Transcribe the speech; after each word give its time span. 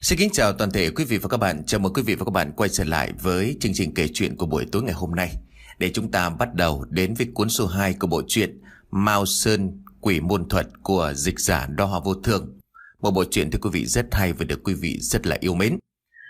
Xin 0.00 0.18
kính 0.18 0.30
chào 0.32 0.52
toàn 0.52 0.70
thể 0.70 0.90
quý 0.90 1.04
vị 1.04 1.18
và 1.18 1.28
các 1.28 1.36
bạn. 1.36 1.62
Chào 1.66 1.80
mừng 1.80 1.92
quý 1.92 2.02
vị 2.02 2.14
và 2.14 2.24
các 2.24 2.30
bạn 2.30 2.52
quay 2.56 2.70
trở 2.70 2.84
lại 2.84 3.12
với 3.22 3.56
chương 3.60 3.72
trình 3.74 3.94
kể 3.94 4.08
chuyện 4.14 4.36
của 4.36 4.46
buổi 4.46 4.66
tối 4.72 4.82
ngày 4.82 4.94
hôm 4.94 5.14
nay. 5.14 5.36
Để 5.78 5.90
chúng 5.94 6.10
ta 6.10 6.30
bắt 6.30 6.54
đầu 6.54 6.84
đến 6.90 7.14
với 7.14 7.26
cuốn 7.34 7.48
số 7.48 7.66
2 7.66 7.94
của 7.94 8.06
bộ 8.06 8.22
truyện 8.28 8.60
Mao 8.90 9.26
Sơn, 9.26 9.82
Quỷ 10.00 10.20
Môn 10.20 10.48
Thuật 10.48 10.68
của 10.82 11.12
dịch 11.14 11.40
giả 11.40 11.66
Đo 11.66 11.84
Hòa 11.84 12.00
Vô 12.04 12.14
Thường 12.14 12.58
Một 13.00 13.10
bộ 13.10 13.24
truyện 13.30 13.50
thưa 13.50 13.58
quý 13.62 13.70
vị 13.72 13.86
rất 13.86 14.06
hay 14.12 14.32
và 14.32 14.44
được 14.44 14.60
quý 14.64 14.74
vị 14.74 14.98
rất 15.00 15.26
là 15.26 15.36
yêu 15.40 15.54
mến. 15.54 15.78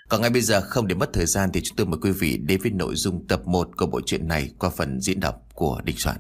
Còn 0.08 0.20
ngay 0.20 0.30
bây 0.30 0.42
giờ 0.42 0.60
không 0.60 0.86
để 0.86 0.94
mất 0.94 1.10
thời 1.12 1.26
gian 1.26 1.50
thì 1.52 1.60
chúng 1.60 1.76
tôi 1.76 1.86
mời 1.86 1.98
quý 2.02 2.10
vị 2.10 2.38
đến 2.38 2.60
với 2.62 2.70
nội 2.70 2.94
dung 2.96 3.26
tập 3.26 3.46
1 3.46 3.68
của 3.76 3.86
bộ 3.86 4.00
truyện 4.06 4.28
này 4.28 4.50
qua 4.58 4.70
phần 4.70 5.00
diễn 5.00 5.20
đọc 5.20 5.42
của 5.54 5.80
Đinh 5.84 5.96
Soạn. 5.98 6.16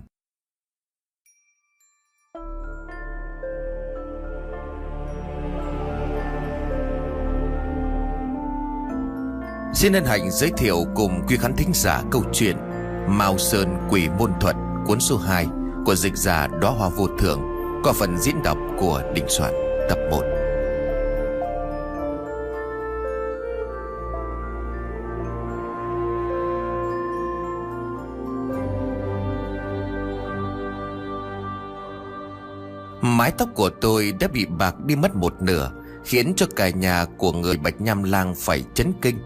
Xin 9.78 9.92
hân 9.92 10.04
hạnh 10.04 10.30
giới 10.30 10.50
thiệu 10.56 10.84
cùng 10.94 11.22
quý 11.28 11.36
khán 11.36 11.56
thính 11.56 11.70
giả 11.74 12.02
câu 12.10 12.24
chuyện 12.32 12.56
Mao 13.08 13.38
Sơn 13.38 13.76
Quỷ 13.90 14.08
Môn 14.18 14.32
Thuật, 14.40 14.56
cuốn 14.86 15.00
số 15.00 15.16
2 15.16 15.46
của 15.84 15.94
dịch 15.94 16.16
giả 16.16 16.46
Đóa 16.60 16.70
Hoa 16.70 16.88
Vô 16.88 17.08
Thường 17.18 17.40
qua 17.82 17.92
phần 17.92 18.18
diễn 18.18 18.42
đọc 18.42 18.58
của 18.78 19.02
Đình 19.14 19.24
Soạn, 19.28 19.52
tập 19.88 19.98
1. 20.10 20.22
Mái 33.02 33.30
tóc 33.38 33.48
của 33.54 33.70
tôi 33.70 34.12
đã 34.20 34.28
bị 34.28 34.46
bạc 34.46 34.74
đi 34.84 34.96
mất 34.96 35.16
một 35.16 35.42
nửa, 35.42 35.70
Khiến 36.04 36.32
cho 36.36 36.46
cả 36.56 36.68
nhà 36.68 37.04
của 37.16 37.32
người 37.32 37.56
Bạch 37.56 37.80
Nham 37.80 38.02
Lang 38.02 38.34
phải 38.36 38.64
chấn 38.74 38.92
kinh 39.02 39.18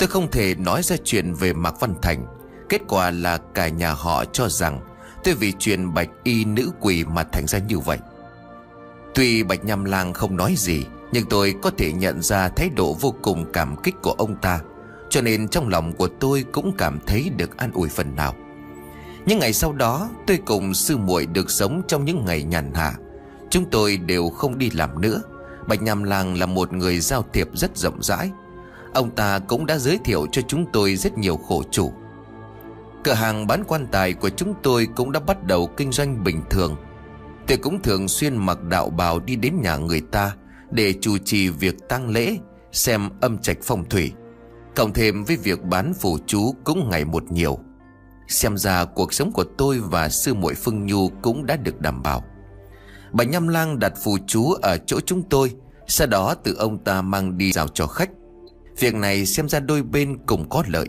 Tôi 0.00 0.08
không 0.08 0.30
thể 0.30 0.54
nói 0.54 0.82
ra 0.82 0.96
chuyện 1.04 1.34
về 1.34 1.52
Mạc 1.52 1.80
Văn 1.80 1.94
Thành. 2.02 2.26
Kết 2.68 2.80
quả 2.88 3.10
là 3.10 3.38
cả 3.54 3.68
nhà 3.68 3.92
họ 3.92 4.24
cho 4.24 4.48
rằng 4.48 4.80
Tôi 5.24 5.34
vì 5.34 5.52
chuyện 5.58 5.94
bạch 5.94 6.08
y 6.22 6.44
nữ 6.44 6.70
quỷ 6.80 7.04
mà 7.04 7.24
thành 7.24 7.46
ra 7.46 7.58
như 7.58 7.78
vậy. 7.78 7.98
Tuy 9.14 9.42
Bạch 9.42 9.64
Nham 9.64 9.84
Lang 9.84 10.12
không 10.12 10.36
nói 10.36 10.54
gì, 10.56 10.84
Nhưng 11.12 11.28
tôi 11.28 11.54
có 11.62 11.70
thể 11.78 11.92
nhận 11.92 12.22
ra 12.22 12.48
thái 12.48 12.68
độ 12.68 12.96
vô 13.00 13.14
cùng 13.22 13.52
cảm 13.52 13.76
kích 13.82 13.94
của 14.02 14.12
ông 14.12 14.36
ta, 14.36 14.60
Cho 15.10 15.20
nên 15.20 15.48
trong 15.48 15.68
lòng 15.68 15.92
của 15.92 16.08
tôi 16.20 16.44
cũng 16.52 16.74
cảm 16.78 16.98
thấy 17.06 17.30
được 17.36 17.56
an 17.56 17.70
ủi 17.72 17.88
phần 17.88 18.16
nào. 18.16 18.34
Những 19.26 19.38
ngày 19.38 19.52
sau 19.52 19.72
đó, 19.72 20.10
tôi 20.26 20.38
cùng 20.46 20.74
sư 20.74 20.96
muội 20.96 21.26
được 21.26 21.50
sống 21.50 21.82
trong 21.88 22.04
những 22.04 22.24
ngày 22.24 22.42
nhàn 22.42 22.74
hạ. 22.74 22.94
Chúng 23.50 23.70
tôi 23.70 23.96
đều 23.96 24.28
không 24.28 24.58
đi 24.58 24.70
làm 24.70 25.00
nữa. 25.00 25.22
Bạch 25.66 25.82
Nham 25.82 26.02
Lang 26.02 26.38
là 26.38 26.46
một 26.46 26.72
người 26.72 27.00
giao 27.00 27.24
thiệp 27.32 27.48
rất 27.54 27.76
rộng 27.76 28.02
rãi. 28.02 28.30
Ông 28.94 29.10
ta 29.10 29.38
cũng 29.38 29.66
đã 29.66 29.78
giới 29.78 29.98
thiệu 30.04 30.26
cho 30.32 30.42
chúng 30.42 30.66
tôi 30.72 30.96
rất 30.96 31.18
nhiều 31.18 31.36
khổ 31.36 31.62
chủ. 31.70 31.92
Cửa 33.04 33.12
hàng 33.12 33.46
bán 33.46 33.64
quan 33.68 33.86
tài 33.92 34.12
của 34.12 34.30
chúng 34.30 34.54
tôi 34.62 34.88
cũng 34.96 35.12
đã 35.12 35.20
bắt 35.20 35.44
đầu 35.44 35.66
kinh 35.66 35.92
doanh 35.92 36.24
bình 36.24 36.42
thường. 36.50 36.76
Tôi 37.46 37.58
cũng 37.58 37.82
thường 37.82 38.08
xuyên 38.08 38.36
mặc 38.36 38.62
đạo 38.62 38.90
bào 38.90 39.20
đi 39.20 39.36
đến 39.36 39.60
nhà 39.62 39.76
người 39.76 40.00
ta 40.00 40.34
Để 40.70 40.94
chủ 41.00 41.18
trì 41.18 41.48
việc 41.48 41.74
tang 41.88 42.10
lễ, 42.10 42.36
Xem 42.72 43.08
âm 43.20 43.38
trạch 43.38 43.56
phong 43.62 43.88
thủy. 43.88 44.12
Cộng 44.76 44.92
thêm 44.92 45.24
với 45.24 45.36
việc 45.36 45.64
bán 45.64 45.94
phù 45.94 46.18
chú 46.26 46.54
cũng 46.64 46.90
ngày 46.90 47.04
một 47.04 47.32
nhiều. 47.32 47.58
Xem 48.28 48.56
ra 48.56 48.84
cuộc 48.84 49.12
sống 49.12 49.32
của 49.32 49.44
tôi 49.58 49.78
và 49.78 50.08
sư 50.08 50.34
muội 50.34 50.54
Phương 50.54 50.86
Nhu 50.86 51.08
cũng 51.08 51.46
đã 51.46 51.56
được 51.56 51.80
đảm 51.80 52.02
bảo. 52.02 52.24
Bà 53.12 53.24
Nhâm 53.24 53.48
Lang 53.48 53.78
đặt 53.78 53.92
phù 54.04 54.18
chú 54.26 54.52
ở 54.52 54.78
chỗ 54.86 55.00
chúng 55.00 55.22
tôi, 55.22 55.54
Sau 55.86 56.06
đó 56.06 56.34
từ 56.34 56.54
ông 56.54 56.84
ta 56.84 57.02
mang 57.02 57.38
đi 57.38 57.52
giao 57.52 57.68
cho 57.68 57.86
khách. 57.86 58.10
Việc 58.80 58.94
này 58.94 59.26
xem 59.26 59.48
ra 59.48 59.60
đôi 59.60 59.82
bên 59.82 60.18
cùng 60.26 60.48
có 60.48 60.64
lợi. 60.66 60.86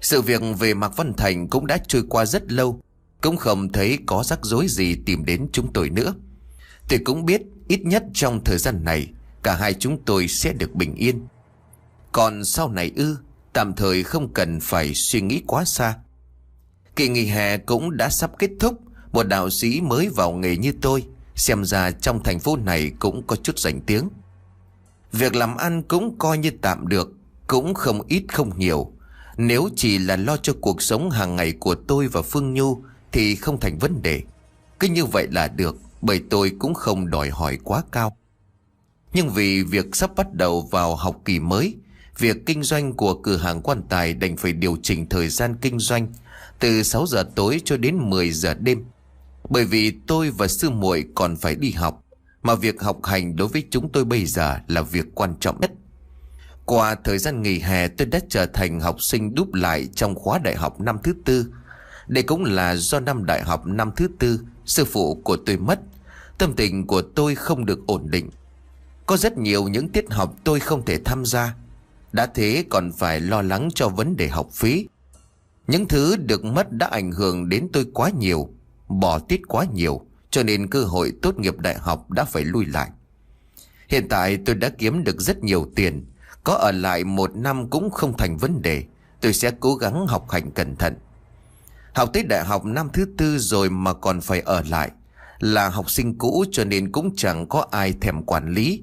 Sự 0.00 0.22
việc 0.22 0.42
về 0.58 0.74
Mạc 0.74 0.96
Văn 0.96 1.12
Thành 1.16 1.48
cũng 1.48 1.66
đã 1.66 1.78
trôi 1.88 2.02
qua 2.08 2.26
rất 2.26 2.52
lâu, 2.52 2.80
Cũng 3.20 3.36
không 3.36 3.72
thấy 3.72 3.98
có 4.06 4.24
rắc 4.24 4.38
rối 4.42 4.66
gì 4.68 4.96
tìm 5.06 5.24
đến 5.24 5.46
chúng 5.52 5.72
tôi 5.72 5.90
nữa. 5.90 6.14
Tôi 6.88 6.98
cũng 7.04 7.24
biết 7.24 7.42
ít 7.68 7.80
nhất 7.84 8.04
trong 8.14 8.44
thời 8.44 8.58
gian 8.58 8.84
này, 8.84 9.08
Cả 9.42 9.54
hai 9.54 9.74
chúng 9.74 10.04
tôi 10.04 10.28
sẽ 10.28 10.52
được 10.52 10.74
bình 10.74 10.94
yên. 10.94 11.26
Còn 12.12 12.44
sau 12.44 12.68
này 12.68 12.92
ư, 12.96 13.16
Tạm 13.52 13.74
thời 13.74 14.02
không 14.02 14.32
cần 14.32 14.60
phải 14.60 14.94
suy 14.94 15.20
nghĩ 15.20 15.42
quá 15.46 15.64
xa. 15.64 15.96
Kỳ 16.96 17.08
nghỉ 17.08 17.26
hè 17.26 17.58
cũng 17.58 17.96
đã 17.96 18.10
sắp 18.10 18.30
kết 18.38 18.50
thúc, 18.60 18.80
Một 19.12 19.22
đạo 19.22 19.50
sĩ 19.50 19.80
mới 19.80 20.08
vào 20.08 20.32
nghề 20.32 20.56
như 20.56 20.72
tôi, 20.80 21.04
Xem 21.34 21.64
ra 21.64 21.90
trong 21.90 22.22
thành 22.22 22.40
phố 22.40 22.56
này 22.56 22.92
cũng 22.98 23.26
có 23.26 23.36
chút 23.36 23.58
danh 23.58 23.80
tiếng. 23.80 24.08
Việc 25.18 25.34
làm 25.34 25.56
ăn 25.56 25.82
cũng 25.82 26.18
coi 26.18 26.38
như 26.38 26.50
tạm 26.60 26.88
được, 26.88 27.12
Cũng 27.46 27.74
không 27.74 28.02
ít 28.08 28.24
không 28.28 28.58
nhiều. 28.58 28.92
Nếu 29.36 29.68
chỉ 29.76 29.98
là 29.98 30.16
lo 30.16 30.36
cho 30.36 30.52
cuộc 30.60 30.82
sống 30.82 31.10
hàng 31.10 31.36
ngày 31.36 31.52
của 31.52 31.74
tôi 31.74 32.08
và 32.08 32.22
Phương 32.22 32.54
Nhu 32.54 32.82
Thì 33.12 33.34
không 33.34 33.60
thành 33.60 33.78
vấn 33.78 34.02
đề. 34.02 34.22
Cứ 34.80 34.88
như 34.88 35.04
vậy 35.04 35.28
là 35.30 35.48
được, 35.48 35.76
Bởi 36.02 36.20
tôi 36.30 36.52
cũng 36.58 36.74
không 36.74 37.10
đòi 37.10 37.30
hỏi 37.30 37.58
quá 37.64 37.82
cao. 37.92 38.16
Nhưng 39.12 39.30
vì 39.30 39.62
việc 39.62 39.96
sắp 39.96 40.10
bắt 40.16 40.34
đầu 40.34 40.68
vào 40.70 40.96
học 40.96 41.16
kỳ 41.24 41.38
mới, 41.38 41.76
Việc 42.18 42.46
kinh 42.46 42.62
doanh 42.62 42.92
của 42.92 43.14
cửa 43.14 43.36
hàng 43.36 43.60
quan 43.62 43.82
tài 43.88 44.14
đành 44.14 44.36
phải 44.36 44.52
điều 44.52 44.76
chỉnh 44.82 45.08
thời 45.08 45.28
gian 45.28 45.56
kinh 45.60 45.78
doanh 45.78 46.06
Từ 46.58 46.82
6 46.82 47.06
giờ 47.06 47.24
tối 47.34 47.60
cho 47.64 47.76
đến 47.76 48.10
10 48.10 48.30
giờ 48.30 48.54
đêm. 48.54 48.84
Bởi 49.50 49.64
vì 49.64 49.92
tôi 50.06 50.30
và 50.30 50.48
sư 50.48 50.70
muội 50.70 51.04
còn 51.14 51.36
phải 51.36 51.54
đi 51.54 51.70
học 51.70 52.03
mà 52.44 52.54
việc 52.54 52.82
học 52.82 52.98
hành 53.04 53.36
đối 53.36 53.48
với 53.48 53.64
chúng 53.70 53.92
tôi 53.92 54.04
bây 54.04 54.26
giờ 54.26 54.58
là 54.68 54.82
việc 54.82 55.06
quan 55.14 55.34
trọng 55.40 55.60
nhất. 55.60 55.70
Qua 56.64 56.94
thời 57.04 57.18
gian 57.18 57.42
nghỉ 57.42 57.58
hè, 57.58 57.88
tôi 57.88 58.06
đã 58.06 58.20
trở 58.28 58.46
thành 58.46 58.80
học 58.80 59.02
sinh 59.02 59.34
đúp 59.34 59.54
lại 59.54 59.88
trong 59.94 60.14
khóa 60.14 60.38
đại 60.38 60.54
học 60.56 60.80
năm 60.80 60.98
thứ 61.02 61.14
tư. 61.24 61.46
Đây 62.08 62.22
cũng 62.22 62.44
là 62.44 62.74
do 62.76 63.00
năm 63.00 63.26
đại 63.26 63.42
học 63.42 63.66
năm 63.66 63.90
thứ 63.96 64.08
tư, 64.18 64.40
Sư 64.66 64.84
phụ 64.84 65.20
của 65.24 65.36
tôi 65.46 65.56
mất. 65.56 65.80
Tâm 66.38 66.52
tình 66.56 66.86
của 66.86 67.02
tôi 67.02 67.34
không 67.34 67.66
được 67.66 67.86
ổn 67.86 68.10
định. 68.10 68.30
Có 69.06 69.16
rất 69.16 69.38
nhiều 69.38 69.68
những 69.68 69.88
tiết 69.88 70.04
học 70.10 70.34
tôi 70.44 70.60
không 70.60 70.84
thể 70.84 70.98
tham 71.04 71.24
gia. 71.24 71.54
Đã 72.12 72.26
thế 72.26 72.64
còn 72.70 72.92
phải 72.92 73.20
lo 73.20 73.42
lắng 73.42 73.68
cho 73.74 73.88
vấn 73.88 74.16
đề 74.16 74.28
học 74.28 74.48
phí. 74.52 74.88
Những 75.66 75.88
thứ 75.88 76.16
được 76.16 76.44
mất 76.44 76.72
đã 76.72 76.86
ảnh 76.86 77.12
hưởng 77.12 77.48
đến 77.48 77.68
tôi 77.72 77.86
quá 77.94 78.10
nhiều, 78.18 78.48
Bỏ 78.88 79.18
tiết 79.18 79.40
quá 79.48 79.64
nhiều 79.74 80.06
cho 80.34 80.42
nên 80.42 80.66
cơ 80.66 80.84
hội 80.84 81.12
tốt 81.22 81.38
nghiệp 81.38 81.58
đại 81.58 81.78
học 81.78 82.10
đã 82.10 82.24
phải 82.24 82.44
lui 82.44 82.66
lại. 82.66 82.90
Hiện 83.88 84.08
tại 84.08 84.38
tôi 84.46 84.54
đã 84.54 84.70
kiếm 84.78 85.04
được 85.04 85.20
rất 85.20 85.44
nhiều 85.44 85.70
tiền. 85.76 86.06
Có 86.44 86.54
ở 86.54 86.72
lại 86.72 87.04
một 87.04 87.36
năm 87.36 87.70
cũng 87.70 87.90
không 87.90 88.16
thành 88.16 88.36
vấn 88.36 88.62
đề. 88.62 88.84
Tôi 89.20 89.32
sẽ 89.32 89.52
cố 89.60 89.74
gắng 89.74 90.06
học 90.06 90.30
hành 90.30 90.50
cẩn 90.50 90.76
thận. 90.76 90.94
Học 91.94 92.10
tới 92.12 92.22
đại 92.22 92.44
học 92.44 92.64
năm 92.64 92.88
thứ 92.92 93.06
tư 93.18 93.38
rồi 93.38 93.70
mà 93.70 93.92
còn 93.92 94.20
phải 94.20 94.40
ở 94.40 94.62
lại. 94.68 94.90
Là 95.38 95.68
học 95.68 95.90
sinh 95.90 96.18
cũ 96.18 96.44
cho 96.52 96.64
nên 96.64 96.92
cũng 96.92 97.16
chẳng 97.16 97.48
có 97.48 97.66
ai 97.70 97.94
thèm 98.00 98.22
quản 98.22 98.54
lý. 98.54 98.82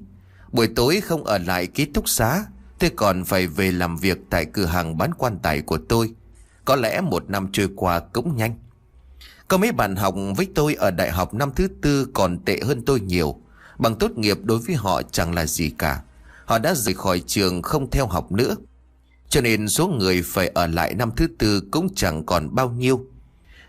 Buổi 0.52 0.68
tối 0.76 1.00
không 1.00 1.24
ở 1.24 1.38
lại 1.38 1.66
ký 1.66 1.84
túc 1.84 2.08
xá, 2.08 2.44
Tôi 2.78 2.90
còn 2.96 3.24
phải 3.24 3.46
về 3.46 3.72
làm 3.72 3.96
việc 3.96 4.18
tại 4.30 4.44
cửa 4.44 4.66
hàng 4.66 4.98
bán 4.98 5.14
quan 5.14 5.38
tài 5.42 5.60
của 5.60 5.78
tôi. 5.88 6.14
Có 6.64 6.76
lẽ 6.76 7.00
một 7.00 7.30
năm 7.30 7.48
trôi 7.52 7.68
qua 7.76 8.00
cũng 8.00 8.36
nhanh 8.36 8.54
có 9.52 9.58
mấy 9.58 9.72
bạn 9.72 9.96
học 9.96 10.14
với 10.36 10.48
tôi 10.54 10.74
ở 10.74 10.90
đại 10.90 11.10
học 11.10 11.34
năm 11.34 11.50
thứ 11.56 11.68
tư 11.82 12.08
còn 12.14 12.38
tệ 12.44 12.60
hơn 12.62 12.82
tôi 12.84 13.00
nhiều. 13.00 13.40
Bằng 13.78 13.94
tốt 13.94 14.10
nghiệp 14.16 14.38
đối 14.42 14.58
với 14.58 14.76
họ 14.76 15.02
chẳng 15.02 15.34
là 15.34 15.46
gì 15.46 15.70
cả. 15.78 16.02
Họ 16.44 16.58
đã 16.58 16.74
rời 16.74 16.94
khỏi 16.94 17.22
trường 17.26 17.62
không 17.62 17.90
theo 17.90 18.06
học 18.06 18.32
nữa. 18.32 18.56
Cho 19.28 19.40
nên 19.40 19.68
số 19.68 19.88
người 19.88 20.22
phải 20.22 20.48
ở 20.48 20.66
lại 20.66 20.94
năm 20.94 21.10
thứ 21.16 21.26
tư 21.38 21.62
cũng 21.70 21.94
chẳng 21.94 22.26
còn 22.26 22.54
bao 22.54 22.70
nhiêu. 22.70 23.06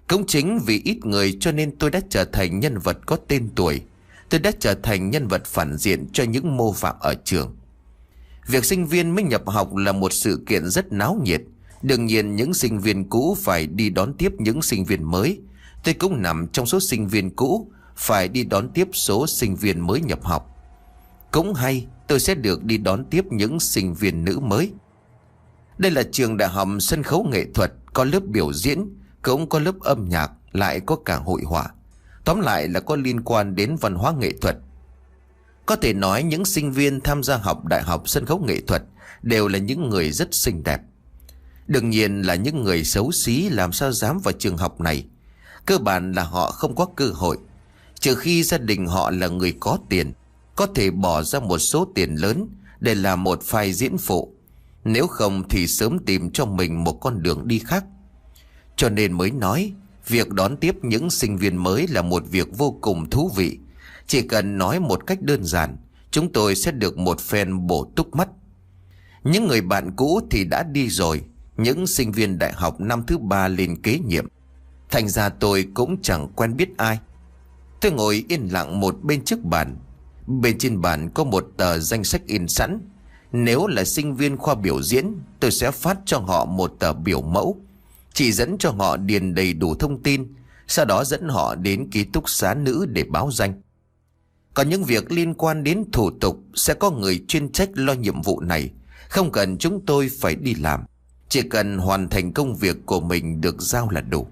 Cũng 0.08 0.26
chính 0.28 0.60
vì 0.66 0.82
ít 0.86 1.06
người 1.06 1.38
cho 1.40 1.52
nên 1.52 1.78
tôi 1.78 1.90
đã 1.90 2.00
trở 2.10 2.26
thành 2.26 2.60
nhân 2.60 2.78
vật 2.78 2.98
có 3.06 3.18
tên 3.28 3.50
tuổi. 3.56 3.82
Tôi 4.30 4.40
đã 4.40 4.52
trở 4.60 4.74
thành 4.84 5.10
nhân 5.10 5.28
vật 5.28 5.46
phản 5.46 5.78
diện 5.78 6.08
cho 6.14 6.24
những 6.24 6.58
mô 6.58 6.74
phạm 6.74 6.96
ở 7.00 7.16
trường. 7.24 7.56
Việc 8.48 8.66
sinh 8.66 8.86
viên 8.86 9.16
mới 9.16 9.24
nhập 9.24 9.42
học 9.46 9.76
là 9.76 9.92
một 9.92 10.14
sự 10.14 10.44
kiện 10.46 10.70
rất 10.70 10.94
náo 10.94 11.20
nhiệt. 11.24 11.42
Đương 11.82 12.06
nhiên, 12.06 12.36
những 12.36 12.54
sinh 12.54 12.80
viên 12.80 13.10
cũ 13.10 13.38
phải 13.42 13.68
đi 13.68 13.90
đón 13.90 14.14
tiếp 14.14 14.32
những 14.40 14.62
sinh 14.62 14.86
viên 14.86 15.12
mới 15.12 15.40
Tôi 15.84 15.94
cũng 15.94 16.22
nằm 16.22 16.48
trong 16.48 16.66
số 16.66 16.80
sinh 16.80 17.08
viên 17.08 17.36
cũ, 17.36 17.72
Phải 17.96 18.28
đi 18.28 18.44
đón 18.44 18.70
tiếp 18.70 18.88
số 18.94 19.28
sinh 19.28 19.56
viên 19.56 19.80
mới 19.80 20.02
nhập 20.02 20.24
học. 20.24 20.50
Cũng 21.32 21.54
hay, 21.54 21.88
tôi 22.08 22.20
sẽ 22.20 22.36
được 22.36 22.64
đi 22.64 22.78
đón 22.78 23.06
tiếp 23.06 23.26
những 23.32 23.60
sinh 23.60 23.94
viên 23.94 24.26
nữ 24.26 24.40
mới. 24.40 24.72
Đây 25.78 25.92
là 25.92 26.04
trường 26.12 26.38
đại 26.38 26.50
học 26.50 26.68
sân 26.80 27.04
khấu 27.04 27.24
nghệ 27.24 27.46
thuật, 27.54 27.74
Có 27.94 28.04
lớp 28.04 28.24
biểu 28.26 28.54
diễn, 28.54 28.98
Cũng 29.22 29.50
có 29.50 29.60
lớp 29.60 29.80
âm 29.80 30.10
nhạc, 30.10 30.32
Lại 30.52 30.80
có 30.80 30.96
cả 30.96 31.16
hội 31.16 31.42
họa. 31.46 31.70
Tóm 32.26 32.40
lại 32.42 32.68
là 32.68 32.80
có 32.80 32.96
liên 32.96 33.22
quan 33.24 33.56
đến 33.56 33.76
văn 33.76 33.96
hóa 33.96 34.14
nghệ 34.20 34.32
thuật. 34.42 34.58
Có 35.66 35.76
thể 35.76 35.94
nói 35.94 36.24
những 36.24 36.46
sinh 36.46 36.72
viên 36.72 37.02
tham 37.02 37.24
gia 37.24 37.38
học 37.38 37.66
đại 37.66 37.84
học 37.84 38.04
sân 38.06 38.26
khấu 38.26 38.40
nghệ 38.40 38.62
thuật 38.68 38.84
Đều 39.22 39.48
là 39.48 39.60
những 39.60 39.90
người 39.90 40.12
rất 40.12 40.36
xinh 40.36 40.64
đẹp. 40.64 40.82
Đương 41.68 41.90
nhiên 41.90 42.22
là 42.22 42.36
những 42.36 42.64
người 42.64 42.84
xấu 42.84 43.12
xí 43.12 43.50
làm 43.50 43.72
sao 43.72 43.92
dám 43.92 44.20
vào 44.20 44.32
trường 44.32 44.58
học 44.58 44.82
này. 44.82 45.06
Cơ 45.66 45.78
bản 45.78 46.12
là 46.12 46.24
họ 46.24 46.52
không 46.52 46.76
có 46.76 46.86
cơ 46.86 47.10
hội. 47.10 47.38
Trừ 48.00 48.16
khi 48.16 48.44
gia 48.44 48.58
đình 48.58 48.88
họ 48.88 49.12
là 49.12 49.28
người 49.28 49.54
có 49.60 49.78
tiền, 49.90 50.14
Có 50.56 50.68
thể 50.76 50.92
bỏ 50.92 51.24
ra 51.24 51.40
một 51.40 51.58
số 51.58 51.88
tiền 51.96 52.16
lớn 52.16 52.48
Để 52.80 52.96
làm 52.96 53.24
một 53.24 53.44
phai 53.44 53.74
diễn 53.74 53.98
phụ. 53.98 54.34
Nếu 54.84 55.08
không 55.08 55.50
thì 55.50 55.68
sớm 55.68 56.00
tìm 56.06 56.32
cho 56.32 56.46
mình 56.46 56.84
một 56.84 56.94
con 56.94 57.24
đường 57.24 57.48
đi 57.48 57.60
khác. 57.60 57.86
Cho 58.76 58.90
nên 58.90 59.14
mới 59.14 59.32
nói, 59.32 59.74
Việc 60.08 60.30
đón 60.30 60.58
tiếp 60.58 60.76
những 60.82 61.10
sinh 61.10 61.38
viên 61.38 61.58
mới 61.58 61.88
là 61.88 62.02
một 62.02 62.24
việc 62.30 62.58
vô 62.58 62.78
cùng 62.82 63.10
thú 63.10 63.32
vị. 63.36 63.58
Chỉ 64.08 64.22
cần 64.22 64.58
nói 64.58 64.80
một 64.80 65.08
cách 65.08 65.22
đơn 65.22 65.44
giản, 65.44 65.78
Chúng 66.12 66.32
tôi 66.34 66.56
sẽ 66.56 66.72
được 66.72 66.98
một 66.98 67.20
phen 67.20 67.68
bổ 67.68 67.92
túc 67.96 68.16
mắt. 68.16 68.30
Những 69.24 69.48
người 69.48 69.62
bạn 69.62 69.92
cũ 69.96 70.22
thì 70.32 70.46
đã 70.46 70.64
đi 70.64 70.90
rồi, 70.90 71.22
Những 71.58 71.88
sinh 71.88 72.12
viên 72.12 72.38
đại 72.38 72.54
học 72.54 72.80
năm 72.80 73.04
thứ 73.08 73.18
ba 73.18 73.48
lên 73.48 73.82
kế 73.82 74.00
nhiệm. 74.00 74.28
Thành 74.94 75.10
ra 75.10 75.30
tôi 75.30 75.68
cũng 75.74 76.02
chẳng 76.02 76.28
quen 76.36 76.58
biết 76.58 76.78
ai. 76.78 77.00
Tôi 77.82 77.92
ngồi 77.92 78.26
yên 78.30 78.48
lặng 78.52 78.80
một 78.80 79.04
bên 79.04 79.24
trước 79.24 79.44
bàn. 79.44 79.78
Bên 80.28 80.58
trên 80.58 80.82
bàn 80.82 81.10
có 81.14 81.24
một 81.24 81.48
tờ 81.58 81.80
danh 81.80 82.04
sách 82.04 82.22
in 82.26 82.48
sẵn. 82.48 82.80
Nếu 83.32 83.68
là 83.68 83.84
sinh 83.84 84.16
viên 84.16 84.38
khoa 84.38 84.56
biểu 84.56 84.82
diễn, 84.82 85.16
Tôi 85.40 85.52
sẽ 85.52 85.72
phát 85.72 85.98
cho 86.06 86.18
họ 86.18 86.46
một 86.46 86.76
tờ 86.80 86.94
biểu 86.94 87.22
mẫu. 87.22 87.58
Chỉ 88.14 88.32
dẫn 88.32 88.58
cho 88.58 88.72
họ 88.72 88.98
điền 88.98 89.36
đầy 89.36 89.54
đủ 89.54 89.76
thông 89.76 90.04
tin, 90.04 90.34
Sau 90.68 90.86
đó 90.86 91.04
dẫn 91.04 91.30
họ 91.30 91.56
đến 91.56 91.90
ký 91.92 92.04
túc 92.04 92.30
xá 92.30 92.54
nữ 92.54 92.86
để 92.90 93.04
báo 93.04 93.32
danh. 93.32 93.62
Còn 94.54 94.70
những 94.70 94.84
việc 94.84 95.12
liên 95.12 95.34
quan 95.34 95.64
đến 95.64 95.84
thủ 95.92 96.12
tục 96.22 96.40
Sẽ 96.56 96.74
có 96.74 96.92
người 96.92 97.24
chuyên 97.28 97.52
trách 97.52 97.70
lo 97.74 97.94
nhiệm 97.94 98.22
vụ 98.22 98.40
này. 98.40 98.70
Không 99.10 99.32
cần 99.32 99.58
chúng 99.58 99.86
tôi 99.86 100.10
phải 100.20 100.36
đi 100.36 100.56
làm. 100.56 100.84
Chỉ 101.30 101.42
cần 101.42 101.78
hoàn 101.78 102.10
thành 102.10 102.34
công 102.34 102.56
việc 102.56 102.78
của 102.86 103.00
mình 103.00 103.42
được 103.42 103.62
giao 103.62 103.90
là 103.90 104.02
đủ. 104.02 104.28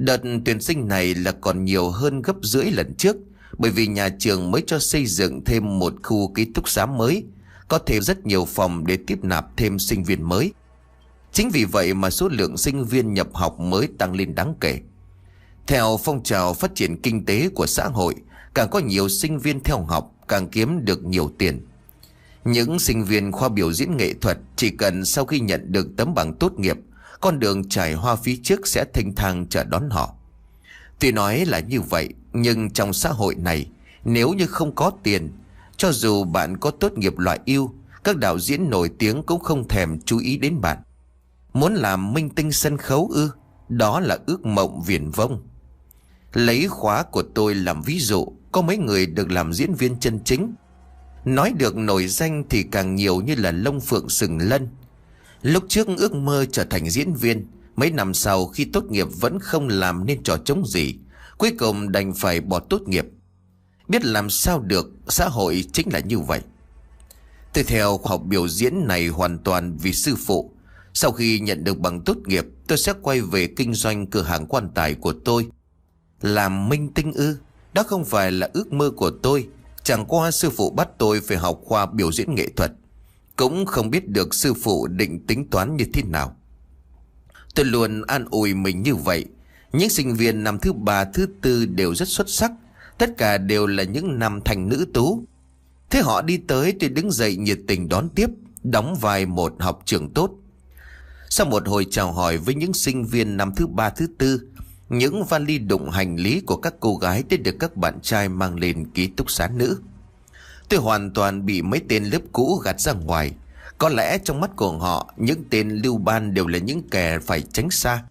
Đợt 0.00 0.20
tuyển 0.44 0.60
sinh 0.60 0.88
này 0.88 1.14
là 1.14 1.32
còn 1.32 1.64
nhiều 1.64 1.90
hơn 1.90 2.22
gấp 2.22 2.36
rưỡi 2.42 2.64
lần 2.64 2.94
trước 2.94 3.16
bởi 3.58 3.70
vì 3.70 3.86
nhà 3.86 4.08
trường 4.18 4.50
mới 4.50 4.62
cho 4.66 4.78
xây 4.78 5.06
dựng 5.06 5.44
thêm 5.44 5.78
một 5.78 5.94
khu 6.02 6.32
ký 6.34 6.44
túc 6.44 6.68
xá 6.68 6.86
mới, 6.86 7.24
có 7.68 7.78
thêm 7.78 8.02
rất 8.02 8.26
nhiều 8.26 8.44
phòng 8.44 8.86
để 8.86 8.98
tiếp 9.06 9.18
nạp 9.22 9.56
thêm 9.56 9.78
sinh 9.78 10.04
viên 10.04 10.22
mới. 10.22 10.52
Chính 11.32 11.50
vì 11.50 11.64
vậy 11.64 11.94
mà 11.94 12.10
số 12.10 12.28
lượng 12.28 12.56
sinh 12.56 12.84
viên 12.84 13.14
nhập 13.14 13.28
học 13.32 13.60
mới 13.60 13.88
tăng 13.98 14.14
lên 14.14 14.34
đáng 14.34 14.54
kể. 14.60 14.80
Theo 15.66 16.00
phong 16.04 16.22
trào 16.22 16.54
phát 16.54 16.74
triển 16.74 17.02
kinh 17.02 17.24
tế 17.24 17.48
của 17.48 17.66
xã 17.66 17.84
hội, 17.84 18.14
càng 18.54 18.68
có 18.70 18.78
nhiều 18.78 19.08
sinh 19.08 19.38
viên 19.38 19.60
theo 19.60 19.82
học, 19.82 20.14
càng 20.28 20.48
kiếm 20.48 20.84
được 20.84 21.04
nhiều 21.04 21.30
tiền. 21.38 21.66
Những 22.44 22.78
sinh 22.78 23.04
viên 23.04 23.32
khoa 23.32 23.48
biểu 23.48 23.72
diễn 23.72 23.96
nghệ 23.96 24.12
thuật 24.20 24.38
chỉ 24.56 24.70
cần 24.70 25.04
sau 25.04 25.24
khi 25.24 25.40
nhận 25.40 25.72
được 25.72 25.86
tấm 25.96 26.14
bằng 26.14 26.34
tốt 26.34 26.58
nghiệp, 26.58 26.76
con 27.20 27.38
đường 27.38 27.68
trải 27.68 27.94
hoa 27.94 28.16
phía 28.16 28.36
trước 28.42 28.66
sẽ 28.66 28.84
thanh 28.94 29.14
thang 29.14 29.46
chờ 29.46 29.64
đón 29.64 29.90
họ. 29.90 30.14
Tuy 30.98 31.12
nói 31.12 31.44
là 31.44 31.60
như 31.60 31.80
vậy, 31.80 32.08
nhưng 32.32 32.70
trong 32.70 32.92
xã 32.92 33.08
hội 33.08 33.34
này, 33.34 33.66
nếu 34.04 34.32
như 34.32 34.46
không 34.46 34.74
có 34.74 34.90
tiền, 35.02 35.32
cho 35.76 35.92
dù 35.92 36.24
bạn 36.24 36.56
có 36.56 36.70
tốt 36.70 36.92
nghiệp 36.92 37.18
loại 37.18 37.40
yêu, 37.44 37.74
các 38.04 38.16
đạo 38.16 38.38
diễn 38.38 38.70
nổi 38.70 38.90
tiếng 38.98 39.22
cũng 39.22 39.40
không 39.40 39.68
thèm 39.68 40.00
chú 40.00 40.18
ý 40.18 40.38
đến 40.38 40.60
bạn. 40.60 40.78
Muốn 41.52 41.74
làm 41.74 42.12
minh 42.12 42.30
tinh 42.30 42.52
sân 42.52 42.76
khấu 42.76 43.10
ư, 43.12 43.30
đó 43.68 44.00
là 44.00 44.18
ước 44.26 44.46
mộng 44.46 44.82
viển 44.86 45.10
vông. 45.10 45.42
Lấy 46.32 46.68
khóa 46.68 47.02
của 47.02 47.22
tôi 47.34 47.54
làm 47.54 47.82
ví 47.82 47.98
dụ, 47.98 48.32
có 48.52 48.62
mấy 48.62 48.76
người 48.76 49.06
được 49.06 49.30
làm 49.30 49.52
diễn 49.52 49.74
viên 49.74 50.00
chân 50.00 50.20
chính. 50.24 50.54
Nói 51.24 51.52
được 51.58 51.76
nổi 51.76 52.06
danh 52.06 52.44
thì 52.50 52.62
càng 52.62 52.94
nhiều 52.94 53.20
như 53.20 53.34
là 53.34 53.50
lông 53.50 53.80
phượng 53.80 54.08
sừng 54.08 54.38
lân. 54.38 54.68
Lúc 55.42 55.64
trước 55.68 55.88
ước 55.96 56.14
mơ 56.14 56.44
trở 56.52 56.64
thành 56.64 56.90
diễn 56.90 57.14
viên, 57.14 57.46
mấy 57.76 57.90
năm 57.90 58.14
sau 58.14 58.46
khi 58.46 58.64
tốt 58.64 58.84
nghiệp 58.90 59.06
vẫn 59.20 59.38
không 59.40 59.68
làm 59.68 60.06
nên 60.06 60.22
trò 60.22 60.36
chống 60.36 60.66
gì, 60.66 60.94
Cuối 61.40 61.52
cùng 61.58 61.92
đành 61.92 62.14
phải 62.14 62.40
bỏ 62.40 62.58
tốt 62.58 62.82
nghiệp. 62.86 63.06
Biết 63.88 64.04
làm 64.04 64.30
sao 64.30 64.60
được 64.60 64.90
Xã 65.08 65.28
hội 65.28 65.64
chính 65.72 65.88
là 65.92 66.00
như 66.00 66.18
vậy. 66.18 66.40
Tôi 67.54 67.64
theo 67.64 68.00
học 68.04 68.22
biểu 68.24 68.48
diễn 68.48 68.86
này 68.86 69.08
hoàn 69.08 69.38
toàn 69.38 69.76
vì 69.76 69.92
sư 69.92 70.16
phụ. 70.26 70.52
Sau 70.94 71.12
khi 71.12 71.40
nhận 71.40 71.64
được 71.64 71.78
bằng 71.78 72.00
tốt 72.04 72.16
nghiệp 72.24 72.44
Tôi 72.68 72.78
sẽ 72.78 72.92
quay 73.02 73.20
về 73.20 73.46
kinh 73.46 73.74
doanh 73.74 74.06
cửa 74.06 74.22
hàng 74.22 74.46
quan 74.46 74.70
tài 74.74 74.94
của 74.94 75.14
tôi. 75.24 75.46
Làm 76.20 76.68
minh 76.68 76.92
tinh 76.94 77.12
ư 77.12 77.36
Đó 77.72 77.82
không 77.82 78.04
phải 78.04 78.32
là 78.32 78.50
ước 78.52 78.72
mơ 78.72 78.90
của 78.96 79.10
tôi. 79.10 79.48
Chẳng 79.82 80.06
qua 80.06 80.30
sư 80.30 80.50
phụ 80.50 80.70
bắt 80.70 80.88
tôi 80.98 81.20
phải 81.20 81.36
học 81.36 81.60
khoa 81.64 81.86
biểu 81.86 82.12
diễn 82.12 82.34
nghệ 82.34 82.48
thuật. 82.56 82.72
Cũng 83.40 83.66
không 83.66 83.90
biết 83.90 84.08
được 84.08 84.34
sư 84.34 84.54
phụ 84.54 84.86
định 84.86 85.26
tính 85.26 85.50
toán 85.50 85.76
như 85.76 85.84
thế 85.92 86.02
nào 86.02 86.36
Tôi 87.54 87.66
luôn 87.66 88.02
an 88.02 88.24
ủi 88.30 88.54
mình 88.54 88.82
như 88.82 88.94
vậy 88.94 89.26
những 89.72 89.90
sinh 89.90 90.14
viên 90.14 90.44
năm 90.44 90.58
thứ 90.58 90.72
ba, 90.72 91.04
thứ 91.04 91.26
tư 91.40 91.66
đều 91.66 91.94
rất 91.94 92.08
xuất 92.08 92.28
sắc. 92.28 92.52
Tất 92.98 93.16
cả 93.18 93.38
đều 93.38 93.66
là 93.66 93.82
những 93.82 94.18
nam 94.18 94.40
thành 94.44 94.68
nữ 94.68 94.86
tú. 94.94 95.24
Thế 95.90 96.00
họ 96.00 96.22
đi 96.22 96.36
tới 96.36 96.74
tôi 96.80 96.90
đứng 96.90 97.12
dậy 97.12 97.36
nhiệt 97.36 97.58
tình 97.68 97.88
đón 97.88 98.08
tiếp, 98.08 98.30
đóng 98.62 98.96
vai 99.00 99.26
một 99.26 99.54
học 99.58 99.82
trường 99.84 100.10
tốt. 100.14 100.30
Sau 101.28 101.46
một 101.46 101.68
hồi 101.68 101.86
chào 101.90 102.12
hỏi 102.12 102.36
với 102.36 102.54
những 102.54 102.72
sinh 102.72 103.04
viên 103.04 103.36
năm 103.36 103.52
thứ 103.56 103.66
ba, 103.66 103.90
thứ 103.90 104.06
tư, 104.18 104.40
những 104.88 105.24
vali 105.24 105.58
đụng 105.58 105.90
hành 105.90 106.16
lý 106.16 106.40
của 106.40 106.56
các 106.56 106.74
cô 106.80 106.96
gái 106.96 107.24
đã 107.30 107.36
được 107.36 107.56
các 107.60 107.76
bạn 107.76 108.00
trai 108.02 108.28
mang 108.28 108.58
lên 108.58 108.90
ký 108.90 109.06
túc 109.06 109.30
xá 109.30 109.50
nữ. 109.54 109.78
Tôi 110.70 110.80
hoàn 110.80 111.10
toàn 111.10 111.46
bị 111.46 111.62
mấy 111.62 111.80
tên 111.88 112.04
lớp 112.04 112.20
cũ 112.32 112.56
gạt 112.64 112.80
ra 112.80 112.92
ngoài. 112.92 113.34
Có 113.78 113.88
lẽ 113.88 114.18
trong 114.24 114.40
mắt 114.40 114.50
của 114.56 114.78
họ, 114.78 115.14
những 115.16 115.44
tên 115.50 115.70
lưu 115.70 115.98
ban 115.98 116.34
đều 116.34 116.46
là 116.46 116.58
những 116.58 116.82
kẻ 116.90 117.18
phải 117.18 117.42
tránh 117.42 117.70
xa. 117.70 118.04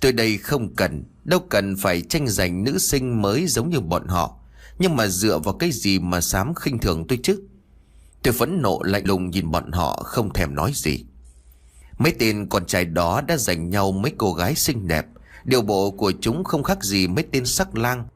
Tôi 0.00 0.12
đây 0.12 0.38
không 0.38 0.74
cần, 0.74 1.04
đâu 1.24 1.40
cần 1.40 1.76
phải 1.76 2.02
tranh 2.02 2.28
giành 2.28 2.64
nữ 2.64 2.78
sinh 2.78 3.22
mới 3.22 3.46
giống 3.46 3.70
như 3.70 3.80
bọn 3.80 4.08
họ. 4.08 4.36
Nhưng 4.78 4.96
mà 4.96 5.06
dựa 5.06 5.38
vào 5.38 5.54
cái 5.54 5.70
gì 5.72 5.98
mà 5.98 6.20
dám 6.20 6.54
khinh 6.54 6.78
thường 6.78 7.06
tôi 7.08 7.18
chứ? 7.22 7.42
Tôi 8.22 8.34
phẫn 8.34 8.62
nộ 8.62 8.82
lạnh 8.82 9.06
lùng 9.06 9.30
nhìn 9.30 9.50
bọn 9.50 9.72
họ 9.72 10.02
không 10.04 10.32
thèm 10.32 10.54
nói 10.54 10.72
gì. 10.74 11.04
Mấy 11.98 12.12
tên 12.18 12.48
con 12.48 12.66
trai 12.66 12.84
đó 12.84 13.20
đã 13.20 13.36
giành 13.36 13.70
nhau 13.70 13.92
mấy 13.92 14.12
cô 14.18 14.32
gái 14.32 14.54
xinh 14.54 14.88
đẹp. 14.88 15.06
Điều 15.44 15.62
bộ 15.62 15.90
của 15.90 16.12
chúng 16.20 16.44
không 16.44 16.62
khác 16.62 16.84
gì 16.84 17.06
mấy 17.06 17.24
tên 17.32 17.46
sắc 17.46 17.78
lang. 17.78 18.06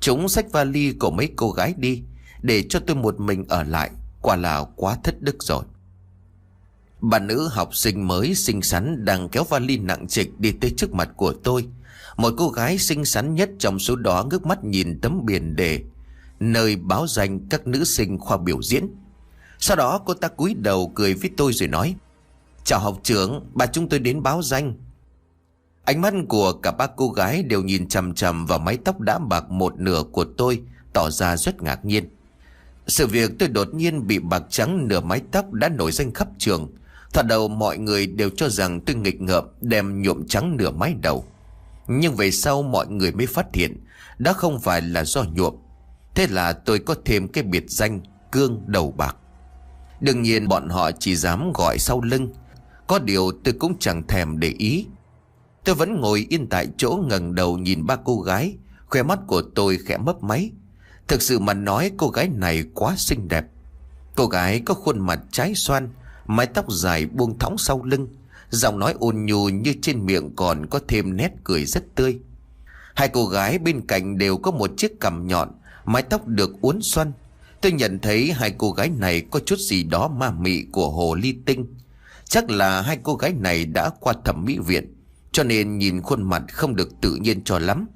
Chúng 0.00 0.28
xách 0.28 0.52
vali 0.52 0.92
của 0.92 1.10
mấy 1.10 1.30
cô 1.36 1.50
gái 1.50 1.74
đi, 1.76 2.02
để 2.42 2.64
cho 2.68 2.80
tôi 2.86 2.96
một 2.96 3.20
mình 3.20 3.44
ở 3.48 3.62
lại. 3.62 3.90
Quả 4.22 4.36
là 4.36 4.64
quá 4.76 4.96
thất 5.04 5.22
đức 5.22 5.42
rồi. 5.42 5.64
Bà 7.00 7.18
nữ 7.18 7.48
học 7.48 7.74
sinh 7.74 8.08
mới 8.08 8.34
xinh 8.34 8.62
xắn 8.62 9.04
đang 9.04 9.28
kéo 9.28 9.44
vali 9.44 9.78
nặng 9.78 10.06
trịch 10.08 10.40
đi 10.40 10.52
tới 10.52 10.74
trước 10.76 10.92
mặt 10.92 11.08
của 11.16 11.32
tôi. 11.32 11.66
Một 12.16 12.34
cô 12.36 12.48
gái 12.48 12.78
xinh 12.78 13.04
xắn 13.04 13.34
nhất 13.34 13.50
trong 13.58 13.78
số 13.78 13.96
đó 13.96 14.24
ngước 14.30 14.46
mắt 14.46 14.64
nhìn 14.64 15.00
tấm 15.00 15.26
biển 15.26 15.56
đề 15.56 15.82
nơi 16.40 16.76
báo 16.76 17.06
danh 17.06 17.48
các 17.48 17.66
nữ 17.66 17.84
sinh 17.84 18.18
khoa 18.18 18.36
biểu 18.36 18.62
diễn. 18.62 18.86
Sau 19.58 19.76
đó 19.76 19.98
cô 20.06 20.14
ta 20.14 20.28
cúi 20.28 20.54
đầu 20.54 20.92
cười 20.94 21.14
với 21.14 21.30
tôi 21.36 21.52
rồi 21.52 21.68
nói 21.68 21.96
Chào 22.64 22.80
học 22.80 23.00
trưởng, 23.02 23.50
bà 23.54 23.66
chúng 23.66 23.88
tôi 23.88 24.00
đến 24.00 24.22
báo 24.22 24.42
danh. 24.42 24.74
Ánh 25.84 26.00
mắt 26.00 26.14
của 26.28 26.52
cả 26.52 26.72
ba 26.72 26.86
cô 26.86 27.08
gái 27.08 27.42
đều 27.42 27.62
nhìn 27.62 27.88
chằm 27.88 28.14
chằm 28.14 28.46
vào 28.46 28.58
mái 28.58 28.76
tóc 28.84 29.00
đã 29.00 29.18
bạc 29.18 29.50
một 29.50 29.80
nửa 29.80 30.02
của 30.12 30.24
tôi 30.24 30.62
tỏ 30.92 31.10
ra 31.10 31.36
rất 31.36 31.62
ngạc 31.62 31.84
nhiên. 31.84 32.15
Sự 32.86 33.06
việc 33.06 33.30
tôi 33.38 33.48
đột 33.48 33.74
nhiên 33.74 34.06
bị 34.06 34.18
bạc 34.18 34.42
trắng 34.50 34.88
nửa 34.88 35.00
mái 35.00 35.20
tóc 35.32 35.52
đã 35.52 35.68
nổi 35.68 35.92
danh 35.92 36.14
khắp 36.14 36.28
trường 36.38 36.72
Thật 37.16 37.26
đầu 37.26 37.48
mọi 37.48 37.78
người 37.78 38.06
đều 38.06 38.30
cho 38.36 38.48
rằng 38.48 38.80
tôi 38.80 38.96
nghịch 38.96 39.20
ngợm, 39.20 39.44
đem 39.60 40.02
nhuộm 40.02 40.26
trắng 40.26 40.56
nửa 40.56 40.70
mái 40.70 40.94
đầu. 41.02 41.24
Nhưng 41.88 42.14
về 42.14 42.30
sau 42.30 42.62
mọi 42.62 42.86
người 42.86 43.12
mới 43.12 43.26
phát 43.26 43.46
hiện, 43.54 43.84
đó 44.18 44.32
không 44.32 44.60
phải 44.60 44.82
là 44.82 45.04
do 45.04 45.22
nhuộm. 45.22 45.54
Thế 46.14 46.26
là 46.26 46.52
tôi 46.52 46.78
có 46.78 46.94
thêm 47.04 47.28
cái 47.28 47.44
biệt 47.44 47.64
danh 47.68 48.00
cương 48.32 48.62
đầu 48.66 48.94
bạc. 48.96 49.16
Đương 50.00 50.22
nhiên 50.22 50.48
bọn 50.48 50.68
họ 50.68 50.90
chỉ 50.92 51.16
dám 51.16 51.52
gọi 51.54 51.78
sau 51.78 52.00
lưng. 52.00 52.28
Có 52.86 52.98
điều 52.98 53.30
tôi 53.44 53.54
cũng 53.58 53.78
chẳng 53.78 54.06
thèm 54.06 54.40
để 54.40 54.48
ý. 54.58 54.86
Tôi 55.64 55.74
vẫn 55.74 56.00
ngồi 56.00 56.26
yên 56.30 56.46
tại 56.46 56.68
chỗ 56.76 57.00
ngẩng 57.08 57.34
đầu 57.34 57.58
nhìn 57.58 57.86
ba 57.86 57.96
cô 58.04 58.20
gái. 58.20 58.56
Khoe 58.86 59.02
mắt 59.02 59.18
của 59.26 59.42
tôi 59.54 59.78
khẽ 59.86 59.96
mấp 59.96 60.22
máy. 60.22 60.50
Thực 61.08 61.22
sự 61.22 61.38
mà 61.38 61.54
nói 61.54 61.90
cô 61.96 62.08
gái 62.08 62.28
này 62.28 62.64
quá 62.74 62.94
xinh 62.98 63.28
đẹp. 63.28 63.44
Cô 64.16 64.26
gái 64.26 64.62
có 64.64 64.74
khuôn 64.74 64.98
mặt 64.98 65.20
trái 65.32 65.54
xoan, 65.54 65.88
mái 66.26 66.46
tóc 66.46 66.72
dài 66.72 67.06
buông 67.06 67.38
thõng 67.38 67.58
sau 67.58 67.84
lưng, 67.84 68.08
giọng 68.50 68.78
nói 68.78 68.94
ôn 68.98 69.26
nhu 69.26 69.48
như 69.48 69.74
trên 69.82 70.06
miệng 70.06 70.36
còn 70.36 70.66
có 70.66 70.80
thêm 70.88 71.16
nét 71.16 71.32
cười 71.44 71.64
rất 71.64 71.84
tươi. 71.94 72.18
Hai 72.94 73.08
cô 73.08 73.26
gái 73.26 73.58
bên 73.58 73.86
cạnh 73.86 74.18
đều 74.18 74.36
có 74.36 74.50
một 74.50 74.70
chiếc 74.76 75.00
cằm 75.00 75.26
nhọn, 75.26 75.48
mái 75.84 76.02
tóc 76.02 76.26
được 76.26 76.60
uốn 76.60 76.82
xoăn. 76.82 77.12
Tôi 77.60 77.72
nhận 77.72 77.98
thấy 77.98 78.32
hai 78.32 78.54
cô 78.58 78.72
gái 78.72 78.90
này 78.98 79.20
có 79.30 79.40
chút 79.46 79.58
gì 79.58 79.82
đó 79.82 80.08
ma 80.08 80.30
mị 80.30 80.62
của 80.72 80.90
hồ 80.90 81.14
ly 81.14 81.34
tinh. 81.46 81.66
Chắc 82.24 82.50
là 82.50 82.82
hai 82.82 82.98
cô 83.02 83.14
gái 83.14 83.32
này 83.32 83.66
đã 83.66 83.90
qua 84.00 84.14
thẩm 84.24 84.44
mỹ 84.44 84.58
viện, 84.58 84.94
cho 85.32 85.44
nên 85.44 85.78
nhìn 85.78 86.02
khuôn 86.02 86.22
mặt 86.22 86.42
không 86.52 86.76
được 86.76 86.88
tự 87.00 87.14
nhiên 87.14 87.44
cho 87.44 87.58
lắm. 87.58 87.86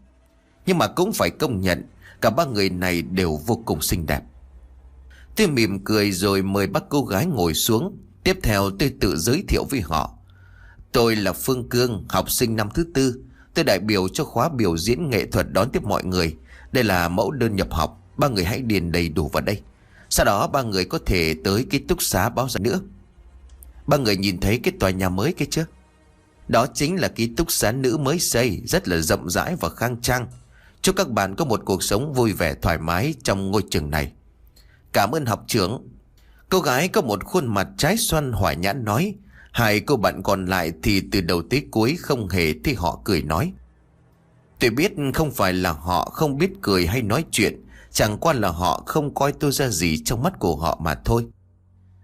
Nhưng 0.66 0.78
mà 0.78 0.86
cũng 0.86 1.12
phải 1.12 1.30
công 1.30 1.60
nhận, 1.60 1.84
cả 2.20 2.30
ba 2.30 2.44
người 2.44 2.70
này 2.70 3.02
đều 3.02 3.40
vô 3.46 3.62
cùng 3.64 3.82
xinh 3.82 4.06
đẹp. 4.06 4.22
Tôi 5.36 5.46
mỉm 5.46 5.84
cười 5.84 6.12
rồi 6.12 6.42
mời 6.42 6.66
bác 6.66 6.88
cô 6.88 7.04
gái 7.04 7.26
ngồi 7.26 7.54
xuống. 7.54 7.98
Tiếp 8.24 8.38
theo 8.42 8.70
tôi 8.78 8.92
tự 9.00 9.16
giới 9.16 9.44
thiệu 9.48 9.64
với 9.64 9.80
họ. 9.80 10.14
Tôi 10.92 11.16
là 11.16 11.32
Phương 11.32 11.68
Cương, 11.68 12.04
học 12.08 12.30
sinh 12.30 12.56
năm 12.56 12.68
thứ 12.74 12.84
tư. 12.94 13.20
Tôi 13.54 13.64
đại 13.64 13.78
biểu 13.78 14.08
cho 14.08 14.24
khóa 14.24 14.48
biểu 14.48 14.76
diễn 14.76 15.10
nghệ 15.10 15.26
thuật 15.26 15.52
đón 15.52 15.70
tiếp 15.70 15.82
mọi 15.82 16.04
người. 16.04 16.36
Đây 16.72 16.84
là 16.84 17.08
mẫu 17.08 17.30
đơn 17.30 17.56
nhập 17.56 17.68
học. 17.70 17.96
Ba 18.16 18.28
người 18.28 18.44
hãy 18.44 18.62
điền 18.62 18.92
đầy 18.92 19.08
đủ 19.08 19.28
vào 19.28 19.42
đây. 19.42 19.62
Sau 20.10 20.24
đó 20.24 20.46
ba 20.46 20.62
người 20.62 20.84
có 20.84 20.98
thể 21.06 21.34
tới 21.44 21.66
ký 21.70 21.78
túc 21.78 22.02
xá 22.02 22.28
báo 22.28 22.48
ra 22.48 22.58
nữa 22.60 22.80
Ba 23.86 23.96
người 23.96 24.16
nhìn 24.16 24.40
thấy 24.40 24.60
cái 24.62 24.74
tòa 24.80 24.90
nhà 24.90 25.08
mới 25.08 25.32
kia 25.32 25.44
chưa 25.50 25.64
Đó 26.48 26.66
chính 26.74 26.96
là 26.96 27.08
ký 27.08 27.30
túc 27.36 27.52
xá 27.52 27.72
nữ 27.72 27.96
mới 27.96 28.18
xây 28.18 28.62
Rất 28.66 28.88
là 28.88 28.96
rộng 28.96 29.30
rãi 29.30 29.56
và 29.60 29.68
khang 29.68 30.00
trang 30.00 30.26
Chúc 30.82 30.96
các 30.96 31.10
bạn 31.10 31.34
có 31.36 31.44
một 31.44 31.60
cuộc 31.64 31.82
sống 31.82 32.12
vui 32.12 32.32
vẻ, 32.32 32.54
thoải 32.62 32.78
mái 32.78 33.14
trong 33.22 33.50
ngôi 33.50 33.62
trường 33.70 33.90
này. 33.90 34.12
Cảm 34.92 35.10
ơn 35.10 35.26
học 35.26 35.44
trưởng. 35.46 35.88
Cô 36.48 36.60
gái 36.60 36.88
có 36.88 37.00
một 37.00 37.24
khuôn 37.24 37.46
mặt 37.46 37.68
trái 37.78 37.96
xoan 37.96 38.32
hỏa 38.32 38.52
nhãn 38.52 38.84
nói, 38.84 39.14
Hai 39.52 39.80
cô 39.80 39.96
bạn 39.96 40.22
còn 40.22 40.46
lại 40.46 40.72
thì 40.82 41.02
từ 41.12 41.20
đầu 41.20 41.42
tới 41.50 41.66
cuối 41.70 41.96
không 42.00 42.28
hề 42.28 42.52
thấy 42.64 42.74
họ 42.74 43.00
cười 43.04 43.22
nói. 43.22 43.52
Tôi 44.58 44.70
biết 44.70 44.92
không 45.14 45.30
phải 45.30 45.52
là 45.52 45.72
họ 45.72 46.10
không 46.10 46.38
biết 46.38 46.50
cười 46.62 46.86
hay 46.86 47.02
nói 47.02 47.24
chuyện, 47.30 47.64
Chẳng 47.92 48.18
qua 48.18 48.32
là 48.32 48.48
họ 48.48 48.82
không 48.86 49.14
coi 49.14 49.32
tôi 49.32 49.52
ra 49.52 49.68
gì 49.68 50.02
trong 50.04 50.22
mắt 50.22 50.38
của 50.38 50.56
họ 50.56 50.80
mà 50.82 50.94
thôi. 51.04 51.26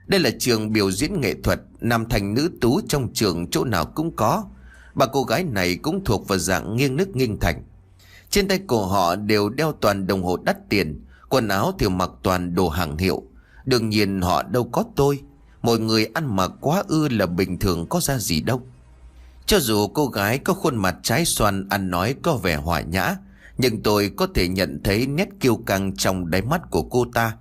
Đây 0.06 0.20
là 0.20 0.30
trường 0.38 0.72
biểu 0.72 0.90
diễn 0.90 1.20
nghệ 1.20 1.34
thuật, 1.44 1.60
Nam 1.80 2.08
thành 2.08 2.34
nữ 2.34 2.50
tú 2.60 2.80
trong 2.88 3.12
trường 3.12 3.50
chỗ 3.50 3.64
nào 3.64 3.86
cũng 3.86 4.16
có. 4.16 4.44
Bà 4.94 5.06
cô 5.06 5.22
gái 5.24 5.44
này 5.44 5.76
cũng 5.76 6.04
thuộc 6.04 6.28
vào 6.28 6.38
dạng 6.38 6.76
nghiêng 6.76 6.96
nước 6.96 7.16
nghiêng 7.16 7.40
thành. 7.40 7.62
Trên 8.30 8.48
tay 8.48 8.58
của 8.58 8.86
họ 8.86 9.16
đều 9.16 9.48
đeo 9.48 9.72
toàn 9.72 10.06
đồng 10.06 10.22
hồ 10.22 10.36
đắt 10.36 10.68
tiền, 10.68 11.02
Quần 11.28 11.48
áo 11.48 11.72
thì 11.78 11.88
mặc 11.88 12.10
toàn 12.22 12.54
đồ 12.54 12.68
hàng 12.68 12.98
hiệu. 12.98 13.22
Đương 13.64 13.88
nhiên 13.88 14.20
họ 14.20 14.42
đâu 14.42 14.64
có 14.64 14.84
tôi 14.96 15.20
Mọi 15.62 15.78
người 15.78 16.06
ăn 16.14 16.36
mặc 16.36 16.50
quá 16.60 16.82
ư 16.88 17.08
là 17.08 17.26
bình 17.26 17.58
thường 17.58 17.86
có 17.88 18.00
ra 18.00 18.18
gì 18.18 18.40
đâu. 18.40 18.62
Cho 19.46 19.58
dù 19.60 19.88
cô 19.88 20.06
gái 20.06 20.38
có 20.38 20.54
khuôn 20.54 20.76
mặt 20.76 20.96
trái 21.02 21.24
xoan 21.24 21.68
ăn 21.68 21.90
nói 21.90 22.14
có 22.22 22.36
vẻ 22.36 22.56
hòa 22.56 22.80
nhã, 22.80 23.16
Nhưng 23.58 23.82
tôi 23.82 24.10
có 24.16 24.26
thể 24.34 24.48
nhận 24.48 24.80
thấy 24.84 25.06
nét 25.06 25.28
kiêu 25.40 25.56
căng 25.56 25.96
trong 25.96 26.30
đáy 26.30 26.42
mắt 26.42 26.62
của 26.70 26.82
cô 26.82 27.06
ta. 27.14 27.36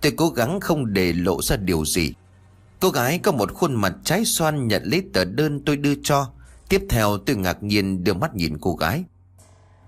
Tôi 0.00 0.12
cố 0.16 0.28
gắng 0.28 0.60
không 0.60 0.92
để 0.92 1.12
lộ 1.12 1.42
ra 1.42 1.56
điều 1.56 1.84
gì. 1.84 2.14
Cô 2.80 2.90
gái 2.90 3.18
có 3.18 3.32
một 3.32 3.54
khuôn 3.54 3.74
mặt 3.74 3.92
trái 4.04 4.24
xoan 4.24 4.68
nhận 4.68 4.82
lấy 4.84 5.02
tờ 5.12 5.24
đơn 5.24 5.60
tôi 5.64 5.76
đưa 5.76 5.94
cho. 6.02 6.30
Tiếp 6.68 6.82
theo 6.88 7.18
tôi 7.18 7.36
ngạc 7.36 7.62
nhiên 7.62 8.04
đưa 8.04 8.14
mắt 8.14 8.34
nhìn 8.34 8.58
cô 8.60 8.74
gái. 8.74 9.04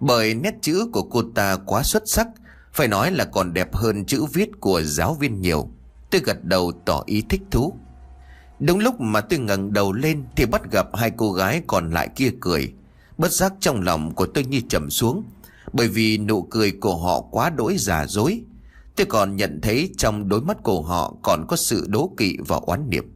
Bởi 0.04 0.34
nét 0.34 0.54
chữ 0.62 0.86
của 0.92 1.02
cô 1.02 1.22
ta 1.34 1.56
quá 1.66 1.82
xuất 1.82 2.02
sắc, 2.08 2.28
Phải 2.72 2.88
nói 2.88 3.10
là 3.10 3.24
còn 3.24 3.54
đẹp 3.54 3.74
hơn 3.74 4.04
chữ 4.04 4.24
viết 4.32 4.48
của 4.60 4.82
giáo 4.82 5.14
viên 5.14 5.40
nhiều. 5.40 5.68
Tôi 6.10 6.20
gật 6.24 6.44
đầu 6.44 6.72
tỏ 6.84 7.02
ý 7.06 7.22
thích 7.28 7.40
thú. 7.50 7.74
Đúng 8.60 8.78
lúc 8.78 9.00
mà 9.00 9.20
tôi 9.20 9.38
ngẩng 9.38 9.72
đầu 9.72 9.92
lên 9.92 10.24
Thì 10.36 10.46
bắt 10.46 10.70
gặp 10.70 10.86
hai 10.96 11.10
cô 11.16 11.32
gái 11.32 11.62
còn 11.66 11.90
lại 11.90 12.08
kia 12.16 12.30
cười. 12.40 12.72
Bất 13.18 13.32
giác 13.32 13.52
trong 13.60 13.82
lòng 13.82 14.14
của 14.14 14.26
tôi 14.26 14.44
như 14.44 14.60
trầm 14.68 14.90
xuống, 14.90 15.24
Bởi 15.72 15.88
vì 15.88 16.18
nụ 16.18 16.42
cười 16.42 16.72
của 16.72 16.96
họ 16.96 17.20
quá 17.20 17.50
đỗi 17.50 17.76
giả 17.78 18.06
dối. 18.06 18.40
Tôi 18.96 19.06
còn 19.06 19.36
nhận 19.36 19.60
thấy 19.62 19.90
trong 19.98 20.28
đôi 20.28 20.40
mắt 20.40 20.62
của 20.62 20.82
họ 20.82 21.14
Còn 21.22 21.44
có 21.48 21.56
sự 21.56 21.86
đố 21.88 22.10
kỵ 22.16 22.36
và 22.46 22.56
oán 22.56 22.90
niệm. 22.90 23.12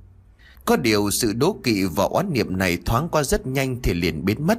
Có 0.64 0.76
điều 0.76 1.10
sự 1.10 1.32
đố 1.32 1.56
kỵ 1.64 1.84
và 1.84 2.04
oán 2.04 2.32
niệm 2.32 2.58
này 2.58 2.78
thoáng 2.84 3.08
qua 3.08 3.22
rất 3.22 3.46
nhanh 3.46 3.80
thì 3.82 3.94
liền 3.94 4.24
biến 4.24 4.46
mất. 4.46 4.58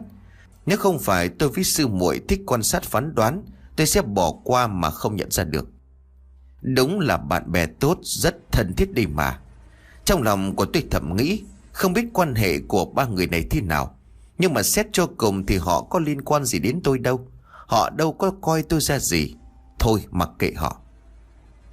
Nếu 0.67 0.77
không 0.77 0.99
phải 0.99 1.29
tôi 1.29 1.49
với 1.49 1.63
sư 1.63 1.87
muội 1.87 2.21
thích 2.27 2.41
quan 2.45 2.63
sát 2.63 2.83
phán 2.83 3.15
đoán, 3.15 3.43
Tôi 3.75 3.87
sẽ 3.87 4.01
bỏ 4.01 4.33
qua 4.43 4.67
mà 4.67 4.89
không 4.89 5.15
nhận 5.15 5.31
ra 5.31 5.43
được. 5.43 5.67
Đúng 6.61 6.99
là 6.99 7.17
bạn 7.17 7.51
bè 7.51 7.65
tốt, 7.65 7.97
Rất 8.01 8.35
thân 8.51 8.73
thiết 8.77 8.93
đi 8.93 9.05
mà. 9.05 9.39
Trong 10.05 10.21
lòng 10.21 10.55
của 10.55 10.65
tôi 10.65 10.83
thầm 10.91 11.15
nghĩ, 11.15 11.43
Không 11.71 11.93
biết 11.93 12.05
quan 12.13 12.35
hệ 12.35 12.59
của 12.59 12.85
ba 12.85 13.05
người 13.05 13.27
này 13.27 13.47
thế 13.49 13.61
nào. 13.61 13.95
Nhưng 14.37 14.53
mà 14.53 14.63
xét 14.63 14.87
cho 14.91 15.07
cùng 15.17 15.45
Thì 15.45 15.57
họ 15.57 15.81
có 15.81 15.99
liên 15.99 16.21
quan 16.21 16.45
gì 16.45 16.59
đến 16.59 16.81
tôi 16.83 16.99
đâu. 16.99 17.27
Họ 17.49 17.89
đâu 17.89 18.13
có 18.13 18.31
coi 18.41 18.63
tôi 18.63 18.81
ra 18.81 18.99
gì. 18.99 19.35
Thôi, 19.79 20.05
mặc 20.11 20.29
kệ 20.39 20.51
họ. 20.55 20.81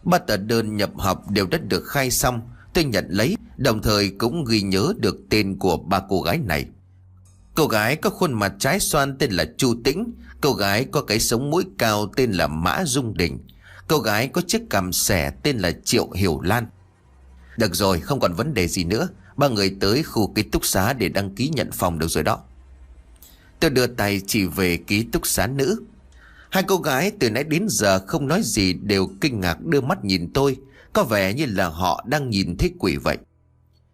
Ba 0.03 0.19
tờ 0.19 0.37
đơn 0.37 0.77
nhập 0.77 0.91
học 0.97 1.31
đều 1.31 1.47
đã 1.47 1.59
được 1.59 1.85
khai 1.87 2.11
xong, 2.11 2.41
Tôi 2.75 2.85
nhận 2.85 3.07
lấy, 3.09 3.37
Đồng 3.57 3.83
thời 3.83 4.11
cũng 4.19 4.45
ghi 4.45 4.63
nhớ 4.63 4.93
được 4.97 5.17
tên 5.31 5.59
của 5.59 5.77
ba 5.77 6.01
cô 6.09 6.21
gái 6.21 6.39
này. 6.39 6.67
Cô 7.55 7.67
gái 7.67 7.97
có 7.97 8.11
khuôn 8.11 8.33
mặt 8.33 8.53
trái 8.59 8.81
xoan 8.81 9.19
tên 9.19 9.31
là 9.31 9.45
Chu 9.57 9.75
Tĩnh. 9.85 10.13
Cô 10.41 10.53
gái 10.53 10.85
có 10.85 11.03
cái 11.03 11.21
sống 11.21 11.51
mũi 11.51 11.65
cao 11.79 12.07
tên 12.17 12.33
là 12.33 12.47
Mã 12.47 12.85
Dung 12.87 13.17
Đình. 13.17 13.39
Cô 13.89 13.99
gái 13.99 14.29
có 14.29 14.43
chiếc 14.47 14.63
cằm 14.71 14.93
xẻ 14.93 15.31
tên 15.43 15.59
là 15.59 15.73
Triệu 15.85 16.11
Hiểu 16.11 16.41
Lan. 16.41 16.67
Được 17.57 17.75
rồi, 17.75 18.01
không 18.01 18.21
còn 18.21 18.35
vấn 18.35 18.55
đề 18.55 18.69
gì 18.69 18.85
nữa. 18.85 19.09
Ba 19.37 19.49
người 19.49 19.77
tới 19.81 20.03
khu 20.03 20.33
ký 20.35 20.43
túc 20.43 20.67
xá 20.67 20.93
để 20.93 21.09
đăng 21.09 21.35
ký 21.35 21.49
nhận 21.49 21.73
phòng 21.73 21.99
được 21.99 22.09
rồi 22.09 22.25
đó. 22.25 22.41
Tôi 23.61 23.71
đưa 23.71 23.87
tay 23.87 24.21
chỉ 24.27 24.47
về 24.47 24.77
ký 24.77 25.03
túc 25.13 25.27
xá 25.27 25.47
nữ. 25.47 25.83
Hai 26.51 26.63
cô 26.63 26.77
gái 26.77 27.13
từ 27.21 27.31
nãy 27.31 27.45
đến 27.45 27.67
giờ 27.69 27.99
không 28.07 28.29
nói 28.29 28.41
gì 28.45 28.73
đều 28.73 29.09
kinh 29.21 29.41
ngạc 29.41 29.65
đưa 29.65 29.81
mắt 29.81 30.05
nhìn 30.05 30.33
tôi. 30.33 30.57
Có 30.93 31.05
vẻ 31.05 31.35
như 31.35 31.47
là 31.47 31.69
họ 31.69 32.05
đang 32.09 32.31
nhìn 32.31 32.57
thấy 32.57 32.73
quỷ 32.79 32.97
vậy. 32.97 33.19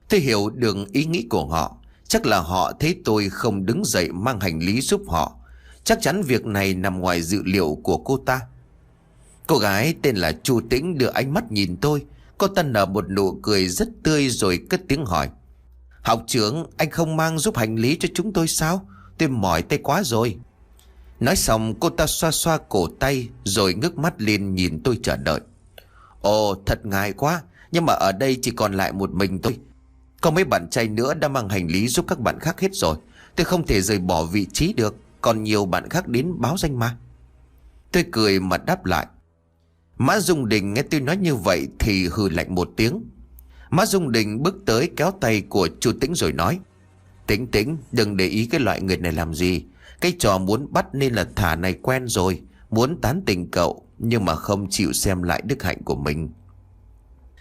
Tôi 0.09 0.21
hiểu 0.21 0.51
được 0.51 0.77
ý 0.93 1.05
nghĩ 1.05 1.27
của 1.31 1.47
họ. 1.47 1.80
Chắc 2.11 2.27
là 2.27 2.41
họ 2.41 2.73
thấy 2.81 2.97
tôi 3.05 3.29
không 3.29 3.67
đứng 3.67 3.85
dậy 3.85 4.09
mang 4.13 4.41
hành 4.41 4.59
lý 4.59 4.81
giúp 4.81 5.03
họ. 5.09 5.37
Chắc 5.85 5.99
chắn 6.03 6.23
việc 6.23 6.47
này 6.47 6.75
nằm 6.75 7.01
ngoài 7.01 7.23
dự 7.23 7.43
liệu 7.45 7.79
của 7.83 7.97
cô 7.97 8.17
ta. 8.27 8.41
Cô 9.47 9.59
gái 9.59 9.95
tên 10.03 10.17
là 10.17 10.33
Chu 10.43 10.61
Tĩnh 10.71 10.99
đưa 10.99 11.07
ánh 11.07 11.35
mắt 11.35 11.53
nhìn 11.53 11.77
tôi. 11.81 12.05
Cô 12.39 12.47
ta 12.49 12.63
nở 12.63 12.87
một 12.87 13.11
nụ 13.11 13.39
cười 13.43 13.69
rất 13.69 13.89
tươi 14.03 14.29
rồi 14.29 14.61
cất 14.71 14.81
tiếng 14.89 15.05
hỏi. 15.05 15.29
Học 16.03 16.25
trưởng, 16.27 16.67
anh 16.77 16.91
không 16.91 17.17
mang 17.17 17.39
giúp 17.39 17.57
hành 17.57 17.77
lý 17.77 17.97
cho 18.01 18.09
chúng 18.15 18.33
tôi 18.33 18.49
sao? 18.49 18.89
Tôi 19.19 19.29
mỏi 19.29 19.63
tay 19.63 19.79
quá 19.79 20.03
rồi. 20.05 20.37
Nói 21.21 21.37
xong, 21.37 21.75
cô 21.81 21.91
ta 21.91 22.07
xoa 22.07 22.31
xoa 22.31 22.59
cổ 22.69 22.87
tay 23.01 23.29
Rồi 23.45 23.75
ngước 23.75 23.99
mắt 23.99 24.15
lên 24.21 24.55
nhìn 24.55 24.81
tôi 24.85 24.99
chờ 25.03 25.17
đợi. 25.17 25.41
Ồ, 26.21 26.55
thật 26.67 26.87
ngại 26.87 27.13
quá. 27.13 27.43
Nhưng 27.73 27.87
mà 27.87 27.93
ở 27.93 28.13
đây 28.13 28.39
chỉ 28.43 28.51
còn 28.51 28.73
lại 28.73 28.93
một 28.93 29.11
mình 29.11 29.39
tôi. 29.39 29.59
Có 30.21 30.31
mấy 30.31 30.45
bạn 30.45 30.71
trai 30.71 30.89
nữa 30.89 31.15
đã 31.15 31.29
mang 31.29 31.49
hành 31.49 31.67
lý 31.67 31.89
giúp 31.89 32.05
các 32.09 32.21
bạn 32.21 32.39
khác 32.41 32.61
hết 32.61 32.75
rồi 32.75 32.97
Tôi 33.37 33.45
không 33.45 33.67
thể 33.67 33.81
rời 33.81 33.99
bỏ 33.99 34.25
vị 34.25 34.47
trí 34.53 34.73
được 34.73 34.97
Còn 35.21 35.43
nhiều 35.43 35.67
bạn 35.67 35.89
khác 35.89 36.09
đến 36.09 36.33
báo 36.39 36.57
danh 36.59 36.79
mà 36.79 36.97
Tôi 37.93 38.05
cười 38.13 38.41
mà 38.41 38.59
đáp 38.59 38.87
lại 38.87 39.07
Mã 40.03 40.21
Dung 40.21 40.49
Đình 40.49 40.75
nghe 40.75 40.83
tôi 40.83 41.01
nói 41.01 41.17
như 41.17 41.35
vậy 41.35 41.69
thì 41.79 42.09
hừ 42.09 42.29
lạnh 42.29 42.55
một 42.55 42.71
tiếng. 42.77 43.05
Mã 43.71 43.87
Dung 43.87 44.13
Đình 44.13 44.43
bước 44.43 44.57
tới 44.67 44.91
kéo 44.97 45.11
tay 45.21 45.41
của 45.41 45.69
chu 45.81 45.93
Tĩnh 46.01 46.15
rồi 46.15 46.33
nói. 46.33 46.59
Tĩnh 47.27 47.47
tĩnh, 47.47 47.77
đừng 47.93 48.17
để 48.17 48.27
ý 48.27 48.47
cái 48.47 48.61
loại 48.61 48.81
người 48.81 48.97
này 48.97 49.13
làm 49.13 49.35
gì. 49.35 49.65
Cái 50.01 50.13
trò 50.19 50.39
muốn 50.39 50.73
bắt 50.73 50.95
nên 50.95 51.15
là 51.15 51.29
thả 51.37 51.57
này 51.57 51.73
quen 51.83 52.09
rồi. 52.09 52.41
Muốn 52.71 53.01
tán 53.01 53.23
tình 53.27 53.51
cậu, 53.51 53.87
nhưng 53.99 54.25
mà 54.25 54.35
không 54.35 54.67
chịu 54.71 54.93
xem 54.93 55.23
lại 55.23 55.43
đức 55.45 55.63
hạnh 55.63 55.83
của 55.85 55.97
mình. 55.97 56.31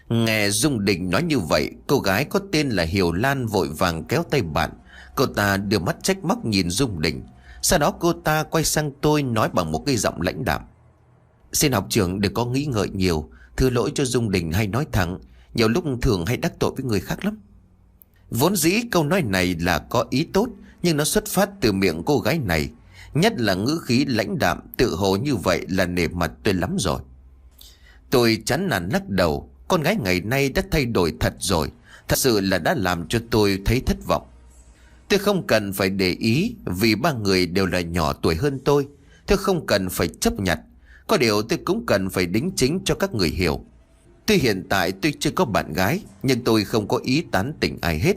Nghe 0.09 0.49
Dung 0.49 0.85
Đình 0.85 1.09
nói 1.09 1.23
như 1.23 1.39
vậy, 1.39 1.71
cô 1.87 1.99
gái 1.99 2.25
có 2.25 2.39
tên 2.51 2.69
là 2.69 2.83
Hiểu 2.83 3.11
Lan 3.11 3.47
vội 3.47 3.67
vàng 3.67 4.03
kéo 4.03 4.23
tay 4.23 4.41
bạn. 4.41 4.69
Cô 5.15 5.25
ta 5.25 5.57
đưa 5.57 5.79
mắt 5.79 5.95
trách 6.03 6.23
móc 6.23 6.45
nhìn 6.45 6.69
Dung 6.69 7.01
Đình. 7.01 7.23
Sau 7.61 7.79
đó 7.79 7.91
cô 7.99 8.13
ta 8.13 8.43
quay 8.43 8.63
sang 8.63 8.91
tôi 9.01 9.23
nói 9.23 9.49
bằng 9.53 9.71
một 9.71 9.83
cái 9.85 9.97
giọng 9.97 10.21
lãnh 10.21 10.45
đạm. 10.45 10.61
Xin 11.53 11.71
học 11.71 11.85
trưởng 11.89 12.21
đừng 12.21 12.33
có 12.33 12.45
nghĩ 12.45 12.65
ngợi 12.65 12.89
nhiều 12.89 13.29
Thư 13.57 13.69
lỗi 13.69 13.91
cho 13.95 14.05
Dung 14.05 14.31
Đình 14.31 14.51
hay 14.51 14.67
nói 14.67 14.85
thẳng, 14.91 15.19
Nhiều 15.53 15.67
lúc 15.67 15.83
thường 16.01 16.25
hay 16.25 16.37
đắc 16.37 16.53
tội 16.59 16.71
với 16.75 16.85
người 16.85 16.99
khác 16.99 17.25
lắm 17.25 17.37
Vốn 18.29 18.55
dĩ 18.55 18.81
câu 18.91 19.03
nói 19.03 19.21
này 19.21 19.55
là 19.59 19.79
có 19.79 20.05
ý 20.09 20.27
tốt, 20.33 20.47
Nhưng 20.83 20.97
nó 20.97 21.03
xuất 21.03 21.27
phát 21.27 21.49
từ 21.61 21.71
miệng 21.71 22.03
cô 22.05 22.19
gái 22.19 22.39
này 22.39 22.69
Nhất 23.13 23.33
là 23.37 23.53
ngữ 23.53 23.79
khí 23.83 24.05
lãnh 24.05 24.39
đạm, 24.39 24.59
Tự 24.77 24.95
hồ 24.95 25.15
như 25.15 25.35
vậy 25.35 25.65
là 25.69 25.85
nề 25.85 26.07
mặt 26.07 26.31
tôi 26.43 26.53
lắm 26.53 26.75
rồi 26.79 26.99
Tôi 28.09 28.41
chán 28.45 28.67
nản 28.69 28.89
lắc 28.89 29.09
đầu 29.09 29.49
con 29.69 29.81
gái 29.81 29.95
ngày 29.95 30.21
nay 30.21 30.49
đã 30.49 30.61
thay 30.71 30.85
đổi 30.85 31.13
thật 31.19 31.33
rồi. 31.39 31.71
Thật 32.07 32.17
sự 32.17 32.39
là 32.39 32.57
đã 32.57 32.73
làm 32.77 33.07
cho 33.07 33.19
tôi 33.29 33.61
thấy 33.65 33.81
thất 33.85 33.97
vọng. 34.07 34.27
Tôi 35.09 35.19
không 35.19 35.47
cần 35.47 35.73
phải 35.73 35.89
để 35.89 36.09
ý 36.09 36.55
Vì 36.65 36.95
ba 36.95 37.13
người 37.13 37.45
đều 37.45 37.65
là 37.65 37.81
nhỏ 37.81 38.13
tuổi 38.13 38.35
hơn 38.35 38.59
tôi. 38.65 38.87
Tôi 39.27 39.37
không 39.37 39.65
cần 39.65 39.89
phải 39.89 40.07
chấp 40.07 40.39
nhận. 40.39 40.57
Có 41.07 41.17
điều 41.17 41.41
tôi 41.41 41.59
cũng 41.65 41.85
cần 41.85 42.09
phải 42.09 42.25
đính 42.25 42.51
chính 42.55 42.79
cho 42.85 42.95
các 42.95 43.13
người 43.13 43.29
hiểu. 43.29 43.65
Tuy 44.25 44.37
hiện 44.37 44.65
tại 44.69 44.91
tôi 44.91 45.13
chưa 45.19 45.31
có 45.31 45.45
bạn 45.45 45.73
gái, 45.73 46.03
Nhưng 46.23 46.43
tôi 46.43 46.63
không 46.63 46.87
có 46.87 46.99
ý 47.03 47.23
tán 47.31 47.53
tỉnh 47.59 47.77
ai 47.81 47.99
hết. 47.99 48.15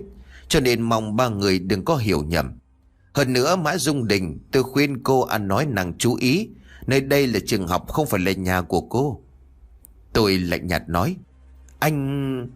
Cho 0.48 0.60
nên 0.60 0.82
mong 0.82 1.16
ba 1.16 1.28
người 1.28 1.58
đừng 1.58 1.84
có 1.84 1.96
hiểu 1.96 2.22
nhầm. 2.22 2.52
Hơn 3.14 3.32
nữa, 3.32 3.56
Mã 3.56 3.78
Dung 3.78 4.08
Đình, 4.08 4.38
Tôi 4.52 4.62
khuyên 4.62 5.02
cô 5.02 5.20
ăn 5.20 5.48
nói 5.48 5.66
nàng 5.66 5.92
chú 5.98 6.14
ý. 6.14 6.48
Nơi 6.86 7.00
đây 7.00 7.26
là 7.26 7.38
trường 7.46 7.68
học, 7.68 7.88
không 7.88 8.06
phải 8.06 8.20
là 8.20 8.32
nhà 8.32 8.62
của 8.62 8.80
cô. 8.80 9.20
Tôi 10.12 10.38
lạnh 10.38 10.66
nhạt 10.66 10.88
nói. 10.88 11.16
Anh... 11.82 12.48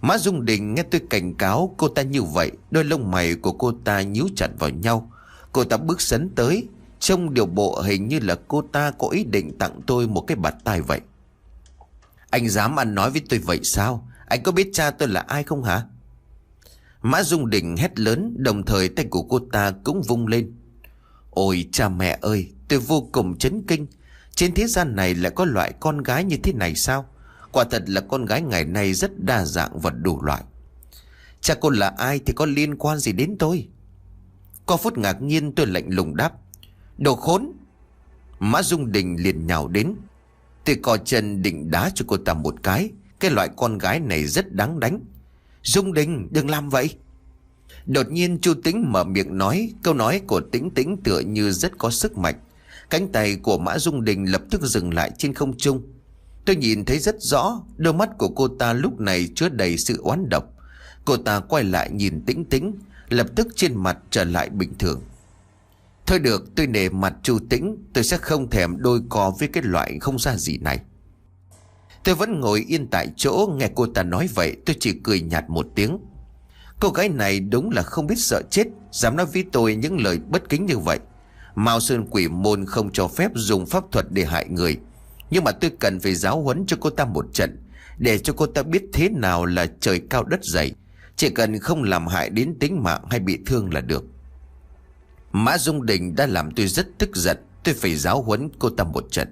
Mã 0.00 0.18
Dung 0.18 0.44
Đình 0.44 0.74
nghe 0.74 0.82
tôi 0.82 1.00
cảnh 1.10 1.34
cáo 1.34 1.74
cô 1.76 1.88
ta 1.88 2.02
như 2.02 2.22
vậy 2.22 2.52
Đôi 2.70 2.84
lông 2.84 3.10
mày 3.10 3.34
của 3.34 3.52
cô 3.52 3.72
ta 3.84 4.02
nhíu 4.02 4.28
chặt 4.36 4.48
vào 4.58 4.70
nhau 4.70 5.10
Cô 5.52 5.64
ta 5.64 5.76
bước 5.76 6.00
sấn 6.00 6.30
tới 6.36 6.68
Trông 7.04 7.34
điều 7.34 7.46
bộ 7.46 7.80
hình 7.80 8.08
như 8.08 8.18
là 8.18 8.36
cô 8.48 8.62
ta 8.72 8.90
có 8.90 9.08
ý 9.08 9.24
định 9.24 9.58
tặng 9.58 9.80
tôi 9.86 10.08
một 10.08 10.20
cái 10.20 10.36
bạt 10.36 10.54
tai 10.64 10.80
vậy. 10.80 11.00
Anh 12.30 12.48
dám 12.48 12.78
ăn 12.78 12.94
nói 12.94 13.10
với 13.10 13.22
tôi 13.28 13.38
vậy 13.38 13.60
sao? 13.62 14.08
Anh 14.26 14.42
có 14.42 14.52
biết 14.52 14.70
cha 14.72 14.90
tôi 14.90 15.08
là 15.08 15.20
ai 15.20 15.42
không 15.42 15.62
hả? 15.62 15.82
Mã 17.02 17.22
Dung 17.22 17.50
Đình 17.50 17.76
hét 17.76 17.98
lớn 17.98 18.34
đồng 18.38 18.64
thời 18.64 18.88
tay 18.88 19.06
của 19.10 19.22
cô 19.22 19.38
ta 19.52 19.72
cũng 19.84 20.02
vung 20.02 20.26
lên. 20.26 20.52
Ôi 21.30 21.68
cha 21.72 21.88
mẹ 21.88 22.18
ơi, 22.20 22.52
tôi 22.68 22.78
vô 22.78 23.08
cùng 23.12 23.38
chấn 23.38 23.62
kinh. 23.62 23.86
Trên 24.34 24.54
thế 24.54 24.66
gian 24.66 24.96
này 24.96 25.14
lại 25.14 25.32
có 25.34 25.44
loại 25.44 25.72
con 25.80 26.02
gái 26.02 26.24
như 26.24 26.36
thế 26.42 26.52
này 26.52 26.74
sao? 26.74 27.06
Quả 27.54 27.64
thật 27.64 27.82
là 27.86 28.00
con 28.00 28.24
gái 28.24 28.42
ngày 28.42 28.64
nay 28.64 28.94
rất 28.94 29.20
đa 29.20 29.44
dạng 29.44 29.78
và 29.80 29.90
đủ 29.90 30.22
loại. 30.22 30.42
Cha 31.40 31.54
cô 31.60 31.70
là 31.70 31.88
ai 31.98 32.20
thì 32.26 32.32
có 32.32 32.46
liên 32.46 32.76
quan 32.76 32.98
gì 32.98 33.12
đến 33.12 33.36
tôi? 33.38 33.68
Có 34.66 34.76
phút 34.76 34.98
ngạc 34.98 35.22
nhiên 35.22 35.52
tôi 35.52 35.66
lạnh 35.66 35.86
lùng 35.88 36.16
đáp. 36.16 36.32
Đồ 36.98 37.14
khốn! 37.16 37.52
Mã 38.38 38.62
Dung 38.62 38.92
Đình 38.92 39.16
liền 39.22 39.46
nhào 39.46 39.68
đến. 39.68 39.94
Tôi 40.64 40.76
co 40.82 40.96
chân 40.96 41.42
định 41.42 41.70
đá 41.70 41.90
cho 41.94 42.04
cô 42.08 42.16
ta 42.16 42.34
một 42.34 42.54
cái. 42.62 42.90
Cái 43.20 43.30
loại 43.30 43.48
con 43.56 43.78
gái 43.78 44.00
này 44.00 44.26
rất 44.26 44.52
đáng 44.52 44.80
đánh. 44.80 45.00
Dung 45.62 45.92
Đình, 45.92 46.28
đừng 46.30 46.50
làm 46.50 46.68
vậy. 46.68 46.96
Đột 47.86 48.10
nhiên 48.10 48.38
Chu 48.40 48.54
Tĩnh 48.54 48.92
mở 48.92 49.04
miệng 49.04 49.38
nói 49.38 49.72
Câu 49.82 49.94
nói 49.94 50.20
của 50.26 50.40
Tĩnh 50.40 50.70
Tĩnh 50.70 50.96
tựa 51.04 51.20
như 51.20 51.52
rất 51.52 51.78
có 51.78 51.90
sức 51.90 52.18
mạnh. 52.18 52.34
Cánh 52.90 53.12
tay 53.12 53.36
của 53.36 53.58
Mã 53.58 53.78
Dung 53.78 54.04
Đình 54.04 54.32
lập 54.32 54.42
tức 54.50 54.62
dừng 54.62 54.94
lại 54.94 55.10
trên 55.18 55.34
không 55.34 55.56
trung. 55.56 55.82
Tôi 56.44 56.56
nhìn 56.56 56.84
thấy 56.84 56.98
rất 56.98 57.16
rõ, 57.22 57.62
Đôi 57.76 57.94
mắt 57.94 58.10
của 58.18 58.28
cô 58.28 58.48
ta 58.48 58.72
lúc 58.72 59.00
này 59.00 59.28
chứa 59.34 59.48
đầy 59.48 59.78
sự 59.78 60.00
oán 60.02 60.28
độc. 60.28 60.44
Cô 61.04 61.16
ta 61.16 61.40
quay 61.40 61.64
lại 61.64 61.90
nhìn 61.90 62.22
Tĩnh 62.26 62.44
Tĩnh, 62.44 62.74
Lập 63.08 63.26
tức 63.36 63.48
trên 63.56 63.74
mặt 63.76 63.98
trở 64.10 64.24
lại 64.24 64.50
bình 64.50 64.72
thường. 64.78 65.02
Thôi 66.06 66.18
được, 66.18 66.54
tôi 66.56 66.66
nề 66.66 66.88
mặt 66.88 67.14
Chu 67.22 67.38
Tĩnh, 67.50 67.76
Tôi 67.92 68.04
sẽ 68.04 68.16
không 68.16 68.50
thèm 68.50 68.76
đôi 68.78 69.00
co 69.08 69.32
với 69.38 69.48
cái 69.48 69.62
loại 69.62 69.98
không 70.00 70.18
ra 70.18 70.36
gì 70.36 70.58
này. 70.58 70.80
Tôi 72.04 72.14
vẫn 72.14 72.40
ngồi 72.40 72.64
yên 72.68 72.86
tại 72.86 73.08
chỗ, 73.16 73.48
Nghe 73.56 73.70
cô 73.74 73.86
ta 73.86 74.02
nói 74.02 74.28
vậy, 74.34 74.56
tôi 74.66 74.76
chỉ 74.80 75.00
cười 75.04 75.20
nhạt 75.20 75.44
một 75.48 75.66
tiếng. 75.74 75.98
Cô 76.80 76.90
gái 76.90 77.08
này 77.08 77.40
đúng 77.40 77.70
là 77.70 77.82
không 77.82 78.06
biết 78.06 78.18
sợ 78.18 78.42
chết, 78.50 78.66
Dám 78.92 79.16
nói 79.16 79.26
với 79.26 79.44
tôi 79.52 79.76
những 79.76 80.00
lời 80.00 80.18
bất 80.28 80.48
kính 80.48 80.66
như 80.66 80.78
vậy. 80.78 80.98
Mao 81.54 81.80
Sơn 81.80 82.06
quỷ 82.10 82.28
môn 82.28 82.66
không 82.66 82.92
cho 82.92 83.08
phép 83.08 83.30
dùng 83.34 83.66
pháp 83.66 83.84
thuật 83.92 84.06
để 84.10 84.24
hại 84.24 84.48
người. 84.48 84.78
Nhưng 85.30 85.44
mà 85.44 85.52
tôi 85.52 85.70
cần 85.80 86.00
phải 86.00 86.14
giáo 86.14 86.42
huấn 86.42 86.66
cho 86.66 86.76
cô 86.80 86.90
ta 86.90 87.04
một 87.04 87.26
trận, 87.32 87.56
Để 87.98 88.18
cho 88.18 88.32
cô 88.32 88.46
ta 88.46 88.62
biết 88.62 88.82
thế 88.92 89.08
nào 89.08 89.46
là 89.46 89.66
trời 89.80 90.00
cao 90.10 90.24
đất 90.24 90.44
dày. 90.44 90.72
Chỉ 91.16 91.30
cần 91.30 91.58
không 91.58 91.82
làm 91.82 92.06
hại 92.06 92.30
đến 92.30 92.54
tính 92.60 92.82
mạng 92.82 93.04
hay 93.10 93.20
bị 93.20 93.38
thương 93.46 93.74
là 93.74 93.80
được. 93.80 94.04
Mã 95.32 95.58
Dung 95.58 95.86
Đình 95.86 96.14
đã 96.16 96.26
làm 96.26 96.50
tôi 96.50 96.66
rất 96.66 96.86
tức 96.98 97.16
giận, 97.16 97.36
Tôi 97.64 97.74
phải 97.74 97.96
giáo 97.96 98.22
huấn 98.22 98.48
cô 98.58 98.70
ta 98.70 98.84
một 98.84 99.06
trận. 99.10 99.28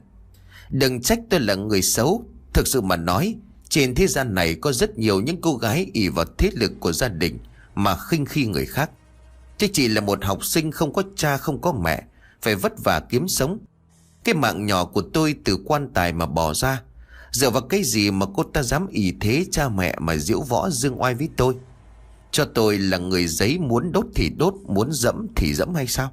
Đừng 0.71 1.01
trách 1.01 1.19
tôi 1.31 1.41
là 1.41 1.55
người 1.55 1.83
xấu, 1.83 2.25
Thực 2.53 2.67
sự 2.67 2.81
mà 2.81 2.97
nói, 2.97 3.35
Trên 3.69 3.95
thế 3.95 4.07
gian 4.07 4.35
này 4.35 4.55
có 4.55 4.73
rất 4.73 4.99
nhiều 4.99 5.21
những 5.21 5.41
cô 5.41 5.57
gái 5.57 5.91
ỷ 5.93 6.09
vào 6.09 6.25
thế 6.39 6.51
lực 6.55 6.73
của 6.81 6.93
gia 6.93 7.09
đình 7.09 7.39
Mà 7.75 7.97
khinh 7.97 8.25
khi 8.25 8.47
người 8.47 8.67
khác. 8.67 8.91
Thế 9.59 9.69
chỉ 9.73 9.89
là 9.89 10.01
một 10.01 10.25
học 10.25 10.45
sinh 10.45 10.71
không 10.71 10.93
có 10.93 11.03
cha, 11.17 11.37
không 11.37 11.61
có 11.61 11.73
mẹ, 11.73 12.03
Phải 12.43 12.55
vất 12.55 12.73
vả 12.85 13.01
kiếm 13.11 13.29
sống 13.29 13.59
cái 14.25 14.35
mạng 14.35 14.67
nhỏ 14.67 14.85
của 14.85 15.03
tôi 15.13 15.35
từ 15.45 15.59
quan 15.65 15.89
tài 15.95 16.13
mà 16.13 16.27
bỏ 16.27 16.55
ra. 16.55 16.83
Dựa 17.33 17.51
vào 17.51 17.63
cái 17.63 17.83
gì 17.85 18.11
mà 18.11 18.27
cô 18.35 18.43
ta 18.43 18.63
dám 18.63 18.87
ỷ 18.87 19.15
thế 19.21 19.47
cha 19.53 19.69
mẹ 19.69 19.97
mà 20.01 20.17
diễu 20.17 20.41
võ 20.41 20.71
dương 20.71 21.03
oai 21.03 21.15
với 21.15 21.29
tôi? 21.37 21.55
Cho 22.31 22.45
tôi 22.45 22.79
là 22.79 22.99
người 22.99 23.27
giấy 23.27 23.59
muốn 23.59 23.93
đốt 23.93 24.07
thì 24.15 24.31
đốt, 24.39 24.55
Muốn 24.67 24.93
dẫm 24.93 25.27
thì 25.37 25.55
dẫm 25.55 25.75
hay 25.75 25.87
sao? 25.87 26.11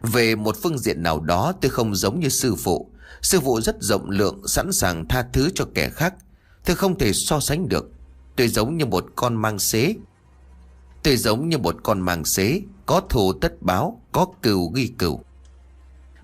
Về 0.00 0.36
một 0.36 0.56
phương 0.62 0.78
diện 0.78 1.02
nào 1.02 1.20
đó, 1.20 1.52
tôi 1.60 1.70
không 1.70 1.94
giống 1.94 2.20
như 2.20 2.28
sư 2.28 2.54
phụ. 2.54 2.90
Sư 3.22 3.40
phụ 3.40 3.60
rất 3.60 3.76
rộng 3.80 4.10
lượng, 4.10 4.48
Sẵn 4.48 4.72
sàng 4.72 5.08
tha 5.08 5.24
thứ 5.32 5.50
cho 5.54 5.64
kẻ 5.74 5.90
khác. 5.90 6.14
Tôi 6.64 6.76
không 6.76 6.98
thể 6.98 7.12
so 7.12 7.40
sánh 7.40 7.68
được. 7.68 7.90
Tôi 8.36 8.48
giống 8.48 8.76
như 8.76 8.86
một 8.86 9.04
con 9.16 9.34
mang 9.34 9.58
xế. 9.58 9.94
Tôi 11.02 11.16
giống 11.16 11.48
như 11.48 11.58
một 11.58 11.76
con 11.82 12.00
mang 12.00 12.24
xế, 12.24 12.62
Có 12.86 13.00
thù 13.00 13.32
tất 13.32 13.62
báo, 13.62 14.00
Có 14.12 14.26
cừu 14.42 14.70
ghi 14.70 14.86
cừu. 14.98 15.20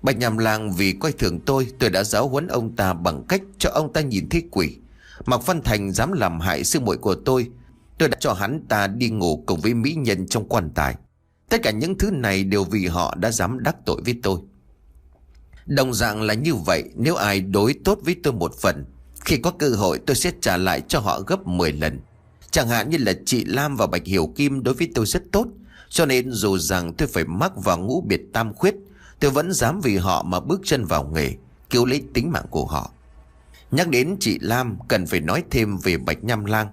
Bạch 0.07 0.17
nhàm 0.17 0.37
làng 0.37 0.71
vì 0.71 0.91
coi 0.91 1.11
thường 1.11 1.39
tôi 1.39 1.67
Tôi 1.79 1.89
đã 1.89 2.03
giáo 2.03 2.27
huấn 2.27 2.47
ông 2.47 2.75
ta 2.75 2.93
bằng 2.93 3.23
cách 3.29 3.41
Cho 3.59 3.69
ông 3.69 3.93
ta 3.93 4.01
nhìn 4.01 4.29
thấy 4.29 4.43
quỷ. 4.51 4.77
Mạc 5.25 5.45
Văn 5.45 5.61
Thành 5.63 5.91
dám 5.91 6.11
làm 6.11 6.39
hại 6.39 6.63
sư 6.63 6.79
muội 6.79 6.97
của 6.97 7.15
tôi 7.15 7.49
Tôi 7.97 8.09
đã 8.09 8.17
cho 8.19 8.33
hắn 8.33 8.65
ta 8.69 8.87
đi 8.87 9.09
ngủ 9.09 9.43
cùng 9.45 9.59
với 9.59 9.73
mỹ 9.73 9.93
nhân 9.93 10.27
trong 10.27 10.49
quan 10.49 10.69
tài. 10.75 10.95
Tất 11.49 11.57
cả 11.63 11.71
những 11.71 11.97
thứ 11.97 12.11
này 12.11 12.43
đều 12.43 12.63
vì 12.63 12.85
họ 12.85 13.15
đã 13.15 13.31
dám 13.31 13.63
đắc 13.63 13.75
tội 13.85 14.01
với 14.05 14.19
tôi. 14.23 14.39
Đồng 15.65 15.93
dạng 15.93 16.21
là 16.21 16.33
như 16.33 16.55
vậy, 16.55 16.83
Nếu 16.95 17.15
ai 17.15 17.41
đối 17.41 17.75
tốt 17.85 17.99
với 18.03 18.15
tôi 18.23 18.33
một 18.33 18.55
phần, 18.61 18.85
Khi 19.25 19.37
có 19.37 19.51
cơ 19.51 19.69
hội 19.69 19.99
tôi 20.05 20.15
sẽ 20.15 20.31
trả 20.41 20.57
lại 20.57 20.81
cho 20.87 20.99
họ 20.99 21.21
gấp 21.21 21.47
10 21.47 21.71
lần. 21.71 21.99
Chẳng 22.51 22.69
hạn 22.69 22.89
như 22.89 22.97
là 22.97 23.13
chị 23.25 23.45
Lam 23.45 23.75
và 23.75 23.87
Bạch 23.87 24.05
Hiểu 24.05 24.33
Kim 24.35 24.63
đối 24.63 24.73
với 24.73 24.91
tôi 24.95 25.05
rất 25.05 25.23
tốt, 25.31 25.47
Cho 25.89 26.05
nên 26.05 26.31
dù 26.31 26.57
rằng 26.57 26.93
tôi 26.93 27.07
phải 27.07 27.23
mắc 27.25 27.51
vào 27.55 27.77
ngũ 27.77 28.01
biệt 28.01 28.21
tam 28.33 28.53
khuyết 28.53 28.75
Tôi 29.19 29.31
vẫn 29.31 29.53
dám 29.53 29.81
vì 29.81 29.97
họ 29.97 30.23
mà 30.23 30.39
bước 30.39 30.61
chân 30.63 30.85
vào 30.85 31.11
nghề, 31.13 31.33
Cứu 31.69 31.85
lấy 31.85 32.03
tính 32.13 32.31
mạng 32.31 32.45
của 32.49 32.65
họ. 32.65 32.91
Nhắc 33.71 33.89
đến 33.89 34.17
chị 34.19 34.37
Lam, 34.41 34.77
cần 34.87 35.05
phải 35.05 35.19
nói 35.19 35.43
thêm 35.51 35.77
về 35.77 35.97
Bạch 35.97 36.23
Nham 36.23 36.45
Lang. 36.45 36.67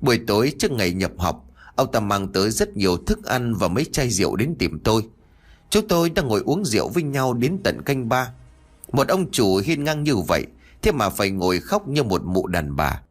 Buổi 0.00 0.20
tối 0.26 0.52
trước 0.58 0.72
ngày 0.72 0.92
nhập 0.92 1.12
học, 1.18 1.42
Ông 1.76 1.92
ta 1.92 2.00
mang 2.00 2.32
tới 2.32 2.50
rất 2.50 2.76
nhiều 2.76 2.96
thức 2.96 3.24
ăn 3.24 3.54
và 3.54 3.68
mấy 3.68 3.84
chai 3.84 4.10
rượu 4.10 4.36
đến 4.36 4.54
tìm 4.58 4.80
tôi. 4.84 5.02
Chúng 5.70 5.88
tôi 5.88 6.10
đang 6.10 6.28
ngồi 6.28 6.42
uống 6.44 6.64
rượu 6.64 6.88
với 6.88 7.02
nhau 7.02 7.34
đến 7.34 7.58
tận 7.64 7.82
canh 7.82 8.08
ba. 8.08 8.30
Một 8.92 9.08
ông 9.08 9.30
chủ 9.30 9.56
hiên 9.56 9.84
ngang 9.84 10.04
như 10.04 10.16
vậy, 10.16 10.46
Thế 10.82 10.92
mà 10.92 11.08
phải 11.08 11.30
ngồi 11.30 11.60
khóc 11.60 11.88
như 11.88 12.02
một 12.02 12.22
mụ 12.24 12.46
đàn 12.46 12.76
bà. 12.76 13.02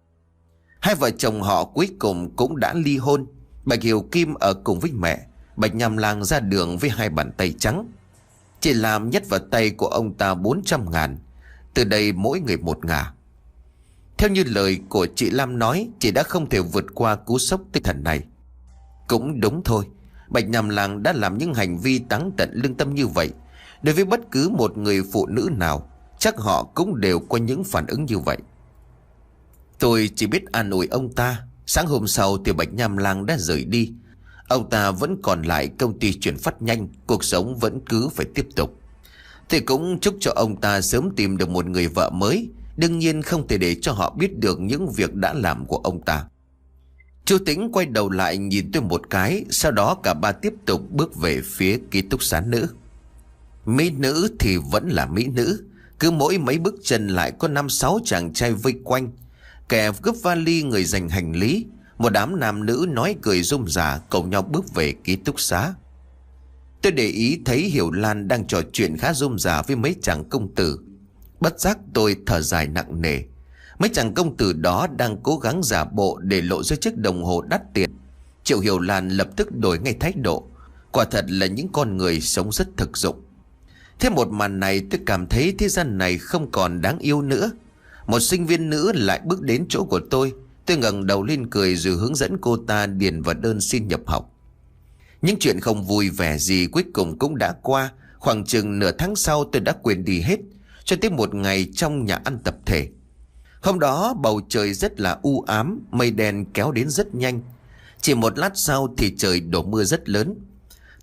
Hai 0.80 0.96
vợ 0.96 1.12
chồng 1.12 1.42
họ 1.42 1.64
cuối 1.64 1.90
cùng 2.00 2.36
cũng 2.36 2.60
đã 2.60 2.74
ly 2.74 2.98
hôn. 2.98 3.26
Bạch 3.64 3.82
Hiểu 3.82 4.02
Kim 4.12 4.34
ở 4.34 4.54
cùng 4.54 4.80
với 4.80 4.92
mẹ, 4.92 5.28
Bạch 5.56 5.76
Nham 5.76 5.98
Lang 5.98 6.24
ra 6.24 6.40
đường 6.40 6.78
với 6.78 6.90
hai 6.90 7.10
bàn 7.10 7.32
tay 7.38 7.54
trắng. 7.60 7.88
Chỉ 8.66 8.74
làm 8.74 9.10
nhất 9.10 9.24
vào 9.30 9.40
tay 9.40 9.70
của 9.70 9.88
ông 9.88 10.14
ta 10.14 10.34
400 10.34 10.92
ngàn. 10.92 11.18
Từ 11.74 11.84
đây 11.84 12.12
mỗi 12.12 12.40
người 12.40 12.58
một 12.58 12.86
ngả. 12.86 13.14
Theo 14.18 14.30
như 14.30 14.44
lời 14.44 14.80
của 14.90 15.08
chị 15.16 15.30
Lam 15.30 15.60
nói, 15.60 15.90
Chị 16.00 16.12
đã 16.12 16.24
không 16.24 16.50
thể 16.50 16.60
vượt 16.60 16.86
qua 16.94 17.16
cú 17.16 17.40
sốc 17.40 17.62
tinh 17.72 17.84
thần 17.84 18.04
này. 18.04 18.24
Cũng 19.08 19.40
đúng 19.40 19.62
thôi, 19.66 19.86
Bạch 20.28 20.50
Nhàm 20.50 20.70
Làng 20.70 21.04
đã 21.04 21.14
làm 21.14 21.38
những 21.38 21.54
hành 21.54 21.78
vi 21.78 22.00
táng 22.00 22.32
tận 22.38 22.50
lương 22.54 22.76
tâm 22.76 22.96
như 22.96 23.08
vậy. 23.08 23.32
Đối 23.82 23.96
với 23.96 24.06
bất 24.06 24.20
cứ 24.32 24.50
một 24.50 24.78
người 24.78 25.02
phụ 25.14 25.26
nữ 25.26 25.50
nào, 25.52 25.90
Chắc 26.20 26.38
họ 26.38 26.64
cũng 26.64 27.00
đều 27.02 27.20
có 27.20 27.38
những 27.38 27.64
phản 27.64 27.88
ứng 27.88 28.06
như 28.06 28.20
vậy. 28.20 28.38
Tôi 29.80 30.10
chỉ 30.16 30.28
biết 30.28 30.52
an 30.52 30.70
ủi 30.70 30.88
ông 30.88 31.14
ta. 31.14 31.42
Sáng 31.66 31.88
hôm 31.88 32.08
sau 32.08 32.38
thì 32.46 32.52
Bạch 32.52 32.74
Nham 32.74 32.98
Lang 32.98 33.26
đã 33.26 33.38
rời 33.40 33.66
đi. 33.66 33.94
Ông 34.48 34.70
ta 34.70 34.92
vẫn 34.92 35.22
còn 35.22 35.42
lại 35.42 35.68
công 35.68 36.00
ty 36.00 36.14
chuyển 36.14 36.38
phát 36.38 36.62
nhanh 36.62 36.88
Cuộc 37.08 37.24
sống 37.24 37.58
vẫn 37.60 37.80
cứ 37.90 38.10
phải 38.10 38.26
tiếp 38.36 38.48
tục 38.56 38.80
Thì 39.50 39.60
cũng 39.60 40.00
chúc 40.00 40.18
cho 40.20 40.32
ông 40.36 40.62
ta 40.62 40.82
sớm 40.82 41.10
tìm 41.16 41.38
được 41.38 41.50
một 41.50 41.66
người 41.66 41.88
vợ 41.88 42.10
mới 42.10 42.50
Đương 42.78 43.00
nhiên 43.00 43.22
không 43.22 43.48
thể 43.48 43.58
để 43.58 43.76
cho 43.76 43.92
họ 43.92 44.16
biết 44.18 44.40
được 44.40 44.60
những 44.60 44.92
việc 44.92 45.14
đã 45.14 45.34
làm 45.34 45.66
của 45.66 45.78
ông 45.78 46.02
ta. 46.02 46.26
Chú 47.26 47.38
Tĩnh 47.46 47.72
quay 47.72 47.86
đầu 47.86 48.10
lại 48.10 48.38
nhìn 48.38 48.72
tôi 48.72 48.82
một 48.84 49.10
cái, 49.10 49.46
sau 49.50 49.72
đó 49.72 49.98
cả 50.04 50.14
ba 50.14 50.32
tiếp 50.32 50.54
tục 50.66 50.92
bước 50.92 51.16
về 51.16 51.42
phía 51.42 51.80
ký 51.92 52.02
túc 52.02 52.24
xá 52.24 52.42
nữ. 52.42 52.68
Mỹ 53.66 53.90
nữ 53.90 54.36
thì 54.40 54.58
vẫn 54.58 54.90
là 54.90 55.06
mỹ 55.06 55.28
nữ, 55.28 55.64
cứ 56.00 56.12
mỗi 56.12 56.38
mấy 56.38 56.58
bước 56.58 56.76
chân 56.84 57.08
lại 57.08 57.32
có 57.40 57.48
năm 57.48 57.70
sáu 57.70 58.00
chàng 58.06 58.34
trai 58.34 58.54
vây 58.54 58.74
quanh. 58.84 59.12
Kẻ 59.70 59.92
gấp 60.04 60.14
vali 60.24 60.64
người 60.64 60.84
dành 60.84 61.10
hành 61.10 61.36
lý, 61.36 61.66
một 61.98 62.10
đám 62.10 62.40
nam 62.40 62.66
nữ 62.66 62.86
nói 62.90 63.16
cười 63.22 63.42
rôm 63.42 63.68
rả, 63.68 64.00
cầu 64.10 64.24
nhau 64.24 64.42
bước 64.42 64.74
về 64.74 64.94
ký 65.04 65.16
túc 65.16 65.40
xá. 65.40 65.74
Tôi 66.82 66.92
để 66.92 67.06
ý 67.08 67.40
thấy 67.46 67.60
Hiểu 67.60 67.92
Lan 67.92 68.28
đang 68.28 68.48
trò 68.48 68.62
chuyện 68.74 68.98
khá 68.98 69.14
rôm 69.14 69.40
rả 69.40 69.62
với 69.62 69.76
mấy 69.76 69.96
chàng 70.02 70.30
công 70.30 70.56
tử. 70.56 70.80
Bất 71.40 71.60
giác 71.60 71.78
tôi 71.94 72.16
thở 72.26 72.42
dài 72.42 72.68
nặng 72.68 73.02
nề. 73.02 73.22
Mấy 73.80 73.90
chàng 73.90 74.14
công 74.14 74.38
tử 74.38 74.54
đó 74.54 74.88
đang 74.98 75.18
cố 75.24 75.38
gắng 75.38 75.64
giả 75.64 75.86
bộ 75.86 76.18
để 76.22 76.42
lộ 76.42 76.64
ra 76.64 76.76
chiếc 76.76 76.98
đồng 76.98 77.24
hồ 77.24 77.42
đắt 77.42 77.62
tiền. 77.74 77.90
Triệu 78.44 78.60
Hiểu 78.60 78.80
Lan 78.80 79.10
lập 79.10 79.28
tức 79.36 79.56
đổi 79.56 79.80
ngay 79.80 79.96
thái 80.00 80.14
độ. 80.14 80.48
Quả 80.92 81.06
thật 81.06 81.26
là 81.28 81.46
những 81.46 81.68
con 81.72 81.98
người 81.98 82.22
sống 82.22 82.52
rất 82.52 82.68
thực 82.78 82.98
dụng. 82.98 83.22
Thế 84.00 84.10
một 84.10 84.28
màn 84.28 84.60
này 84.60 84.82
tôi 84.92 85.00
cảm 85.06 85.28
thấy 85.28 85.56
thế 85.58 85.70
gian 85.70 85.98
này 85.98 86.18
không 86.18 86.52
còn 86.52 86.82
đáng 86.82 87.00
yêu 87.00 87.22
nữa. 87.22 87.52
Một 88.08 88.20
sinh 88.20 88.46
viên 88.46 88.70
nữ 88.70 88.92
lại 88.96 89.22
bước 89.26 89.42
đến 89.42 89.66
chỗ 89.70 89.84
của 89.84 90.00
tôi. 90.10 90.34
Tôi 90.66 90.78
ngẩng 90.78 91.08
đầu 91.08 91.24
lên 91.24 91.50
cười 91.50 91.76
rồi 91.76 91.96
hướng 91.96 92.16
dẫn 92.16 92.38
cô 92.42 92.58
ta 92.58 92.86
điền 92.86 93.22
vào 93.22 93.36
đơn 93.36 93.62
xin 93.62 93.88
nhập 93.88 94.02
học 94.06 94.32
Những 95.22 95.36
chuyện 95.40 95.60
không 95.60 95.84
vui 95.84 96.10
vẻ 96.10 96.38
gì 96.38 96.68
cuối 96.68 96.84
cùng 96.94 97.20
cũng 97.20 97.38
đã 97.38 97.56
qua 97.62 97.92
Khoảng 98.20 98.46
chừng 98.46 98.80
nửa 98.80 98.92
tháng 98.92 99.16
sau 99.16 99.44
tôi 99.44 99.62
đã 99.62 99.74
quên 99.84 100.06
đi 100.06 100.22
hết 100.22 100.40
cho 100.86 100.96
tới 101.02 101.12
một 101.12 101.36
ngày 101.36 101.72
trong 101.76 102.06
nhà 102.06 102.16
ăn 102.24 102.40
tập 102.44 102.56
thể. 102.66 102.90
Hôm 103.62 103.80
đó 103.80 104.14
bầu 104.14 104.42
trời 104.50 104.74
rất 104.74 105.00
là 105.00 105.20
u 105.22 105.42
ám, 105.42 105.82
mây 105.92 106.12
đen 106.12 106.46
kéo 106.54 106.72
đến 106.72 106.90
rất 106.90 107.16
nhanh. 107.16 107.42
Chỉ 108.02 108.14
một 108.14 108.38
lát 108.38 108.52
sau 108.56 108.94
thì 108.98 109.16
trời 109.18 109.40
đổ 109.40 109.64
mưa 109.64 109.84
rất 109.84 110.10
lớn. 110.10 110.36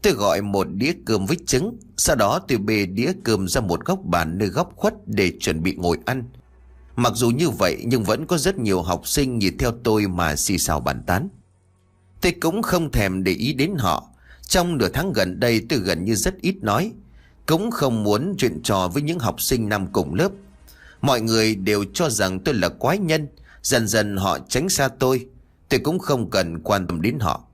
Tôi 0.02 0.12
gọi 0.12 0.42
một 0.42 0.66
đĩa 0.70 0.92
cơm 1.06 1.26
với 1.26 1.36
trứng, 1.46 1.76
sau 1.96 2.16
đó 2.16 2.40
tôi 2.48 2.58
bê 2.58 2.86
đĩa 2.86 3.12
cơm 3.24 3.48
ra 3.48 3.60
một 3.60 3.84
góc 3.84 3.98
bàn 4.04 4.38
nơi 4.38 4.48
góc 4.48 4.72
khuất 4.76 4.94
để 5.06 5.32
chuẩn 5.40 5.62
bị 5.62 5.74
ngồi 5.74 5.98
ăn. 6.04 6.24
Mặc 6.96 7.12
dù 7.16 7.30
như 7.30 7.50
vậy, 7.50 7.82
nhưng 7.86 8.04
vẫn 8.04 8.26
có 8.26 8.38
rất 8.38 8.58
nhiều 8.58 8.82
học 8.82 9.08
sinh 9.08 9.38
nhìn 9.38 9.58
theo 9.58 9.72
tôi 9.84 10.06
mà 10.06 10.36
xì 10.36 10.58
xào 10.58 10.80
bàn 10.80 11.02
tán. 11.06 11.28
Tôi 12.20 12.32
cũng 12.40 12.62
không 12.62 12.90
thèm 12.90 13.24
để 13.24 13.32
ý 13.32 13.52
đến 13.52 13.74
họ. 13.78 14.08
Trong 14.42 14.78
nửa 14.78 14.88
tháng 14.88 15.12
gần 15.12 15.40
đây, 15.40 15.66
tôi 15.68 15.78
gần 15.78 16.04
như 16.04 16.14
rất 16.14 16.40
ít 16.40 16.56
nói. 16.62 16.92
Cũng 17.46 17.70
không 17.70 18.04
muốn 18.04 18.34
chuyện 18.38 18.62
trò 18.62 18.88
với 18.88 19.02
những 19.02 19.18
học 19.18 19.40
sinh 19.40 19.68
năm 19.68 19.86
cùng 19.92 20.14
lớp 20.14 20.28
Mọi 21.00 21.20
người 21.20 21.54
đều 21.54 21.84
cho 21.94 22.10
rằng 22.10 22.40
tôi 22.40 22.54
là 22.54 22.68
quái 22.68 22.98
nhân 22.98 23.28
Dần 23.62 23.88
dần 23.88 24.16
họ 24.16 24.38
tránh 24.48 24.68
xa 24.68 24.88
tôi 24.88 25.26
Tôi 25.68 25.80
cũng 25.80 25.98
không 25.98 26.30
cần 26.30 26.58
quan 26.62 26.86
tâm 26.86 27.02
đến 27.02 27.18
họ 27.18 27.44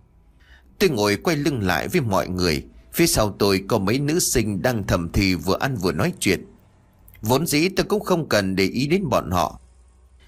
Tôi 0.79 0.90
ngồi 0.90 1.16
quay 1.16 1.37
lưng 1.37 1.66
lại 1.66 1.88
với 1.88 2.01
mọi 2.01 2.29
người 2.29 2.64
Phía 2.92 3.07
sau 3.07 3.37
tôi 3.38 3.64
có 3.68 3.79
mấy 3.79 3.98
nữ 3.98 4.18
sinh 4.18 4.62
đang 4.62 4.87
thầm 4.87 5.09
thì 5.12 5.35
vừa 5.35 5.57
ăn 5.61 5.77
vừa 5.77 5.92
nói 5.92 6.12
chuyện 6.20 6.44
Vốn 7.22 7.46
dĩ 7.46 7.68
tôi 7.68 7.87
cũng 7.87 8.04
không 8.04 8.28
cần 8.28 8.57
để 8.57 8.64
ý 8.64 8.87
đến 8.87 9.09
bọn 9.09 9.31
họ. 9.31 9.61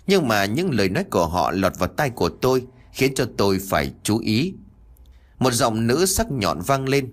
Nhưng 0.06 0.28
mà 0.28 0.44
những 0.44 0.70
lời 0.70 0.88
nói 0.88 1.04
của 1.04 1.26
họ 1.26 1.50
lọt 1.50 1.78
vào 1.78 1.88
tai 1.88 2.10
của 2.10 2.28
tôi, 2.28 2.66
Khiến 2.92 3.14
cho 3.14 3.26
tôi 3.36 3.58
phải 3.68 3.92
chú 4.02 4.18
ý. 4.18 4.54
Một 5.38 5.52
giọng 5.52 5.86
nữ 5.86 6.06
sắc 6.06 6.30
nhọn 6.30 6.60
vang 6.60 6.88
lên. 6.88 7.10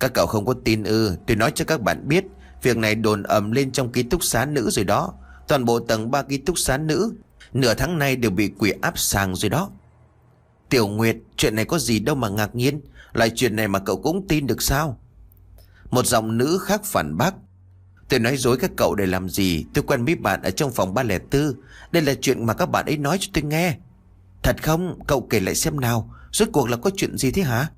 Các 0.00 0.14
cậu 0.14 0.26
không 0.26 0.46
có 0.46 0.54
tin 0.64 0.82
ư, 0.82 1.16
Tôi 1.26 1.36
nói 1.36 1.52
cho 1.54 1.64
các 1.64 1.80
bạn 1.80 2.08
biết, 2.08 2.24
Việc 2.62 2.76
này 2.76 2.94
đồn 2.94 3.22
ầm 3.22 3.52
lên 3.52 3.72
trong 3.72 3.92
ký 3.92 4.02
túc 4.02 4.24
xá 4.24 4.44
nữ 4.44 4.70
rồi 4.70 4.84
đó. 4.84 5.14
Toàn 5.48 5.64
bộ 5.64 5.80
tầng 5.80 6.10
3 6.10 6.22
ký 6.22 6.38
túc 6.38 6.58
xá 6.58 6.78
nữ, 6.78 7.12
Nửa 7.52 7.74
tháng 7.74 7.98
nay 7.98 8.16
đều 8.16 8.30
bị 8.30 8.50
quỷ 8.58 8.72
áp 8.82 8.98
sàng 8.98 9.34
rồi 9.34 9.50
đó. 9.50 9.70
Tiểu 10.68 10.88
Nguyệt, 10.88 11.16
Chuyện 11.36 11.54
này 11.54 11.64
có 11.64 11.78
gì 11.78 11.98
đâu 11.98 12.16
mà 12.16 12.28
ngạc 12.28 12.54
nhiên. 12.54 12.80
Lại 13.12 13.30
chuyện 13.34 13.56
này 13.56 13.68
mà 13.68 13.78
cậu 13.78 14.02
cũng 14.02 14.26
tin 14.28 14.46
được 14.46 14.62
sao? 14.62 15.00
Một 15.90 16.06
giọng 16.06 16.38
nữ 16.38 16.58
khác 16.62 16.84
phản 16.84 17.16
bác. 17.16 17.34
Tôi 18.08 18.20
nói 18.20 18.36
dối 18.36 18.56
các 18.56 18.70
cậu 18.76 18.94
để 18.94 19.06
làm 19.06 19.28
gì? 19.28 19.64
Tôi 19.74 19.84
quen 19.86 20.04
mấy 20.04 20.14
bạn 20.14 20.42
ở 20.42 20.50
trong 20.50 20.72
phòng 20.72 20.94
304 20.94 21.52
Đây 21.90 22.02
là 22.02 22.14
chuyện 22.20 22.46
mà 22.46 22.54
các 22.54 22.66
bạn 22.66 22.86
ấy 22.86 22.96
nói 22.96 23.16
cho 23.20 23.30
tôi 23.34 23.42
nghe. 23.42 23.76
Thật 24.42 24.62
không? 24.62 24.98
Cậu 25.06 25.26
kể 25.30 25.40
lại 25.40 25.54
xem 25.54 25.80
nào. 25.80 26.14
Rốt 26.32 26.48
cuộc 26.52 26.70
là 26.70 26.76
có 26.76 26.90
chuyện 26.96 27.18
gì 27.18 27.30
thế 27.30 27.42
hả? 27.42 27.70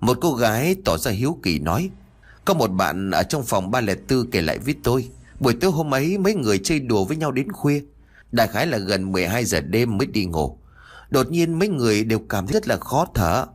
Một 0.00 0.18
cô 0.20 0.34
gái 0.34 0.76
tỏ 0.84 0.98
ra 0.98 1.10
hiếu 1.10 1.38
kỳ 1.42 1.58
nói, 1.58 1.90
Có 2.44 2.54
một 2.54 2.66
bạn 2.66 3.10
ở 3.10 3.22
trong 3.22 3.44
phòng 3.44 3.70
304 3.70 4.30
kể 4.30 4.40
lại 4.40 4.58
với 4.58 4.74
tôi. 4.82 5.08
Buổi 5.40 5.54
tối 5.60 5.70
hôm 5.70 5.94
ấy 5.94 6.18
mấy 6.18 6.34
người 6.34 6.58
chơi 6.58 6.80
đùa 6.80 7.04
với 7.04 7.16
nhau 7.16 7.32
đến 7.32 7.52
khuya. 7.52 7.82
Đại 8.32 8.48
khái 8.48 8.66
là 8.66 8.78
gần 8.78 9.12
12 9.12 9.44
giờ 9.44 9.60
đêm 9.60 9.98
mới 9.98 10.06
đi 10.06 10.24
ngủ. 10.24 10.58
Đột 11.10 11.30
nhiên 11.30 11.58
mấy 11.58 11.68
người 11.68 12.04
đều 12.04 12.18
cảm 12.18 12.46
thấy 12.46 12.54
rất 12.54 12.68
là 12.68 12.76
khó 12.76 13.06
thở. 13.14 13.46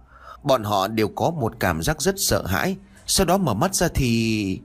Bọn 0.44 0.64
họ 0.64 0.88
đều 0.88 1.08
có 1.08 1.30
một 1.30 1.54
cảm 1.60 1.82
giác 1.82 2.02
rất 2.02 2.16
sợ 2.18 2.46
hãi. 2.46 2.76
Sau 3.06 3.26
đó 3.26 3.38
mở 3.38 3.54
mắt 3.54 3.76
ra 3.76 3.88
thì... 3.96 4.60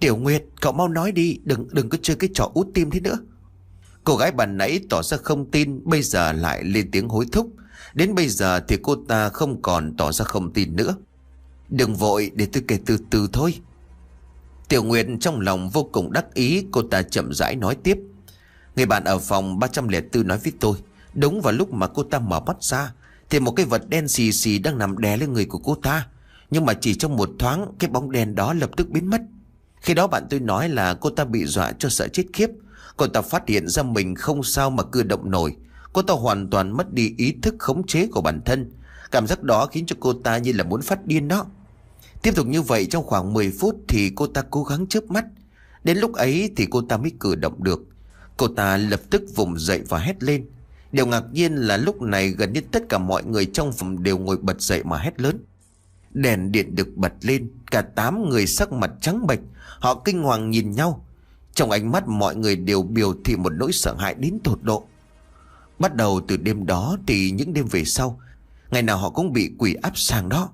Tiểu 0.00 0.16
Nguyệt, 0.16 0.44
cậu 0.60 0.72
mau 0.72 0.88
nói 0.88 1.12
đi 1.12 1.38
Đừng 1.44 1.66
đừng 1.72 1.88
có 1.88 1.98
chơi 2.02 2.16
cái 2.16 2.30
trò 2.34 2.50
út 2.54 2.66
tim 2.74 2.90
thế 2.90 3.00
nữa. 3.00 3.18
Cô 4.04 4.16
gái 4.16 4.32
bàn 4.32 4.56
nãy 4.56 4.80
tỏ 4.90 5.02
ra 5.02 5.16
không 5.16 5.50
tin 5.50 5.80
Bây 5.84 6.02
giờ 6.02 6.32
lại 6.32 6.64
lên 6.64 6.90
tiếng 6.90 7.08
hối 7.08 7.26
thúc. 7.32 7.50
Đến 7.94 8.14
bây 8.14 8.28
giờ 8.28 8.60
thì 8.68 8.76
cô 8.82 8.96
ta 9.08 9.28
không 9.28 9.62
còn 9.62 9.96
tỏ 9.96 10.12
ra 10.12 10.24
không 10.24 10.52
tin 10.52 10.76
nữa. 10.76 10.94
Đừng 11.68 11.94
vội 11.94 12.30
để 12.34 12.46
tôi 12.52 12.62
kể 12.68 12.78
từ 12.86 12.98
từ 13.10 13.28
thôi. 13.32 13.54
Tiểu 14.68 14.82
Nguyệt 14.82 15.06
trong 15.20 15.40
lòng 15.40 15.70
vô 15.70 15.88
cùng 15.92 16.12
đắc 16.12 16.34
ý 16.34 16.64
Cô 16.70 16.82
ta 16.82 17.02
chậm 17.02 17.32
rãi 17.32 17.56
nói 17.56 17.76
tiếp. 17.82 17.98
Người 18.76 18.86
bạn 18.86 19.04
ở 19.04 19.18
phòng 19.18 19.58
304 19.58 20.26
nói 20.26 20.38
với 20.38 20.52
tôi 20.60 20.76
Đúng 21.14 21.40
vào 21.40 21.52
lúc 21.52 21.72
mà 21.72 21.86
cô 21.86 22.02
ta 22.02 22.18
mở 22.18 22.40
mắt 22.40 22.62
ra 22.62 22.92
Thì 23.30 23.40
một 23.40 23.52
cái 23.52 23.66
vật 23.66 23.88
đen 23.88 24.08
xì 24.08 24.32
xì 24.32 24.58
đang 24.58 24.78
nằm 24.78 24.98
đè 24.98 25.16
lên 25.16 25.32
người 25.32 25.44
của 25.44 25.58
cô 25.58 25.74
ta. 25.74 26.06
Nhưng 26.50 26.66
mà 26.66 26.74
chỉ 26.74 26.94
trong 26.94 27.16
một 27.16 27.30
thoáng 27.38 27.66
Cái 27.78 27.90
bóng 27.90 28.10
đen 28.10 28.34
đó 28.34 28.52
lập 28.52 28.70
tức 28.76 28.90
biến 28.90 29.10
mất. 29.10 29.20
Khi 29.80 29.94
đó 29.94 30.06
bạn 30.06 30.26
tôi 30.30 30.40
nói 30.40 30.68
là 30.68 30.94
cô 30.94 31.10
ta 31.10 31.24
bị 31.24 31.44
dọa 31.44 31.72
cho 31.78 31.88
sợ 31.88 32.08
chết 32.08 32.24
khiếp. 32.32 32.50
Cô 32.96 33.06
ta 33.06 33.22
phát 33.22 33.48
hiện 33.48 33.68
ra 33.68 33.82
mình 33.82 34.14
không 34.14 34.42
sao 34.42 34.70
mà 34.70 34.82
cử 34.82 35.02
động 35.02 35.30
nổi. 35.30 35.56
Cô 35.92 36.02
ta 36.02 36.14
hoàn 36.14 36.50
toàn 36.50 36.76
mất 36.76 36.92
đi 36.92 37.14
ý 37.18 37.34
thức 37.42 37.54
khống 37.58 37.86
chế 37.86 38.06
của 38.06 38.20
bản 38.20 38.40
thân. 38.44 38.72
Cảm 39.10 39.26
giác 39.26 39.42
đó 39.42 39.66
khiến 39.66 39.86
cho 39.86 39.96
cô 40.00 40.12
ta 40.12 40.38
như 40.38 40.52
là 40.52 40.64
muốn 40.64 40.82
phát 40.82 41.06
điên 41.06 41.28
đó. 41.28 41.46
Tiếp 42.22 42.34
tục 42.36 42.46
như 42.46 42.62
vậy 42.62 42.86
trong 42.86 43.04
khoảng 43.04 43.32
10 43.32 43.52
phút 43.60 43.76
thì 43.88 44.12
cô 44.14 44.26
ta 44.26 44.42
cố 44.50 44.64
gắng 44.64 44.86
chớp 44.86 45.04
mắt. 45.08 45.24
Đến 45.84 45.98
lúc 45.98 46.12
ấy 46.12 46.50
thì 46.56 46.66
cô 46.70 46.82
ta 46.82 46.96
mới 46.96 47.12
cử 47.20 47.34
động 47.34 47.64
được. 47.64 47.80
Cô 48.36 48.48
ta 48.48 48.76
lập 48.76 49.00
tức 49.10 49.22
vùng 49.34 49.58
dậy 49.58 49.82
và 49.88 49.98
hét 49.98 50.22
lên. 50.22 50.46
Điều 50.92 51.06
ngạc 51.06 51.24
nhiên 51.32 51.54
là 51.54 51.76
lúc 51.76 52.02
này 52.02 52.28
gần 52.28 52.52
như 52.52 52.60
tất 52.72 52.82
cả 52.88 52.98
mọi 52.98 53.24
người 53.24 53.46
trong 53.46 53.72
phòng 53.72 54.02
đều 54.02 54.18
ngồi 54.18 54.36
bật 54.36 54.60
dậy 54.60 54.82
mà 54.84 54.98
hét 54.98 55.20
lớn. 55.20 55.44
Đèn 56.10 56.52
điện 56.52 56.74
được 56.74 56.96
bật 56.96 57.12
lên, 57.20 57.50
Cả 57.70 57.82
tám 57.82 58.28
người 58.28 58.46
sắc 58.46 58.72
mặt 58.72 58.90
trắng 59.00 59.26
bệch 59.26 59.38
Họ 59.78 59.94
kinh 60.04 60.22
hoàng 60.22 60.50
nhìn 60.50 60.70
nhau. 60.70 61.04
Trong 61.54 61.70
ánh 61.70 61.92
mắt 61.92 62.08
mọi 62.08 62.36
người 62.36 62.56
đều 62.56 62.82
biểu 62.82 63.14
thị 63.24 63.36
một 63.36 63.52
nỗi 63.52 63.72
sợ 63.72 63.94
hãi 63.94 64.14
đến 64.14 64.38
tột 64.44 64.58
độ. 64.62 64.84
Bắt 65.78 65.94
đầu 65.94 66.20
từ 66.28 66.36
đêm 66.36 66.66
đó 66.66 66.96
thì 67.06 67.30
những 67.30 67.52
đêm 67.52 67.66
về 67.66 67.84
sau, 67.84 68.20
Ngày 68.70 68.82
nào 68.82 68.98
họ 68.98 69.10
cũng 69.10 69.32
bị 69.32 69.50
quỷ 69.58 69.74
áp 69.74 69.98
sang 69.98 70.28
đó. 70.28 70.48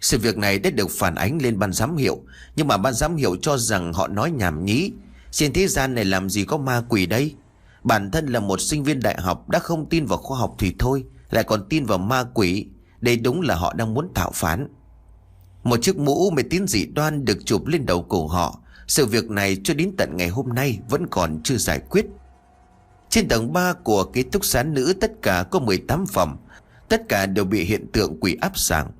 Sự 0.00 0.18
việc 0.18 0.38
này 0.38 0.58
đã 0.58 0.70
được 0.70 0.90
phản 0.90 1.14
ánh 1.14 1.38
lên 1.42 1.58
ban 1.58 1.72
giám 1.72 1.96
hiệu, 1.96 2.20
Nhưng 2.56 2.68
mà 2.68 2.76
ban 2.76 2.94
giám 2.94 3.16
hiệu 3.16 3.36
cho 3.42 3.56
rằng 3.56 3.92
họ 3.92 4.08
nói 4.08 4.30
nhảm 4.30 4.64
nhí. 4.64 4.90
Trên 5.30 5.52
thế 5.52 5.66
gian 5.66 5.94
này 5.94 6.04
làm 6.04 6.30
gì 6.30 6.44
có 6.44 6.56
ma 6.56 6.82
quỷ 6.88 7.06
đây? 7.06 7.34
Bản 7.84 8.10
thân 8.10 8.26
là 8.26 8.40
một 8.40 8.60
sinh 8.60 8.84
viên 8.84 9.00
đại 9.00 9.20
học 9.20 9.48
đã 9.48 9.58
không 9.58 9.86
tin 9.88 10.06
vào 10.06 10.18
khoa 10.18 10.38
học 10.38 10.54
thì 10.58 10.74
thôi, 10.78 11.04
Lại 11.30 11.44
còn 11.44 11.68
tin 11.68 11.84
vào 11.84 11.98
ma 11.98 12.24
quỷ. 12.34 12.66
Đây 13.00 13.16
đúng 13.16 13.40
là 13.40 13.54
họ 13.54 13.74
đang 13.74 13.94
muốn 13.94 14.08
tạo 14.14 14.30
phán. 14.34 14.68
Một 15.62 15.82
chiếc 15.82 15.98
mũ 15.98 16.30
mê 16.30 16.42
tín 16.50 16.66
dị 16.66 16.86
đoan 16.86 17.24
được 17.24 17.38
chụp 17.44 17.66
lên 17.66 17.86
đầu 17.86 18.02
cổ 18.02 18.26
họ. 18.26 18.60
Sự 18.86 19.06
việc 19.06 19.30
này 19.30 19.56
cho 19.64 19.74
đến 19.74 19.92
tận 19.98 20.16
ngày 20.16 20.28
hôm 20.28 20.48
nay 20.54 20.78
vẫn 20.88 21.06
còn 21.06 21.40
chưa 21.44 21.56
giải 21.56 21.80
quyết. 21.90 22.06
Trên 23.08 23.28
tầng 23.28 23.52
3 23.52 23.72
của 23.72 24.04
ký 24.04 24.22
túc 24.22 24.44
xá 24.44 24.62
nữ 24.62 24.94
tất 25.00 25.12
cả 25.22 25.44
có 25.50 25.58
18 25.58 26.06
phòng. 26.06 26.36
Tất 26.88 27.08
cả 27.08 27.26
đều 27.26 27.44
bị 27.44 27.64
hiện 27.64 27.86
tượng 27.92 28.20
quỷ 28.20 28.36
áp 28.40 28.58
sàng 28.58 28.90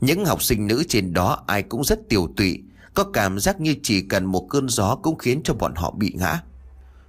Những 0.00 0.24
học 0.24 0.42
sinh 0.42 0.66
nữ 0.66 0.84
trên 0.88 1.12
đó 1.12 1.44
ai 1.46 1.62
cũng 1.62 1.84
rất 1.84 2.08
tiểu 2.08 2.28
tụy 2.36 2.62
Có 2.94 3.04
cảm 3.04 3.40
giác 3.40 3.60
như 3.60 3.74
chỉ 3.82 4.00
cần 4.00 4.24
một 4.24 4.46
cơn 4.50 4.68
gió 4.68 4.96
cũng 4.96 5.18
khiến 5.18 5.40
cho 5.44 5.54
bọn 5.54 5.74
họ 5.74 5.90
bị 5.90 6.12
ngã. 6.14 6.40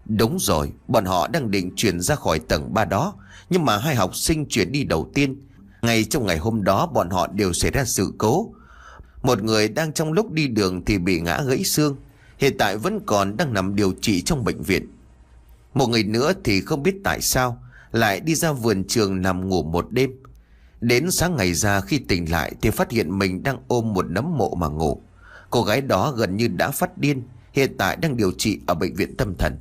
Đúng 0.05 0.37
rồi, 0.39 0.71
bọn 0.87 1.05
họ 1.05 1.27
đang 1.27 1.51
định 1.51 1.71
chuyển 1.75 1.99
ra 2.01 2.15
khỏi 2.15 2.39
tầng 2.39 2.73
3 2.73 2.85
đó 2.85 3.13
Nhưng 3.49 3.65
mà 3.65 3.77
hai 3.77 3.95
học 3.95 4.15
sinh 4.15 4.45
chuyển 4.49 4.71
đi 4.71 4.83
đầu 4.83 5.09
tiên. 5.13 5.41
Ngay 5.81 6.03
trong 6.03 6.25
ngày 6.25 6.37
hôm 6.37 6.63
đó 6.63 6.87
bọn 6.87 7.09
họ 7.09 7.27
đều 7.27 7.53
xảy 7.53 7.71
ra 7.71 7.85
sự 7.85 8.13
cố. 8.17 8.51
Một 9.25 9.43
người 9.43 9.67
đang 9.67 9.93
trong 9.93 10.13
lúc 10.13 10.31
đi 10.31 10.47
đường 10.47 10.85
thì 10.85 10.97
bị 10.97 11.19
ngã 11.19 11.41
gãy 11.41 11.63
xương. 11.63 11.95
Hiện 12.37 12.57
tại 12.57 12.77
vẫn 12.77 12.99
còn 13.05 13.37
đang 13.37 13.53
nằm 13.53 13.75
điều 13.75 13.93
trị 14.01 14.21
trong 14.21 14.43
bệnh 14.43 14.61
viện. 14.61 14.87
Một 15.73 15.87
người 15.87 16.03
nữa 16.03 16.33
thì 16.43 16.61
không 16.61 16.83
biết 16.83 16.95
tại 17.03 17.21
sao 17.21 17.61
Lại 17.91 18.19
đi 18.19 18.35
ra 18.35 18.51
vườn 18.51 18.83
trường 18.83 19.21
nằm 19.21 19.49
ngủ 19.49 19.63
một 19.63 19.91
đêm. 19.91 20.11
Đến 20.81 21.11
sáng 21.11 21.35
ngày 21.35 21.53
ra, 21.53 21.81
khi 21.81 21.97
tỉnh 21.97 22.31
lại 22.31 22.53
Thì 22.61 22.69
phát 22.69 22.91
hiện 22.91 23.19
mình 23.19 23.43
đang 23.43 23.57
ôm 23.67 23.93
một 23.93 24.05
nấm 24.09 24.37
mộ 24.37 24.55
mà 24.55 24.67
ngủ. 24.67 25.01
Cô 25.49 25.63
gái 25.63 25.81
đó 25.81 26.11
gần 26.11 26.37
như 26.37 26.47
đã 26.47 26.71
phát 26.71 26.97
điên, 26.97 27.23
Hiện 27.53 27.77
tại 27.77 27.95
đang 27.95 28.17
điều 28.17 28.31
trị 28.31 28.59
ở 28.67 28.73
bệnh 28.73 28.93
viện 28.93 29.17
tâm 29.17 29.35
thần. 29.37 29.57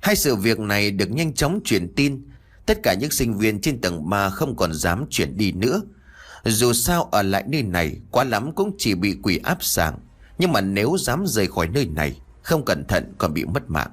Hai 0.00 0.16
sự 0.16 0.36
việc 0.36 0.60
này 0.60 0.90
được 0.90 1.10
nhanh 1.10 1.32
chóng 1.32 1.60
truyền 1.64 1.94
tin. 1.94 2.22
Tất 2.66 2.78
cả 2.82 2.94
những 2.94 3.10
sinh 3.10 3.38
viên 3.38 3.60
trên 3.60 3.80
tầng 3.80 4.10
3 4.10 4.30
không 4.30 4.56
còn 4.56 4.74
dám 4.74 5.04
chuyển 5.10 5.36
đi 5.36 5.52
nữa. 5.52 5.82
Dù 6.44 6.72
sao 6.72 7.08
ở 7.12 7.22
lại 7.22 7.44
nơi 7.48 7.62
này 7.62 7.96
Quá 8.10 8.24
lắm 8.24 8.52
cũng 8.52 8.74
chỉ 8.78 8.94
bị 8.94 9.16
quỷ 9.22 9.40
áp 9.44 9.58
sàng 9.60 9.98
Nhưng 10.38 10.52
mà 10.52 10.60
nếu 10.60 10.96
dám 10.98 11.24
rời 11.26 11.46
khỏi 11.46 11.68
nơi 11.68 11.86
này 11.86 12.20
Không 12.42 12.64
cẩn 12.64 12.84
thận 12.88 13.12
còn 13.18 13.34
bị 13.34 13.44
mất 13.44 13.70
mạng 13.70 13.90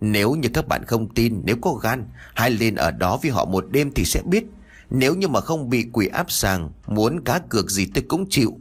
Nếu 0.00 0.34
như 0.34 0.48
các 0.54 0.68
bạn 0.68 0.84
không 0.84 1.14
tin 1.14 1.40
Nếu 1.44 1.56
có 1.62 1.72
gan 1.72 2.08
Hãy 2.34 2.50
lên 2.50 2.74
ở 2.74 2.90
đó 2.90 3.18
với 3.22 3.30
họ 3.30 3.44
một 3.44 3.64
đêm 3.70 3.92
thì 3.94 4.04
sẽ 4.04 4.22
biết 4.22 4.44
Nếu 4.90 5.14
như 5.14 5.28
mà 5.28 5.40
không 5.40 5.70
bị 5.70 5.86
quỷ 5.92 6.06
áp 6.06 6.30
sàng 6.30 6.70
Muốn 6.86 7.24
cá 7.24 7.38
cược 7.38 7.70
gì 7.70 7.86
tôi 7.94 8.04
cũng 8.08 8.26
chịu 8.30 8.58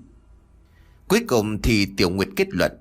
Cuối 1.07 1.23
cùng 1.27 1.61
thì 1.61 1.87
Tiểu 1.97 2.09
Nguyệt 2.09 2.29
kết 2.35 2.47
luận 2.49 2.71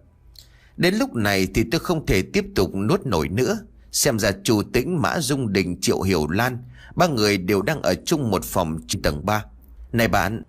Đến 0.79 0.95
lúc 0.95 1.15
này 1.15 1.49
thì 1.55 1.65
tôi 1.71 1.81
không 1.81 2.07
thể 2.07 2.23
tiếp 2.23 2.45
tục 2.55 2.75
nuốt 2.75 3.07
nổi 3.07 3.29
nữa. 3.29 3.59
Xem 3.93 4.19
ra 4.19 4.33
chủ 4.45 4.63
tĩnh 4.63 5.03
Mã 5.03 5.21
Dung 5.21 5.53
Đình 5.53 5.81
Triệu 5.81 6.03
Hiểu 6.03 6.29
Lan, 6.29 6.59
ba 6.97 7.07
người 7.07 7.39
đều 7.39 7.63
đang 7.63 7.83
ở 7.83 7.95
chung 8.07 8.31
một 8.31 8.45
phòng 8.45 8.79
trên 8.89 9.03
tầng 9.03 9.27
3. 9.27 9.45
Này 9.93 10.09
bạn, 10.09 10.43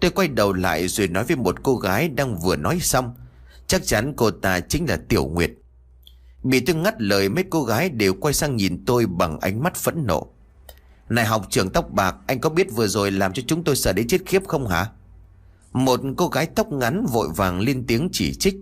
tôi 0.00 0.10
quay 0.10 0.28
đầu 0.28 0.52
lại 0.52 0.88
rồi 0.88 1.08
nói 1.08 1.24
với 1.24 1.36
một 1.36 1.62
cô 1.62 1.76
gái 1.76 2.08
đang 2.08 2.38
vừa 2.38 2.56
nói 2.56 2.78
xong. 2.80 3.14
Chắc 3.66 3.86
chắn 3.86 4.12
cô 4.16 4.30
ta 4.30 4.60
chính 4.60 4.88
là 4.88 4.96
Tiểu 5.08 5.26
Nguyệt. 5.26 5.50
Bị 6.42 6.60
tôi 6.60 6.76
ngắt 6.76 6.94
lời 6.98 7.28
mấy 7.28 7.44
cô 7.50 7.64
gái 7.64 7.88
đều 7.88 8.14
quay 8.14 8.34
sang 8.34 8.56
nhìn 8.56 8.84
tôi 8.84 9.06
bằng 9.06 9.40
ánh 9.40 9.62
mắt 9.62 9.74
phẫn 9.74 10.06
nộ. 10.06 10.26
Này 11.08 11.24
học 11.24 11.46
trưởng 11.50 11.70
tóc 11.70 11.90
bạc, 11.90 12.16
anh 12.26 12.40
có 12.40 12.50
biết 12.50 12.66
vừa 12.74 12.86
rồi 12.86 13.10
làm 13.10 13.32
cho 13.32 13.42
chúng 13.46 13.64
tôi 13.64 13.76
sợ 13.76 13.92
đến 13.92 14.08
chết 14.08 14.20
khiếp 14.26 14.48
không 14.48 14.68
hả? 14.68 14.86
Một 15.72 16.00
cô 16.16 16.28
gái 16.28 16.46
tóc 16.46 16.72
ngắn 16.72 17.06
vội 17.06 17.28
vàng 17.36 17.60
lên 17.60 17.84
tiếng 17.86 18.08
chỉ 18.12 18.34
trích. 18.34 18.54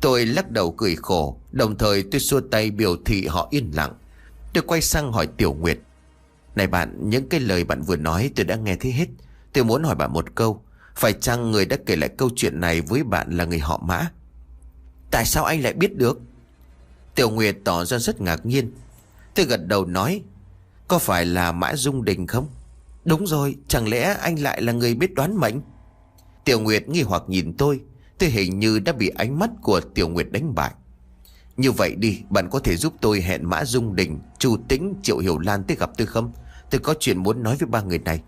Tôi 0.00 0.26
lắc 0.26 0.50
đầu 0.50 0.72
cười 0.72 0.96
khổ 0.96 1.40
Đồng 1.52 1.78
thời 1.78 2.02
tôi 2.02 2.20
xua 2.20 2.40
tay 2.40 2.70
biểu 2.70 2.96
thị 3.04 3.26
họ 3.26 3.48
yên 3.50 3.70
lặng 3.74 3.92
Tôi 4.52 4.64
quay 4.66 4.80
sang 4.80 5.12
hỏi 5.12 5.26
Tiểu 5.26 5.52
Nguyệt 5.52 5.78
này 6.54 6.66
bạn, 6.66 7.10
Những 7.10 7.28
cái 7.28 7.40
lời 7.40 7.64
bạn 7.64 7.82
vừa 7.82 7.96
nói 7.96 8.30
tôi 8.36 8.44
đã 8.44 8.56
nghe 8.56 8.76
thấy 8.76 8.92
hết. 8.92 9.06
Tôi 9.52 9.64
muốn 9.64 9.82
hỏi 9.82 9.94
bạn 9.94 10.12
một 10.12 10.34
câu. 10.34 10.62
Phải 10.96 11.12
chăng 11.12 11.50
người 11.50 11.66
đã 11.66 11.76
kể 11.86 11.96
lại 11.96 12.08
câu 12.08 12.30
chuyện 12.36 12.60
này 12.60 12.80
với 12.80 13.04
bạn 13.04 13.30
là 13.30 13.44
người 13.44 13.58
họ 13.58 13.82
mã? 13.84 14.10
Tại 15.10 15.24
sao 15.24 15.44
anh 15.44 15.62
lại 15.62 15.72
biết 15.72 15.96
được? 15.96 16.20
Tiểu 17.14 17.30
Nguyệt 17.30 17.56
tỏ 17.64 17.84
ra 17.84 17.98
rất 17.98 18.20
ngạc 18.20 18.46
nhiên. 18.46 18.72
Tôi 19.34 19.46
gật 19.46 19.66
đầu 19.66 19.84
nói, 19.84 20.22
Có 20.88 20.98
phải 20.98 21.26
là 21.26 21.52
Mã 21.52 21.76
Dung 21.76 22.04
Đình 22.04 22.26
không? 22.26 22.48
Đúng 23.04 23.26
rồi, 23.26 23.56
Chẳng 23.68 23.88
lẽ 23.88 24.16
anh 24.20 24.38
lại 24.38 24.62
là 24.62 24.72
người 24.72 24.94
biết 24.94 25.14
đoán 25.14 25.36
mệnh? 25.36 25.60
Tiểu 26.44 26.60
Nguyệt 26.60 26.88
nghi 26.88 27.02
hoặc 27.02 27.22
nhìn 27.26 27.56
tôi. 27.56 27.80
Tôi 28.18 28.30
hình 28.30 28.58
như 28.58 28.78
đã 28.78 28.92
bị 28.92 29.08
ánh 29.08 29.38
mắt 29.38 29.50
của 29.62 29.80
Tiểu 29.80 30.08
Nguyệt 30.08 30.26
đánh 30.30 30.54
bại. 30.54 30.70
Như 31.60 31.72
vậy 31.72 31.94
đi, 31.94 32.22
bạn 32.30 32.48
có 32.50 32.58
thể 32.58 32.76
giúp 32.76 32.94
tôi 33.00 33.20
hẹn 33.20 33.48
Mã 33.48 33.64
Dung 33.64 33.96
Đình, 33.96 34.18
Chu 34.38 34.56
Tĩnh, 34.68 34.94
Triệu 35.02 35.18
Hiểu 35.18 35.38
Lan 35.38 35.64
tới 35.64 35.76
gặp 35.76 35.90
tôi 35.96 36.06
không? 36.06 36.32
Tôi 36.70 36.80
có 36.80 36.94
chuyện 37.00 37.18
muốn 37.18 37.42
nói 37.42 37.56
với 37.56 37.66
ba 37.66 37.82
người 37.82 37.98
này. 37.98 38.20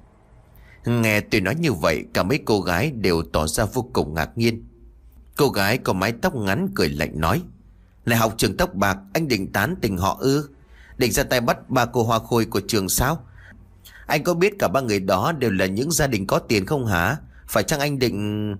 Nghe 0.85 1.21
tôi 1.21 1.41
nói 1.41 1.55
như 1.55 1.73
vậy, 1.73 2.05
Cả 2.15 2.23
mấy 2.23 2.41
cô 2.45 2.61
gái 2.61 2.91
đều 2.91 3.23
tỏ 3.33 3.47
ra 3.47 3.65
vô 3.65 3.91
cùng 3.93 4.15
ngạc 4.15 4.39
nhiên. 4.39 4.65
Cô 5.37 5.49
gái 5.49 5.79
có 5.79 5.93
mái 5.93 6.13
tóc 6.13 6.35
ngắn 6.35 6.69
cười 6.75 6.89
lạnh 6.89 7.21
nói, 7.21 7.43
Lại 8.05 8.19
học 8.19 8.35
trường 8.37 8.57
tóc 8.57 8.75
bạc, 8.75 8.99
Anh 9.15 9.29
định 9.29 9.53
tán 9.53 9.75
tình 9.81 9.99
họ 9.99 10.17
ư? 10.21 10.49
Định 10.99 11.13
ra 11.13 11.23
tay 11.23 11.41
bắt 11.41 11.71
ba 11.71 11.87
cô 11.87 12.05
hoa 12.05 12.19
khôi 12.19 12.45
của 12.45 12.61
trường 12.69 12.89
sao? 12.89 13.25
Anh 14.07 14.25
có 14.25 14.35
biết 14.35 14.53
cả 14.59 14.69
ba 14.69 14.81
người 14.81 15.01
đó 15.01 15.33
Đều 15.33 15.51
là 15.51 15.67
những 15.67 15.91
gia 15.91 16.07
đình 16.07 16.27
có 16.27 16.39
tiền 16.39 16.67
không 16.67 16.87
hả? 16.87 17.17
Phải 17.49 17.63
chăng 17.63 17.81
anh 17.81 17.99
định 17.99 18.57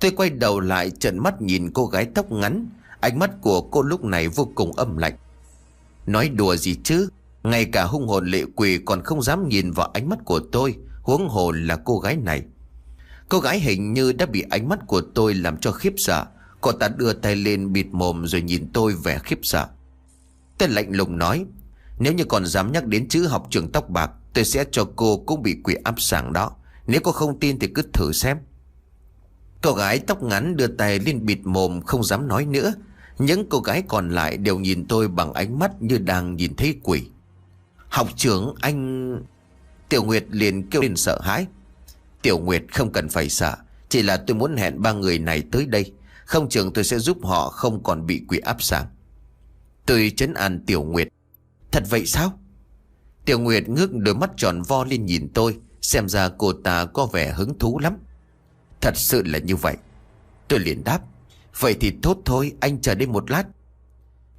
Tôi 0.00 0.10
quay 0.10 0.30
đầu 0.30 0.60
lại 0.60 0.90
trận 0.90 1.18
mắt 1.18 1.42
nhìn 1.42 1.70
cô 1.72 1.86
gái 1.86 2.06
tóc 2.14 2.32
ngắn 2.32 2.68
Ánh 3.02 3.18
mắt 3.18 3.30
của 3.40 3.60
cô 3.60 3.82
lúc 3.82 4.04
này 4.04 4.28
vô 4.28 4.48
cùng 4.54 4.72
âm 4.72 4.96
lạnh. 4.96 5.14
Nói 6.06 6.28
đùa 6.28 6.56
gì 6.56 6.76
chứ? 6.84 7.08
Ngay 7.42 7.64
cả 7.64 7.84
hung 7.84 8.08
hồn 8.08 8.26
lệ 8.26 8.44
quỷ 8.56 8.78
còn 8.84 9.02
không 9.02 9.22
dám 9.22 9.48
nhìn 9.48 9.70
vào 9.70 9.90
ánh 9.94 10.08
mắt 10.08 10.18
của 10.24 10.40
tôi. 10.52 10.76
Huống 11.02 11.28
hồ 11.28 11.52
là 11.52 11.76
cô 11.84 11.98
gái 11.98 12.16
này. 12.16 12.42
Cô 13.28 13.40
gái 13.40 13.60
hình 13.60 13.92
như 13.92 14.12
đã 14.12 14.26
bị 14.26 14.44
ánh 14.50 14.68
mắt 14.68 14.78
của 14.86 15.00
tôi 15.14 15.34
làm 15.34 15.56
cho 15.56 15.72
khiếp 15.72 15.92
sợ. 15.96 16.26
Cô 16.60 16.72
ta 16.72 16.88
đưa 16.88 17.12
tay 17.12 17.36
lên 17.36 17.72
bịt 17.72 17.86
mồm 17.92 18.26
rồi 18.26 18.42
nhìn 18.42 18.70
tôi 18.72 18.94
vẻ 19.04 19.18
khiếp 19.24 19.38
sợ. 19.42 19.66
Tôi 20.58 20.68
lạnh 20.68 20.90
lùng 20.90 21.18
nói, 21.18 21.44
Nếu 21.98 22.12
như 22.12 22.24
còn 22.24 22.46
dám 22.46 22.72
nhắc 22.72 22.86
đến 22.86 23.08
chữ 23.08 23.26
học 23.26 23.46
trường 23.50 23.72
tóc 23.72 23.88
bạc, 23.88 24.10
Tôi 24.34 24.44
sẽ 24.44 24.64
cho 24.72 24.88
cô 24.96 25.16
cũng 25.26 25.42
bị 25.42 25.56
quỷ 25.64 25.74
áp 25.84 26.00
sảng 26.00 26.32
đó. 26.32 26.50
Nếu 26.86 27.00
cô 27.04 27.12
không 27.12 27.40
tin 27.40 27.58
thì 27.58 27.68
cứ 27.74 27.82
thử 27.92 28.12
xem. 28.12 28.38
Cô 29.62 29.72
gái 29.72 29.98
tóc 29.98 30.22
ngắn 30.22 30.56
đưa 30.56 30.66
tay 30.66 30.98
lên 30.98 31.26
bịt 31.26 31.38
mồm, 31.44 31.80
không 31.82 32.04
dám 32.04 32.28
nói 32.28 32.46
nữa. 32.46 32.72
Những 33.18 33.46
cô 33.48 33.60
gái 33.60 33.82
còn 33.88 34.10
lại 34.10 34.36
đều 34.36 34.58
nhìn 34.58 34.86
tôi 34.86 35.08
bằng 35.08 35.32
ánh 35.32 35.58
mắt 35.58 35.82
như 35.82 35.98
đang 35.98 36.36
nhìn 36.36 36.56
thấy 36.56 36.74
quỷ. 36.82 37.02
Học 37.88 38.08
trưởng, 38.16 38.54
anh... 38.60 39.22
Tiểu 39.88 40.04
Nguyệt 40.04 40.24
liền 40.30 40.70
kêu 40.70 40.82
lên 40.82 40.96
sợ 40.96 41.20
hãi. 41.22 41.46
Tiểu 42.22 42.38
Nguyệt 42.38 42.62
không 42.72 42.92
cần 42.92 43.08
phải 43.08 43.28
sợ, 43.28 43.56
Chỉ 43.88 44.02
là 44.02 44.16
tôi 44.16 44.36
muốn 44.36 44.56
hẹn 44.56 44.82
ba 44.82 44.92
người 44.92 45.18
này 45.18 45.42
tới 45.52 45.66
đây. 45.66 45.92
Không 46.24 46.48
chừng 46.48 46.72
tôi 46.72 46.84
sẽ 46.84 46.98
giúp 46.98 47.24
họ 47.24 47.48
không 47.48 47.82
còn 47.82 48.06
bị 48.06 48.22
quỷ 48.28 48.38
áp 48.38 48.62
sảng 48.62 48.86
Tôi 49.86 50.12
chấn 50.16 50.34
an 50.34 50.64
Tiểu 50.66 50.82
Nguyệt. 50.82 51.08
Thật 51.72 51.82
vậy 51.90 52.06
sao? 52.06 52.38
Tiểu 53.24 53.38
Nguyệt 53.38 53.68
ngước 53.68 53.94
đôi 53.94 54.14
mắt 54.14 54.30
tròn 54.36 54.62
vo 54.62 54.84
lên 54.84 55.06
nhìn 55.06 55.28
tôi, 55.34 55.58
Xem 55.82 56.08
ra 56.08 56.28
cô 56.38 56.52
ta 56.52 56.84
có 56.84 57.06
vẻ 57.06 57.32
hứng 57.32 57.58
thú 57.58 57.78
lắm. 57.78 57.96
Thật 58.80 58.96
sự 58.96 59.22
là 59.26 59.38
như 59.38 59.56
vậy. 59.56 59.76
Tôi 60.48 60.58
liền 60.58 60.84
đáp. 60.84 61.00
Vậy 61.58 61.76
thì 61.80 61.92
tốt 62.02 62.18
thôi, 62.24 62.52
anh 62.60 62.80
chờ 62.80 62.94
đây 62.94 63.06
một 63.06 63.30
lát. 63.30 63.44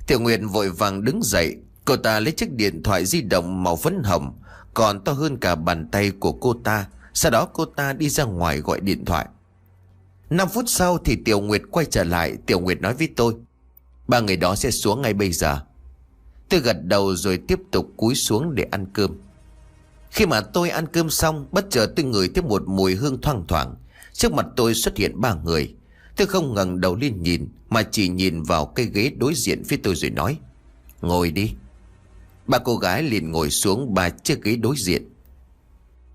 Tiểu 0.07 0.19
Nguyệt 0.19 0.39
vội 0.51 0.69
vàng 0.69 1.03
đứng 1.03 1.23
dậy. 1.23 1.55
Cô 1.85 1.97
ta 1.97 2.19
lấy 2.19 2.31
chiếc 2.31 2.51
điện 2.51 2.83
thoại 2.83 3.05
di 3.05 3.21
động 3.21 3.63
màu 3.63 3.75
phấn 3.75 4.03
hồng, 4.03 4.39
Còn 4.73 5.03
to 5.03 5.11
hơn 5.11 5.37
cả 5.37 5.55
bàn 5.55 5.87
tay 5.91 6.11
của 6.11 6.31
cô 6.31 6.53
ta. 6.63 6.87
Sau 7.13 7.31
đó 7.31 7.45
cô 7.53 7.65
ta 7.65 7.93
đi 7.93 8.09
ra 8.09 8.23
ngoài 8.23 8.59
gọi 8.59 8.79
điện 8.79 9.05
thoại. 9.05 9.27
5 10.29 10.47
phút 10.53 10.65
sau 10.67 10.97
thì 10.97 11.15
Tiểu 11.25 11.39
Nguyệt 11.39 11.61
quay 11.71 11.85
trở 11.85 12.03
lại. 12.03 12.37
Tiểu 12.45 12.59
Nguyệt 12.59 12.81
nói 12.81 12.93
với 12.93 13.09
tôi, 13.15 13.35
Ba 14.07 14.19
người 14.19 14.37
đó 14.37 14.55
sẽ 14.55 14.71
xuống 14.71 15.01
ngay 15.01 15.13
bây 15.13 15.31
giờ. 15.31 15.59
Tôi 16.49 16.59
gật 16.59 16.77
đầu 16.83 17.15
rồi 17.15 17.39
tiếp 17.47 17.59
tục 17.71 17.87
cúi 17.97 18.15
xuống 18.15 18.55
để 18.55 18.65
ăn 18.71 18.85
cơm. 18.93 19.17
Khi 20.11 20.25
mà 20.25 20.41
tôi 20.41 20.69
ăn 20.69 20.87
cơm 20.87 21.09
xong, 21.09 21.47
Bất 21.51 21.65
chợt 21.69 21.87
tôi 21.95 22.05
ngửi 22.05 22.29
thấy 22.35 22.43
một 22.43 22.63
mùi 22.67 22.95
hương 22.95 23.21
thoang 23.21 23.45
thoảng. 23.47 23.75
Trước 24.13 24.33
mặt 24.33 24.45
tôi 24.55 24.73
xuất 24.73 24.97
hiện 24.97 25.21
ba 25.21 25.33
người. 25.33 25.75
Tôi 26.15 26.27
không 26.27 26.53
ngẩng 26.53 26.81
đầu 26.81 26.95
lên 26.95 27.23
nhìn, 27.23 27.49
Mà 27.69 27.83
chỉ 27.83 28.07
nhìn 28.07 28.43
vào 28.43 28.65
cây 28.65 28.89
ghế 28.93 29.11
đối 29.17 29.33
diện 29.35 29.63
phía 29.63 29.77
tôi 29.83 29.95
rồi 29.95 30.11
nói, 30.11 30.37
Ngồi 31.01 31.31
đi. 31.31 31.53
Ba 32.47 32.57
cô 32.57 32.77
gái 32.77 33.03
liền 33.03 33.31
ngồi 33.31 33.49
xuống 33.49 33.93
ba 33.93 34.09
chiếc 34.09 34.43
ghế 34.43 34.55
đối 34.55 34.75
diện. 34.77 35.09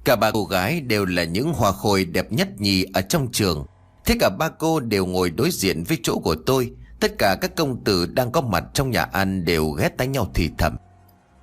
Cả 0.05 0.17
ba 0.17 0.31
cô 0.31 0.45
gái 0.45 0.81
đều 0.81 1.05
là 1.07 1.25
những 1.25 1.53
hoa 1.53 1.73
khôi 1.73 2.05
đẹp 2.05 2.33
nhất 2.33 2.61
nhì 2.61 2.85
ở 2.95 3.01
trong 3.01 3.33
trường. 3.33 3.67
Thế 4.05 4.17
cả 4.21 4.31
ba 4.39 4.49
cô 4.49 4.81
đều 4.81 5.07
ngồi 5.07 5.31
đối 5.31 5.51
diện 5.51 5.85
với 5.85 5.99
chỗ 6.03 6.19
của 6.19 6.37
tôi. 6.47 6.73
Tất 7.01 7.19
cả 7.19 7.37
các 7.41 7.57
công 7.57 7.85
tử 7.85 8.07
đang 8.07 8.33
có 8.33 8.41
mặt 8.41 8.65
trong 8.75 8.91
nhà 8.91 9.03
ăn 9.03 9.45
đều 9.45 9.71
ghét 9.71 9.89
tay 9.99 10.07
nhau 10.07 10.31
thì 10.35 10.51
thầm. 10.59 10.77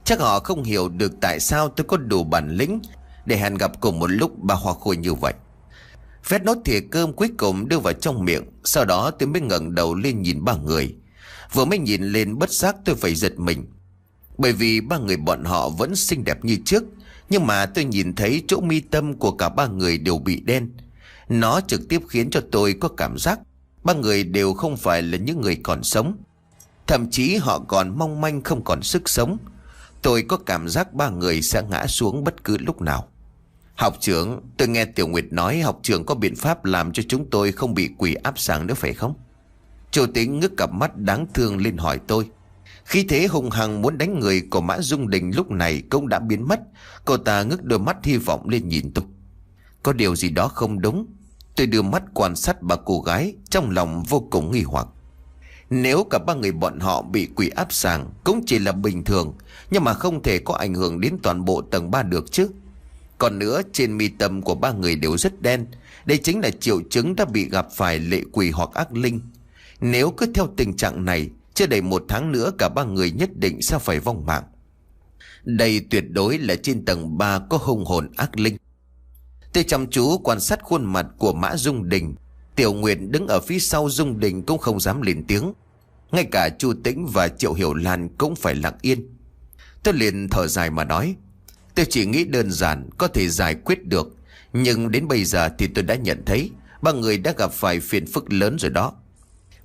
Chắc 0.04 0.20
họ 0.20 0.40
không 0.40 0.64
hiểu 0.64 0.90
được 0.90 1.14
tại 1.22 1.40
sao 1.40 1.70
tôi 1.70 1.86
có 1.88 1.98
đủ 1.98 2.24
bản 2.24 2.50
lĩnh 2.50 2.80
Để 3.26 3.38
hẹn 3.38 3.56
gặp 3.56 3.82
cùng 3.82 4.00
một 4.00 4.08
lúc 4.08 4.44
ba 4.44 4.56
hoa 4.56 4.74
khôi 4.74 4.98
như 4.98 5.14
vậy. 5.14 5.34
Vét 6.28 6.44
nốt 6.44 6.58
thìa 6.66 6.80
cơm 6.92 7.14
cuối 7.14 7.30
cùng 7.38 7.68
đưa 7.70 7.80
vào 7.80 7.94
trong 7.94 8.26
miệng, 8.26 8.44
Sau 8.64 8.86
đó 8.86 9.12
tôi 9.12 9.30
mới 9.30 9.42
ngẩng 9.42 9.76
đầu 9.76 9.96
lên 9.96 10.22
nhìn 10.22 10.44
ba 10.44 10.56
người. 10.56 10.96
Vừa 11.54 11.66
mới 11.66 11.80
nhìn 11.80 12.04
lên 12.04 12.40
bất 12.40 12.52
giác 12.52 12.76
tôi 12.86 12.96
phải 12.96 13.16
giật 13.16 13.40
mình. 13.40 13.66
Bởi 14.38 14.54
vì 14.54 14.82
ba 14.82 14.98
người 14.98 15.18
bọn 15.18 15.44
họ 15.44 15.70
vẫn 15.70 15.96
xinh 15.96 16.24
đẹp 16.24 16.46
như 16.46 16.58
trước, 16.66 16.84
Nhưng 17.30 17.48
mà 17.48 17.66
tôi 17.66 17.86
nhìn 17.86 18.16
thấy 18.16 18.44
chỗ 18.48 18.62
mi 18.62 18.80
tâm 18.80 19.14
của 19.14 19.32
cả 19.32 19.50
ba 19.50 19.68
người 19.68 19.98
đều 19.98 20.18
bị 20.18 20.40
đen. 20.40 20.70
Nó 21.30 21.62
trực 21.62 21.90
tiếp 21.90 22.02
khiến 22.10 22.30
cho 22.30 22.42
tôi 22.52 22.76
có 22.80 22.88
cảm 22.88 23.18
giác 23.18 23.40
Ba 23.84 23.94
người 23.94 24.24
đều 24.24 24.54
không 24.54 24.78
phải 24.78 25.02
là 25.02 25.18
những 25.18 25.42
người 25.42 25.56
còn 25.64 25.84
sống. 25.84 26.18
Thậm 26.88 27.10
chí 27.12 27.36
họ 27.36 27.60
còn 27.60 27.98
mong 27.98 28.22
manh 28.22 28.42
không 28.42 28.64
còn 28.64 28.84
sức 28.84 29.10
sống. 29.10 29.38
Tôi 30.02 30.22
có 30.22 30.38
cảm 30.38 30.70
giác 30.70 30.94
ba 30.94 31.10
người 31.10 31.42
sẽ 31.42 31.64
ngã 31.70 31.88
xuống 31.88 32.24
bất 32.24 32.44
cứ 32.44 32.58
lúc 32.58 32.82
nào. 32.82 33.08
Học 33.76 33.96
trưởng, 34.00 34.42
tôi 34.58 34.68
nghe 34.68 34.86
Tiểu 34.86 35.08
Nguyệt 35.08 35.26
nói 35.32 35.60
học 35.60 35.80
trưởng 35.84 36.06
có 36.06 36.16
biện 36.16 36.36
pháp 36.36 36.66
làm 36.66 36.92
cho 36.92 37.04
chúng 37.08 37.30
tôi 37.30 37.52
không 37.52 37.74
bị 37.74 37.90
quỷ 37.98 38.14
áp 38.14 38.40
sáng 38.40 38.68
nữa 38.68 38.74
phải 38.74 38.94
không? 38.94 39.14
Chủ 39.92 40.06
tính 40.14 40.40
ngước 40.40 40.58
cặp 40.58 40.72
mắt 40.72 40.98
đáng 40.98 41.28
thương 41.34 41.58
lên 41.58 41.78
hỏi 41.78 42.00
tôi. 42.08 42.30
Khi 42.86 43.06
thế 43.10 43.28
hùng 43.28 43.50
hằng 43.50 43.82
muốn 43.82 43.98
đánh 43.98 44.20
người 44.20 44.42
của 44.50 44.62
Mã 44.62 44.82
Dung 44.82 45.10
Đình 45.10 45.32
lúc 45.36 45.52
này 45.52 45.84
cũng 45.90 46.10
đã 46.10 46.20
biến 46.20 46.48
mất. 46.48 46.60
Cô 47.06 47.18
ta 47.18 47.44
ngước 47.44 47.64
đôi 47.64 47.80
mắt 47.80 47.98
hy 48.04 48.18
vọng 48.18 48.50
lên 48.50 48.68
nhìn 48.68 48.92
tôi. 48.94 49.06
Có 49.84 49.94
điều 49.94 50.16
gì 50.16 50.30
đó 50.30 50.48
không 50.48 50.82
đúng. 50.82 51.06
Tôi 51.56 51.68
đưa 51.68 51.82
mắt 51.82 52.04
quan 52.14 52.36
sát 52.36 52.62
bà 52.62 52.76
cô 52.86 53.02
gái 53.02 53.36
trong 53.50 53.70
lòng 53.70 54.04
vô 54.04 54.28
cùng 54.32 54.52
nghi 54.52 54.64
hoặc. 54.64 54.88
Nếu 55.70 56.04
cả 56.10 56.20
ba 56.28 56.34
người 56.34 56.52
bọn 56.52 56.80
họ 56.80 57.02
bị 57.02 57.28
quỷ 57.36 57.50
áp 57.50 57.74
sàng 57.74 58.10
cũng 58.24 58.44
chỉ 58.46 58.60
là 58.60 58.72
bình 58.72 59.04
thường 59.04 59.34
nhưng 59.72 59.84
mà 59.84 59.94
không 59.94 60.24
thể 60.24 60.40
có 60.40 60.54
ảnh 60.54 60.74
hưởng 60.74 61.02
đến 61.02 61.18
toàn 61.24 61.46
bộ 61.46 61.62
tầng 61.62 61.92
3 61.92 62.04
được 62.04 62.32
chứ. 62.32 62.50
Còn 63.18 63.40
nữa, 63.40 63.62
trên 63.74 63.98
mi 63.98 64.08
tâm 64.08 64.42
của 64.42 64.56
ba 64.56 64.72
người 64.72 64.96
đều 64.96 65.18
rất 65.18 65.42
đen. 65.42 65.66
Đây 66.06 66.18
chính 66.18 66.40
là 66.40 66.50
triệu 66.50 66.82
chứng 66.90 67.16
đã 67.16 67.26
bị 67.26 67.50
gặp 67.50 67.68
phải 67.76 68.00
lệ 68.00 68.22
quỷ 68.32 68.52
hoặc 68.52 68.70
ác 68.74 68.94
linh. 68.94 69.20
Nếu 69.82 70.12
cứ 70.12 70.26
theo 70.34 70.48
tình 70.58 70.78
trạng 70.78 71.06
này, 71.06 71.30
Chưa 71.56 71.68
đầy 71.68 71.82
một 71.82 72.06
tháng 72.08 72.32
nữa 72.32 72.52
cả 72.58 72.70
ba 72.70 72.84
người 72.84 73.12
nhất 73.12 73.30
định 73.36 73.62
sẽ 73.62 73.80
phải 73.80 74.00
vong 74.00 74.26
mạng. 74.26 74.44
Đây 75.44 75.86
tuyệt 75.90 76.04
đối 76.10 76.38
là 76.38 76.56
trên 76.56 76.86
tầng 76.86 77.18
3 77.18 77.40
có 77.50 77.58
hung 77.58 77.86
hồn 77.86 78.12
ác 78.18 78.40
linh. 78.40 78.58
Tôi 79.54 79.64
chăm 79.64 79.88
chú 79.90 80.18
quan 80.18 80.40
sát 80.40 80.60
khuôn 80.64 80.86
mặt 80.86 81.08
của 81.18 81.34
Mã 81.34 81.58
Dung 81.58 81.90
Đình. 81.90 82.16
Tiểu 82.56 82.74
Nguyệt 82.74 82.98
đứng 83.10 83.28
ở 83.28 83.40
phía 83.40 83.60
sau 83.60 83.90
Dung 83.90 84.20
Đình 84.20 84.44
cũng 84.44 84.58
không 84.58 84.80
dám 84.80 85.02
lên 85.02 85.26
tiếng. 85.28 85.54
Ngay 86.12 86.26
cả 86.32 86.50
Chu 86.60 86.74
Tĩnh 86.84 87.08
và 87.08 87.28
Triệu 87.28 87.54
Hiểu 87.54 87.74
Lan 87.74 88.10
cũng 88.18 88.36
phải 88.36 88.56
lặng 88.56 88.78
yên. 88.82 89.18
Tôi 89.84 89.94
liền 89.94 90.30
thở 90.30 90.48
dài 90.48 90.70
mà 90.70 90.84
nói 90.84 91.16
Tôi 91.76 91.86
chỉ 91.90 92.06
nghĩ 92.06 92.24
đơn 92.24 92.52
giản, 92.52 92.90
có 92.98 93.08
thể 93.08 93.30
giải 93.30 93.56
quyết 93.56 93.86
được. 93.86 94.16
Nhưng 94.54 94.92
đến 94.92 95.08
bây 95.08 95.26
giờ 95.26 95.50
thì 95.58 95.68
tôi 95.68 95.84
đã 95.84 95.96
nhận 95.96 96.24
thấy, 96.26 96.52
Ba 96.82 96.92
người 96.92 97.18
đã 97.18 97.34
gặp 97.38 97.52
phải 97.52 97.80
phiền 97.80 98.06
phức 98.06 98.34
lớn 98.34 98.58
rồi 98.60 98.72
đó. 98.72 98.94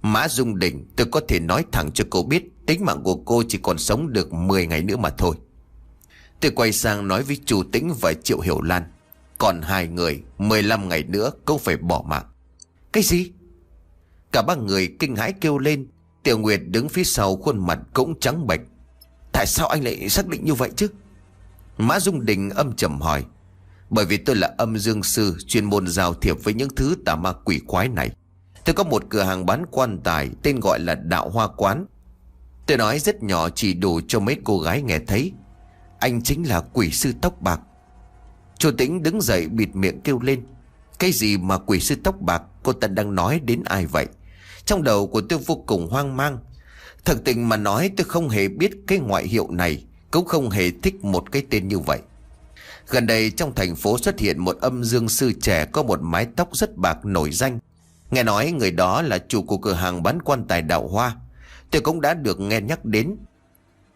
Mã 0.02 0.28
Dung 0.28 0.58
Đình, 0.58 0.86
tôi 0.96 1.06
có 1.10 1.20
thể 1.28 1.40
nói 1.40 1.64
thẳng 1.72 1.90
cho 1.94 2.04
cô 2.10 2.22
biết, 2.22 2.66
Tính 2.66 2.84
mạng 2.84 3.02
của 3.04 3.16
cô 3.16 3.42
chỉ 3.48 3.58
còn 3.62 3.78
sống 3.78 4.12
được 4.12 4.32
10 4.32 4.66
ngày 4.66 4.82
nữa 4.82 4.96
mà 4.96 5.10
thôi. 5.10 5.36
Tôi 6.40 6.50
quay 6.50 6.72
sang 6.72 7.08
nói 7.08 7.22
với 7.22 7.38
chủ 7.44 7.62
tĩnh 7.72 7.92
và 8.00 8.12
Triệu 8.12 8.40
Hiểu 8.40 8.62
Lan, 8.62 8.82
Còn 9.38 9.62
hai 9.62 9.86
người 9.86 10.22
15 10.38 10.88
ngày 10.88 11.02
nữa 11.02 11.30
cũng 11.44 11.58
phải 11.58 11.76
bỏ 11.76 12.04
mạng. 12.08 12.24
Cái 12.92 13.02
gì? 13.02 13.30
Cả 14.32 14.42
ba 14.42 14.54
người 14.54 14.96
kinh 14.98 15.16
hãi 15.16 15.32
kêu 15.40 15.58
lên, 15.58 15.86
Tiểu 16.22 16.38
Nguyệt 16.38 16.60
đứng 16.66 16.88
phía 16.88 17.04
sau 17.04 17.36
khuôn 17.36 17.66
mặt 17.66 17.78
cũng 17.94 18.20
trắng 18.20 18.46
bệch. 18.46 18.60
Tại 19.32 19.46
sao 19.46 19.68
anh 19.68 19.84
lại 19.84 20.08
xác 20.08 20.26
định 20.26 20.44
như 20.44 20.54
vậy 20.54 20.70
chứ? 20.76 20.88
Mã 21.80 22.00
Dung 22.00 22.26
Đình 22.26 22.50
âm 22.50 22.76
trầm 22.76 23.00
hỏi, 23.00 23.24
Bởi 23.90 24.04
vì 24.04 24.16
tôi 24.16 24.36
là 24.36 24.54
âm 24.58 24.78
dương 24.78 25.02
sư, 25.02 25.36
Chuyên 25.46 25.64
môn 25.64 25.88
giao 25.88 26.14
thiệp 26.14 26.36
với 26.44 26.54
những 26.54 26.68
thứ 26.76 26.96
tà 27.06 27.16
ma 27.16 27.32
quỷ 27.44 27.60
quái 27.66 27.88
này, 27.88 28.10
Tôi 28.64 28.74
có 28.74 28.84
một 28.84 29.02
cửa 29.08 29.22
hàng 29.22 29.46
bán 29.46 29.64
quan 29.70 29.98
tài 30.04 30.30
Tên 30.42 30.60
gọi 30.60 30.80
là 30.80 30.94
Đạo 30.94 31.30
Hoa 31.30 31.48
Quán. 31.48 31.86
Tôi 32.66 32.78
nói 32.78 32.98
rất 32.98 33.22
nhỏ 33.22 33.48
chỉ 33.48 33.74
đủ 33.74 34.00
cho 34.08 34.20
mấy 34.20 34.36
cô 34.44 34.58
gái 34.58 34.82
nghe 34.82 34.98
thấy. 34.98 35.32
Anh 35.98 36.22
chính 36.22 36.48
là 36.48 36.60
quỷ 36.60 36.90
sư 36.90 37.12
tóc 37.22 37.40
bạc. 37.40 37.60
Chủ 38.58 38.70
tĩnh 38.78 39.02
đứng 39.02 39.20
dậy 39.20 39.48
bịt 39.48 39.76
miệng 39.76 40.00
kêu 40.00 40.20
lên, 40.22 40.46
Cái 40.98 41.12
gì 41.12 41.36
mà 41.36 41.58
quỷ 41.58 41.80
sư 41.80 41.96
tóc 42.04 42.20
bạc? 42.20 42.42
Cô 42.62 42.72
ta 42.72 42.88
đang 42.88 43.14
nói 43.14 43.40
đến 43.44 43.62
ai 43.64 43.86
vậy? 43.86 44.06
Trong 44.64 44.82
đầu 44.82 45.06
của 45.06 45.20
tôi 45.20 45.38
vô 45.46 45.64
cùng 45.66 45.88
hoang 45.90 46.16
mang. 46.16 46.38
Thật 47.04 47.18
tình 47.24 47.48
mà 47.48 47.56
nói, 47.56 47.90
tôi 47.96 48.04
không 48.04 48.28
hề 48.28 48.48
biết 48.48 48.70
cái 48.86 48.98
ngoại 48.98 49.26
hiệu 49.26 49.50
này 49.50 49.84
cũng 50.10 50.24
không 50.24 50.50
hề 50.50 50.70
thích 50.82 51.04
một 51.04 51.32
cái 51.32 51.42
tên 51.50 51.68
như 51.68 51.78
vậy. 51.78 51.98
Gần 52.88 53.06
đây 53.06 53.30
trong 53.30 53.54
thành 53.54 53.76
phố 53.76 53.98
xuất 53.98 54.18
hiện 54.18 54.38
một 54.38 54.56
âm 54.60 54.84
dương 54.84 55.08
sư 55.08 55.32
trẻ 55.42 55.64
có 55.64 55.82
một 55.82 56.00
mái 56.02 56.26
tóc 56.36 56.56
rất 56.56 56.76
bạc 56.76 57.04
nổi 57.04 57.30
danh. 57.32 57.58
Nghe 58.10 58.22
nói 58.22 58.52
người 58.52 58.70
đó 58.70 59.02
là 59.02 59.18
chủ 59.18 59.42
của 59.42 59.58
cửa 59.58 59.72
hàng 59.72 60.02
bán 60.02 60.22
quan 60.22 60.44
tài 60.44 60.62
đạo 60.62 60.88
hoa. 60.88 61.16
Tôi 61.70 61.82
cũng 61.82 62.00
đã 62.00 62.14
được 62.14 62.40
nghe 62.40 62.60
nhắc 62.60 62.84
đến. 62.84 63.16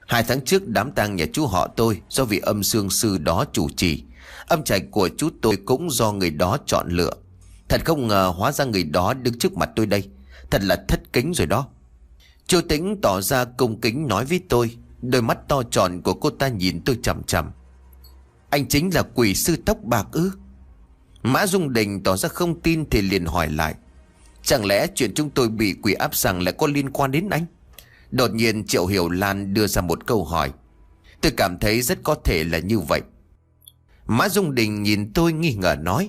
Hai 0.07 0.25
tháng 0.29 0.45
trước, 0.45 0.69
đám 0.69 0.93
tang 0.93 1.17
nhà 1.17 1.25
chú 1.33 1.47
họ 1.47 1.69
tôi 1.77 2.01
Do 2.09 2.25
vị 2.25 2.39
âm 2.39 2.63
dương 2.63 2.91
sư 2.91 3.19
đó 3.19 3.45
chủ 3.53 3.69
trì. 3.77 4.05
Âm 4.47 4.65
trạch 4.65 4.83
của 4.91 5.09
chú 5.17 5.29
tôi 5.43 5.57
cũng 5.65 5.91
do 5.91 6.13
người 6.13 6.31
đó 6.31 6.59
chọn 6.67 6.89
lựa. 6.89 7.13
Thật 7.69 7.81
không 7.85 8.09
ngờ 8.09 8.33
hóa 8.37 8.53
ra 8.53 8.65
người 8.65 8.85
đó 8.85 9.15
đứng 9.15 9.39
trước 9.39 9.53
mặt 9.53 9.71
tôi 9.77 9.87
đây. 9.87 10.09
Thật 10.51 10.63
là 10.65 10.85
thất 10.89 11.13
kính 11.13 11.33
rồi 11.35 11.47
đó. 11.47 11.69
Chú 12.47 12.61
Tĩnh 12.69 13.01
tỏ 13.03 13.21
ra 13.21 13.45
công 13.45 13.81
kính 13.81 14.09
nói 14.09 14.25
với 14.25 14.41
tôi. 14.49 14.77
Đôi 15.11 15.23
mắt 15.23 15.39
to 15.49 15.63
tròn 15.63 16.01
của 16.03 16.15
cô 16.15 16.31
ta 16.31 16.49
nhìn 16.49 16.81
tôi 16.85 16.99
chằm 17.03 17.23
chằm. 17.23 17.51
Anh 18.51 18.69
chính 18.69 18.95
là 18.95 19.03
quỷ 19.03 19.35
sư 19.35 19.57
tóc 19.67 19.79
bạc 19.83 20.07
ư? 20.13 20.31
Mã 21.23 21.47
Dung 21.47 21.73
Đình 21.73 22.03
tỏ 22.03 22.17
ra 22.17 22.29
không 22.29 22.61
tin 22.61 22.91
thì 22.91 23.03
liền 23.03 23.25
hỏi 23.25 23.51
lại. 23.51 23.75
Chẳng 24.43 24.65
lẽ 24.65 24.87
chuyện 24.95 25.15
chúng 25.15 25.31
tôi 25.31 25.49
bị 25.49 25.75
quỷ 25.83 25.95
áp 25.95 26.15
rằng 26.15 26.43
lại 26.43 26.55
có 26.59 26.67
liên 26.67 26.91
quan 26.91 27.11
đến 27.11 27.31
anh? 27.31 27.47
Đột 28.11 28.35
nhiên 28.35 28.67
Triệu 28.67 28.87
Hiểu 28.87 29.09
Lan 29.09 29.55
đưa 29.55 29.67
ra 29.67 29.83
một 29.83 30.07
câu 30.07 30.25
hỏi. 30.25 30.53
Tôi 31.21 31.33
cảm 31.37 31.59
thấy 31.59 31.83
rất 31.83 31.99
có 32.03 32.15
thể 32.15 32.45
là 32.45 32.59
như 32.59 32.79
vậy. 32.79 33.01
Mã 34.07 34.29
Dung 34.29 34.55
Đình 34.55 34.83
nhìn 34.83 35.13
tôi 35.13 35.33
nghi 35.33 35.55
ngờ 35.55 35.77
nói. 35.81 36.09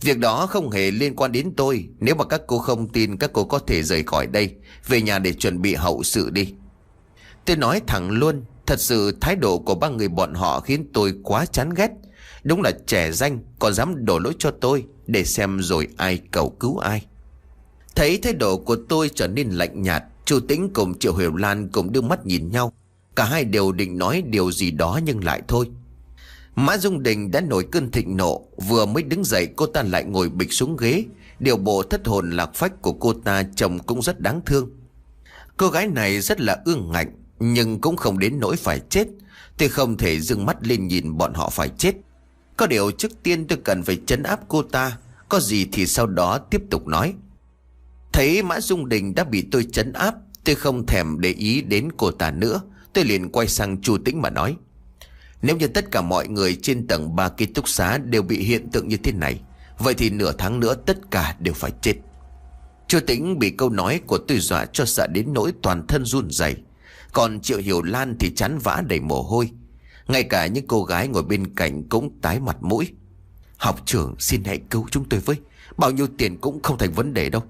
Việc 0.00 0.18
đó 0.18 0.46
không 0.46 0.70
hề 0.70 0.90
liên 0.90 1.16
quan 1.16 1.32
đến 1.32 1.52
tôi. 1.56 1.88
Nếu 1.98 2.14
mà 2.14 2.24
các 2.24 2.40
cô 2.46 2.58
không 2.58 2.88
tin, 2.88 3.16
Các 3.16 3.30
cô 3.32 3.44
có 3.44 3.58
thể 3.58 3.82
rời 3.82 4.02
khỏi 4.02 4.26
đây. 4.26 4.54
Về 4.86 5.02
nhà 5.02 5.18
để 5.18 5.32
chuẩn 5.32 5.62
bị 5.62 5.74
hậu 5.74 6.02
sự 6.02 6.30
đi. 6.30 6.54
Tôi 7.46 7.56
nói 7.56 7.80
thẳng 7.86 8.10
luôn, 8.10 8.44
Thật 8.66 8.80
sự 8.80 9.18
thái 9.20 9.36
độ 9.36 9.58
của 9.58 9.74
ba 9.74 9.88
người 9.88 10.08
bọn 10.08 10.34
họ 10.34 10.60
Khiến 10.60 10.86
tôi 10.92 11.14
quá 11.22 11.46
chán 11.46 11.70
ghét. 11.74 11.90
Đúng 12.44 12.62
là 12.62 12.70
trẻ 12.86 13.12
danh, 13.12 13.38
Còn 13.58 13.74
dám 13.74 14.04
đổ 14.04 14.18
lỗi 14.18 14.32
cho 14.38 14.50
tôi 14.50 14.84
Để 15.06 15.24
xem 15.24 15.60
rồi 15.62 15.88
ai 15.96 16.20
cầu 16.30 16.50
cứu 16.50 16.78
ai. 16.78 17.06
Thấy 17.94 18.18
thái 18.18 18.32
độ 18.32 18.56
của 18.56 18.76
tôi 18.88 19.10
trở 19.14 19.28
nên 19.28 19.50
lạnh 19.50 19.82
nhạt, 19.82 20.04
Chu 20.24 20.40
Tĩnh 20.40 20.70
cùng 20.72 20.98
Triệu 20.98 21.14
Hiểu 21.16 21.36
Lan 21.36 21.68
cùng 21.68 21.92
đưa 21.92 22.00
mắt 22.00 22.26
nhìn 22.26 22.50
nhau. 22.50 22.72
Cả 23.16 23.24
hai 23.24 23.44
đều 23.44 23.72
định 23.72 23.98
nói 23.98 24.22
điều 24.26 24.52
gì 24.52 24.70
đó 24.70 25.00
nhưng 25.04 25.24
lại 25.24 25.42
thôi. 25.48 25.70
Mã 26.54 26.78
Dung 26.78 27.02
Đình 27.02 27.30
đã 27.30 27.40
nổi 27.40 27.66
cơn 27.72 27.90
thịnh 27.90 28.16
nộ, 28.16 28.42
Vừa 28.56 28.86
mới 28.86 29.02
đứng 29.02 29.24
dậy 29.24 29.48
cô 29.56 29.66
ta 29.66 29.82
lại 29.82 30.04
ngồi 30.04 30.28
bịch 30.28 30.52
xuống 30.52 30.76
ghế. 30.76 31.04
Điều 31.38 31.56
bộ 31.56 31.82
thất 31.82 32.06
hồn 32.06 32.30
lạc 32.30 32.54
phách 32.54 32.82
của 32.82 32.92
cô 32.92 33.12
ta 33.12 33.42
chồng 33.56 33.78
cũng 33.78 34.02
rất 34.02 34.20
đáng 34.20 34.40
thương. 34.46 34.70
Cô 35.56 35.68
gái 35.68 35.86
này 35.86 36.20
rất 36.20 36.40
là 36.40 36.62
ương 36.64 36.90
ngạnh 36.92 37.25
nhưng 37.40 37.80
cũng 37.80 37.96
không 37.96 38.18
đến 38.18 38.40
nỗi 38.40 38.56
phải 38.56 38.80
chết 38.90 39.06
Tôi 39.58 39.68
không 39.68 39.96
thể 39.96 40.20
dừng 40.20 40.46
mắt 40.46 40.56
lên 40.60 40.88
nhìn 40.88 41.18
bọn 41.18 41.34
họ 41.34 41.50
phải 41.50 41.68
chết. 41.68 41.94
Có 42.56 42.66
điều 42.66 42.90
trước 42.90 43.22
tiên 43.22 43.46
tôi 43.46 43.58
cần 43.64 43.82
phải 43.82 43.98
chấn 44.06 44.22
áp 44.22 44.40
cô 44.48 44.62
ta, 44.62 44.98
Có 45.28 45.40
gì 45.40 45.66
thì 45.72 45.86
sau 45.86 46.06
đó 46.06 46.38
tiếp 46.38 46.62
tục 46.70 46.86
nói. 46.86 47.14
Thấy 48.12 48.42
Mã 48.42 48.60
Dung 48.60 48.88
Đình 48.88 49.14
đã 49.14 49.24
bị 49.24 49.48
tôi 49.52 49.66
chấn 49.72 49.92
áp, 49.92 50.14
Tôi 50.44 50.54
không 50.54 50.86
thèm 50.86 51.20
để 51.20 51.30
ý 51.30 51.62
đến 51.62 51.88
cô 51.96 52.10
ta 52.10 52.30
nữa, 52.30 52.60
Tôi 52.92 53.04
liền 53.04 53.28
quay 53.30 53.48
sang 53.48 53.80
Chu 53.80 53.98
Tĩnh 53.98 54.22
mà 54.22 54.30
nói. 54.30 54.56
Nếu 55.42 55.56
như 55.56 55.66
tất 55.66 55.90
cả 55.90 56.00
mọi 56.00 56.28
người 56.28 56.58
trên 56.62 56.86
tầng 56.86 57.16
ba 57.16 57.28
ký 57.28 57.46
túc 57.46 57.68
xá 57.68 57.98
đều 57.98 58.22
bị 58.22 58.38
hiện 58.42 58.70
tượng 58.70 58.88
như 58.88 58.96
thế 58.96 59.12
này, 59.12 59.40
Vậy 59.78 59.94
thì 59.94 60.10
nửa 60.10 60.32
tháng 60.38 60.60
nữa 60.60 60.74
tất 60.74 61.10
cả 61.10 61.36
đều 61.38 61.54
phải 61.54 61.72
chết. 61.80 61.94
Chu 62.88 63.00
Tĩnh 63.06 63.38
bị 63.38 63.50
câu 63.50 63.70
nói 63.70 64.00
của 64.06 64.18
tôi 64.18 64.38
dọa 64.38 64.66
cho 64.66 64.84
sợ 64.84 65.06
đến 65.06 65.32
nỗi 65.32 65.52
toàn 65.62 65.86
thân 65.86 66.04
run 66.04 66.30
rẩy. 66.30 66.56
Còn 67.16 67.40
Triệu 67.40 67.58
Hiểu 67.58 67.82
Lan 67.82 68.16
thì 68.20 68.34
chán 68.34 68.58
vã 68.58 68.82
đầy 68.88 69.00
mồ 69.00 69.22
hôi. 69.22 69.50
Ngay 70.08 70.22
cả 70.22 70.46
những 70.46 70.66
cô 70.66 70.84
gái 70.84 71.08
ngồi 71.08 71.22
bên 71.22 71.54
cạnh 71.54 71.88
cũng 71.88 72.20
tái 72.22 72.40
mặt 72.40 72.56
mũi. 72.60 72.92
Học 73.56 73.82
trưởng, 73.84 74.14
xin 74.18 74.44
hãy 74.44 74.60
cứu 74.70 74.86
chúng 74.90 75.08
tôi 75.08 75.20
với. 75.20 75.36
Bao 75.76 75.90
nhiêu 75.90 76.06
tiền 76.18 76.36
cũng 76.40 76.62
không 76.62 76.78
thành 76.78 76.92
vấn 76.92 77.14
đề 77.14 77.28
đâu. 77.28 77.42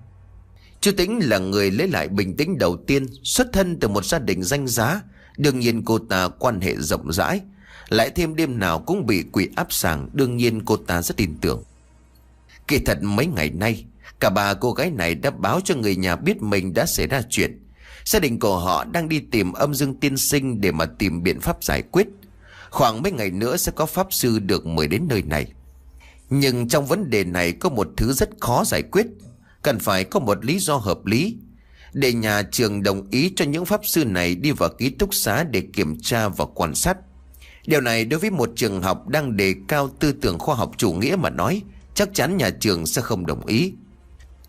Chú 0.81 0.93
Tĩnh 0.97 1.19
là 1.23 1.39
người 1.39 1.71
lấy 1.71 1.89
lại 1.89 2.09
bình 2.09 2.37
tĩnh 2.37 2.59
đầu 2.59 2.77
tiên, 2.87 3.07
Xuất 3.23 3.49
thân 3.53 3.81
từ 3.81 3.89
một 3.89 4.05
gia 4.05 4.19
đình 4.19 4.43
danh 4.43 4.67
giá. 4.67 5.01
Đương 5.37 5.59
nhiên 5.59 5.85
cô 5.85 5.99
ta 5.99 6.29
quan 6.29 6.61
hệ 6.61 6.77
rộng 6.77 7.13
rãi. 7.13 7.41
Lại 7.89 8.11
thêm 8.11 8.37
đêm 8.37 8.59
nào 8.59 8.79
cũng 8.79 9.07
bị 9.07 9.25
quỷ 9.33 9.49
áp 9.57 9.73
sàng, 9.73 10.09
Đương 10.13 10.37
nhiên 10.37 10.65
cô 10.65 10.77
ta 10.77 11.03
rất 11.03 11.17
tin 11.17 11.35
tưởng. 11.41 11.63
Kỳ 12.69 12.79
thật 12.79 12.99
mấy 13.03 13.27
ngày 13.27 13.51
nay, 13.51 13.85
Cả 14.21 14.31
ba 14.31 14.55
cô 14.55 14.73
gái 14.73 14.91
này 14.91 15.15
đã 15.15 15.31
báo 15.31 15.61
cho 15.65 15.75
người 15.75 15.97
nhà 15.97 16.17
biết 16.17 16.43
mình 16.43 16.75
đã 16.75 16.87
xảy 16.87 17.07
ra 17.07 17.23
chuyện. 17.31 17.66
Gia 18.07 18.19
đình 18.19 18.39
của 18.39 18.59
họ 18.59 18.85
đang 18.85 19.09
đi 19.09 19.21
tìm 19.21 19.53
âm 19.53 19.75
dương 19.75 19.95
tiên 19.95 20.17
sinh 20.17 20.61
Để 20.61 20.73
mà 20.73 20.87
tìm 20.87 21.23
biện 21.23 21.41
pháp 21.41 21.65
giải 21.65 21.83
quyết. 21.83 22.07
Khoảng 22.71 23.03
mấy 23.03 23.13
ngày 23.13 23.31
nữa 23.31 23.57
sẽ 23.57 23.73
có 23.75 23.87
pháp 23.87 24.07
sư 24.11 24.39
được 24.39 24.67
mời 24.67 24.89
đến 24.89 25.07
nơi 25.09 25.23
này. 25.23 25.53
Nhưng 26.31 26.69
trong 26.69 26.87
vấn 26.87 27.11
đề 27.11 27.25
này 27.25 27.53
có 27.53 27.69
một 27.69 27.89
thứ 27.97 28.13
rất 28.13 28.31
khó 28.41 28.65
giải 28.67 28.83
quyết. 28.83 29.07
Cần 29.63 29.79
phải 29.79 30.05
có 30.05 30.21
một 30.21 30.45
lý 30.45 30.59
do 30.59 30.77
hợp 30.77 31.07
lý. 31.07 31.37
Để 31.93 32.13
nhà 32.13 32.43
trường 32.43 32.83
đồng 32.83 33.11
ý 33.11 33.33
cho 33.37 33.45
những 33.45 33.65
pháp 33.65 33.81
sư 33.85 34.05
này 34.05 34.35
đi 34.35 34.51
vào 34.51 34.69
ký 34.79 34.91
túc 34.91 35.15
xá 35.15 35.45
để 35.45 35.63
kiểm 35.73 36.01
tra 36.01 36.29
và 36.29 36.45
quan 36.55 36.75
sát. 36.75 36.97
Điều 37.67 37.81
này 37.81 38.05
đối 38.05 38.21
với 38.21 38.31
một 38.31 38.51
trường 38.57 38.83
học 38.83 39.09
đang 39.09 39.37
đề 39.37 39.55
cao 39.69 39.89
tư 39.99 40.13
tưởng 40.13 40.39
khoa 40.39 40.55
học 40.55 40.73
chủ 40.77 40.93
nghĩa 40.93 41.17
mà 41.17 41.31
nói, 41.31 41.63
Chắc 41.97 42.15
chắn 42.15 42.37
nhà 42.37 42.51
trường 42.51 42.87
sẽ 42.87 43.03
không 43.03 43.27
đồng 43.27 43.47
ý. 43.47 43.73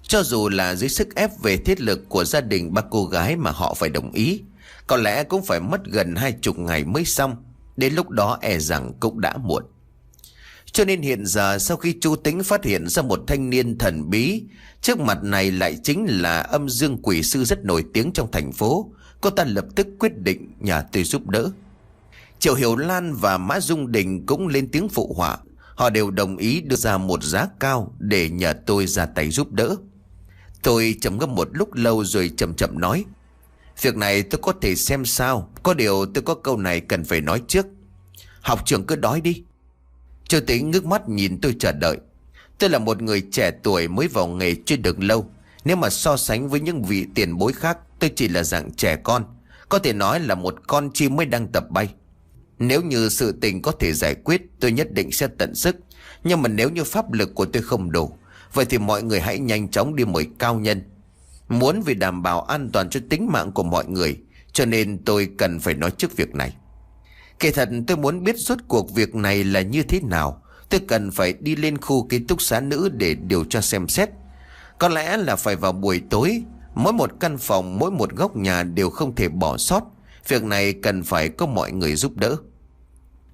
Cho 0.07 0.23
dù 0.23 0.49
là 0.49 0.75
dưới 0.75 0.89
sức 0.89 1.15
ép 1.15 1.39
về 1.39 1.57
thiết 1.57 1.81
lực 1.81 2.09
của 2.09 2.23
gia 2.23 2.41
đình 2.41 2.73
ba 2.73 2.81
cô 2.89 3.05
gái 3.05 3.35
mà 3.35 3.51
họ 3.51 3.73
phải 3.73 3.89
đồng 3.89 4.11
ý, 4.11 4.41
Có 4.87 4.97
lẽ 4.97 5.23
cũng 5.23 5.45
phải 5.45 5.59
mất 5.59 5.85
gần 5.85 6.15
hai 6.15 6.35
chục 6.41 6.59
ngày 6.59 6.83
mới 6.83 7.05
xong, 7.05 7.35
Đến 7.77 7.93
lúc 7.93 8.09
đó 8.09 8.37
e 8.41 8.59
rằng 8.59 8.91
cũng 8.99 9.21
đã 9.21 9.37
muộn. 9.37 9.63
Cho 10.71 10.85
nên 10.85 11.01
hiện 11.01 11.25
giờ 11.25 11.57
sau 11.59 11.77
khi 11.77 11.95
chu 12.01 12.15
tính 12.15 12.43
phát 12.43 12.63
hiện 12.63 12.87
ra 12.87 13.01
một 13.01 13.19
thanh 13.27 13.49
niên 13.49 13.77
thần 13.77 14.09
bí, 14.09 14.43
Trước 14.81 14.99
mặt 14.99 15.23
này 15.23 15.51
lại 15.51 15.77
chính 15.83 16.05
là 16.21 16.39
âm 16.39 16.69
dương 16.69 16.97
quỷ 17.01 17.23
sư 17.23 17.45
rất 17.45 17.65
nổi 17.65 17.85
tiếng 17.93 18.11
trong 18.13 18.31
thành 18.31 18.51
phố, 18.51 18.91
Cô 19.21 19.29
ta 19.29 19.43
lập 19.43 19.65
tức 19.75 19.87
quyết 19.99 20.17
định 20.17 20.51
nhà 20.59 20.81
tôi 20.81 21.03
giúp 21.03 21.29
đỡ. 21.29 21.51
Triệu 22.39 22.55
Hiểu 22.55 22.75
Lan 22.75 23.13
và 23.13 23.37
Mã 23.37 23.59
Dung 23.59 23.91
Đình 23.91 24.25
cũng 24.25 24.47
lên 24.47 24.71
tiếng 24.71 24.89
phụ 24.89 25.13
họa, 25.17 25.37
Họ 25.75 25.89
đều 25.89 26.11
đồng 26.11 26.37
ý 26.37 26.61
đưa 26.61 26.75
ra 26.75 26.97
một 26.97 27.23
giá 27.23 27.47
cao 27.59 27.95
để 27.99 28.29
nhờ 28.29 28.53
tôi 28.65 28.87
ra 28.87 29.05
tay 29.05 29.29
giúp 29.29 29.51
đỡ. 29.51 29.75
Tôi 30.63 30.95
chậm 31.01 31.17
ngâm 31.17 31.35
một 31.35 31.49
lúc 31.51 31.73
lâu 31.73 32.03
rồi 32.05 32.31
chậm 32.37 32.53
chậm 32.53 32.79
nói, 32.79 33.05
Việc 33.81 33.95
này 33.95 34.23
tôi 34.23 34.39
có 34.41 34.53
thể 34.61 34.75
xem 34.75 35.05
sao. 35.05 35.49
Có 35.63 35.73
điều 35.73 36.05
tôi 36.13 36.21
có 36.21 36.35
câu 36.35 36.57
này 36.57 36.79
cần 36.79 37.03
phải 37.03 37.21
nói 37.21 37.41
trước. 37.47 37.65
Học 38.41 38.61
trường 38.65 38.85
cứ 38.85 38.95
đói 38.95 39.21
đi. 39.21 39.43
Châu 40.27 40.41
Tĩnh 40.41 40.71
ngước 40.71 40.85
mắt 40.85 41.09
nhìn 41.09 41.41
tôi 41.41 41.55
chờ 41.59 41.71
đợi. 41.71 41.97
Tôi 42.57 42.69
là 42.69 42.79
một 42.79 43.01
người 43.01 43.21
trẻ 43.31 43.51
tuổi 43.63 43.87
mới 43.87 44.07
vào 44.07 44.27
nghề 44.27 44.55
chưa 44.65 44.75
được 44.75 44.99
lâu. 44.99 45.29
Nếu 45.65 45.75
mà 45.75 45.89
so 45.89 46.17
sánh 46.17 46.49
với 46.49 46.59
những 46.59 46.83
vị 46.83 47.05
tiền 47.15 47.37
bối 47.37 47.53
khác, 47.53 47.77
Tôi 47.99 48.11
chỉ 48.15 48.27
là 48.27 48.43
dạng 48.43 48.71
trẻ 48.71 48.95
con. 48.95 49.25
Có 49.69 49.79
thể 49.79 49.93
nói 49.93 50.19
là 50.19 50.35
một 50.35 50.55
con 50.67 50.89
chim 50.93 51.15
mới 51.15 51.25
đang 51.25 51.47
tập 51.47 51.63
bay. 51.69 51.93
Nếu 52.59 52.81
như 52.81 53.09
sự 53.09 53.31
tình 53.41 53.61
có 53.61 53.71
thể 53.71 53.93
giải 53.93 54.15
quyết, 54.15 54.41
Tôi 54.59 54.71
nhất 54.71 54.91
định 54.91 55.11
sẽ 55.11 55.27
tận 55.37 55.55
sức. 55.55 55.75
Nhưng 56.23 56.41
mà 56.41 56.49
nếu 56.49 56.69
như 56.69 56.83
pháp 56.83 57.11
lực 57.13 57.35
của 57.35 57.45
tôi 57.45 57.63
không 57.63 57.91
đủ 57.91 58.17
Vậy 58.53 58.65
thì 58.65 58.77
mọi 58.77 59.03
người 59.03 59.19
hãy 59.21 59.39
nhanh 59.39 59.67
chóng 59.67 59.95
đi 59.95 60.05
mời 60.05 60.27
cao 60.39 60.55
nhân. 60.55 60.81
Muốn 61.49 61.81
vì 61.81 61.93
đảm 61.93 62.23
bảo 62.23 62.41
an 62.41 62.69
toàn 62.73 62.89
cho 62.89 62.99
tính 63.09 63.27
mạng 63.31 63.51
của 63.51 63.63
mọi 63.63 63.85
người 63.85 64.17
Cho 64.51 64.65
nên 64.65 65.03
tôi 65.05 65.29
cần 65.37 65.59
phải 65.59 65.73
nói 65.73 65.91
trước 65.91 66.17
việc 66.17 66.35
này. 66.35 66.55
Kể 67.39 67.51
thật 67.51 67.69
tôi 67.87 67.97
muốn 67.97 68.23
biết 68.23 68.35
suốt 68.37 68.57
cuộc 68.67 68.95
việc 68.95 69.15
này 69.15 69.43
là 69.43 69.61
như 69.61 69.83
thế 69.83 69.99
nào. 70.03 70.43
Tôi 70.69 70.81
cần 70.87 71.11
phải 71.11 71.33
đi 71.39 71.55
lên 71.55 71.77
khu 71.77 72.07
ký 72.07 72.19
túc 72.19 72.41
xá 72.41 72.59
nữ 72.59 72.89
để 72.93 73.15
điều 73.15 73.43
tra 73.43 73.61
xem 73.61 73.87
xét. 73.87 74.09
Có 74.79 74.89
lẽ 74.89 75.17
là 75.17 75.35
phải 75.35 75.55
vào 75.55 75.71
buổi 75.71 76.01
tối 76.09 76.43
Mỗi 76.77 76.93
một 76.93 77.11
căn 77.19 77.37
phòng, 77.37 77.79
mỗi 77.79 77.91
một 77.91 78.15
góc 78.15 78.35
nhà 78.35 78.63
đều 78.63 78.89
không 78.89 79.15
thể 79.15 79.29
bỏ 79.29 79.57
sót. 79.57 79.83
Việc 80.27 80.43
này 80.43 80.73
cần 80.73 81.03
phải 81.03 81.29
có 81.29 81.45
mọi 81.45 81.71
người 81.71 81.95
giúp 81.95 82.15
đỡ. 82.15 82.37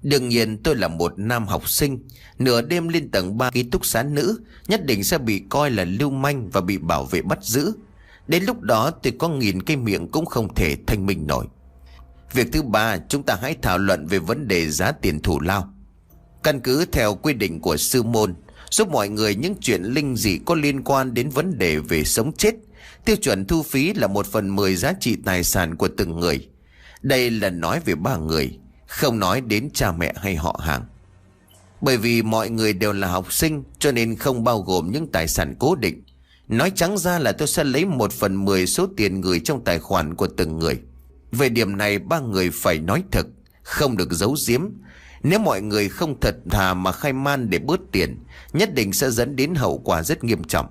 Đương 0.04 0.28
nhiên 0.28 0.62
tôi 0.62 0.76
là 0.76 0.88
một 0.88 1.12
nam 1.16 1.46
học 1.46 1.68
sinh, 1.68 1.98
Nửa 2.38 2.62
đêm 2.62 2.88
lên 2.88 3.10
tầng 3.10 3.38
3 3.38 3.50
ký 3.50 3.62
túc 3.62 3.86
xá 3.86 4.02
nữ, 4.02 4.38
Nhất 4.68 4.86
định 4.86 5.04
sẽ 5.04 5.18
bị 5.18 5.42
coi 5.48 5.70
là 5.70 5.84
lưu 5.84 6.10
manh 6.10 6.50
và 6.50 6.60
bị 6.60 6.78
bảo 6.78 7.04
vệ 7.04 7.22
bắt 7.22 7.38
giữ. 7.42 7.72
Đến 8.28 8.44
lúc 8.44 8.60
đó 8.60 8.90
tôi 8.90 9.12
có 9.18 9.28
nghìn 9.28 9.62
cái 9.62 9.76
miệng 9.76 10.08
cũng 10.08 10.26
không 10.26 10.54
thể 10.54 10.76
thanh 10.86 11.06
minh 11.06 11.26
nổi. 11.26 11.46
Việc 12.32 12.52
thứ 12.52 12.62
ba, 12.62 12.98
chúng 13.08 13.22
ta 13.22 13.38
hãy 13.42 13.56
thảo 13.62 13.78
luận 13.78 14.06
về 14.06 14.18
vấn 14.18 14.48
đề 14.48 14.70
giá 14.70 14.92
tiền 14.92 15.22
thủ 15.22 15.40
lao. 15.40 15.74
Căn 16.42 16.60
cứ 16.60 16.84
theo 16.92 17.14
quy 17.14 17.32
định 17.32 17.60
của 17.60 17.76
sư 17.76 18.02
môn, 18.02 18.34
Giúp 18.70 18.88
mọi 18.88 19.08
người 19.08 19.34
những 19.34 19.54
chuyện 19.60 19.82
linh 19.82 20.16
dị 20.16 20.38
có 20.46 20.54
liên 20.54 20.82
quan 20.82 21.14
đến 21.14 21.28
vấn 21.28 21.58
đề 21.58 21.78
về 21.78 22.04
sống 22.04 22.32
chết, 22.32 22.54
Tiêu 23.04 23.16
chuẩn 23.16 23.44
thu 23.44 23.62
phí 23.62 23.94
là 23.94 24.06
một 24.06 24.26
phần 24.26 24.56
mười 24.56 24.76
giá 24.76 24.92
trị 25.00 25.16
tài 25.24 25.44
sản 25.44 25.76
của 25.76 25.88
từng 25.96 26.20
người. 26.20 26.48
Đây 27.02 27.30
là 27.30 27.50
nói 27.50 27.80
về 27.84 27.94
ba 27.94 28.16
người. 28.16 28.58
Không 28.86 29.18
nói 29.18 29.40
đến 29.40 29.70
cha 29.74 29.92
mẹ 29.92 30.12
hay 30.16 30.36
họ 30.36 30.60
hàng. 30.62 30.84
Bởi 31.80 31.96
vì 31.96 32.22
mọi 32.22 32.50
người 32.50 32.72
đều 32.72 32.92
là 32.92 33.08
học 33.08 33.32
sinh, 33.32 33.64
Cho 33.78 33.92
nên 33.92 34.16
không 34.16 34.44
bao 34.44 34.62
gồm 34.62 34.90
những 34.92 35.12
tài 35.12 35.28
sản 35.28 35.54
cố 35.58 35.74
định. 35.74 36.02
Nói 36.48 36.72
trắng 36.74 36.98
ra 36.98 37.18
là 37.18 37.32
tôi 37.32 37.48
sẽ 37.48 37.64
lấy 37.64 37.84
một 37.84 38.12
phần 38.12 38.44
mười 38.44 38.66
số 38.66 38.88
tiền 38.96 39.20
gửi 39.20 39.40
trong 39.40 39.64
tài 39.64 39.78
khoản 39.78 40.14
của 40.14 40.26
từng 40.36 40.58
người. 40.58 40.80
Về 41.32 41.48
điểm 41.48 41.76
này, 41.76 41.98
ba 41.98 42.20
người 42.20 42.50
phải 42.50 42.78
nói 42.78 43.02
thật, 43.10 43.26
Không 43.62 43.96
được 43.96 44.12
giấu 44.12 44.36
giếm. 44.48 44.60
Nếu 45.22 45.38
mọi 45.38 45.62
người 45.62 45.88
không 45.88 46.20
thật 46.20 46.36
thà 46.50 46.74
mà 46.74 46.92
khai 46.92 47.12
man 47.12 47.50
để 47.50 47.58
bớt 47.58 47.80
tiền, 47.92 48.18
Nhất 48.52 48.74
định 48.74 48.92
sẽ 48.92 49.10
dẫn 49.10 49.36
đến 49.36 49.54
hậu 49.54 49.78
quả 49.78 50.02
rất 50.02 50.24
nghiêm 50.24 50.44
trọng. 50.44 50.66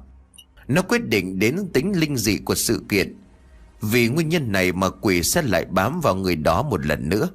Nó 0.67 0.81
quyết 0.81 1.07
định 1.07 1.39
đến 1.39 1.69
tính 1.73 1.99
linh 1.99 2.17
dị 2.17 2.37
của 2.37 2.55
sự 2.55 2.81
kiện. 2.89 3.15
Vì 3.81 4.07
nguyên 4.07 4.29
nhân 4.29 4.51
này 4.51 4.71
mà 4.71 4.89
quỷ 4.89 5.23
sẽ 5.23 5.41
lại 5.41 5.65
bám 5.65 6.01
vào 6.01 6.15
người 6.15 6.35
đó 6.35 6.63
một 6.63 6.85
lần 6.85 7.09
nữa. 7.09 7.29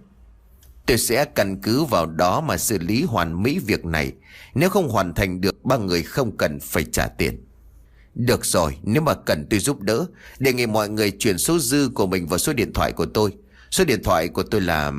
Tôi 0.88 0.98
sẽ 0.98 1.24
căn 1.24 1.60
cứ 1.62 1.84
vào 1.84 2.06
đó 2.06 2.40
mà 2.40 2.56
xử 2.56 2.78
lý 2.78 3.02
hoàn 3.02 3.42
mỹ 3.42 3.58
việc 3.66 3.84
này. 3.84 4.12
Nếu 4.54 4.70
không 4.70 4.88
hoàn 4.88 5.14
thành 5.14 5.40
được, 5.40 5.64
ba 5.64 5.76
người 5.76 6.02
không 6.02 6.36
cần 6.36 6.60
phải 6.60 6.84
trả 6.84 7.06
tiền. 7.06 7.44
Được 8.14 8.44
rồi, 8.44 8.76
nếu 8.82 9.02
mà 9.02 9.14
cần 9.14 9.46
tôi 9.50 9.60
giúp 9.60 9.80
đỡ. 9.80 10.06
Đề 10.38 10.52
nghị 10.52 10.66
mọi 10.66 10.88
người 10.88 11.10
chuyển 11.10 11.38
số 11.38 11.58
dư 11.58 11.90
của 11.94 12.06
mình 12.06 12.26
vào 12.26 12.38
số 12.38 12.52
điện 12.52 12.72
thoại 12.72 12.92
của 12.92 13.06
tôi. 13.06 13.32
Số 13.70 13.84
điện 13.84 14.02
thoại 14.02 14.28
của 14.28 14.42
tôi 14.42 14.60
là... 14.60 14.92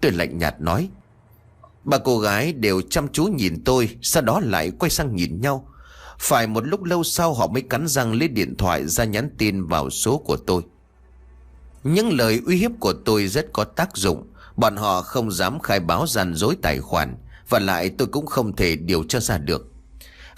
Tôi 0.00 0.12
lạnh 0.12 0.38
nhạt 0.38 0.60
nói. 0.60 0.88
Ba 1.84 1.98
cô 1.98 2.18
gái 2.18 2.52
đều 2.52 2.80
chăm 2.80 3.08
chú 3.08 3.24
nhìn 3.24 3.64
tôi, 3.64 3.96
Sau 4.02 4.22
đó 4.22 4.40
lại 4.40 4.72
quay 4.78 4.90
sang 4.90 5.16
nhìn 5.16 5.40
nhau. 5.40 5.68
Phải 6.18 6.46
một 6.46 6.66
lúc 6.66 6.84
lâu 6.84 7.04
sau 7.04 7.34
họ 7.34 7.46
mới 7.46 7.62
cắn 7.62 7.88
răng 7.88 8.12
lấy 8.12 8.28
điện 8.28 8.54
thoại 8.56 8.86
ra 8.86 9.04
nhắn 9.04 9.30
tin 9.38 9.66
vào 9.66 9.90
số 9.90 10.18
của 10.18 10.36
tôi. 10.36 10.62
Những 11.84 12.12
lời 12.12 12.40
uy 12.46 12.56
hiếp 12.56 12.70
của 12.80 12.92
tôi 12.92 13.26
rất 13.26 13.52
có 13.52 13.64
tác 13.64 13.96
dụng. 13.96 14.33
Bọn 14.56 14.76
họ 14.76 15.02
không 15.02 15.30
dám 15.30 15.60
khai 15.60 15.80
báo 15.80 16.06
gian 16.06 16.34
dối 16.34 16.56
tài 16.62 16.80
khoản, 16.80 17.16
Và 17.48 17.58
lại 17.58 17.90
tôi 17.98 18.08
cũng 18.08 18.26
không 18.26 18.56
thể 18.56 18.76
điều 18.76 19.04
tra 19.04 19.20
ra 19.20 19.38
được. 19.38 19.72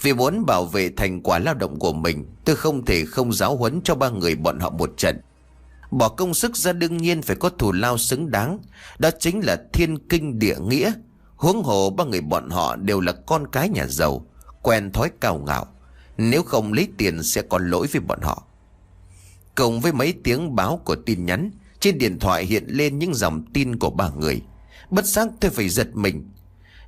Vì 0.03 0.13
muốn 0.13 0.47
bảo 0.47 0.65
vệ 0.65 0.91
thành 0.97 1.23
quả 1.23 1.39
lao 1.39 1.55
động 1.55 1.79
của 1.79 1.93
mình, 1.93 2.27
Tôi 2.45 2.57
không 2.57 2.85
thể 2.85 3.05
không 3.05 3.33
giáo 3.33 3.57
huấn 3.57 3.81
cho 3.85 3.95
ba 3.95 4.09
người 4.09 4.35
bọn 4.35 4.61
họ 4.61 4.71
một 4.71 4.91
trận. 4.97 5.21
Bỏ 5.91 6.09
công 6.09 6.35
sức 6.35 6.57
ra 6.57 6.73
đương 6.73 6.97
nhiên 6.97 7.23
phải 7.23 7.37
có 7.37 7.49
thù 7.49 7.73
lao 7.73 7.99
xứng 7.99 8.31
đáng, 8.31 8.59
Đó 8.99 9.11
chính 9.21 9.41
là 9.41 9.57
thiên 9.73 10.09
kinh 10.09 10.39
địa 10.39 10.57
nghĩa. 10.59 10.93
Huống 11.37 11.63
hồ 11.63 11.91
ba 11.91 12.05
người 12.05 12.21
bọn 12.21 12.51
họ 12.51 12.77
đều 12.77 13.01
là 13.01 13.13
con 13.13 13.47
cái 13.53 13.69
nhà 13.69 13.87
giàu, 13.87 14.27
Quen 14.63 14.93
thói 14.93 15.11
cao 15.21 15.39
ngạo, 15.47 15.67
Nếu 16.19 16.43
không 16.43 16.73
lấy 16.73 16.89
tiền 16.99 17.23
sẽ 17.23 17.43
có 17.43 17.59
lỗi 17.59 17.87
với 17.93 18.01
bọn 18.01 18.21
họ. 18.23 18.43
Cộng 19.55 19.81
với 19.81 19.93
mấy 19.93 20.15
tiếng 20.25 20.57
báo 20.57 20.81
của 20.85 20.97
tin 20.97 21.27
nhắn 21.27 21.51
trên 21.87 21.99
điện 21.99 22.19
thoại 22.19 22.45
hiện 22.45 22.65
lên 22.69 22.99
những 22.99 23.15
dòng 23.15 23.45
tin 23.53 23.79
của 23.79 23.91
ba 23.91 24.11
người 24.19 24.41
Bất 24.91 25.05
giác 25.05 25.29
tôi 25.41 25.51
phải 25.51 25.69
giật 25.69 25.89
mình 25.95 26.31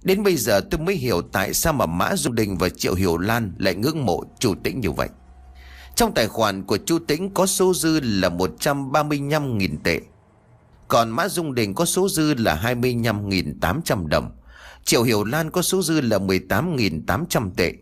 Đến 0.02 0.22
bây 0.22 0.36
giờ 0.36 0.60
tôi 0.70 0.80
mới 0.80 0.94
hiểu 0.94 1.22
tại 1.32 1.54
sao 1.54 1.72
mà 1.72 1.86
Mã 1.86 2.16
Dung 2.16 2.34
Đình 2.34 2.58
và 2.58 2.68
Triệu 2.68 2.94
Hiểu 2.94 3.18
Lan 3.18 3.52
lại 3.58 3.74
ngưỡng 3.74 4.06
mộ 4.06 4.24
Chu 4.38 4.54
tĩnh 4.64 4.80
như 4.80 4.90
vậy 4.90 5.08
trong 5.98 6.14
tài 6.14 6.28
khoản 6.28 6.62
của 6.62 6.78
Chu 6.86 6.98
Tĩnh 6.98 7.34
có 7.34 7.46
số 7.46 7.74
dư 7.74 8.00
là 8.00 8.28
135.000 8.28 9.76
tệ. 9.84 10.00
Còn 10.88 11.10
Mã 11.10 11.28
Dung 11.28 11.54
Đình 11.54 11.74
có 11.74 11.84
số 11.84 12.08
dư 12.08 12.34
là 12.34 12.60
25.800 12.64 14.06
đồng. 14.06 14.30
Triệu 14.84 15.02
Hiểu 15.02 15.24
Lan 15.24 15.50
có 15.50 15.62
số 15.62 15.82
dư 15.82 16.00
là 16.00 16.18
18.800 16.18 17.50
tệ. 17.56 17.72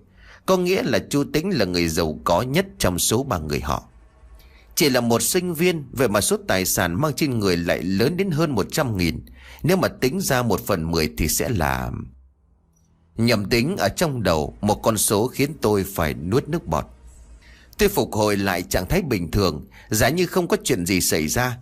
Có 0.46 0.56
nghĩa 0.56 0.82
là 0.82 0.98
Chu 1.10 1.24
Tĩnh 1.32 1.50
là 1.50 1.64
người 1.64 1.88
giàu 1.88 2.18
có 2.24 2.42
nhất 2.42 2.66
trong 2.78 2.98
số 2.98 3.22
ba 3.22 3.38
người 3.38 3.60
họ. 3.60 3.82
Chỉ 4.76 4.88
là 4.88 5.00
một 5.00 5.22
sinh 5.22 5.54
viên, 5.54 5.84
vậy 5.92 6.08
mà 6.08 6.20
số 6.20 6.36
tài 6.48 6.64
sản 6.64 7.00
mang 7.00 7.12
trên 7.16 7.38
người 7.38 7.56
lại 7.56 7.82
lớn 7.82 8.16
đến 8.16 8.30
hơn 8.30 8.54
100.000. 8.54 9.18
Nếu 9.62 9.76
mà 9.76 9.88
tính 9.88 10.20
ra 10.20 10.42
một 10.42 10.66
phần 10.66 10.90
mười 10.90 11.12
thì 11.18 11.28
sẽ 11.28 11.48
là... 11.48 11.90
Nhầm 13.16 13.44
tính 13.44 13.76
ở 13.76 13.88
trong 13.88 14.22
đầu 14.22 14.56
một 14.60 14.74
con 14.82 14.98
số 14.98 15.28
khiến 15.28 15.50
tôi 15.60 15.84
phải 15.84 16.14
nuốt 16.14 16.48
nước 16.48 16.66
bọt. 16.66 16.84
Tôi 17.78 17.88
phục 17.88 18.12
hồi 18.12 18.36
lại 18.36 18.62
trạng 18.62 18.88
thái 18.88 19.02
bình 19.02 19.30
thường 19.30 19.66
Giá 19.88 20.08
như 20.08 20.26
không 20.26 20.48
có 20.48 20.56
chuyện 20.64 20.86
gì 20.86 21.00
xảy 21.00 21.28
ra 21.28 21.58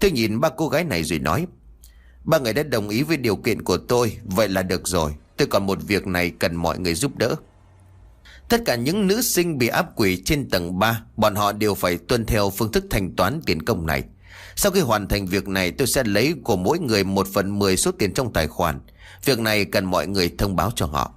Tôi 0.00 0.10
nhìn 0.10 0.40
ba 0.40 0.48
cô 0.56 0.68
gái 0.68 0.84
này 0.84 1.04
rồi 1.04 1.18
nói 1.18 1.46
Ba 2.24 2.38
người 2.38 2.52
đã 2.52 2.62
đồng 2.62 2.88
ý 2.88 3.02
với 3.02 3.16
điều 3.16 3.36
kiện 3.36 3.62
của 3.62 3.76
tôi 3.76 4.16
Vậy 4.24 4.48
là 4.48 4.62
được 4.62 4.88
rồi 4.88 5.14
Tôi 5.36 5.48
còn 5.48 5.66
một 5.66 5.78
việc 5.86 6.06
này 6.06 6.30
cần 6.30 6.56
mọi 6.56 6.78
người 6.78 6.94
giúp 6.94 7.16
đỡ 7.16 7.36
Tất 8.48 8.62
cả 8.64 8.76
những 8.76 9.06
nữ 9.06 9.22
sinh 9.22 9.58
bị 9.58 9.68
áp 9.68 9.86
quỷ 9.96 10.22
trên 10.24 10.50
tầng 10.50 10.78
3 10.78 11.02
Bọn 11.16 11.34
họ 11.34 11.52
đều 11.52 11.74
phải 11.74 11.98
tuân 11.98 12.26
theo 12.26 12.50
phương 12.50 12.72
thức 12.72 12.84
thanh 12.90 13.16
toán 13.16 13.40
tiền 13.46 13.62
công 13.62 13.86
này 13.86 14.02
Sau 14.56 14.72
khi 14.72 14.80
hoàn 14.80 15.08
thành 15.08 15.26
việc 15.26 15.48
này, 15.48 15.70
tôi 15.70 15.86
sẽ 15.86 16.04
lấy 16.04 16.34
của 16.44 16.56
mỗi 16.56 16.78
người 16.78 17.04
một 17.04 17.26
phần 17.32 17.58
10 17.58 17.76
số 17.76 17.90
tiền 17.92 18.14
trong 18.14 18.32
tài 18.32 18.46
khoản 18.46 18.80
Việc 19.24 19.38
này 19.38 19.64
cần 19.64 19.84
mọi 19.84 20.06
người 20.06 20.30
thông 20.38 20.56
báo 20.56 20.70
cho 20.74 20.86
họ 20.86 21.12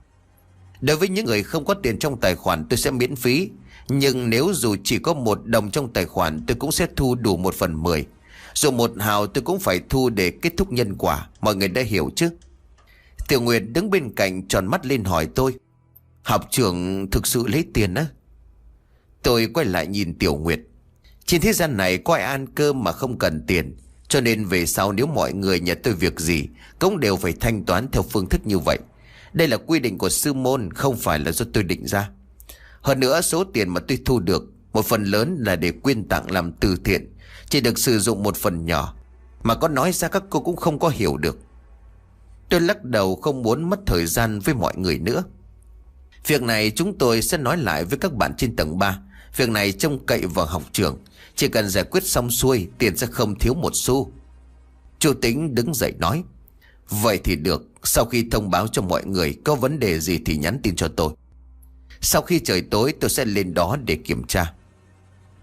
Đối 0.82 0.98
với 0.98 1.10
những 1.10 1.26
người 1.26 1.44
không 1.44 1.66
có 1.66 1.74
tiền 1.74 2.00
trong 2.00 2.20
tài 2.20 2.36
khoản, 2.36 2.66
tôi 2.70 2.78
sẽ 2.78 2.92
miễn 2.92 3.16
phí 3.16 3.50
nhưng 3.90 4.30
nếu 4.30 4.52
dù 4.54 4.76
chỉ 4.84 5.00
có 5.00 5.14
một 5.14 5.46
đồng 5.46 5.72
trong 5.72 5.94
tài 5.94 6.06
khoản, 6.06 6.42
tôi 6.48 6.58
cũng 6.60 6.72
sẽ 6.72 6.88
thu 6.96 7.16
đủ 7.16 7.38
một 7.38 7.56
phần 7.56 7.84
mười. 7.84 8.06
Dù 8.54 8.72
một 8.72 8.92
hào, 9.00 9.28
tôi 9.28 9.42
cũng 9.42 9.60
phải 9.60 9.82
thu 9.90 10.10
để 10.10 10.32
kết 10.42 10.54
thúc 10.58 10.72
nhân 10.72 10.96
quả. 10.98 11.28
Mọi 11.42 11.56
người 11.56 11.68
đã 11.68 11.82
hiểu 11.82 12.10
chứ? 12.16 12.30
Tiểu 13.28 13.42
Nguyệt 13.42 13.64
đứng 13.74 13.90
bên 13.90 14.14
cạnh 14.16 14.48
tròn 14.48 14.68
mắt 14.68 14.86
lên 14.86 15.04
hỏi 15.04 15.28
tôi. 15.36 15.54
Học 16.30 16.48
trưởng 16.52 17.08
thực 17.12 17.28
sự 17.28 17.48
lấy 17.48 17.66
tiền 17.74 17.94
á? 17.94 18.06
Tôi 19.24 19.48
quay 19.54 19.66
lại 19.66 19.88
nhìn 19.88 20.20
Tiểu 20.20 20.36
Nguyệt. 20.36 20.60
Trên 21.26 21.42
thế 21.42 21.54
gian 21.54 21.78
này 21.78 21.98
có 21.98 22.14
ai 22.14 22.24
ăn 22.24 22.48
cơm 22.56 22.84
mà 22.84 22.92
không 22.92 23.18
cần 23.18 23.44
tiền. 23.48 23.78
Cho 24.08 24.22
nên 24.22 24.46
về 24.46 24.66
sau 24.66 24.92
nếu 24.92 25.08
mọi 25.08 25.34
người 25.34 25.60
nhờ 25.60 25.76
tôi 25.84 25.94
việc 25.94 26.20
gì, 26.20 26.48
cũng 26.80 27.00
đều 27.00 27.18
phải 27.18 27.34
thanh 27.40 27.66
toán 27.66 27.92
theo 27.92 28.04
phương 28.04 28.30
thức 28.30 28.42
như 28.48 28.60
vậy. 28.60 28.80
Đây 29.34 29.48
là 29.48 29.58
quy 29.58 29.80
định 29.80 29.98
của 29.98 30.10
sư 30.10 30.34
môn, 30.34 30.74
không 30.74 30.98
phải 30.98 31.20
là 31.20 31.32
do 31.32 31.46
tôi 31.54 31.64
định 31.64 31.88
ra. 31.88 32.10
Hơn 32.82 33.00
nữa, 33.00 33.22
số 33.22 33.44
tiền 33.44 33.70
mà 33.70 33.80
tôi 33.88 34.00
thu 34.06 34.20
được, 34.20 34.44
Một 34.74 34.86
phần 34.86 35.04
lớn 35.04 35.38
là 35.40 35.56
để 35.56 35.72
quyên 35.72 36.08
tặng 36.08 36.32
làm 36.32 36.52
từ 36.52 36.78
thiện, 36.86 37.16
Chỉ 37.50 37.62
được 37.62 37.80
sử 37.80 38.00
dụng 38.00 38.24
một 38.24 38.38
phần 38.38 38.66
nhỏ 38.66 38.96
Mà 39.44 39.56
có 39.56 39.68
nói 39.68 39.92
ra 39.92 40.08
các 40.08 40.24
cô 40.30 40.40
cũng 40.40 40.56
không 40.56 40.80
có 40.80 40.90
hiểu 40.90 41.18
được 41.18 41.40
Tôi 42.50 42.62
lắc 42.62 42.84
đầu 42.84 43.16
không 43.16 43.42
muốn 43.42 43.70
mất 43.70 43.80
thời 43.86 44.06
gian 44.06 44.40
với 44.40 44.56
mọi 44.56 44.78
người 44.78 45.00
nữa 45.00 45.24
Việc 46.30 46.42
này 46.42 46.72
chúng 46.72 46.98
tôi 46.98 47.22
sẽ 47.22 47.38
nói 47.38 47.58
lại 47.58 47.86
với 47.86 47.98
các 47.98 48.14
bạn 48.14 48.34
trên 48.38 48.56
tầng 48.56 48.80
3 48.80 49.00
Việc 49.36 49.50
này 49.50 49.72
trông 49.72 50.06
cậy 50.06 50.26
vào 50.26 50.46
học 50.46 50.64
trường. 50.72 50.98
Chỉ 51.36 51.48
cần 51.48 51.70
giải 51.70 51.84
quyết 51.84 52.04
xong 52.04 52.32
xuôi, 52.32 52.68
Tiền 52.78 52.98
sẽ 52.98 53.08
không 53.08 53.40
thiếu 53.40 53.54
một 53.54 53.72
xu. 53.74 54.12
Chủ 55.00 55.14
tính 55.14 55.56
đứng 55.56 55.74
dậy 55.74 55.94
nói, 56.00 56.24
Vậy 56.90 57.20
thì 57.24 57.36
được. 57.36 57.68
Sau 57.84 58.06
khi 58.06 58.26
thông 58.32 58.50
báo 58.50 58.68
cho 58.68 58.82
mọi 58.82 59.06
người 59.06 59.38
Có 59.46 59.56
vấn 59.56 59.80
đề 59.80 60.00
gì 60.00 60.20
thì 60.26 60.38
nhắn 60.38 60.60
tin 60.64 60.76
cho 60.76 60.88
tôi. 60.88 61.14
Sau 62.02 62.22
khi 62.22 62.40
trời 62.40 62.62
tối, 62.62 62.94
tôi 63.00 63.10
sẽ 63.10 63.26
lên 63.26 63.54
đó 63.54 63.78
để 63.86 63.96
kiểm 63.96 64.24
tra. 64.24 64.54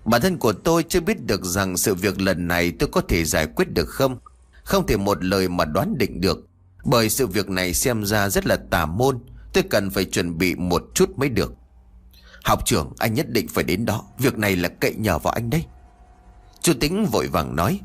Bản 0.05 0.21
thân 0.21 0.39
của 0.39 0.53
tôi 0.53 0.85
chưa 0.89 1.01
biết 1.01 1.27
được 1.27 1.45
rằng 1.45 1.77
sự 1.77 1.95
việc 1.95 2.21
lần 2.21 2.49
này 2.49 2.73
tôi 2.79 2.89
có 2.93 3.01
thể 3.01 3.25
giải 3.25 3.47
quyết 3.47 3.71
được 3.71 3.89
không. 3.89 4.19
Không 4.63 4.87
thể 4.87 4.97
một 4.97 5.25
lời 5.25 5.49
mà 5.49 5.65
đoán 5.65 5.99
định 5.99 6.21
được, 6.21 6.47
Bởi 6.85 7.09
sự 7.09 7.27
việc 7.27 7.49
này 7.49 7.75
xem 7.75 8.05
ra 8.05 8.29
rất 8.29 8.47
là 8.47 8.57
tà 8.71 8.87
môn. 8.87 9.19
Tôi 9.57 9.65
cần 9.71 9.91
phải 9.91 10.05
chuẩn 10.05 10.39
bị 10.39 10.55
một 10.55 10.85
chút 10.95 11.11
mới 11.19 11.29
được. 11.29 11.55
Học 12.45 12.67
trưởng, 12.67 12.93
anh 12.99 13.15
nhất 13.15 13.31
định 13.31 13.49
phải 13.49 13.65
đến 13.65 13.85
đó. 13.85 14.05
Việc 14.19 14.39
này 14.39 14.57
là 14.57 14.69
cậy 14.69 14.95
nhờ 14.95 15.19
vào 15.19 15.33
anh 15.33 15.51
đấy. 15.51 15.65
Chú 16.61 16.73
tính 16.81 17.07
vội 17.13 17.27
vàng 17.27 17.57
nói. 17.57 17.81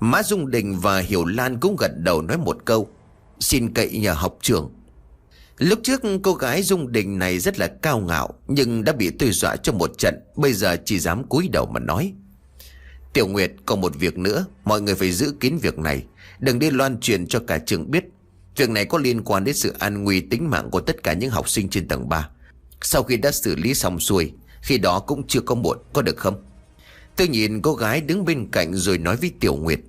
Má 0.00 0.22
Dung 0.22 0.50
Đình 0.50 0.78
và 0.80 0.98
Hiểu 0.98 1.24
Lan 1.24 1.60
cũng 1.60 1.76
gật 1.76 1.90
đầu 1.96 2.22
nói 2.22 2.38
một 2.38 2.56
câu. 2.64 2.88
Xin 3.40 3.74
cậy 3.74 3.90
nhờ 3.98 4.12
học 4.12 4.38
trưởng. 4.42 4.72
Lúc 5.58 5.78
trước, 5.82 6.00
cô 6.22 6.34
gái 6.34 6.62
Dung 6.62 6.92
Đình 6.92 7.18
này 7.18 7.38
rất 7.38 7.58
là 7.58 7.66
cao 7.66 8.00
ngạo, 8.00 8.34
Nhưng 8.48 8.84
đã 8.84 8.92
bị 8.92 9.10
tôi 9.10 9.30
dọa 9.32 9.56
trong 9.56 9.78
một 9.78 9.98
trận. 9.98 10.14
Bây 10.36 10.52
giờ 10.52 10.76
chỉ 10.84 10.98
dám 10.98 11.24
cúi 11.24 11.48
đầu 11.52 11.66
mà 11.66 11.80
nói. 11.80 12.12
Tiểu 13.12 13.26
Nguyệt, 13.26 13.52
còn 13.66 13.80
một 13.80 13.92
việc 13.98 14.18
nữa. 14.18 14.46
Mọi 14.64 14.80
người 14.80 14.94
phải 14.94 15.12
giữ 15.12 15.34
kín 15.40 15.56
việc 15.56 15.78
này. 15.78 16.04
Đừng 16.38 16.58
đi 16.58 16.70
loan 16.70 17.00
truyền 17.00 17.26
cho 17.26 17.40
cả 17.46 17.58
trường 17.58 17.90
biết. 17.90 18.04
Việc 18.56 18.70
này 18.70 18.84
có 18.84 18.98
liên 18.98 19.22
quan 19.24 19.44
đến 19.44 19.54
sự 19.54 19.74
an 19.78 20.04
nguy 20.04 20.20
tính 20.20 20.50
mạng 20.50 20.70
Của 20.70 20.80
tất 20.80 21.02
cả 21.02 21.12
những 21.12 21.30
học 21.30 21.48
sinh 21.48 21.68
trên 21.68 21.88
tầng 21.88 22.08
3 22.08 22.28
Sau 22.82 23.02
khi 23.02 23.16
đã 23.16 23.30
xử 23.30 23.56
lý 23.56 23.74
xong 23.74 24.00
xuôi, 24.00 24.32
Khi 24.62 24.78
đó 24.78 25.00
cũng 25.00 25.26
chưa 25.26 25.40
có 25.40 25.54
muộn, 25.54 25.78
có 25.92 26.02
được 26.02 26.16
không? 26.16 26.44
Tôi 27.16 27.28
nhìn 27.28 27.62
cô 27.62 27.74
gái 27.74 28.00
đứng 28.00 28.24
bên 28.24 28.48
cạnh 28.52 28.74
Rồi 28.74 28.98
nói 28.98 29.16
với 29.16 29.32
Tiểu 29.40 29.56
Nguyệt. 29.56 29.80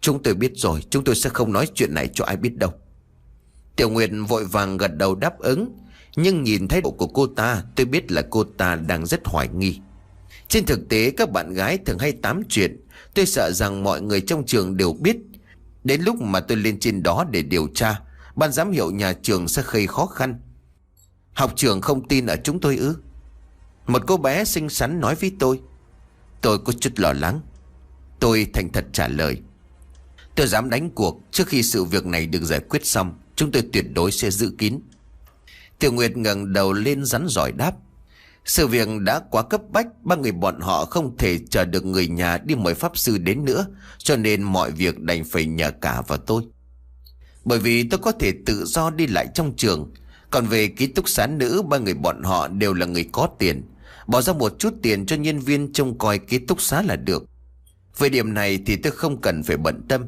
Chúng 0.00 0.22
tôi 0.22 0.34
biết 0.34 0.52
rồi, 0.56 0.80
Chúng 0.90 1.04
tôi 1.04 1.14
sẽ 1.14 1.30
không 1.30 1.52
nói 1.52 1.68
chuyện 1.74 1.94
này 1.94 2.08
cho 2.14 2.24
ai 2.24 2.36
biết 2.36 2.56
đâu. 2.56 2.72
Tiểu 3.76 3.90
Nguyệt 3.90 4.10
vội 4.28 4.44
vàng 4.44 4.76
gật 4.76 4.96
đầu 4.96 5.14
đáp 5.14 5.38
ứng, 5.38 5.78
Nhưng 6.16 6.42
nhìn 6.42 6.68
thái 6.68 6.80
độ 6.80 6.90
của 6.90 7.06
cô 7.06 7.26
ta, 7.26 7.62
Tôi 7.76 7.86
biết 7.86 8.12
là 8.12 8.22
cô 8.30 8.44
ta 8.44 8.76
đang 8.76 9.06
rất 9.06 9.20
hoài 9.24 9.48
nghi. 9.48 9.80
Trên 10.48 10.64
thực 10.64 10.88
tế, 10.88 11.10
các 11.10 11.30
bạn 11.30 11.54
gái 11.54 11.78
thường 11.78 11.98
hay 11.98 12.12
tám 12.12 12.42
chuyện. 12.48 12.80
Tôi 13.14 13.26
sợ 13.26 13.52
rằng 13.52 13.82
mọi 13.84 14.02
người 14.02 14.20
trong 14.20 14.46
trường 14.46 14.76
đều 14.76 14.92
biết 14.92 15.16
Đến 15.84 16.02
lúc 16.02 16.20
mà 16.20 16.40
tôi 16.40 16.58
lên 16.58 16.80
trên 16.80 17.02
đó 17.02 17.24
để 17.30 17.42
điều 17.42 17.68
tra, 17.74 18.00
Ban 18.36 18.52
giám 18.52 18.72
hiệu 18.72 18.90
nhà 18.90 19.12
trường 19.12 19.48
sẽ 19.48 19.62
gây 19.70 19.86
khó 19.86 20.06
khăn. 20.06 20.40
Học 21.32 21.52
trường 21.56 21.80
không 21.80 22.08
tin 22.08 22.26
ở 22.26 22.36
chúng 22.44 22.60
tôi 22.60 22.76
ư? 22.76 22.96
Một 23.86 24.02
cô 24.06 24.16
bé 24.16 24.44
xinh 24.44 24.68
xắn 24.68 25.00
nói 25.00 25.14
với 25.14 25.32
tôi. 25.38 25.60
Tôi 26.40 26.58
có 26.58 26.72
chút 26.72 26.92
lo 26.96 27.12
lắng. 27.12 27.40
Tôi 28.20 28.46
thành 28.54 28.72
thật 28.72 28.86
trả 28.92 29.08
lời. 29.08 29.40
Tôi 30.34 30.46
dám 30.46 30.70
đánh 30.70 30.90
cuộc 30.90 31.20
trước 31.30 31.48
khi 31.48 31.62
sự 31.62 31.84
việc 31.84 32.06
này 32.06 32.26
được 32.26 32.42
giải 32.42 32.60
quyết 32.60 32.86
xong, 32.86 33.18
Chúng 33.36 33.52
tôi 33.52 33.62
tuyệt 33.72 33.84
đối 33.94 34.12
sẽ 34.12 34.30
giữ 34.30 34.52
kín. 34.58 34.80
Tiểu 35.78 35.92
Nguyệt 35.92 36.16
ngẩng 36.16 36.52
đầu 36.52 36.72
lên 36.72 37.04
rắn 37.04 37.26
giỏi 37.28 37.52
đáp. 37.52 37.72
Sự 38.44 38.66
việc 38.66 38.88
đã 39.00 39.20
quá 39.30 39.42
cấp 39.42 39.60
bách, 39.70 39.86
Ba 40.02 40.16
người 40.16 40.32
bọn 40.32 40.60
họ 40.60 40.84
không 40.84 41.16
thể 41.16 41.38
chờ 41.50 41.64
được 41.64 41.84
người 41.84 42.08
nhà 42.08 42.38
đi 42.38 42.54
mời 42.54 42.74
pháp 42.74 42.98
sư 42.98 43.18
đến 43.18 43.44
nữa, 43.44 43.66
Cho 43.98 44.16
nên 44.16 44.42
mọi 44.42 44.70
việc 44.70 45.00
đành 45.00 45.24
phải 45.24 45.46
nhờ 45.46 45.70
cả 45.70 46.02
vào 46.08 46.18
tôi. 46.18 46.42
Bởi 47.44 47.58
vì 47.58 47.88
tôi 47.88 48.00
có 48.02 48.12
thể 48.12 48.32
tự 48.46 48.64
do 48.64 48.90
đi 48.90 49.06
lại 49.06 49.26
trong 49.34 49.56
trường. 49.56 49.92
Còn 50.30 50.46
về 50.46 50.66
ký 50.66 50.86
túc 50.86 51.08
xá 51.08 51.26
nữ, 51.26 51.62
Ba 51.62 51.78
người 51.78 51.94
bọn 51.94 52.22
họ 52.22 52.48
đều 52.48 52.74
là 52.74 52.86
người 52.86 53.08
có 53.12 53.28
tiền. 53.38 53.62
Bỏ 54.06 54.22
ra 54.22 54.32
một 54.32 54.58
chút 54.58 54.74
tiền 54.82 55.06
cho 55.06 55.16
nhân 55.16 55.38
viên 55.38 55.72
trông 55.72 55.98
coi 55.98 56.18
ký 56.18 56.38
túc 56.38 56.60
xá 56.60 56.82
là 56.82 56.96
được. 56.96 57.24
Về 57.98 58.08
điểm 58.08 58.34
này 58.34 58.58
thì 58.66 58.76
tôi 58.76 58.92
không 58.92 59.20
cần 59.20 59.42
phải 59.42 59.56
bận 59.56 59.82
tâm. 59.88 60.06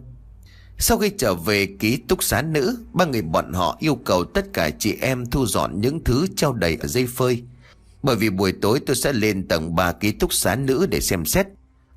Sau 0.78 0.98
khi 0.98 1.10
trở 1.18 1.34
về 1.34 1.66
ký 1.66 1.96
túc 1.96 2.22
xá 2.22 2.42
nữ, 2.42 2.78
Ba 2.92 3.04
người 3.04 3.22
bọn 3.22 3.52
họ 3.52 3.76
yêu 3.80 3.94
cầu 3.94 4.24
tất 4.24 4.46
cả 4.52 4.70
chị 4.70 4.94
em 5.00 5.26
thu 5.26 5.46
dọn 5.46 5.80
những 5.80 6.04
thứ 6.04 6.26
treo 6.36 6.52
đầy 6.52 6.76
ở 6.80 6.86
dây 6.88 7.06
phơi. 7.06 7.42
Bởi 8.06 8.16
vì 8.16 8.30
buổi 8.30 8.52
tối 8.52 8.80
tôi 8.86 8.96
sẽ 8.96 9.12
lên 9.12 9.48
tầng 9.48 9.74
3 9.74 9.92
ký 9.92 10.12
túc 10.12 10.32
xá 10.32 10.56
nữ 10.56 10.86
để 10.90 11.00
xem 11.00 11.24
xét. 11.24 11.46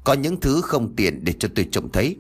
Có 0.04 0.14
những 0.14 0.40
thứ 0.40 0.62
không 0.62 0.96
tiện 0.96 1.24
để 1.24 1.34
cho 1.40 1.50
tôi 1.56 1.68
trông 1.72 1.92
thấy. 1.92 2.18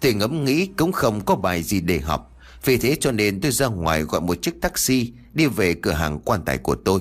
Tôi 0.00 0.14
ngẫm 0.14 0.44
nghĩ 0.44 0.66
cũng 0.66 0.92
không 0.92 1.24
có 1.24 1.36
bài 1.36 1.62
gì 1.62 1.80
để 1.80 1.98
học. 1.98 2.36
Vì 2.64 2.76
thế 2.76 2.96
cho 3.00 3.12
nên 3.12 3.40
tôi 3.40 3.52
ra 3.52 3.66
ngoài 3.66 4.02
gọi 4.02 4.20
một 4.20 4.42
chiếc 4.42 4.60
taxi, 4.60 5.12
Đi 5.34 5.46
về 5.46 5.74
cửa 5.74 5.92
hàng 5.92 6.18
quan 6.24 6.42
tài 6.44 6.58
của 6.58 6.74
tôi. 6.74 7.00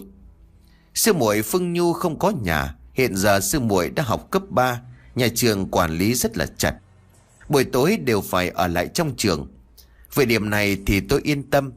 Sư 0.94 1.14
muội 1.14 1.42
Phương 1.42 1.74
Nhu 1.74 1.94
không 1.94 2.20
có 2.20 2.30
nhà. 2.30 2.76
Hiện 2.94 3.16
giờ 3.16 3.40
sư 3.40 3.60
muội 3.60 3.90
đã 3.90 4.04
học 4.04 4.28
cấp 4.32 4.44
3 4.50 4.82
Nhà 5.16 5.28
trường 5.36 5.72
quản 5.72 5.92
lý 5.92 6.14
rất 6.14 6.38
là 6.38 6.46
chặt. 6.58 6.76
Buổi 7.50 7.64
tối 7.64 7.98
đều 7.98 8.22
phải 8.22 8.50
ở 8.50 8.68
lại 8.68 8.88
trong 8.94 9.16
trường. 9.18 9.48
Về 10.14 10.26
điểm 10.26 10.50
này 10.50 10.78
thì 10.86 11.00
tôi 11.00 11.22
yên 11.24 11.50
tâm. 11.50 11.72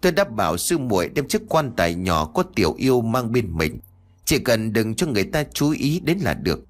Tôi 0.00 0.12
đã 0.12 0.24
bảo 0.24 0.56
sư 0.56 0.78
muội 0.78 1.08
đem 1.08 1.28
chiếc 1.28 1.42
quan 1.48 1.72
tài 1.76 1.94
nhỏ 1.94 2.24
có 2.24 2.42
tiểu 2.54 2.74
yêu 2.78 3.00
mang 3.00 3.32
bên 3.32 3.56
mình. 3.56 3.78
Chỉ 4.24 4.38
cần 4.38 4.72
đừng 4.72 4.94
cho 4.94 5.06
người 5.06 5.24
ta 5.24 5.44
chú 5.54 5.70
ý 5.70 6.00
đến 6.00 6.18
là 6.18 6.34
được. 6.34 6.60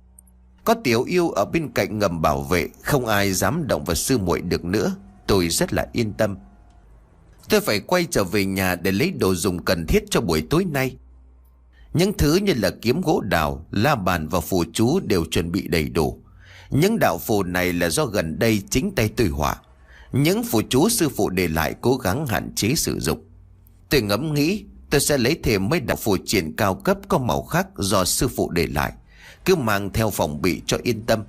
Có 0.65 0.75
tiểu 0.85 1.03
yêu 1.03 1.31
ở 1.31 1.45
bên 1.45 1.73
cạnh 1.73 1.99
ngầm 1.99 2.23
bảo 2.23 2.43
vệ 2.43 2.69
Không 2.83 3.07
ai 3.07 3.33
dám 3.33 3.67
động 3.67 3.85
vào 3.85 3.95
sư 3.95 4.19
muội 4.19 4.41
được 4.41 4.65
nữa. 4.65 4.95
Tôi 5.27 5.49
rất 5.49 5.73
là 5.73 5.87
yên 5.93 6.13
tâm. 6.13 6.37
Tôi 7.49 7.61
phải 7.61 7.81
quay 7.81 8.07
trở 8.11 8.25
về 8.25 8.45
nhà 8.45 8.75
để 8.75 8.93
lấy 8.93 9.11
đồ 9.11 9.35
dùng 9.35 9.65
cần 9.65 9.87
thiết 9.87 10.05
cho 10.11 10.21
buổi 10.21 10.47
tối 10.51 10.65
nay. 10.65 10.97
Những 11.95 12.13
thứ 12.19 12.37
như 12.37 12.53
là 12.57 12.71
kiếm 12.83 13.01
gỗ 13.01 13.21
đào, 13.21 13.67
la 13.71 13.95
bàn 13.95 14.29
và 14.29 14.41
phù 14.41 14.65
chú 14.73 15.01
đều 15.01 15.25
chuẩn 15.25 15.53
bị 15.53 15.69
đầy 15.69 15.89
đủ. 15.89 16.23
Những 16.71 16.99
đạo 16.99 17.19
phù 17.19 17.43
này 17.43 17.73
là 17.73 17.89
do 17.91 18.05
gần 18.07 18.39
đây 18.39 18.63
chính 18.71 18.95
tay 18.95 19.09
tôi 19.17 19.27
họa. 19.27 19.57
Những 20.13 20.43
phụ 20.43 20.63
chú 20.71 20.89
sư 20.89 21.09
phụ 21.09 21.29
để 21.29 21.49
lại 21.49 21.75
cố 21.81 21.97
gắng 21.97 22.27
hạn 22.27 22.55
chế 22.55 22.75
sử 22.75 23.01
dụng. 23.01 23.25
Tôi 23.91 24.03
ngẫm 24.03 24.35
nghĩ, 24.35 24.65
tôi 24.91 25.01
sẽ 25.01 25.19
lấy 25.19 25.41
thêm 25.43 25.69
mấy 25.69 25.81
đạo 25.81 25.97
phù 25.97 26.17
triển 26.27 26.57
cao 26.57 26.75
cấp 26.75 26.99
có 27.09 27.19
màu 27.19 27.43
khác 27.43 27.67
do 27.79 28.05
sư 28.05 28.29
phụ 28.29 28.51
để 28.51 28.67
lại. 28.67 28.93
Cứ 29.45 29.57
mang 29.57 29.93
theo 29.93 30.11
phòng 30.11 30.43
bị 30.43 30.63
cho 30.67 30.79
yên 30.83 31.03
tâm. 31.07 31.25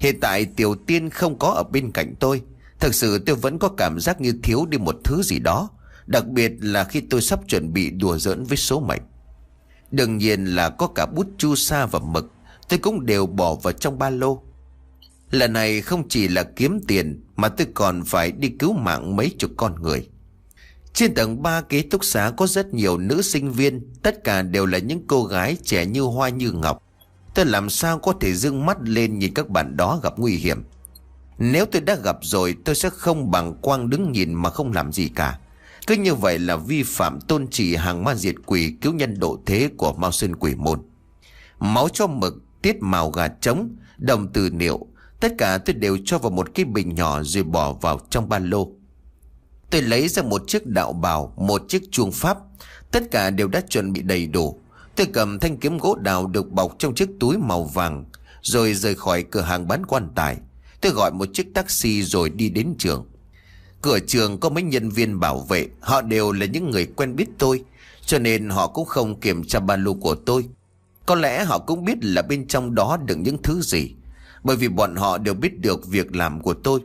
Hiện 0.00 0.20
tại 0.20 0.44
tiểu 0.44 0.74
tiên 0.74 1.10
không 1.10 1.38
có 1.38 1.48
ở 1.48 1.62
bên 1.62 1.90
cạnh 1.92 2.14
tôi. 2.20 2.42
Thực 2.80 2.94
sự 2.94 3.18
tôi 3.18 3.36
vẫn 3.36 3.58
có 3.58 3.68
cảm 3.68 4.00
giác 4.00 4.20
như 4.20 4.38
thiếu 4.42 4.66
đi 4.66 4.78
một 4.78 4.96
thứ 5.04 5.22
gì 5.22 5.38
đó. 5.38 5.70
Đặc 6.06 6.26
biệt 6.26 6.52
là 6.60 6.84
khi 6.84 7.00
tôi 7.00 7.22
sắp 7.22 7.40
chuẩn 7.48 7.72
bị 7.72 7.90
đùa 7.90 8.18
giỡn 8.18 8.44
với 8.44 8.56
số 8.56 8.80
mệnh. 8.80 9.02
Đương 9.90 10.18
nhiên 10.18 10.44
là 10.44 10.70
có 10.70 10.86
cả 10.86 11.06
bút 11.06 11.26
chu 11.38 11.54
sa 11.54 11.86
và 11.86 11.98
mực, 11.98 12.34
Tôi 12.68 12.78
cũng 12.78 13.06
đều 13.06 13.26
bỏ 13.26 13.54
vào 13.54 13.72
trong 13.72 13.98
ba 13.98 14.10
lô 14.10 14.42
Lần 15.30 15.52
này 15.52 15.80
không 15.80 16.08
chỉ 16.08 16.28
là 16.28 16.42
kiếm 16.42 16.80
tiền 16.88 17.23
mà 17.36 17.48
tôi 17.48 17.66
còn 17.74 18.04
phải 18.04 18.32
đi 18.32 18.48
cứu 18.48 18.72
mạng 18.72 19.16
mấy 19.16 19.30
chục 19.38 19.50
con 19.56 19.82
người. 19.82 20.08
Trên 20.92 21.14
tầng 21.14 21.42
3 21.42 21.60
ký 21.60 21.82
túc 21.82 22.04
xá 22.04 22.32
có 22.36 22.46
rất 22.46 22.74
nhiều 22.74 22.98
nữ 22.98 23.22
sinh 23.22 23.52
viên 23.52 23.92
Tất 24.02 24.24
cả 24.24 24.42
đều 24.42 24.66
là 24.66 24.78
những 24.78 25.06
cô 25.06 25.24
gái 25.24 25.56
trẻ 25.64 25.86
như 25.86 26.00
hoa 26.00 26.28
như 26.28 26.52
ngọc. 26.52 26.82
Tôi 27.34 27.46
làm 27.46 27.70
sao 27.70 27.98
có 27.98 28.12
thể 28.20 28.34
dương 28.34 28.66
mắt 28.66 28.76
lên 28.82 29.18
nhìn 29.18 29.34
các 29.34 29.48
bạn 29.48 29.76
đó 29.76 30.00
gặp 30.02 30.12
nguy 30.16 30.36
hiểm? 30.36 30.62
Nếu 31.38 31.66
tôi 31.66 31.82
đã 31.82 31.94
gặp 31.94 32.18
rồi 32.22 32.56
tôi 32.64 32.74
sẽ 32.74 32.90
không 32.90 33.30
bằng 33.30 33.54
quang 33.54 33.90
đứng 33.90 34.12
nhìn 34.12 34.34
mà 34.34 34.50
không 34.50 34.72
làm 34.72 34.92
gì 34.92 35.08
cả. 35.08 35.38
Cứ 35.86 35.94
như 35.94 36.14
vậy 36.14 36.38
là 36.38 36.56
vi 36.56 36.82
phạm 36.82 37.20
tôn 37.20 37.48
trì 37.48 37.76
hàng 37.76 38.04
ma 38.04 38.14
diệt 38.14 38.34
quỷ 38.46 38.74
cứu 38.80 38.92
nhân 38.92 39.18
độ 39.18 39.38
thế 39.46 39.70
của 39.76 39.92
Mao 39.92 40.12
Sơn 40.12 40.36
quỷ 40.36 40.54
môn. 40.54 40.82
Máu 41.58 41.88
cho 41.88 42.06
mực, 42.06 42.34
tiết 42.62 42.76
màu 42.80 43.10
gà 43.10 43.28
trống, 43.28 43.76
đồng 43.98 44.32
từ 44.32 44.50
niệu, 44.50 44.86
tất 45.20 45.34
cả 45.38 45.58
tôi 45.58 45.74
đều 45.74 45.98
cho 46.04 46.18
vào 46.18 46.30
một 46.30 46.54
cái 46.54 46.64
bình 46.64 46.94
nhỏ 46.94 47.22
rồi 47.22 47.42
bỏ 47.44 47.72
vào 47.72 48.00
trong 48.10 48.28
ba 48.28 48.38
lô. 48.38 48.68
Tôi 49.70 49.82
lấy 49.82 50.08
ra 50.08 50.22
một 50.22 50.42
chiếc 50.46 50.66
đạo 50.66 50.92
bào, 50.92 51.34
một 51.36 51.62
chiếc 51.68 51.82
chuông 51.90 52.12
pháp, 52.12 52.38
tất 52.90 53.02
cả 53.10 53.30
đều 53.30 53.48
đã 53.48 53.60
chuẩn 53.60 53.92
bị 53.92 54.02
đầy 54.02 54.26
đủ. 54.26 54.60
Tôi 54.96 55.06
cầm 55.12 55.38
thanh 55.38 55.56
kiếm 55.56 55.78
gỗ 55.78 55.94
đào 55.94 56.26
được 56.26 56.50
bọc 56.50 56.74
trong 56.78 56.94
chiếc 56.94 57.08
túi 57.20 57.38
màu 57.38 57.64
vàng, 57.64 58.04
rồi 58.42 58.74
rời 58.74 58.94
khỏi 58.94 59.24
cửa 59.30 59.40
hàng 59.40 59.68
bán 59.68 59.86
quan 59.86 60.08
tài. 60.14 60.36
Tôi 60.80 60.92
gọi 60.92 61.12
một 61.12 61.28
chiếc 61.32 61.54
taxi 61.54 62.02
rồi 62.02 62.30
đi 62.30 62.48
đến 62.48 62.74
trường. 62.78 63.06
Cửa 63.84 63.98
trường 63.98 64.40
có 64.40 64.48
mấy 64.48 64.62
nhân 64.62 64.90
viên 64.90 65.20
bảo 65.20 65.38
vệ 65.38 65.68
Họ 65.80 66.02
đều 66.02 66.32
là 66.32 66.46
những 66.46 66.70
người 66.70 66.86
quen 66.86 67.16
biết 67.16 67.26
tôi 67.38 67.64
Cho 68.06 68.18
nên 68.18 68.48
họ 68.48 68.66
cũng 68.66 68.86
không 68.86 69.20
kiểm 69.20 69.44
tra 69.44 69.60
ba 69.60 69.76
lô 69.76 69.94
của 69.94 70.14
tôi 70.14 70.44
Có 71.06 71.14
lẽ 71.14 71.44
họ 71.44 71.58
cũng 71.58 71.84
biết 71.84 72.04
là 72.04 72.22
bên 72.22 72.46
trong 72.46 72.74
đó 72.74 72.98
đựng 73.06 73.22
những 73.22 73.42
thứ 73.42 73.60
gì 73.60 73.90
bởi 74.44 74.56
vì 74.56 74.68
bọn 74.68 74.96
họ 74.96 75.18
đều 75.18 75.34
biết 75.34 75.60
được 75.60 75.86
việc 75.86 76.16
làm 76.16 76.40
của 76.40 76.54
tôi. 76.54 76.80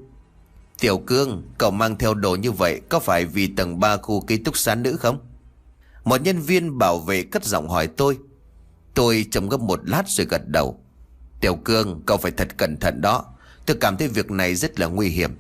Tiểu 0.80 0.98
Cương, 0.98 1.44
cậu 1.58 1.72
mang 1.72 1.98
theo 1.98 2.14
đồ 2.14 2.36
như 2.36 2.52
vậy 2.52 2.82
Có 2.90 3.00
phải 3.00 3.26
vì 3.26 3.48
tầng 3.48 3.80
3 3.80 3.98
khu 3.98 4.22
ký 4.22 4.38
túc 4.38 4.58
xá 4.58 4.76
nữ 4.76 4.98
không? 4.98 5.20
Một 6.04 6.22
nhân 6.22 6.42
viên 6.42 6.78
bảo 6.78 7.00
vệ 7.00 7.24
cất 7.24 7.46
giọng 7.46 7.70
hỏi 7.70 7.88
tôi. 7.88 8.18
Tôi 8.94 9.26
trầm 9.32 9.50
gấp 9.50 9.60
một 9.60 9.90
lát 9.90 10.04
rồi 10.08 10.28
gật 10.30 10.42
đầu. 10.48 10.80
Tiểu 11.42 11.56
Cương, 11.56 12.02
cậu 12.06 12.18
phải 12.18 12.32
thật 12.32 12.58
cẩn 12.58 12.78
thận 12.78 13.02
đó. 13.02 13.26
Tôi 13.66 13.78
cảm 13.82 13.98
thấy 13.98 14.08
việc 14.08 14.32
này 14.32 14.56
rất 14.56 14.80
là 14.80 14.88
nguy 14.88 15.10
hiểm. 15.10 15.32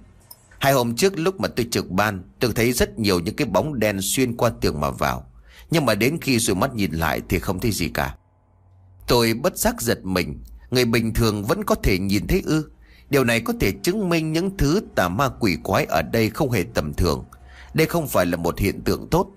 Hai 0.59 0.73
hôm 0.73 0.95
trước 0.95 1.19
lúc 1.19 1.39
mà 1.39 1.47
tôi 1.47 1.67
trực 1.71 1.89
ban 1.89 2.23
Tôi 2.39 2.51
thấy 2.55 2.73
rất 2.73 2.99
nhiều 2.99 3.19
những 3.19 3.35
cái 3.35 3.47
bóng 3.47 3.79
đen 3.79 3.99
xuyên 4.01 4.37
qua 4.37 4.51
tường 4.61 4.79
mà 4.81 4.89
vào. 4.91 5.25
Nhưng 5.71 5.85
mà 5.85 5.95
đến 5.95 6.17
khi 6.21 6.39
rồi 6.39 6.55
mắt 6.55 6.75
nhìn 6.75 6.91
lại 6.91 7.21
Thì 7.29 7.39
không 7.39 7.59
thấy 7.59 7.71
gì 7.71 7.89
cả. 7.89 8.15
Tôi 9.07 9.33
bất 9.33 9.57
giác 9.57 9.81
giật 9.81 10.05
mình. 10.05 10.39
Người 10.71 10.85
bình 10.85 11.13
thường 11.13 11.43
vẫn 11.43 11.63
có 11.63 11.75
thể 11.75 11.99
nhìn 11.99 12.27
thấy 12.27 12.41
ư. 12.45 12.69
Điều 13.09 13.23
này 13.23 13.41
có 13.41 13.53
thể 13.59 13.71
chứng 13.71 14.09
minh 14.09 14.33
những 14.33 14.57
thứ 14.57 14.81
tà 14.95 15.09
ma 15.09 15.29
quỷ 15.39 15.57
quái 15.63 15.85
ở 15.85 16.01
đây 16.01 16.29
không 16.29 16.51
hề 16.51 16.63
tầm 16.73 16.93
thường. 16.93 17.25
Đây 17.73 17.87
không 17.87 18.07
phải 18.07 18.25
là 18.25 18.37
một 18.37 18.59
hiện 18.59 18.81
tượng 18.81 19.07
tốt. 19.09 19.31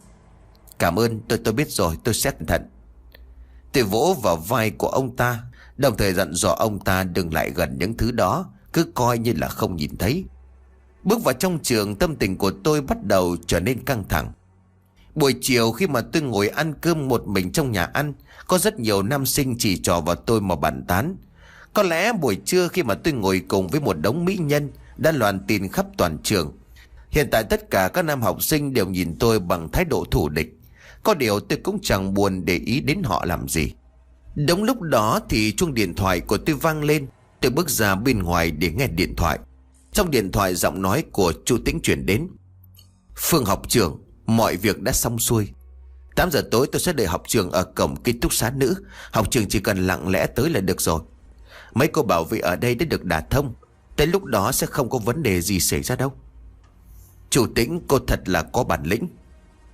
Cảm 0.79 0.99
ơn, 0.99 1.21
tôi 1.29 1.39
tôi 1.45 1.55
biết 1.55 1.71
rồi, 1.71 1.97
tôi 2.05 2.15
sẽ 2.15 2.31
cẩn 2.31 2.47
thận. 2.47 2.63
Tôi 3.73 3.85
vỗ 3.85 4.17
vào 4.23 4.37
vai 4.37 4.71
của 4.71 4.89
ông 4.89 5.17
ta, 5.17 5.43
Đồng 5.77 5.97
thời 5.97 6.15
dặn 6.15 6.35
dò 6.35 6.51
ông 6.51 6.79
ta 6.79 7.05
đừng 7.05 7.35
lại 7.35 7.51
gần 7.51 7.77
những 7.79 7.97
thứ 7.97 8.11
đó, 8.11 8.47
Cứ 8.73 8.85
coi 8.95 9.19
như 9.19 9.33
là 9.37 9.49
không 9.49 9.77
nhìn 9.77 9.97
thấy. 9.97 10.25
Bước 11.05 11.25
vào 11.25 11.35
trong 11.35 11.59
trường, 11.59 11.95
tâm 11.97 12.17
tình 12.17 12.39
của 12.39 12.53
tôi 12.65 12.81
bắt 12.81 13.05
đầu 13.05 13.37
trở 13.47 13.61
nên 13.61 13.85
căng 13.85 14.05
thẳng. 14.09 14.33
Buổi 15.15 15.35
chiều 15.41 15.73
khi 15.73 15.87
mà 15.87 16.01
tôi 16.01 16.23
ngồi 16.23 16.49
ăn 16.49 16.75
cơm 16.81 17.09
một 17.09 17.27
mình 17.27 17.53
trong 17.53 17.73
nhà 17.73 17.85
ăn 17.85 18.13
có 18.47 18.59
rất 18.59 18.81
nhiều 18.81 19.03
nam 19.03 19.27
sinh 19.27 19.55
chỉ 19.59 19.79
trò 19.79 20.01
vào 20.01 20.15
tôi 20.15 20.41
mà 20.41 20.57
bàn 20.57 20.85
tán. 20.89 21.17
Có 21.75 21.83
lẽ 21.83 22.13
buổi 22.13 22.37
trưa 22.45 22.69
khi 22.69 22.83
mà 22.83 22.95
tôi 22.95 23.15
ngồi 23.15 23.43
cùng 23.49 23.69
với 23.69 23.81
một 23.81 23.97
đống 24.01 24.25
mỹ 24.25 24.37
nhân 24.37 24.71
Đã 24.97 25.13
loàn 25.13 25.41
tin 25.47 25.69
khắp 25.69 25.87
toàn 25.97 26.19
trường. 26.23 26.53
Hiện 27.11 27.29
tại 27.31 27.45
tất 27.45 27.71
cả 27.71 27.89
các 27.89 28.03
nam 28.03 28.23
học 28.23 28.43
sinh 28.43 28.73
đều 28.73 28.87
nhìn 28.87 29.17
tôi 29.19 29.41
bằng 29.41 29.69
thái 29.73 29.85
độ 29.85 30.05
thủ 30.11 30.29
địch. 30.29 30.49
Có 31.03 31.15
điều 31.15 31.41
tôi 31.41 31.59
cũng 31.63 31.79
chẳng 31.83 32.15
buồn 32.15 32.45
để 32.45 32.57
ý 32.57 32.81
đến 32.81 33.03
họ 33.05 33.25
làm 33.25 33.49
gì. 33.49 33.73
Đúng 34.35 34.65
lúc 34.65 34.81
đó 34.81 35.21
thì 35.29 35.53
chuông 35.53 35.75
điện 35.75 35.95
thoại 35.95 36.21
của 36.21 36.37
tôi 36.37 36.57
vang 36.57 36.85
lên. 36.85 37.07
Tôi 37.41 37.51
bước 37.51 37.71
ra 37.71 37.95
bên 37.95 38.23
ngoài 38.23 38.51
để 38.51 38.71
nghe 38.71 38.87
điện 38.87 39.17
thoại. 39.17 39.39
Trong 39.93 40.11
điện 40.11 40.33
thoại 40.33 40.55
giọng 40.55 40.83
nói 40.83 41.05
của 41.13 41.33
Chu 41.45 41.59
Tĩnh 41.65 41.81
chuyển 41.83 42.07
đến. 42.07 42.29
Phương 43.17 43.45
học 43.45 43.63
trưởng, 43.69 44.03
Mọi 44.27 44.57
việc 44.57 44.83
đã 44.83 44.93
xong 44.93 45.19
xuôi. 45.19 45.49
8 46.15 46.31
giờ 46.31 46.43
tối 46.51 46.67
tôi 46.73 46.81
sẽ 46.81 46.93
đợi 46.93 47.07
học 47.07 47.23
trường 47.27 47.51
ở 47.51 47.65
cổng 47.65 48.03
ký 48.03 48.13
túc 48.13 48.35
xá 48.35 48.51
nữ. 48.51 48.75
Học 49.13 49.31
trường 49.31 49.49
chỉ 49.49 49.61
cần 49.61 49.87
lặng 49.87 50.09
lẽ 50.09 50.27
tới 50.27 50.51
là 50.51 50.61
được 50.61 50.81
rồi. 50.81 51.01
Mấy 51.75 51.89
cô 51.89 52.03
bảo 52.03 52.25
vệ 52.25 52.39
ở 52.39 52.57
đây 52.57 52.75
đã 52.75 52.87
được 52.87 53.05
đả 53.05 53.21
thông. 53.21 53.55
Tới 53.97 54.07
lúc 54.07 54.25
đó 54.25 54.53
sẽ 54.53 54.67
không 54.67 54.91
có 54.91 54.99
vấn 54.99 55.23
đề 55.23 55.41
gì 55.41 55.61
xảy 55.61 55.83
ra 55.83 55.97
đâu. 55.97 56.13
Chủ 57.31 57.47
tĩnh, 57.55 57.81
cô 57.89 57.99
thật 57.99 58.21
là 58.27 58.43
có 58.43 58.65
bản 58.65 58.83
lĩnh. 58.85 59.09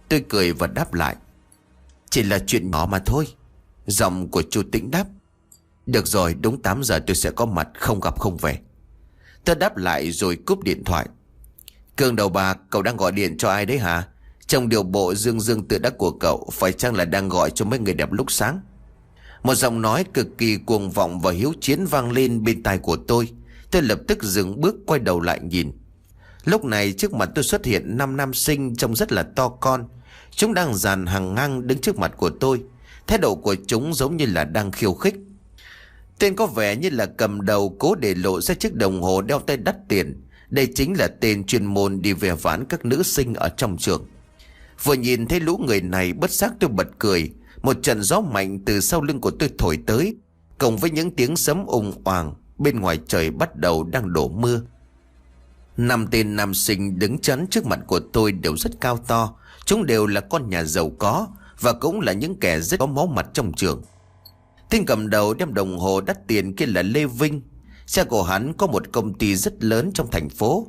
Tôi 0.08 0.24
cười 0.28 0.52
và 0.52 0.66
đáp 0.66 0.94
lại. 0.94 1.16
Chỉ 2.10 2.22
là 2.22 2.38
chuyện 2.46 2.70
nhỏ 2.70 2.88
mà 2.90 2.98
thôi. 3.06 3.26
Giọng 3.86 4.28
của 4.30 4.42
chủ 4.42 4.62
tĩnh 4.72 4.90
đáp. 4.90 5.04
Được 5.86 6.06
rồi, 6.06 6.34
đúng 6.34 6.62
8 6.62 6.84
giờ 6.84 7.00
tôi 7.06 7.16
sẽ 7.16 7.30
có 7.30 7.46
mặt, 7.46 7.68
Không 7.78 8.00
gặp 8.00 8.18
không 8.18 8.36
về. 8.36 8.58
Tôi 9.44 9.56
đáp 9.56 9.76
lại 9.76 10.10
rồi 10.10 10.38
cúp 10.46 10.62
điện 10.62 10.84
thoại. 10.84 11.06
Cường 11.96 12.16
đầu 12.16 12.28
bạc 12.28 12.58
cậu 12.70 12.82
đang 12.82 12.96
gọi 12.96 13.12
điện 13.12 13.36
cho 13.38 13.50
ai 13.50 13.66
đấy 13.66 13.78
hả? 13.78 14.08
Trong 14.48 14.68
điều 14.68 14.82
bộ 14.82 15.14
dương 15.14 15.40
dương 15.40 15.68
tự 15.68 15.78
đắc 15.78 15.98
của 15.98 16.10
cậu, 16.10 16.50
Phải 16.52 16.72
chăng 16.72 16.94
là 16.94 17.04
đang 17.04 17.28
gọi 17.28 17.50
cho 17.50 17.64
mấy 17.64 17.78
người 17.78 17.94
đẹp 17.94 18.12
lúc 18.12 18.30
sáng? 18.30 18.60
Một 19.42 19.54
giọng 19.54 19.82
nói 19.82 20.04
cực 20.14 20.38
kỳ 20.38 20.56
cuồng 20.56 20.90
vọng 20.90 21.20
và 21.20 21.32
hiếu 21.32 21.52
chiến 21.60 21.84
vang 21.84 22.12
lên 22.12 22.44
bên 22.44 22.62
tai 22.62 22.78
của 22.78 22.96
tôi. 22.96 23.28
Tôi 23.70 23.82
lập 23.82 23.98
tức 24.08 24.22
dừng 24.22 24.60
bước, 24.60 24.74
quay 24.86 25.00
đầu 25.00 25.20
lại 25.20 25.40
nhìn. 25.42 25.72
Lúc 26.44 26.64
này 26.64 26.92
trước 26.92 27.12
mặt 27.12 27.30
tôi 27.34 27.44
xuất 27.44 27.64
hiện 27.64 27.96
năm 27.96 28.16
nam 28.16 28.34
sinh 28.34 28.76
trông 28.76 28.96
rất 28.96 29.12
là 29.12 29.22
to 29.22 29.48
con. 29.48 29.88
Chúng 30.30 30.54
đang 30.54 30.74
dàn 30.74 31.06
hàng 31.06 31.34
ngang 31.34 31.66
đứng 31.66 31.78
trước 31.78 31.98
mặt 31.98 32.12
của 32.16 32.30
tôi. 32.30 32.62
Thái 33.06 33.18
độ 33.18 33.34
của 33.34 33.56
chúng 33.66 33.94
giống 33.94 34.16
như 34.16 34.26
là 34.26 34.44
đang 34.44 34.72
khiêu 34.72 34.94
khích. 34.94 35.14
Tên 36.18 36.36
có 36.36 36.46
vẻ 36.46 36.76
như 36.76 36.90
là 36.90 37.06
cầm 37.06 37.40
đầu 37.40 37.76
cố 37.78 37.94
để 37.94 38.14
lộ 38.14 38.40
ra 38.40 38.54
chiếc 38.54 38.74
đồng 38.74 39.02
hồ 39.02 39.22
đeo 39.22 39.38
tay 39.38 39.56
đắt 39.56 39.76
tiền. 39.88 40.22
Đây 40.50 40.68
chính 40.74 40.94
là 40.98 41.08
tên 41.20 41.44
chuyên 41.44 41.64
môn 41.66 42.02
đi 42.02 42.12
về 42.12 42.32
ván 42.32 42.64
các 42.64 42.84
nữ 42.84 43.02
sinh 43.02 43.34
ở 43.34 43.48
trong 43.48 43.76
trường. 43.76 44.06
Vừa 44.82 44.94
nhìn 44.94 45.26
thấy 45.26 45.40
lũ 45.40 45.58
người 45.58 45.80
này 45.80 46.12
bất 46.12 46.30
giác 46.30 46.52
tôi 46.60 46.70
bật 46.70 46.88
cười. 46.98 47.30
Một 47.62 47.76
trận 47.82 48.02
gió 48.02 48.20
mạnh 48.20 48.58
từ 48.66 48.80
sau 48.80 49.02
lưng 49.02 49.20
của 49.20 49.30
tôi 49.30 49.50
thổi 49.58 49.78
tới. 49.86 50.16
Cộng 50.58 50.76
với 50.76 50.90
những 50.90 51.10
tiếng 51.10 51.36
sấm 51.36 51.66
ùng 51.66 51.92
oàng. 52.04 52.34
Bên 52.58 52.80
ngoài 52.80 52.98
trời 53.08 53.30
bắt 53.30 53.56
đầu 53.56 53.84
đang 53.84 54.12
đổ 54.12 54.28
mưa 54.28 54.60
Năm 55.76 56.06
tên 56.10 56.36
nam 56.36 56.54
sinh 56.54 56.98
đứng 56.98 57.18
chắn 57.18 57.46
trước 57.50 57.66
mặt 57.66 57.80
của 57.86 58.00
tôi 58.12 58.32
đều 58.32 58.56
rất 58.56 58.80
cao 58.80 58.96
to 58.96 59.34
Chúng 59.64 59.86
đều 59.86 60.06
là 60.06 60.20
con 60.20 60.50
nhà 60.50 60.64
giàu 60.64 60.90
có 60.98 61.26
Và 61.60 61.72
cũng 61.72 62.00
là 62.00 62.12
những 62.12 62.40
kẻ 62.40 62.60
rất 62.60 62.80
có 62.80 62.86
máu 62.86 63.06
mặt 63.06 63.26
trong 63.32 63.52
trường 63.52 63.82
Tên 64.70 64.84
cầm 64.86 65.10
đầu 65.10 65.34
đem 65.34 65.54
đồng 65.54 65.78
hồ 65.78 66.00
đắt 66.00 66.26
tiền 66.26 66.56
kia 66.56 66.66
là 66.66 66.82
Lê 66.82 67.04
Vinh 67.04 67.42
Xe 67.86 68.04
của 68.04 68.22
hắn 68.22 68.52
có 68.52 68.66
một 68.66 68.92
công 68.92 69.14
ty 69.14 69.36
rất 69.36 69.64
lớn 69.64 69.90
trong 69.94 70.10
thành 70.10 70.28
phố 70.28 70.66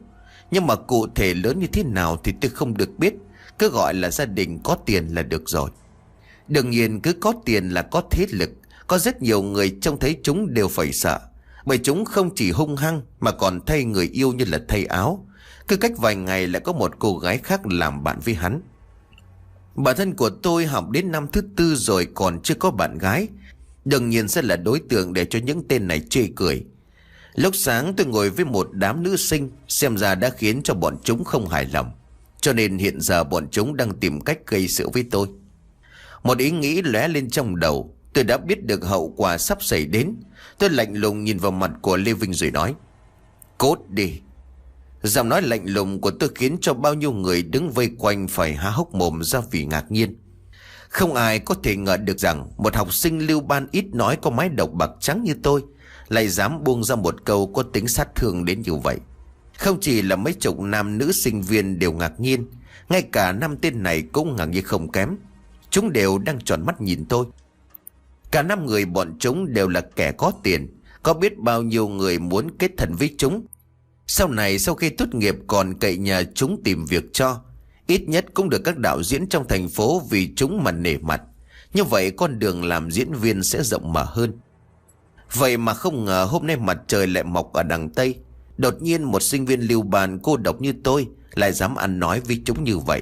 Nhưng 0.52 0.68
mà 0.68 0.76
cụ 0.76 1.08
thể 1.16 1.34
lớn 1.34 1.60
như 1.60 1.68
thế 1.68 1.84
nào 1.84 2.18
thì 2.24 2.34
tôi 2.42 2.52
không 2.52 2.78
được 2.78 3.00
biết 3.00 3.14
cứ 3.60 3.70
gọi 3.70 3.94
là 3.94 4.12
gia 4.12 4.26
đình 4.26 4.60
có 4.64 4.78
tiền 4.86 5.08
là 5.08 5.24
được 5.24 5.50
rồi. 5.50 5.70
Đương 6.48 6.70
nhiên 6.70 7.02
cứ 7.02 7.14
có 7.14 7.34
tiền 7.46 7.70
là 7.70 7.82
có 7.82 8.04
thế 8.12 8.26
lực, 8.30 8.50
Có 8.88 8.98
rất 8.98 9.22
nhiều 9.22 9.42
người 9.42 9.78
trông 9.82 10.00
thấy 10.00 10.18
chúng 10.24 10.54
đều 10.54 10.68
phải 10.68 10.94
sợ. 10.94 11.20
Bởi 11.66 11.78
chúng 11.78 12.06
không 12.06 12.30
chỉ 12.36 12.52
hung 12.52 12.76
hăng 12.76 13.02
Mà 13.20 13.32
còn 13.32 13.60
thay 13.66 13.84
người 13.84 14.10
yêu 14.14 14.34
như 14.34 14.46
là 14.46 14.60
thay 14.68 14.86
áo. 14.86 15.26
Cứ 15.68 15.78
cách 15.78 15.92
vài 15.98 16.16
ngày 16.16 16.48
lại 16.48 16.60
có 16.60 16.74
một 16.74 16.92
cô 17.00 17.18
gái 17.18 17.38
khác 17.38 17.62
làm 17.66 18.04
bạn 18.04 18.20
với 18.26 18.34
hắn. 18.34 18.62
Bản 19.76 19.98
thân 19.98 20.16
của 20.16 20.30
tôi 20.30 20.66
học 20.66 20.90
đến 20.90 21.12
năm 21.12 21.28
thứ 21.32 21.42
tư 21.56 21.76
rồi 21.76 22.08
còn 22.16 22.42
chưa 22.42 22.56
có 22.56 22.72
bạn 22.72 22.98
gái. 22.98 23.28
Đương 23.86 24.10
nhiên 24.10 24.28
sẽ 24.28 24.42
là 24.42 24.56
đối 24.56 24.80
tượng 24.80 25.14
để 25.14 25.26
cho 25.26 25.40
những 25.40 25.68
tên 25.68 25.88
này 25.88 26.02
chê 26.10 26.28
cười. 26.36 26.66
Lúc 27.36 27.56
sáng 27.56 27.94
tôi 27.98 28.06
ngồi 28.08 28.30
với 28.30 28.46
một 28.46 28.70
đám 28.72 29.04
nữ 29.04 29.18
sinh, 29.18 29.52
Xem 29.68 29.98
ra 29.98 30.16
đã 30.16 30.30
khiến 30.30 30.62
cho 30.64 30.74
bọn 30.74 30.98
chúng 31.04 31.24
không 31.24 31.48
hài 31.48 31.66
lòng. 31.66 31.92
Cho 32.42 32.54
nên 32.54 32.78
hiện 32.78 33.02
giờ 33.02 33.24
bọn 33.24 33.48
chúng 33.52 33.78
đang 33.78 34.00
tìm 34.00 34.22
cách 34.22 34.40
gây 34.48 34.68
sự 34.68 34.90
với 34.90 35.06
tôi. 35.12 35.28
Một 36.24 36.38
ý 36.38 36.52
nghĩ 36.52 36.82
lóe 36.82 37.08
lên 37.08 37.30
trong 37.30 37.60
đầu. 37.60 37.96
Tôi 38.14 38.24
đã 38.24 38.38
biết 38.38 38.66
được 38.66 38.84
hậu 38.86 39.14
quả 39.18 39.38
sắp 39.38 39.64
xảy 39.64 39.86
đến. 39.86 40.16
Tôi 40.58 40.70
lạnh 40.70 40.94
lùng 40.94 41.24
nhìn 41.24 41.38
vào 41.38 41.52
mặt 41.52 41.72
của 41.82 41.98
Lê 41.98 42.14
Vinh 42.14 42.34
rồi 42.34 42.52
nói, 42.52 42.76
Cốt 43.58 43.78
đi. 43.90 44.20
Giọng 45.04 45.30
nói 45.30 45.42
lạnh 45.42 45.66
lùng 45.66 46.02
của 46.02 46.12
tôi 46.12 46.30
khiến 46.36 46.58
cho 46.62 46.74
bao 46.74 46.94
nhiêu 46.94 47.12
người 47.12 47.44
đứng 47.44 47.72
vây 47.72 47.90
quanh 47.98 48.28
phải 48.28 48.56
há 48.56 48.70
hốc 48.70 48.94
mồm 48.94 49.24
ra 49.24 49.40
vì 49.52 49.66
ngạc 49.66 49.92
nhiên. 49.92 50.16
Không 50.90 51.14
ai 51.14 51.40
có 51.40 51.56
thể 51.64 51.76
ngờ 51.76 51.98
được 51.98 52.20
rằng 52.20 52.52
Một 52.58 52.76
học 52.76 52.94
sinh 52.94 53.20
lưu 53.20 53.42
ban 53.42 53.68
ít 53.72 53.86
nói 53.94 54.18
có 54.22 54.30
mái 54.30 54.50
độc 54.50 54.70
bạc 54.74 54.90
trắng 55.00 55.24
như 55.24 55.34
tôi 55.44 55.64
lại 56.08 56.28
dám 56.28 56.64
buông 56.64 56.84
ra 56.84 56.96
một 56.96 57.26
câu 57.26 57.52
có 57.54 57.64
tính 57.64 57.88
sát 57.88 58.16
thương 58.16 58.46
đến 58.46 58.62
như 58.62 58.76
vậy. 58.76 58.98
Không 59.60 59.80
chỉ 59.80 60.02
là 60.02 60.16
mấy 60.16 60.34
chục 60.34 60.60
nam 60.60 60.98
nữ 60.98 61.12
sinh 61.12 61.42
viên 61.42 61.80
đều 61.80 61.92
ngạc 61.92 62.20
nhiên, 62.20 62.46
Ngay 62.90 63.02
cả 63.02 63.32
năm 63.32 63.58
tên 63.58 63.84
này 63.84 64.02
cũng 64.02 64.36
ngạc 64.36 64.46
nhiên 64.46 64.64
không 64.64 64.92
kém. 64.92 65.16
Chúng 65.70 65.92
đều 65.92 66.18
đang 66.18 66.42
tròn 66.42 66.66
mắt 66.66 66.82
nhìn 66.82 67.06
tôi. 67.06 67.26
Cả 68.32 68.42
năm 68.44 68.66
người 68.66 68.86
bọn 68.86 69.18
chúng 69.20 69.54
đều 69.54 69.68
là 69.68 69.82
kẻ 69.82 70.12
có 70.12 70.32
tiền, 70.44 70.80
Có 71.04 71.14
biết 71.14 71.38
bao 71.38 71.62
nhiêu 71.62 71.88
người 71.88 72.20
muốn 72.20 72.58
kết 72.60 72.72
thân 72.78 72.96
với 72.96 73.16
chúng. 73.18 73.46
Sau 74.08 74.28
này, 74.28 74.60
sau 74.60 74.76
khi 74.76 74.90
tốt 74.90 75.16
nghiệp 75.16 75.36
còn 75.48 75.74
cậy 75.80 75.98
nhà 75.98 76.24
chúng 76.36 76.64
tìm 76.64 76.86
việc 76.86 77.04
cho, 77.14 77.42
Ít 77.88 78.10
nhất 78.10 78.26
cũng 78.34 78.50
được 78.50 78.62
các 78.64 78.78
đạo 78.78 79.04
diễn 79.04 79.30
trong 79.30 79.48
thành 79.48 79.70
phố 79.70 80.02
vì 80.10 80.34
chúng 80.36 80.64
mà 80.64 80.72
nể 80.72 80.98
mặt. 80.98 81.22
Như 81.74 81.84
vậy 81.84 82.12
con 82.12 82.40
đường 82.40 82.64
làm 82.64 82.92
diễn 82.92 83.14
viên 83.14 83.44
sẽ 83.44 83.64
rộng 83.64 83.94
mở 83.94 84.04
hơn. 84.04 84.34
Vậy 85.34 85.58
mà 85.58 85.74
không 85.74 86.06
ngờ 86.06 86.28
hôm 86.30 86.48
nay 86.48 86.58
mặt 86.58 86.78
trời 86.88 87.08
lại 87.08 87.24
mọc 87.24 87.54
ở 87.54 87.64
đằng 87.64 87.90
Tây 87.90 88.16
Đột 88.60 88.82
nhiên 88.82 89.04
một 89.04 89.24
sinh 89.24 89.46
viên 89.46 89.62
lưu 89.62 89.82
bàn 89.82 90.20
cô 90.24 90.38
độc 90.38 90.62
như 90.62 90.74
tôi 90.84 91.08
Lại 91.34 91.54
dám 91.54 91.76
ăn 91.76 92.00
nói 92.00 92.20
với 92.20 92.42
chúng 92.46 92.64
như 92.64 92.78
vậy. 92.78 93.02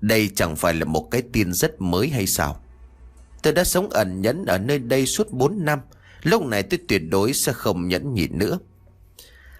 Đây 0.00 0.30
chẳng 0.34 0.56
phải 0.56 0.74
là 0.74 0.84
một 0.84 1.08
cái 1.10 1.22
tin 1.32 1.52
rất 1.52 1.80
mới 1.80 2.08
hay 2.08 2.26
sao? 2.26 2.60
Tôi 3.42 3.52
đã 3.52 3.64
sống 3.64 3.90
ẩn 3.90 4.20
nhẫn 4.20 4.44
ở 4.44 4.58
nơi 4.58 4.78
đây 4.78 5.06
suốt 5.06 5.32
4 5.32 5.64
năm, 5.64 5.80
Lúc 6.22 6.46
này 6.46 6.62
tôi 6.62 6.80
tuyệt 6.88 7.02
đối 7.10 7.32
sẽ 7.32 7.52
không 7.52 7.88
nhẫn 7.88 8.14
nhịn 8.14 8.38
nữa. 8.38 8.58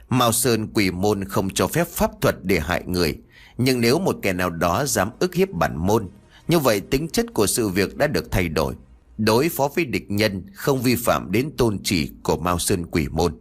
Mao 0.09 0.33
Sơn 0.33 0.69
quỷ 0.75 0.91
môn 0.91 1.25
không 1.25 1.51
cho 1.51 1.67
phép 1.67 1.89
pháp 1.89 2.11
thuật 2.21 2.37
để 2.43 2.61
hại 2.61 2.83
người, 2.87 3.19
Nhưng 3.59 3.81
nếu 3.81 3.99
một 3.99 4.17
kẻ 4.23 4.33
nào 4.33 4.51
đó 4.51 4.85
dám 4.85 5.11
ức 5.19 5.35
hiếp 5.35 5.51
bản 5.51 5.77
môn, 5.77 6.09
Như 6.49 6.59
vậy 6.59 6.81
tính 6.81 7.09
chất 7.09 7.27
của 7.35 7.47
sự 7.47 7.69
việc 7.69 7.97
đã 7.97 8.07
được 8.07 8.31
thay 8.31 8.49
đổi. 8.49 8.75
Đối 9.19 9.49
phó 9.49 9.69
với 9.77 9.85
địch 9.85 10.11
nhân 10.11 10.47
không 10.55 10.83
vi 10.83 10.97
phạm 10.97 11.33
đến 11.33 11.51
tôn 11.57 11.79
chỉ 11.85 12.11
của 12.23 12.37
Mao 12.37 12.59
Sơn 12.59 12.87
quỷ 12.87 13.09
môn. 13.09 13.39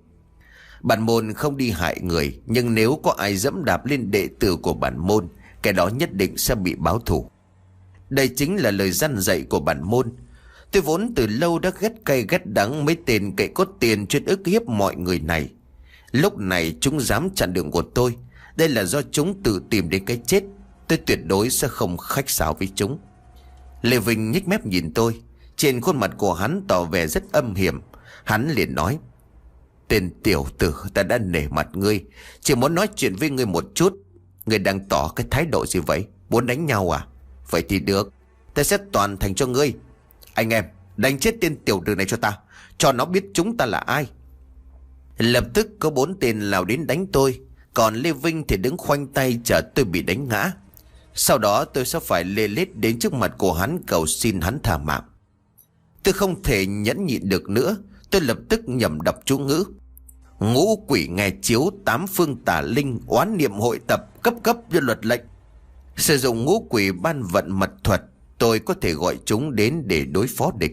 Bản 0.85 1.01
môn 1.01 1.33
không 1.33 1.57
đi 1.57 1.71
hại 1.71 1.99
người, 2.01 2.39
nhưng 2.45 2.73
nếu 2.73 2.99
có 3.03 3.15
ai 3.17 3.37
dẫm 3.37 3.65
đạp 3.65 3.85
lên 3.85 4.11
đệ 4.11 4.27
tử 4.39 4.55
của 4.55 4.73
bản 4.73 4.97
môn, 4.97 5.27
kẻ 5.61 5.71
đó 5.71 5.87
nhất 5.87 6.13
định 6.13 6.37
sẽ 6.37 6.55
bị 6.55 6.75
báo 6.75 6.99
thù. 6.99 7.31
Đây 8.09 8.27
chính 8.27 8.55
là 8.55 8.71
lời 8.71 8.91
răn 8.91 9.17
dạy 9.19 9.43
của 9.49 9.59
bản 9.59 9.83
môn. 9.83 10.13
Tôi 10.71 10.81
vốn 10.81 11.13
từ 11.15 11.27
lâu 11.27 11.59
đã 11.59 11.71
ghét 11.79 11.91
cay 12.05 12.25
ghét 12.29 12.45
đắng 12.45 12.85
mấy 12.85 12.97
tên 13.05 13.35
cậy 13.37 13.47
cốt 13.47 13.69
tiền 13.79 14.07
chuyên 14.07 14.25
ức 14.25 14.39
hiếp 14.45 14.67
mọi 14.67 14.95
người 14.95 15.19
này. 15.19 15.49
Lúc 16.11 16.37
này 16.37 16.75
chúng 16.81 16.99
dám 16.99 17.29
chặn 17.35 17.53
đường 17.53 17.71
của 17.71 17.81
tôi. 17.81 18.15
Đây 18.55 18.69
là 18.69 18.83
do 18.83 19.01
chúng 19.11 19.43
tự 19.43 19.61
tìm 19.69 19.89
đến 19.89 20.05
cái 20.05 20.21
chết. 20.25 20.43
Tôi 20.87 20.99
tuyệt 21.05 21.19
đối 21.25 21.49
sẽ 21.49 21.67
không 21.67 21.97
khách 21.97 22.29
sáo 22.29 22.53
với 22.53 22.69
chúng. 22.75 22.99
Lê 23.81 23.99
Vinh 23.99 24.31
nhích 24.31 24.47
mép 24.47 24.65
nhìn 24.65 24.93
tôi. 24.93 25.21
Trên 25.55 25.81
khuôn 25.81 25.99
mặt 25.99 26.11
của 26.17 26.33
hắn 26.33 26.61
tỏ 26.67 26.83
vẻ 26.83 27.07
rất 27.07 27.23
âm 27.31 27.55
hiểm 27.55 27.81
Hắn 28.23 28.51
liền 28.51 28.75
nói 28.75 28.99
Tên 29.87 30.11
tiểu 30.23 30.45
tử, 30.57 30.75
ta 30.93 31.03
đã 31.03 31.17
nể 31.17 31.47
mặt 31.47 31.67
ngươi. 31.73 32.05
Chỉ 32.41 32.55
muốn 32.55 32.75
nói 32.75 32.87
chuyện 32.95 33.15
với 33.15 33.29
ngươi 33.29 33.45
một 33.45 33.65
chút. 33.75 33.93
Ngươi 34.45 34.59
đang 34.59 34.87
tỏ 34.89 35.11
cái 35.15 35.27
thái 35.31 35.45
độ 35.45 35.65
gì 35.65 35.79
vậy? 35.79 36.05
Muốn 36.29 36.45
đánh 36.45 36.65
nhau 36.65 36.95
à? 36.95 37.07
Vậy 37.49 37.63
thì 37.69 37.79
được. 37.79 38.13
Ta 38.53 38.63
sẽ 38.63 38.77
toàn 38.91 39.17
thành 39.17 39.35
cho 39.35 39.47
ngươi. 39.47 39.73
Anh 40.33 40.49
em, 40.49 40.65
đánh 40.97 41.19
chết 41.19 41.35
tên 41.41 41.55
tiểu 41.65 41.83
tử 41.85 41.95
này 41.95 42.05
cho 42.05 42.17
ta. 42.17 42.37
Cho 42.77 42.91
nó 42.91 43.05
biết 43.05 43.23
chúng 43.33 43.57
ta 43.57 43.65
là 43.65 43.77
ai. 43.77 44.09
Lập 45.17 45.45
tức 45.53 45.67
có 45.79 45.89
bốn 45.89 46.19
tên 46.19 46.39
lao 46.39 46.65
đến 46.65 46.87
đánh 46.87 47.07
tôi. 47.07 47.39
Còn 47.73 47.95
Lê 47.95 48.11
Vinh 48.11 48.47
thì 48.47 48.57
đứng 48.57 48.77
khoanh 48.77 49.07
tay 49.07 49.39
chờ 49.43 49.61
tôi 49.75 49.85
bị 49.85 50.01
đánh 50.01 50.27
ngã. 50.27 50.51
Sau 51.13 51.37
đó 51.37 51.65
tôi 51.65 51.85
sẽ 51.85 51.99
phải 51.99 52.23
lê 52.23 52.47
lết 52.47 52.75
đến 52.75 52.99
trước 52.99 53.13
mặt 53.13 53.33
của 53.37 53.53
hắn, 53.53 53.79
cầu 53.87 54.05
xin 54.05 54.41
hắn 54.41 54.59
thả 54.63 54.77
mạng. 54.77 55.03
Tôi 56.03 56.13
không 56.13 56.43
thể 56.43 56.65
nhẫn 56.65 57.05
nhịn 57.05 57.29
được 57.29 57.49
nữa. 57.49 57.77
Tôi 58.15 58.21
lập 58.21 58.37
tức 58.49 58.61
nhầm 58.65 59.01
đọc 59.01 59.15
chú 59.25 59.37
ngữ. 59.37 59.63
Ngũ 60.39 60.85
quỷ 60.87 61.07
nghe 61.07 61.29
chiếu 61.41 61.69
tám 61.85 62.07
phương 62.07 62.43
tả 62.45 62.61
linh 62.61 62.99
Oán 63.07 63.37
niệm 63.37 63.51
hội 63.51 63.79
tập 63.87 63.99
cấp 64.23 64.33
cấp 64.43 64.57
như 64.69 64.79
luật 64.79 65.05
lệnh. 65.05 65.21
Sử 65.97 66.17
dụng 66.17 66.45
ngũ 66.45 66.67
quỷ 66.69 66.91
ban 66.91 67.23
vận 67.23 67.59
mật 67.59 67.69
thuật, 67.83 68.01
Tôi 68.37 68.59
có 68.59 68.73
thể 68.81 68.93
gọi 68.93 69.17
chúng 69.25 69.55
đến 69.55 69.83
để 69.85 70.05
đối 70.05 70.27
phó 70.27 70.51
địch. 70.57 70.71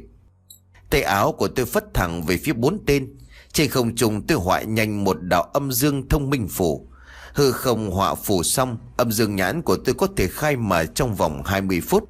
Tay 0.91 1.03
áo 1.03 1.33
của 1.33 1.49
tôi 1.49 1.67
phất 1.67 1.95
thẳng 1.95 2.23
về 2.23 2.37
phía 2.37 2.53
bốn 2.53 2.85
tên. 2.87 3.17
Trên 3.53 3.71
không 3.71 3.95
trung 3.97 4.27
tôi 4.27 4.39
họa 4.39 4.63
nhanh 4.63 5.05
một 5.05 5.17
đạo 5.23 5.43
âm 5.43 5.73
dương 5.73 6.09
thông 6.09 6.31
minh 6.31 6.49
phủ. 6.49 6.89
Hư 7.35 7.53
không 7.53 7.91
họa 7.91 8.15
phủ 8.15 8.43
xong, 8.43 8.79
Âm 8.97 9.13
dương 9.13 9.37
nhãn 9.37 9.63
của 9.63 9.77
tôi 9.77 9.95
có 9.95 10.07
thể 10.17 10.29
khai 10.29 10.57
mở 10.57 10.85
trong 10.85 11.15
vòng 11.15 11.43
20 11.45 11.81
phút. 11.81 12.09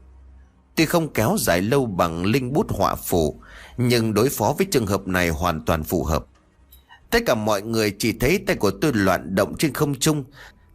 Tuy 0.77 0.87
không 0.87 1.13
kéo 1.13 1.37
dài 1.39 1.61
lâu 1.61 1.87
bằng 1.87 2.25
linh 2.25 2.53
bút 2.53 2.67
họa 2.71 2.95
phủ 2.95 3.42
nhưng 3.77 4.15
đối 4.15 4.29
phó 4.29 4.55
với 4.59 4.67
trường 4.71 4.87
hợp 4.87 5.09
này 5.09 5.29
hoàn 5.29 5.65
toàn 5.65 5.85
phù 5.85 6.05
hợp. 6.05 6.27
Tất 7.11 7.23
cả 7.27 7.35
mọi 7.35 7.63
người 7.63 7.95
chỉ 7.99 8.13
thấy 8.13 8.39
tay 8.47 8.57
của 8.57 8.71
tôi 8.71 8.93
loạn 8.95 9.35
động 9.35 9.55
trên 9.59 9.73
không 9.73 9.95
trung. 9.95 10.25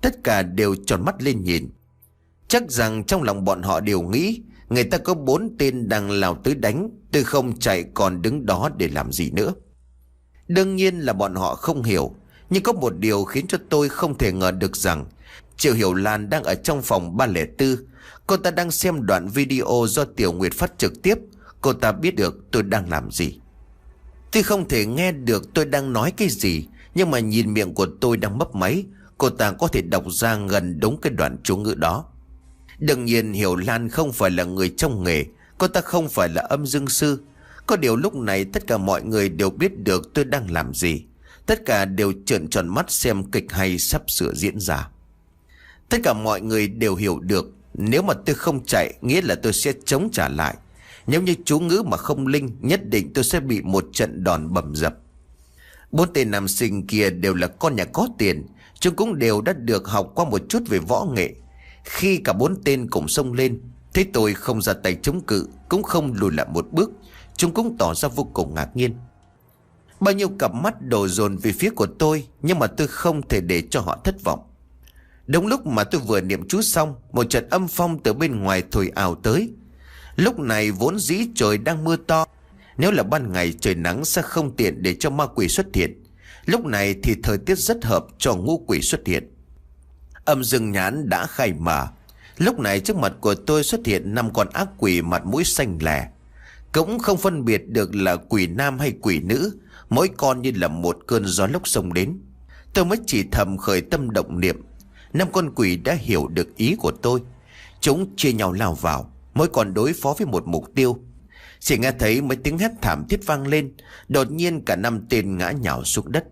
Tất 0.01 0.23
cả 0.23 0.41
đều 0.41 0.75
tròn 0.85 1.05
mắt 1.05 1.23
lên 1.23 1.43
nhìn. 1.43 1.69
Chắc 2.47 2.71
rằng 2.71 3.03
trong 3.03 3.23
lòng 3.23 3.45
bọn 3.45 3.61
họ 3.61 3.79
đều 3.79 4.01
nghĩ 4.01 4.41
Người 4.69 4.83
ta 4.83 4.97
có 4.97 5.13
bốn 5.13 5.55
tên 5.59 5.89
đang 5.89 6.09
lao 6.11 6.35
tới 6.35 6.55
đánh, 6.55 6.89
Tôi 7.11 7.23
không 7.23 7.59
chạy 7.59 7.85
còn 7.93 8.21
đứng 8.21 8.45
đó 8.45 8.69
để 8.77 8.87
làm 8.87 9.11
gì 9.11 9.31
nữa. 9.31 9.53
Đương 10.47 10.75
nhiên 10.75 10.99
là 10.99 11.13
bọn 11.13 11.35
họ 11.35 11.55
không 11.55 11.83
hiểu, 11.83 12.15
Nhưng 12.49 12.63
có 12.63 12.73
một 12.73 12.93
điều 12.97 13.23
khiến 13.23 13.47
cho 13.47 13.57
tôi 13.69 13.89
không 13.89 14.17
thể 14.17 14.31
ngờ 14.31 14.51
được 14.51 14.77
rằng 14.77 15.05
Triệu 15.57 15.73
Hiểu 15.73 15.93
Lan 15.93 16.29
đang 16.29 16.43
ở 16.43 16.55
trong 16.55 16.81
phòng 16.81 17.17
304 17.17 17.75
Cô 18.27 18.37
ta 18.37 18.51
đang 18.51 18.71
xem 18.71 19.05
đoạn 19.05 19.27
video 19.27 19.85
do 19.87 20.05
Tiểu 20.05 20.33
Nguyệt 20.33 20.53
phát 20.53 20.77
trực 20.77 21.01
tiếp. 21.01 21.17
Cô 21.61 21.73
ta 21.73 21.91
biết 21.91 22.15
được 22.15 22.51
tôi 22.51 22.63
đang 22.63 22.89
làm 22.89 23.11
gì. 23.11 23.39
Tuy 24.31 24.41
không 24.41 24.67
thể 24.67 24.85
nghe 24.85 25.11
được 25.11 25.53
tôi 25.53 25.65
đang 25.65 25.93
nói 25.93 26.11
cái 26.11 26.29
gì, 26.29 26.67
Nhưng 26.95 27.11
mà 27.11 27.19
nhìn 27.19 27.53
miệng 27.53 27.73
của 27.73 27.87
tôi 28.01 28.17
đang 28.17 28.37
mấp 28.37 28.55
máy, 28.55 28.85
Cô 29.17 29.29
ta 29.29 29.51
có 29.51 29.67
thể 29.67 29.81
đọc 29.81 30.03
ra 30.09 30.35
gần 30.35 30.79
đúng 30.79 31.01
cái 31.01 31.13
đoạn 31.13 31.37
chú 31.43 31.57
ngữ 31.57 31.73
đó. 31.73 32.05
Đương 32.79 33.05
nhiên 33.05 33.33
Hiểu 33.33 33.55
Lan 33.55 33.89
không 33.89 34.13
phải 34.13 34.31
là 34.31 34.43
người 34.43 34.73
trong 34.77 35.03
nghề, 35.03 35.25
Cô 35.57 35.67
ta 35.67 35.81
không 35.81 36.09
phải 36.09 36.29
là 36.29 36.41
âm 36.41 36.65
dương 36.65 36.87
sư. 36.87 37.19
Có 37.65 37.75
điều 37.75 37.95
lúc 37.95 38.15
này 38.15 38.45
tất 38.45 38.67
cả 38.67 38.77
mọi 38.77 39.03
người 39.03 39.29
đều 39.29 39.49
biết 39.49 39.79
được 39.79 40.13
tôi 40.13 40.25
đang 40.25 40.51
làm 40.51 40.73
gì. 40.73 41.03
Tất 41.45 41.65
cả 41.65 41.85
đều 41.85 42.13
trợn 42.25 42.47
tròn 42.47 42.67
mắt 42.67 42.91
xem 42.91 43.31
kịch 43.31 43.51
hay 43.51 43.77
sắp 43.79 44.01
sửa 44.07 44.33
diễn 44.33 44.59
ra. 44.59 44.89
Tất 45.89 45.97
cả 46.03 46.13
mọi 46.13 46.41
người 46.41 46.67
đều 46.67 46.95
hiểu 46.95 47.19
được, 47.19 47.53
nếu 47.73 48.01
mà 48.01 48.13
tôi 48.25 48.35
không 48.35 48.65
chạy, 48.65 48.93
Nghĩa 49.01 49.21
là 49.21 49.35
tôi 49.35 49.53
sẽ 49.53 49.73
chống 49.85 50.09
trả 50.11 50.29
lại. 50.29 50.55
Nếu 51.07 51.21
như 51.21 51.35
chú 51.45 51.59
ngữ 51.59 51.83
mà 51.85 51.97
không 51.97 52.27
linh, 52.27 52.57
Nhất 52.61 52.89
định 52.89 53.13
tôi 53.13 53.23
sẽ 53.23 53.39
bị 53.39 53.61
một 53.61 53.85
trận 53.93 54.23
đòn 54.23 54.53
bầm 54.53 54.75
dập. 54.75 54.97
Bốn 55.91 56.13
tên 56.13 56.31
nam 56.31 56.47
sinh 56.47 56.87
kia 56.87 57.09
đều 57.09 57.33
là 57.33 57.47
con 57.47 57.75
nhà 57.75 57.85
có 57.85 58.07
tiền. 58.17 58.45
Chúng 58.79 58.95
cũng 58.95 59.19
đều 59.19 59.41
đã 59.41 59.53
được 59.53 59.87
học 59.87 60.11
qua 60.15 60.25
một 60.25 60.41
chút 60.49 60.59
về 60.67 60.79
võ 60.79 61.05
nghệ. 61.05 61.33
Khi 61.83 62.17
cả 62.17 62.33
bốn 62.33 62.63
tên 62.63 62.89
cùng 62.89 63.07
xông 63.07 63.33
lên 63.33 63.61
Thế 63.93 64.05
tôi 64.13 64.33
không 64.33 64.61
ra 64.61 64.73
tay 64.73 64.97
chống 65.01 65.21
cự, 65.21 65.47
Cũng 65.69 65.83
không 65.83 66.13
lùi 66.13 66.31
lại 66.31 66.47
một 66.53 66.67
bước, 66.71 66.91
Chúng 67.35 67.53
cũng 67.53 67.77
tỏ 67.77 67.93
ra 67.93 68.09
vô 68.09 68.23
cùng 68.33 68.55
ngạc 68.55 68.75
nhiên. 68.75 68.95
Bao 69.99 70.13
nhiêu 70.13 70.29
cặp 70.39 70.53
mắt 70.53 70.81
đổ 70.81 71.07
dồn 71.07 71.37
về 71.37 71.51
phía 71.51 71.69
của 71.69 71.87
tôi, 71.99 72.27
Nhưng 72.41 72.59
mà 72.59 72.67
tôi 72.67 72.87
không 72.87 73.27
thể 73.27 73.41
để 73.41 73.63
cho 73.69 73.79
họ 73.79 73.97
thất 74.03 74.23
vọng. 74.23 74.39
Đúng 75.27 75.47
lúc 75.47 75.65
mà 75.65 75.83
tôi 75.83 76.01
vừa 76.01 76.21
niệm 76.21 76.47
chú 76.47 76.61
xong, 76.61 76.95
Một 77.11 77.23
trận 77.29 77.49
âm 77.49 77.67
phong 77.67 78.03
từ 78.03 78.13
bên 78.13 78.39
ngoài 78.39 78.63
thổi 78.71 78.91
ảo 78.95 79.15
tới. 79.15 79.49
Lúc 80.17 80.39
này 80.39 80.71
vốn 80.71 80.99
dĩ 80.99 81.27
trời 81.35 81.57
đang 81.57 81.83
mưa 81.83 81.95
to. 81.95 82.25
Nếu 82.77 82.91
là 82.91 83.03
ban 83.03 83.33
ngày, 83.33 83.53
trời 83.59 83.75
nắng 83.75 84.05
sẽ 84.05 84.21
không 84.21 84.55
tiện 84.55 84.83
để 84.83 84.95
cho 84.99 85.09
ma 85.09 85.27
quỷ 85.35 85.47
xuất 85.47 85.65
hiện. 85.73 86.03
Lúc 86.45 86.65
này 86.65 86.95
thì 87.03 87.15
thời 87.23 87.37
tiết 87.37 87.57
rất 87.57 87.85
hợp 87.85 88.05
cho 88.17 88.35
ngũ 88.35 88.63
quỷ 88.67 88.81
xuất 88.81 89.07
hiện. 89.07 89.33
Âm 90.25 90.43
rừng 90.43 90.71
nhãn 90.71 91.09
đã 91.09 91.25
khai 91.25 91.53
mở 91.53 91.87
Lúc 92.37 92.59
này 92.59 92.79
trước 92.79 92.95
mặt 92.95 93.13
của 93.21 93.35
tôi 93.35 93.63
xuất 93.63 93.85
hiện 93.85 94.13
năm 94.13 94.33
con 94.33 94.47
ác 94.53 94.67
quỷ 94.77 95.01
mặt 95.01 95.25
mũi 95.25 95.43
xanh 95.43 95.77
lẻ 95.81 96.07
Cũng 96.71 96.99
không 96.99 97.17
phân 97.17 97.45
biệt 97.45 97.67
được 97.67 97.95
là 97.95 98.15
quỷ 98.15 98.47
nam 98.47 98.79
hay 98.79 98.93
quỷ 99.01 99.19
nữ. 99.19 99.59
Mỗi 99.89 100.09
con 100.17 100.41
như 100.41 100.51
là 100.55 100.67
một 100.67 100.97
cơn 101.07 101.25
gió 101.25 101.47
lốc 101.47 101.67
sông 101.67 101.93
đến. 101.93 102.19
Tôi 102.73 102.85
mới 102.85 102.97
chỉ 103.07 103.23
thầm 103.31 103.57
khởi 103.57 103.81
tâm 103.81 104.11
động 104.11 104.39
niệm. 104.39 104.63
Năm 105.13 105.27
con 105.31 105.51
quỷ 105.55 105.77
đã 105.77 105.93
hiểu 105.93 106.27
được 106.27 106.55
ý 106.55 106.75
của 106.79 106.91
tôi. 106.91 107.21
Chúng 107.81 108.15
chia 108.15 108.33
nhau 108.33 108.53
lao 108.53 108.73
vào. 108.73 109.13
Mỗi 109.37 109.47
con 109.47 109.73
đối 109.73 109.93
phó 109.93 110.15
với 110.17 110.27
một 110.27 110.47
mục 110.47 110.75
tiêu. 110.75 110.97
Chỉ 111.59 111.77
nghe 111.77 111.91
thấy 111.91 112.21
mấy 112.21 112.37
tiếng 112.37 112.57
hét 112.57 112.71
thảm 112.81 113.05
thiết 113.09 113.19
vang 113.25 113.47
lên, 113.47 113.73
Đột 114.07 114.31
nhiên 114.31 114.65
cả 114.65 114.75
năm 114.75 115.05
tên 115.09 115.37
ngã 115.37 115.51
nhào 115.51 115.83
xuống 115.83 116.11
đất. 116.11 116.25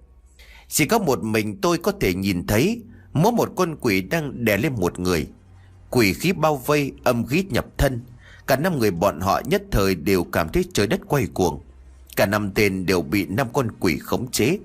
Chỉ 0.67 0.85
có 0.85 0.99
một 0.99 1.23
mình 1.23 1.61
tôi 1.61 1.77
có 1.77 1.91
thể 1.91 2.13
nhìn 2.13 2.47
thấy, 2.47 2.81
Mỗi 3.13 3.31
một 3.31 3.49
con 3.55 3.75
quỷ 3.81 4.01
đang 4.01 4.45
đè 4.45 4.57
lên 4.57 4.73
một 4.77 4.99
người. 4.99 5.27
Quỷ 5.89 6.13
khí 6.13 6.33
bao 6.33 6.57
vây, 6.57 6.91
âm 7.03 7.25
khí 7.25 7.43
nhập 7.49 7.65
thân. 7.77 8.01
Cả 8.47 8.55
năm 8.55 8.79
người 8.79 8.91
bọn 8.91 9.19
họ 9.19 9.41
nhất 9.45 9.63
thời 9.71 9.95
đều 9.95 10.23
cảm 10.23 10.49
thấy 10.49 10.65
trời 10.73 10.87
đất 10.87 10.99
quay 11.07 11.27
cuồng. 11.33 11.61
Cả 12.15 12.25
năm 12.25 12.51
tên 12.55 12.85
đều 12.85 13.01
bị 13.01 13.25
năm 13.25 13.47
con 13.53 13.67
quỷ 13.79 13.97
khống 13.97 14.31
chế. 14.31 14.57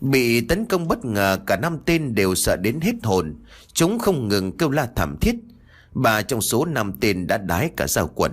Bị 0.00 0.40
tấn 0.40 0.64
công 0.64 0.88
bất 0.88 1.04
ngờ, 1.04 1.38
cả 1.46 1.56
năm 1.56 1.78
tên 1.84 2.14
đều 2.14 2.34
sợ 2.34 2.56
đến 2.56 2.80
hết 2.80 2.94
hồn. 3.02 3.34
Chúng 3.72 3.98
không 3.98 4.28
ngừng 4.28 4.56
kêu 4.56 4.70
la 4.70 4.88
thảm 4.96 5.16
thiết. 5.20 5.34
Ba 5.96 6.22
trong 6.22 6.40
số 6.40 6.64
năm 6.64 6.92
tên 7.00 7.26
đã 7.26 7.38
đái 7.38 7.70
cả 7.76 7.86
giao 7.88 8.10
quần 8.14 8.32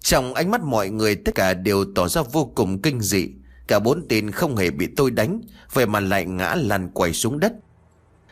Trong 0.00 0.34
ánh 0.34 0.50
mắt 0.50 0.60
mọi 0.62 0.90
người, 0.90 1.16
tất 1.16 1.34
cả 1.34 1.54
đều 1.54 1.84
tỏ 1.94 2.08
ra 2.08 2.22
vô 2.32 2.52
cùng 2.54 2.82
kinh 2.82 3.00
dị. 3.00 3.28
Cả 3.68 3.78
bốn 3.78 4.08
tên 4.08 4.30
không 4.30 4.56
hề 4.56 4.70
bị 4.70 4.86
tôi 4.96 5.10
đánh, 5.10 5.40
Vậy 5.72 5.86
mà 5.86 6.00
lại 6.00 6.26
ngã 6.26 6.54
lăn 6.54 6.90
quay 6.94 7.12
xuống 7.12 7.40
đất. 7.40 7.52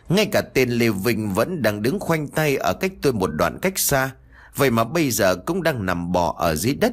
Ngay 0.09 0.27
cả 0.27 0.41
tên 0.41 0.71
Lê 0.71 0.89
Vinh 0.89 1.35
vẫn 1.35 1.63
đang 1.63 1.83
đứng 1.83 2.01
khoanh 2.01 2.29
tay 2.29 2.57
ở 2.57 2.73
cách 2.73 2.93
tôi 3.03 3.13
một 3.13 3.27
đoạn 3.27 3.59
cách 3.63 3.79
xa, 3.79 4.11
Vậy 4.57 4.71
mà 4.71 4.85
bây 4.85 5.11
giờ 5.11 5.37
cũng 5.37 5.63
đang 5.63 5.87
nằm 5.87 6.13
bò 6.13 6.35
ở 6.39 6.55
dưới 6.55 6.75
đất. 6.75 6.93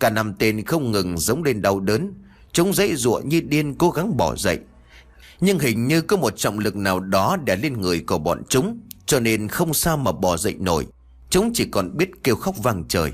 Cả 0.00 0.10
năm 0.10 0.34
tên 0.38 0.64
không 0.64 0.92
ngừng 0.92 1.18
giống 1.18 1.42
lên 1.42 1.62
đau 1.62 1.80
đớn, 1.80 2.14
Chúng 2.52 2.74
dãy 2.74 2.96
ruộng 2.96 3.28
như 3.28 3.40
điên 3.40 3.74
cố 3.74 3.90
gắng 3.90 4.16
bỏ 4.16 4.36
dậy. 4.36 4.58
Nhưng 5.40 5.58
hình 5.58 5.86
như 5.86 6.00
có 6.00 6.16
một 6.16 6.36
trọng 6.36 6.58
lực 6.58 6.76
nào 6.76 7.00
đó 7.00 7.36
đè 7.44 7.56
lên 7.56 7.80
người 7.80 8.00
của 8.06 8.18
bọn 8.18 8.42
chúng. 8.48 8.80
Cho 9.06 9.20
nên 9.20 9.48
không 9.48 9.74
sao 9.74 9.96
mà 9.96 10.12
bỏ 10.12 10.36
dậy 10.36 10.54
nổi. 10.58 10.86
Chúng 11.30 11.50
chỉ 11.54 11.64
còn 11.64 11.96
biết 11.96 12.10
kêu 12.24 12.36
khóc 12.36 12.54
vang 12.62 12.84
trời. 12.88 13.12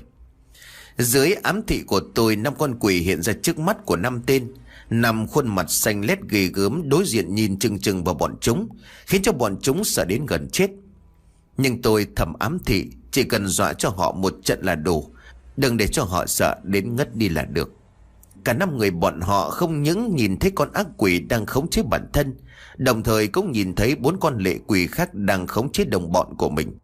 Dưới 0.98 1.32
ám 1.32 1.62
thị 1.66 1.82
của 1.86 2.00
tôi, 2.14 2.36
Năm 2.36 2.54
con 2.58 2.78
quỷ 2.80 3.00
hiện 3.00 3.22
ra 3.22 3.32
trước 3.42 3.58
mắt 3.58 3.86
của 3.86 3.96
năm 3.96 4.22
tên, 4.26 4.52
Nằm 4.90 5.26
khuôn 5.26 5.54
mặt 5.54 5.70
xanh 5.70 6.04
lét 6.04 6.18
ghê 6.28 6.46
gớm, 6.46 6.88
Đối 6.88 7.04
diện 7.06 7.34
nhìn 7.34 7.58
chừng 7.58 7.78
chừng 7.78 8.04
vào 8.04 8.14
bọn 8.14 8.34
chúng, 8.40 8.68
Khiến 9.06 9.22
cho 9.22 9.32
bọn 9.32 9.56
chúng 9.62 9.84
sợ 9.84 10.04
đến 10.04 10.26
gần 10.26 10.48
chết. 10.52 10.70
Nhưng 11.56 11.82
tôi 11.82 12.06
thầm 12.16 12.32
ám 12.38 12.58
thị, 12.66 12.86
Chỉ 13.10 13.24
cần 13.24 13.46
dọa 13.46 13.72
cho 13.72 13.88
họ 13.88 14.12
một 14.12 14.34
trận 14.44 14.62
là 14.62 14.74
đủ. 14.74 15.10
Đừng 15.56 15.76
để 15.76 15.86
cho 15.86 16.04
họ 16.04 16.26
sợ, 16.26 16.56
đến 16.62 16.96
ngất 16.96 17.16
đi 17.16 17.28
là 17.28 17.44
được. 17.44 17.72
Cả 18.44 18.52
năm 18.52 18.78
người 18.78 18.90
bọn 18.90 19.20
họ 19.20 19.50
không 19.50 19.82
những 19.82 20.16
nhìn 20.16 20.38
thấy 20.38 20.50
con 20.54 20.72
ác 20.72 20.86
quỷ 20.96 21.18
đang 21.18 21.46
khống 21.46 21.70
chế 21.70 21.82
bản 21.82 22.06
thân 22.12 22.34
Đồng 22.76 23.02
thời 23.02 23.28
cũng 23.28 23.52
nhìn 23.52 23.74
thấy 23.74 23.94
bốn 23.94 24.20
con 24.20 24.38
lệ 24.38 24.58
quỷ 24.66 24.86
khác 24.86 25.14
đang 25.14 25.46
khống 25.46 25.72
chế 25.72 25.84
đồng 25.84 26.12
bọn 26.12 26.34
của 26.38 26.50
mình. 26.50 26.78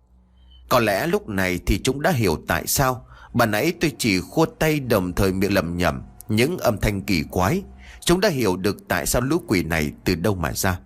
Có 0.68 0.80
lẽ 0.80 1.06
lúc 1.06 1.28
này 1.28 1.60
thì 1.66 1.80
chúng 1.82 2.02
đã 2.02 2.10
hiểu 2.10 2.38
tại 2.48 2.66
sao 2.66 3.04
Bà 3.34 3.46
nãy 3.46 3.72
tôi 3.80 3.92
chỉ 3.98 4.20
khua 4.20 4.46
tay 4.46 4.80
đồng 4.80 5.12
thời 5.12 5.32
miệng 5.32 5.54
lầm 5.54 5.76
nhầm 5.76 6.02
Những 6.28 6.58
âm 6.58 6.78
thanh 6.80 7.02
kỳ 7.02 7.22
quái, 7.30 7.62
Chúng 8.00 8.20
đã 8.20 8.28
hiểu 8.28 8.56
được 8.56 8.76
tại 8.88 9.06
sao 9.06 9.22
lũ 9.22 9.42
quỷ 9.46 9.62
này 9.62 9.92
từ 10.04 10.14
đâu 10.14 10.34
mà 10.34 10.52
ra. 10.52 10.78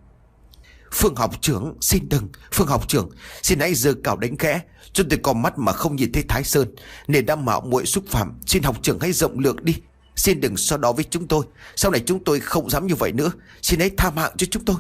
Phương 0.92 1.14
học 1.16 1.40
trưởng, 1.40 1.76
xin 1.80 2.08
đừng, 2.08 2.28
Phương 2.52 2.66
học 2.66 2.88
trưởng, 2.88 3.10
xin 3.42 3.60
hãy 3.60 3.74
giờ 3.74 3.94
cào 4.04 4.16
đánh 4.16 4.36
khẽ. 4.36 4.60
Chúng 4.92 5.08
tôi 5.08 5.18
có 5.22 5.32
mắt 5.32 5.58
mà 5.58 5.72
không 5.72 5.96
nhìn 5.96 6.12
thấy 6.12 6.24
Thái 6.28 6.44
Sơn, 6.44 6.74
Nên 7.08 7.26
đã 7.26 7.36
mạo 7.36 7.60
muội 7.60 7.86
xúc 7.86 8.04
phạm. 8.08 8.40
Xin 8.46 8.62
học 8.62 8.76
trưởng 8.82 8.98
hãy 9.00 9.12
rộng 9.12 9.38
lượng 9.38 9.56
đi. 9.62 9.74
Xin 10.16 10.40
đừng 10.40 10.56
so 10.56 10.76
đó 10.76 10.92
với 10.92 11.04
chúng 11.10 11.28
tôi. 11.28 11.44
Sau 11.76 11.90
này 11.90 12.02
chúng 12.06 12.24
tôi 12.24 12.40
không 12.40 12.70
dám 12.70 12.86
như 12.86 12.94
vậy 12.94 13.12
nữa. 13.12 13.32
Xin 13.62 13.80
hãy 13.80 13.90
tha 13.96 14.10
mạng 14.10 14.32
cho 14.36 14.46
chúng 14.50 14.64
tôi. 14.64 14.76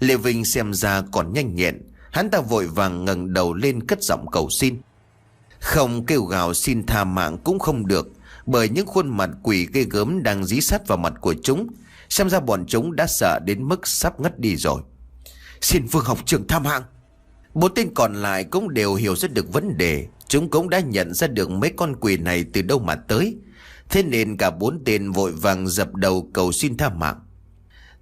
Lê 0.00 0.16
Vinh 0.16 0.44
xem 0.44 0.74
ra 0.74 1.02
còn 1.12 1.32
nhanh 1.32 1.54
nhẹn. 1.54 1.78
Hắn 2.10 2.30
ta 2.30 2.40
vội 2.40 2.66
vàng 2.66 3.04
ngẩng 3.04 3.32
đầu 3.32 3.54
lên 3.54 3.86
cất 3.86 4.02
giọng 4.02 4.26
cầu 4.32 4.50
xin. 4.50 4.80
Không 5.60 6.06
kêu 6.06 6.24
gào 6.24 6.54
xin 6.54 6.86
tha 6.86 7.04
mạng 7.04 7.38
cũng 7.44 7.58
không 7.58 7.86
được, 7.86 8.08
Bởi 8.46 8.68
những 8.68 8.86
khuôn 8.86 9.16
mặt 9.16 9.30
quỷ 9.42 9.68
ghê 9.72 9.84
gớm 9.90 10.22
đang 10.22 10.44
dí 10.44 10.60
sát 10.60 10.88
vào 10.88 10.98
mặt 10.98 11.12
của 11.20 11.34
chúng. 11.42 11.66
Xem 12.08 12.30
ra 12.30 12.40
bọn 12.40 12.64
chúng 12.66 12.96
đã 12.96 13.06
sợ 13.06 13.38
đến 13.44 13.68
mức 13.68 13.86
sắp 13.86 14.20
ngất 14.20 14.40
đi 14.40 14.56
rồi. 14.56 14.82
Xin 15.60 15.86
Vương 15.86 16.04
học 16.04 16.18
trưởng 16.26 16.46
tha 16.46 16.58
mạng. 16.58 16.82
Bốn 17.54 17.74
tên 17.74 17.88
còn 17.94 18.14
lại 18.14 18.44
cũng 18.44 18.74
đều 18.74 18.94
hiểu 18.94 19.16
ra 19.16 19.28
được 19.28 19.52
vấn 19.52 19.78
đề. 19.78 20.06
Chúng 20.28 20.50
cũng 20.50 20.70
đã 20.70 20.80
nhận 20.80 21.14
ra 21.14 21.26
được 21.26 21.50
mấy 21.50 21.72
con 21.76 21.96
quỷ 22.00 22.16
này 22.16 22.44
từ 22.52 22.62
đâu 22.62 22.78
mà 22.78 22.94
tới. 22.94 23.36
Thế 23.92 24.02
nên 24.02 24.36
cả 24.36 24.50
bốn 24.50 24.82
tên 24.84 25.10
vội 25.10 25.32
vàng 25.32 25.68
dập 25.68 25.94
đầu 25.94 26.30
cầu 26.32 26.52
xin 26.52 26.76
tha 26.76 26.88
mạng. 26.88 27.20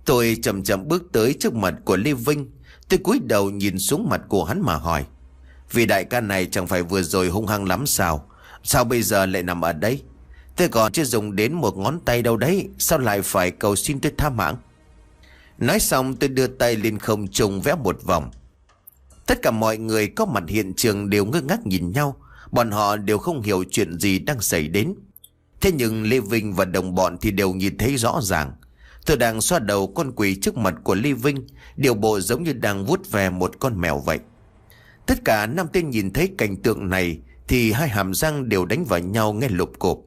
Tôi 0.05 0.36
chậm 0.43 0.62
chậm 0.62 0.88
bước 0.88 1.03
tới 1.12 1.36
trước 1.41 1.55
mặt 1.55 1.74
của 1.84 1.97
Lê 1.97 2.12
Vinh. 2.12 2.51
Tôi 2.88 2.99
cúi 2.99 3.20
đầu 3.24 3.51
nhìn 3.51 3.78
xuống 3.78 4.09
mặt 4.09 4.20
của 4.28 4.45
hắn 4.45 4.61
mà 4.61 4.74
hỏi 4.74 5.05
Vì 5.70 5.86
đại 5.86 6.05
ca 6.05 6.20
này 6.20 6.47
chẳng 6.47 6.66
phải 6.66 6.82
vừa 6.82 7.03
rồi 7.03 7.28
hung 7.28 7.47
hăng 7.47 7.64
lắm 7.64 7.86
sao? 7.86 8.30
Sao 8.62 8.84
bây 8.84 9.03
giờ 9.03 9.26
lại 9.26 9.43
nằm 9.43 9.61
ở 9.61 9.72
đây? 9.72 10.03
Tôi 10.57 10.68
còn 10.68 10.93
chưa 10.93 11.05
dùng 11.05 11.36
đến 11.36 11.53
một 11.53 11.76
ngón 11.76 12.01
tay 12.05 12.22
đâu 12.22 12.36
đấy, 12.36 12.68
Sao 12.78 12.99
lại 12.99 13.22
phải 13.22 13.51
cầu 13.51 13.76
xin 13.76 14.01
tôi 14.01 14.12
tha 14.18 14.30
mạng? 14.30 14.57
Nói 15.59 15.80
xong, 15.80 16.16
tôi 16.16 16.28
đưa 16.28 16.47
tay 16.47 16.76
lên 16.76 16.99
không 16.99 17.28
trùng 17.28 17.61
vẽ 17.61 17.74
một 17.74 18.03
vòng. 18.03 18.30
Tất 19.26 19.43
cả 19.43 19.51
mọi 19.51 19.78
người 19.78 20.07
có 20.09 20.26
mặt 20.26 20.45
hiện 20.49 20.74
trường 20.74 21.11
đều 21.11 21.24
ngơ 21.24 21.41
ngác 21.41 21.66
nhìn 21.66 21.93
nhau. 21.93 22.16
Bọn 22.51 22.70
họ 22.70 22.97
đều 22.97 23.18
không 23.18 23.43
hiểu 23.43 23.64
chuyện 23.70 23.99
gì 23.99 24.18
đang 24.18 24.41
xảy 24.41 24.68
đến. 24.68 24.95
Thế 25.61 25.72
nhưng 25.72 26.02
Lê 26.02 26.20
Vinh 26.20 26.52
và 26.52 26.64
đồng 26.64 26.94
bọn 26.94 27.16
thì 27.20 27.30
đều 27.30 27.54
nhìn 27.54 27.78
thấy 27.78 27.96
rõ 27.96 28.20
ràng. 28.22 28.52
Tôi 29.06 29.16
đang 29.16 29.40
xoa 29.40 29.58
đầu 29.58 29.92
con 29.94 30.12
quỷ 30.12 30.38
trước 30.42 30.56
mặt 30.56 30.74
của 30.84 30.94
Lê 30.94 31.12
Vinh 31.12 31.46
Điều 31.76 31.94
bộ 31.94 32.20
giống 32.20 32.42
như 32.42 32.52
đang 32.52 32.86
vuốt 32.86 33.11
về 33.11 33.30
một 33.30 33.52
con 33.61 33.80
mèo 33.80 33.98
vậy. 33.98 34.18
Tất 35.06 35.24
cả 35.24 35.46
năm 35.46 35.66
tên 35.72 35.90
nhìn 35.90 36.12
thấy 36.12 36.30
cảnh 36.38 36.56
tượng 36.56 36.88
này 36.88 37.18
Thì 37.48 37.72
hai 37.72 37.88
hàm 37.88 38.14
răng 38.14 38.48
đều 38.48 38.64
đánh 38.64 38.84
vào 38.84 39.00
nhau 39.00 39.32
nghe 39.32 39.48
lục 39.48 39.72
cộp. 39.78 39.98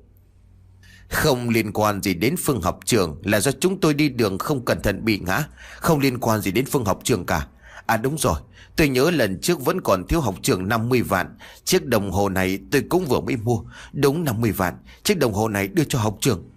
Không 1.09 1.49
liên 1.49 1.71
quan 1.71 2.01
gì 2.01 2.13
đến 2.13 2.35
phương 2.37 2.61
học 2.61 2.79
trường 2.85 3.21
Là 3.23 3.39
do 3.39 3.51
chúng 3.51 3.79
tôi 3.79 3.93
đi 3.93 4.09
đường 4.09 4.37
không 4.37 4.65
cẩn 4.65 4.81
thận 4.81 5.05
bị 5.05 5.19
ngã, 5.19 5.43
Không 5.75 5.99
liên 5.99 6.19
quan 6.19 6.41
gì 6.41 6.51
đến 6.51 6.65
phương 6.65 6.85
học 6.85 6.99
trường 7.03 7.25
cả. 7.25 7.47
À 7.85 7.97
đúng 7.97 8.17
rồi. 8.17 8.39
Tôi 8.75 8.89
nhớ 8.89 9.11
lần 9.11 9.41
trước 9.41 9.65
vẫn 9.65 9.81
còn 9.81 10.07
thiếu 10.07 10.21
học 10.21 10.35
trường 10.41 10.67
50 10.67 11.01
vạn. 11.01 11.37
Chiếc 11.63 11.85
đồng 11.85 12.11
hồ 12.11 12.29
này 12.29 12.59
tôi 12.71 12.83
cũng 12.89 13.05
vừa 13.05 13.19
mới 13.19 13.35
mua. 13.37 13.59
Đúng 13.93 14.23
50 14.23 14.51
vạn. 14.51 14.77
Chiếc 15.03 15.17
đồng 15.17 15.33
hồ 15.33 15.47
này 15.47 15.67
đưa 15.67 15.83
cho 15.83 15.99
học 15.99 16.17
trường. 16.21 16.49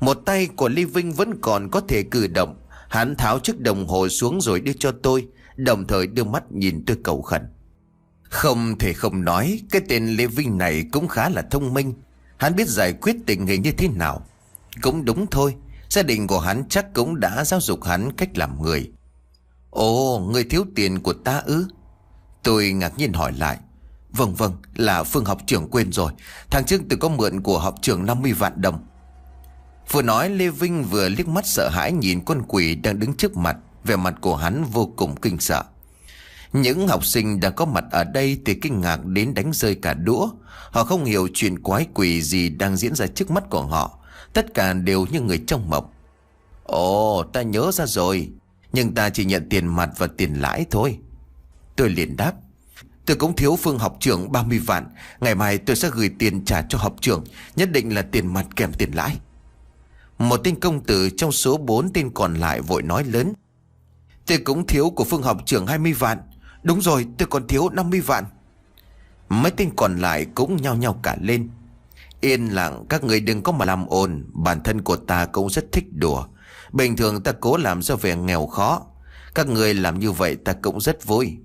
Một 0.00 0.14
tay 0.14 0.48
của 0.56 0.68
Lý 0.68 0.84
Vinh 0.84 1.12
vẫn 1.12 1.40
còn 1.40 1.70
có 1.70 1.80
thể 1.80 2.02
cử 2.02 2.26
động. 2.26 2.56
Hắn 2.88 3.16
tháo 3.16 3.38
chiếc 3.38 3.60
đồng 3.60 3.86
hồ 3.86 4.08
xuống 4.08 4.40
rồi 4.40 4.60
đưa 4.60 4.72
cho 4.72 4.92
tôi, 5.02 5.26
Đồng 5.56 5.86
thời 5.86 6.06
đưa 6.06 6.24
mắt 6.24 6.52
nhìn 6.52 6.84
tôi 6.86 6.96
cầu 7.04 7.22
khẩn. 7.22 7.42
Không 8.22 8.78
thể 8.78 8.92
không 8.92 9.24
nói, 9.24 9.60
Cái 9.70 9.82
tên 9.88 10.06
Lê 10.06 10.26
Vinh 10.26 10.58
này 10.58 10.84
cũng 10.92 11.08
khá 11.08 11.28
là 11.28 11.42
thông 11.50 11.74
minh. 11.74 11.94
Hắn 12.36 12.56
biết 12.56 12.68
giải 12.68 12.92
quyết 12.92 13.16
tình 13.26 13.46
hình 13.46 13.62
như 13.62 13.72
thế 13.72 13.88
nào. 13.88 14.26
Cũng 14.80 15.04
đúng 15.04 15.26
thôi. 15.30 15.54
Gia 15.88 16.02
đình 16.02 16.26
của 16.26 16.40
hắn 16.40 16.64
chắc 16.68 16.94
cũng 16.94 17.20
đã 17.20 17.44
giáo 17.44 17.60
dục 17.60 17.84
hắn 17.84 18.12
cách 18.12 18.38
làm 18.38 18.62
người. 18.62 18.90
Ồ 19.72 20.18
người 20.18 20.44
thiếu 20.44 20.64
tiền 20.74 21.00
của 21.00 21.12
ta 21.12 21.38
ư 21.38 21.66
Tôi 22.42 22.72
ngạc 22.72 22.98
nhiên 22.98 23.12
hỏi 23.12 23.32
lại 23.32 23.58
Vâng 24.10 24.34
vâng 24.34 24.52
là 24.74 25.02
Phương 25.02 25.24
học 25.24 25.38
trưởng 25.46 25.68
quên 25.70 25.92
rồi 25.92 26.12
Tháng 26.50 26.64
trước 26.64 26.82
tôi 26.90 26.98
có 26.98 27.08
mượn 27.08 27.40
của 27.40 27.58
học 27.58 27.74
trưởng 27.82 28.06
50 28.06 28.32
vạn 28.32 28.60
đồng 28.60 28.86
Vừa 29.90 30.02
nói 30.02 30.30
Lê 30.30 30.48
Vinh 30.48 30.84
vừa 30.84 31.08
liếc 31.08 31.28
mắt 31.28 31.46
sợ 31.46 31.68
hãi 31.68 31.92
nhìn 31.92 32.24
con 32.24 32.42
quỷ 32.48 32.74
đang 32.74 32.98
đứng 32.98 33.14
trước 33.14 33.36
mặt 33.36 33.56
Về 33.84 33.96
mặt 33.96 34.14
của 34.20 34.36
hắn 34.36 34.64
vô 34.64 34.92
cùng 34.96 35.16
kinh 35.16 35.40
sợ 35.40 35.64
những 36.52 36.88
học 36.88 37.04
sinh 37.04 37.40
đã 37.40 37.50
có 37.50 37.64
mặt 37.64 37.84
ở 37.90 38.04
đây 38.04 38.38
thì 38.44 38.54
kinh 38.54 38.80
ngạc 38.80 39.04
đến 39.04 39.34
đánh 39.34 39.50
rơi 39.52 39.74
cả 39.74 39.94
đũa. 39.94 40.28
Họ 40.70 40.84
không 40.84 41.04
hiểu 41.04 41.28
chuyện 41.34 41.58
quái 41.62 41.86
quỷ 41.94 42.22
gì 42.22 42.48
đang 42.48 42.76
diễn 42.76 42.94
ra 42.94 43.06
trước 43.06 43.30
mắt 43.30 43.50
của 43.50 43.62
họ. 43.62 43.98
Tất 44.32 44.54
cả 44.54 44.72
đều 44.72 45.06
như 45.10 45.20
người 45.20 45.42
trong 45.46 45.70
mộng. 45.70 45.86
Ồ, 46.64 47.22
ta 47.22 47.42
nhớ 47.42 47.72
ra 47.72 47.86
rồi. 47.86 48.28
Nhưng 48.72 48.94
ta 48.94 49.10
chỉ 49.10 49.24
nhận 49.24 49.48
tiền 49.48 49.66
mặt 49.66 49.90
và 49.98 50.06
tiền 50.06 50.34
lãi 50.34 50.66
thôi. 50.70 50.98
Tôi 51.76 51.90
liền 51.90 52.16
đáp. 52.16 52.32
Tôi 53.06 53.16
cũng 53.16 53.36
thiếu 53.36 53.56
phương 53.56 53.78
học 53.78 53.96
trưởng 54.00 54.32
30 54.32 54.58
vạn. 54.58 54.86
Ngày 55.20 55.34
mai 55.34 55.58
tôi 55.58 55.76
sẽ 55.76 55.90
gửi 55.92 56.10
tiền 56.18 56.44
trả 56.44 56.62
cho 56.62 56.78
học 56.78 56.94
trưởng. 57.00 57.24
Nhất 57.56 57.72
định 57.72 57.94
là 57.94 58.02
tiền 58.02 58.26
mặt 58.26 58.46
kèm 58.56 58.72
tiền 58.72 58.90
lãi. 58.92 59.18
Một 60.18 60.40
tên 60.44 60.60
công 60.60 60.84
tử 60.84 61.10
trong 61.16 61.32
số 61.32 61.56
bốn 61.56 61.92
tên 61.92 62.10
còn 62.14 62.34
lại 62.34 62.60
vội 62.60 62.82
nói 62.82 63.04
lớn, 63.04 63.32
Tôi 64.26 64.38
cũng 64.38 64.66
thiếu 64.66 64.90
của 64.90 65.04
phương 65.04 65.22
học 65.22 65.38
trưởng 65.46 65.66
20 65.66 65.92
vạn 65.92 66.18
Đúng 66.62 66.80
rồi, 66.80 67.06
tôi 67.18 67.28
còn 67.30 67.46
thiếu 67.46 67.68
50 67.68 68.00
vạn 68.00 68.24
Mấy 69.28 69.50
tên 69.50 69.70
còn 69.76 69.96
lại 69.96 70.26
cũng 70.34 70.56
nhao 70.62 70.76
nhao 70.76 71.00
cả 71.02 71.16
lên 71.20 71.50
Yên 72.20 72.48
lặng, 72.48 72.84
các 72.88 73.04
người 73.04 73.20
đừng 73.20 73.42
có 73.42 73.52
mà 73.52 73.64
làm 73.64 73.86
ồn 73.86 74.24
Bản 74.32 74.62
thân 74.62 74.82
của 74.82 74.96
ta 74.96 75.26
cũng 75.26 75.50
rất 75.50 75.72
thích 75.72 75.84
đùa 75.92 76.24
Bình 76.72 76.96
thường 76.96 77.22
ta 77.22 77.32
cố 77.32 77.56
làm 77.56 77.82
ra 77.82 77.94
vẻ 77.94 78.16
nghèo 78.16 78.46
khó. 78.46 78.86
Các 79.34 79.48
người 79.48 79.74
làm 79.74 79.98
như 79.98 80.12
vậy 80.12 80.36
ta 80.36 80.52
cũng 80.52 80.80
rất 80.80 81.04
vui. 81.06 81.36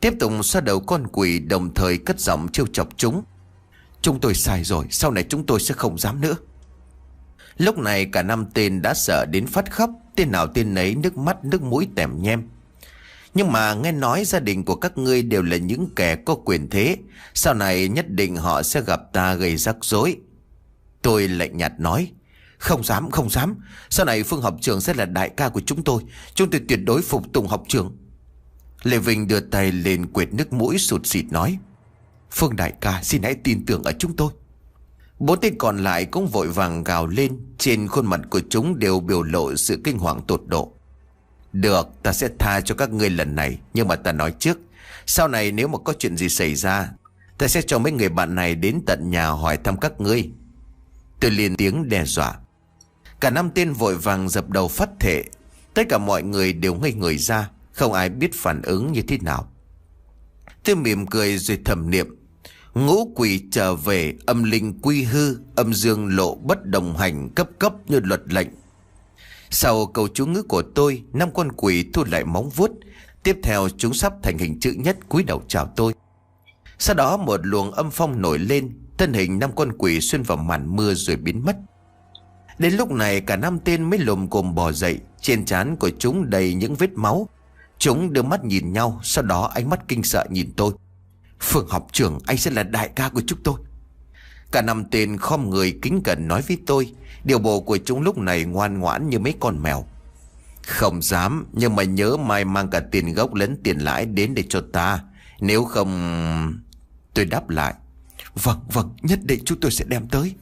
Tiếp 0.00 0.12
tục 0.20 0.32
xoa 0.42 0.60
đầu 0.60 0.80
con 0.80 1.06
quỷ, 1.12 1.38
Đồng 1.38 1.74
thời 1.74 1.98
cất 1.98 2.20
giọng 2.20 2.48
trêu 2.52 2.66
chọc 2.66 2.88
chúng. 2.96 3.22
Chúng 4.00 4.20
tôi 4.20 4.34
sai 4.34 4.64
rồi, 4.64 4.86
Sau 4.90 5.10
này 5.10 5.24
chúng 5.28 5.46
tôi 5.46 5.60
sẽ 5.60 5.74
không 5.74 5.98
dám 5.98 6.20
nữa. 6.20 6.36
Lúc 7.56 7.78
này 7.78 8.06
cả 8.12 8.22
năm 8.22 8.46
tên 8.54 8.82
đã 8.82 8.94
sợ 8.94 9.24
đến 9.24 9.46
phát 9.46 9.72
khóc, 9.72 9.90
Tên 10.16 10.32
nào 10.32 10.46
tên 10.46 10.74
nấy 10.74 10.94
nước 10.94 11.16
mắt, 11.16 11.44
nước 11.44 11.62
mũi 11.62 11.88
tèm 11.96 12.22
nhem. 12.22 12.48
Nhưng 13.34 13.52
mà 13.52 13.74
nghe 13.74 13.92
nói 13.92 14.24
gia 14.24 14.40
đình 14.40 14.64
của 14.64 14.76
các 14.76 14.98
ngươi 14.98 15.22
đều 15.22 15.42
là 15.42 15.56
những 15.56 15.88
kẻ 15.96 16.16
có 16.16 16.34
quyền 16.34 16.70
thế, 16.70 16.96
Sau 17.34 17.54
này 17.54 17.88
nhất 17.88 18.10
định 18.10 18.36
họ 18.36 18.62
sẽ 18.62 18.80
gặp 18.80 19.00
ta 19.12 19.34
gây 19.34 19.56
rắc 19.56 19.76
rối. 19.82 20.16
Tôi 21.02 21.28
lạnh 21.28 21.56
nhạt 21.56 21.80
nói 21.80 22.12
không 22.58 22.84
dám 22.84 23.10
không 23.10 23.30
dám. 23.30 23.54
Sau 23.90 24.06
này 24.06 24.22
Phương 24.22 24.42
học 24.42 24.56
trường 24.60 24.80
sẽ 24.80 24.94
là 24.94 25.04
đại 25.04 25.30
ca 25.36 25.48
của 25.48 25.60
chúng 25.66 25.84
tôi. 25.84 26.02
Chúng 26.34 26.50
tôi 26.50 26.60
tuyệt 26.68 26.80
đối 26.84 27.02
phục 27.02 27.32
tùng 27.32 27.46
học 27.46 27.62
trường. 27.68 27.96
Lê 28.82 28.98
Vinh 28.98 29.28
đưa 29.28 29.40
tay 29.40 29.72
lên 29.72 30.06
quệt 30.06 30.32
nước 30.32 30.52
mũi 30.52 30.78
sụt 30.78 31.06
xịt 31.06 31.24
nói, 31.30 31.58
Phương 32.30 32.56
đại 32.56 32.72
ca, 32.80 33.02
xin 33.02 33.22
hãy 33.22 33.34
tin 33.34 33.66
tưởng 33.66 33.82
ở 33.82 33.92
chúng 33.98 34.16
tôi. 34.16 34.32
Bốn 35.18 35.40
tên 35.40 35.58
còn 35.58 35.78
lại 35.78 36.04
cũng 36.04 36.26
vội 36.26 36.48
vàng 36.48 36.84
gào 36.84 37.06
lên. 37.06 37.38
Trên 37.58 37.88
khuôn 37.88 38.06
mặt 38.06 38.20
của 38.30 38.40
chúng 38.50 38.78
đều 38.78 39.00
biểu 39.00 39.22
lộ 39.22 39.56
sự 39.56 39.80
kinh 39.84 39.98
hoàng 39.98 40.20
tột 40.26 40.42
độ. 40.46 40.72
Được, 41.52 41.88
ta 42.02 42.12
sẽ 42.12 42.28
tha 42.38 42.60
cho 42.60 42.74
các 42.74 42.90
ngươi 42.90 43.10
lần 43.10 43.34
này. 43.34 43.58
Nhưng 43.74 43.88
mà 43.88 43.96
ta 43.96 44.12
nói 44.12 44.34
trước, 44.38 44.58
Sau 45.06 45.28
này 45.28 45.52
nếu 45.52 45.68
mà 45.68 45.78
có 45.84 45.92
chuyện 45.98 46.16
gì 46.16 46.28
xảy 46.28 46.54
ra, 46.54 46.88
Ta 47.38 47.48
sẽ 47.48 47.62
cho 47.62 47.78
mấy 47.78 47.92
người 47.92 48.08
bạn 48.08 48.34
này 48.34 48.54
đến 48.54 48.80
tận 48.86 49.10
nhà 49.10 49.26
hỏi 49.26 49.56
thăm 49.56 49.76
các 49.76 50.00
ngươi. 50.00 50.30
Tôi 51.20 51.30
liền 51.30 51.56
tiếng 51.56 51.88
đe 51.88 52.04
dọa. 52.04 52.34
Cả 53.20 53.30
năm 53.30 53.50
tên 53.54 53.72
vội 53.72 53.94
vàng 53.94 54.28
dập 54.28 54.48
đầu 54.48 54.68
phát 54.68 54.90
thệ. 55.00 55.24
Tất 55.74 55.82
cả 55.88 55.98
mọi 55.98 56.22
người 56.22 56.52
đều 56.52 56.74
ngây 56.74 56.92
người 56.94 57.18
ra, 57.18 57.50
Không 57.72 57.92
ai 57.92 58.08
biết 58.08 58.30
phản 58.34 58.62
ứng 58.62 58.92
như 58.92 59.02
thế 59.02 59.18
nào. 59.18 59.52
Tôi 60.64 60.76
mỉm 60.76 61.06
cười 61.06 61.38
rồi 61.38 61.58
thầm 61.64 61.90
niệm, 61.90 62.16
Ngũ 62.74 63.12
quỷ 63.14 63.42
trở 63.50 63.74
về, 63.74 64.14
âm 64.26 64.42
linh 64.42 64.78
quy 64.82 65.02
hư, 65.02 65.36
Âm 65.54 65.74
dương 65.74 66.16
lộ 66.16 66.34
bất 66.34 66.66
đồng 66.66 66.96
hành 66.96 67.30
cấp 67.34 67.48
cấp 67.58 67.72
như 67.86 68.00
luật 68.04 68.22
lệnh. 68.26 68.48
Sau 69.50 69.86
câu 69.86 70.08
chú 70.14 70.26
ngữ 70.26 70.42
của 70.42 70.62
tôi, 70.62 71.02
Năm 71.12 71.28
con 71.34 71.52
quỷ 71.52 71.86
thu 71.92 72.04
lại 72.04 72.24
móng 72.24 72.50
vuốt. 72.50 72.70
Tiếp 73.22 73.38
theo, 73.42 73.68
chúng 73.76 73.94
sắp 73.94 74.12
thành 74.22 74.38
hình 74.38 74.60
chữ 74.60 74.72
nhất 74.76 74.96
cúi 75.08 75.22
đầu 75.22 75.42
chào 75.48 75.72
tôi. 75.76 75.94
Sau 76.78 76.96
đó, 76.96 77.16
một 77.16 77.40
luồng 77.42 77.72
âm 77.72 77.90
phong 77.90 78.22
nổi 78.22 78.38
lên, 78.38 78.70
Thân 78.98 79.12
hình 79.12 79.38
năm 79.38 79.50
con 79.56 79.72
quỷ 79.78 80.00
xuyên 80.00 80.22
vào 80.22 80.36
màn 80.36 80.76
mưa 80.76 80.94
rồi 80.94 81.16
biến 81.16 81.44
mất. 81.44 81.56
Đến 82.58 82.74
lúc 82.74 82.90
này 82.90 83.20
cả 83.20 83.36
năm 83.36 83.58
tên 83.64 83.90
mới 83.90 83.98
lùm 83.98 84.28
cồm 84.28 84.54
bò 84.54 84.72
dậy, 84.72 85.00
Trên 85.20 85.44
trán 85.44 85.76
của 85.76 85.90
chúng 85.98 86.30
đầy 86.30 86.54
những 86.54 86.74
vết 86.74 86.92
máu. 86.92 87.28
Chúng 87.78 88.12
đưa 88.12 88.22
mắt 88.22 88.44
nhìn 88.44 88.72
nhau, 88.72 89.00
Sau 89.02 89.24
đó 89.24 89.50
ánh 89.54 89.70
mắt 89.70 89.80
kinh 89.88 90.02
sợ 90.02 90.26
nhìn 90.30 90.52
tôi. 90.56 90.72
Phường 91.40 91.68
học 91.68 91.86
trưởng, 91.92 92.18
anh 92.26 92.36
sẽ 92.36 92.50
là 92.50 92.62
đại 92.62 92.90
ca 92.96 93.08
của 93.08 93.22
chúng 93.26 93.42
tôi. 93.44 93.54
Cả 94.52 94.62
năm 94.62 94.84
tên 94.90 95.16
khom 95.16 95.50
người 95.50 95.78
kính 95.82 96.00
cẩn 96.04 96.28
nói 96.28 96.42
với 96.48 96.58
tôi, 96.66 96.92
Điều 97.24 97.38
bộ 97.38 97.60
của 97.60 97.78
chúng 97.84 98.00
lúc 98.00 98.18
này 98.18 98.44
ngoan 98.44 98.78
ngoãn 98.78 99.10
như 99.10 99.18
mấy 99.18 99.34
con 99.40 99.62
mèo. 99.62 99.84
Không 100.66 101.02
dám, 101.02 101.46
Nhưng 101.52 101.76
mà 101.76 101.82
nhớ 101.82 102.16
mai 102.16 102.44
mang 102.44 102.70
cả 102.70 102.80
tiền 102.90 103.14
gốc 103.14 103.34
lẫn 103.34 103.56
tiền 103.62 103.78
lãi 103.78 104.06
đến 104.06 104.34
để 104.34 104.44
cho 104.48 104.62
ta. 104.72 105.00
Nếu 105.40 105.64
không, 105.64 106.58
Tôi 107.14 107.24
đáp 107.24 107.50
lại. 107.50 107.74
Vâng 108.34 108.58
vâng 108.72 108.90
nhất 109.02 109.18
định 109.22 109.42
chúng 109.44 109.60
tôi 109.60 109.70
sẽ 109.70 109.84
đem 109.88 110.08
tới. 110.08 110.34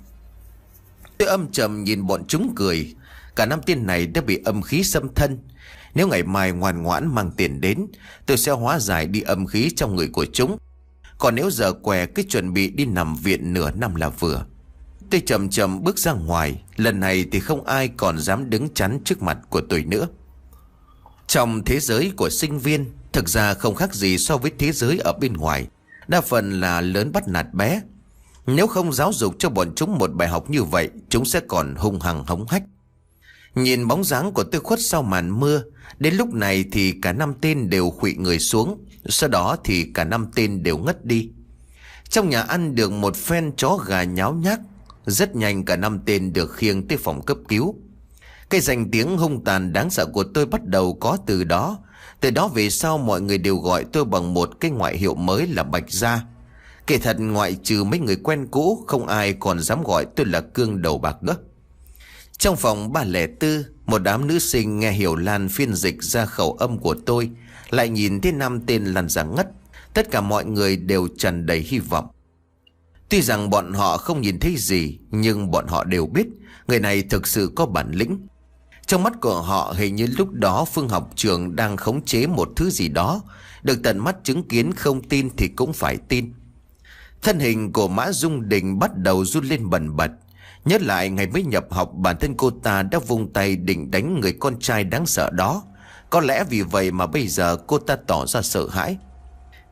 Tôi 1.18 1.28
âm 1.28 1.52
trầm 1.52 1.84
nhìn 1.84 2.06
bọn 2.06 2.24
chúng 2.28 2.52
cười. 2.56 2.94
Cả 3.36 3.46
năm 3.46 3.60
tên 3.66 3.86
này 3.86 4.06
đã 4.06 4.20
bị 4.20 4.40
âm 4.44 4.62
khí 4.62 4.84
xâm 4.84 5.14
thân. 5.14 5.38
Nếu 5.94 6.08
ngày 6.08 6.22
mai 6.22 6.52
ngoan 6.52 6.82
ngoãn 6.82 7.14
mang 7.14 7.30
tiền 7.30 7.60
đến, 7.60 7.86
Tôi 8.26 8.36
sẽ 8.36 8.52
hóa 8.52 8.78
giải 8.78 9.06
đi 9.06 9.20
âm 9.20 9.46
khí 9.46 9.70
trong 9.76 9.96
người 9.96 10.08
của 10.08 10.26
chúng. 10.32 10.58
Còn 11.18 11.34
nếu 11.34 11.50
giờ 11.50 11.72
què 11.72 12.06
cứ 12.06 12.22
chuẩn 12.22 12.52
bị 12.52 12.70
đi 12.70 12.84
nằm 12.84 13.16
viện 13.16 13.52
nửa 13.52 13.70
năm 13.70 13.94
là 13.94 14.08
vừa. 14.08 14.44
Tôi 15.10 15.22
chậm 15.26 15.48
chậm 15.48 15.84
bước 15.84 15.98
ra 15.98 16.12
ngoài. 16.12 16.62
Lần 16.76 17.00
này 17.00 17.24
thì 17.32 17.40
không 17.40 17.64
ai 17.64 17.88
còn 17.88 18.18
dám 18.18 18.50
đứng 18.50 18.68
chắn 18.74 18.98
trước 19.04 19.22
mặt 19.22 19.38
của 19.50 19.60
tôi 19.60 19.84
nữa. 19.84 20.08
Trong 21.26 21.64
thế 21.64 21.80
giới 21.80 22.12
của 22.16 22.30
sinh 22.30 22.58
viên, 22.58 22.90
Thực 23.14 23.28
ra 23.28 23.54
không 23.54 23.74
khác 23.74 23.94
gì 23.94 24.18
so 24.18 24.36
với 24.36 24.52
thế 24.58 24.72
giới 24.72 24.98
ở 24.98 25.12
bên 25.12 25.32
ngoài. 25.32 25.66
Đa 26.08 26.20
phần 26.20 26.60
là 26.60 26.80
lớn 26.80 27.12
bắt 27.12 27.28
nạt 27.28 27.54
bé. 27.54 27.80
Nếu 28.46 28.66
không 28.66 28.92
giáo 28.92 29.12
dục 29.12 29.34
cho 29.38 29.48
bọn 29.48 29.72
chúng 29.76 29.98
một 29.98 30.10
bài 30.14 30.28
học 30.28 30.50
như 30.50 30.62
vậy, 30.62 30.90
Chúng 31.08 31.24
sẽ 31.24 31.40
còn 31.40 31.74
hung 31.74 32.00
hăng 32.00 32.24
hống 32.24 32.46
hách. 32.48 32.62
Nhìn 33.54 33.88
bóng 33.88 34.04
dáng 34.04 34.32
của 34.32 34.44
tôi 34.44 34.60
khuất 34.60 34.78
sau 34.82 35.02
màn 35.02 35.40
mưa, 35.40 35.62
Đến 35.98 36.14
lúc 36.14 36.34
này 36.34 36.64
thì 36.72 36.94
cả 37.02 37.12
năm 37.12 37.34
tên 37.40 37.70
đều 37.70 37.90
khụy 37.90 38.14
người 38.14 38.38
xuống, 38.38 38.84
Sau 39.08 39.28
đó 39.28 39.56
thì 39.64 39.86
cả 39.94 40.04
năm 40.04 40.26
tên 40.34 40.62
đều 40.62 40.78
ngất 40.78 41.04
đi. 41.04 41.30
Trong 42.08 42.30
nhà 42.30 42.42
ăn 42.42 42.74
được 42.74 42.92
một 42.92 43.16
phen 43.16 43.52
chó 43.56 43.76
gà 43.86 44.04
nháo 44.04 44.32
nhác, 44.32 44.60
Rất 45.06 45.36
nhanh 45.36 45.64
cả 45.64 45.76
năm 45.76 46.00
tên 46.06 46.32
được 46.32 46.52
khiêng 46.54 46.88
tới 46.88 46.98
phòng 46.98 47.22
cấp 47.22 47.36
cứu. 47.48 47.74
Cái 48.50 48.60
danh 48.60 48.90
tiếng 48.90 49.16
hung 49.18 49.44
tàn 49.44 49.72
đáng 49.72 49.90
sợ 49.90 50.06
của 50.06 50.24
tôi 50.34 50.46
bắt 50.46 50.64
đầu 50.64 50.94
có 51.00 51.18
từ 51.26 51.44
đó. 51.44 51.78
Từ 52.20 52.30
đó 52.30 52.48
về 52.48 52.70
sau 52.70 52.98
mọi 52.98 53.20
người 53.20 53.38
đều 53.38 53.56
gọi 53.56 53.84
tôi 53.84 54.04
bằng 54.04 54.34
một 54.34 54.50
cái 54.60 54.70
ngoại 54.70 54.96
hiệu 54.96 55.14
mới 55.14 55.46
là 55.46 55.62
Bạch 55.62 55.90
Gia. 55.90 56.20
Kể 56.86 56.98
thật 56.98 57.16
ngoại 57.20 57.56
trừ 57.62 57.84
mấy 57.84 57.98
người 57.98 58.16
quen 58.16 58.46
cũ, 58.50 58.84
Không 58.86 59.06
ai 59.06 59.32
còn 59.32 59.60
dám 59.60 59.82
gọi 59.82 60.06
tôi 60.16 60.26
là 60.26 60.40
cương 60.40 60.82
đầu 60.82 60.98
bạc 60.98 61.22
nữa. 61.22 61.36
Trong 62.38 62.56
phòng 62.56 62.92
304 62.92 63.64
Một 63.86 63.98
đám 63.98 64.26
nữ 64.26 64.38
sinh 64.38 64.80
nghe 64.80 64.92
Hiểu 64.92 65.16
Lan 65.16 65.48
phiên 65.48 65.74
dịch 65.74 66.02
ra 66.02 66.26
khẩu 66.26 66.52
âm 66.52 66.78
của 66.78 66.96
tôi, 67.06 67.30
Lại 67.70 67.88
nhìn 67.88 68.20
thấy 68.20 68.32
năm 68.32 68.60
tên 68.66 68.84
lăn 68.84 69.08
ra 69.08 69.22
ngất 69.22 69.48
Tất 69.94 70.10
cả 70.10 70.20
mọi 70.20 70.44
người 70.44 70.76
đều 70.76 71.08
tràn 71.18 71.46
đầy 71.46 71.58
hy 71.58 71.78
vọng. 71.78 72.06
Tuy 73.08 73.22
rằng 73.22 73.50
bọn 73.50 73.72
họ 73.72 73.96
không 73.96 74.20
nhìn 74.20 74.40
thấy 74.40 74.54
gì, 74.58 74.98
Nhưng 75.10 75.50
bọn 75.50 75.66
họ 75.66 75.84
đều 75.84 76.06
biết 76.06 76.26
Người 76.66 76.80
này 76.80 77.02
thực 77.02 77.26
sự 77.26 77.52
có 77.56 77.66
bản 77.66 77.92
lĩnh. 77.92 78.26
Trong 78.86 79.02
mắt 79.02 79.12
của 79.20 79.42
họ, 79.42 79.74
hình 79.76 79.94
như 79.94 80.06
lúc 80.18 80.32
đó 80.32 80.64
Phương 80.64 80.88
học 80.88 81.10
trường 81.16 81.56
đang 81.56 81.76
khống 81.76 82.04
chế 82.04 82.26
một 82.26 82.48
thứ 82.56 82.70
gì 82.70 82.88
đó, 82.88 83.22
Được 83.62 83.82
tận 83.82 83.98
mắt 83.98 84.16
chứng 84.24 84.48
kiến 84.48 84.72
không 84.72 85.02
tin 85.02 85.30
thì 85.36 85.48
cũng 85.48 85.72
phải 85.72 85.96
tin. 85.96 86.32
Thân 87.24 87.38
hình 87.38 87.72
của 87.72 87.88
Mã 87.88 88.12
Dung 88.12 88.48
Đình 88.48 88.78
bắt 88.78 88.96
đầu 88.96 89.24
run 89.24 89.44
lên 89.44 89.70
bần 89.70 89.96
bật 89.96 90.10
Nhớ 90.64 90.78
lại 90.80 91.10
ngày 91.10 91.26
mới 91.26 91.42
nhập 91.42 91.66
học 91.70 91.90
bản 91.94 92.16
thân 92.20 92.34
cô 92.36 92.50
ta 92.50 92.82
đã 92.82 92.98
vung 92.98 93.32
tay 93.32 93.56
định 93.56 93.90
đánh 93.90 94.20
người 94.20 94.32
con 94.32 94.60
trai 94.60 94.84
đáng 94.84 95.06
sợ 95.06 95.30
đó. 95.30 95.62
Có 96.10 96.20
lẽ 96.20 96.44
vì 96.50 96.62
vậy 96.62 96.90
mà 96.90 97.06
bây 97.06 97.28
giờ 97.28 97.56
cô 97.66 97.78
ta 97.78 97.96
tỏ 98.06 98.26
ra 98.26 98.42
sợ 98.42 98.68
hãi. 98.68 98.96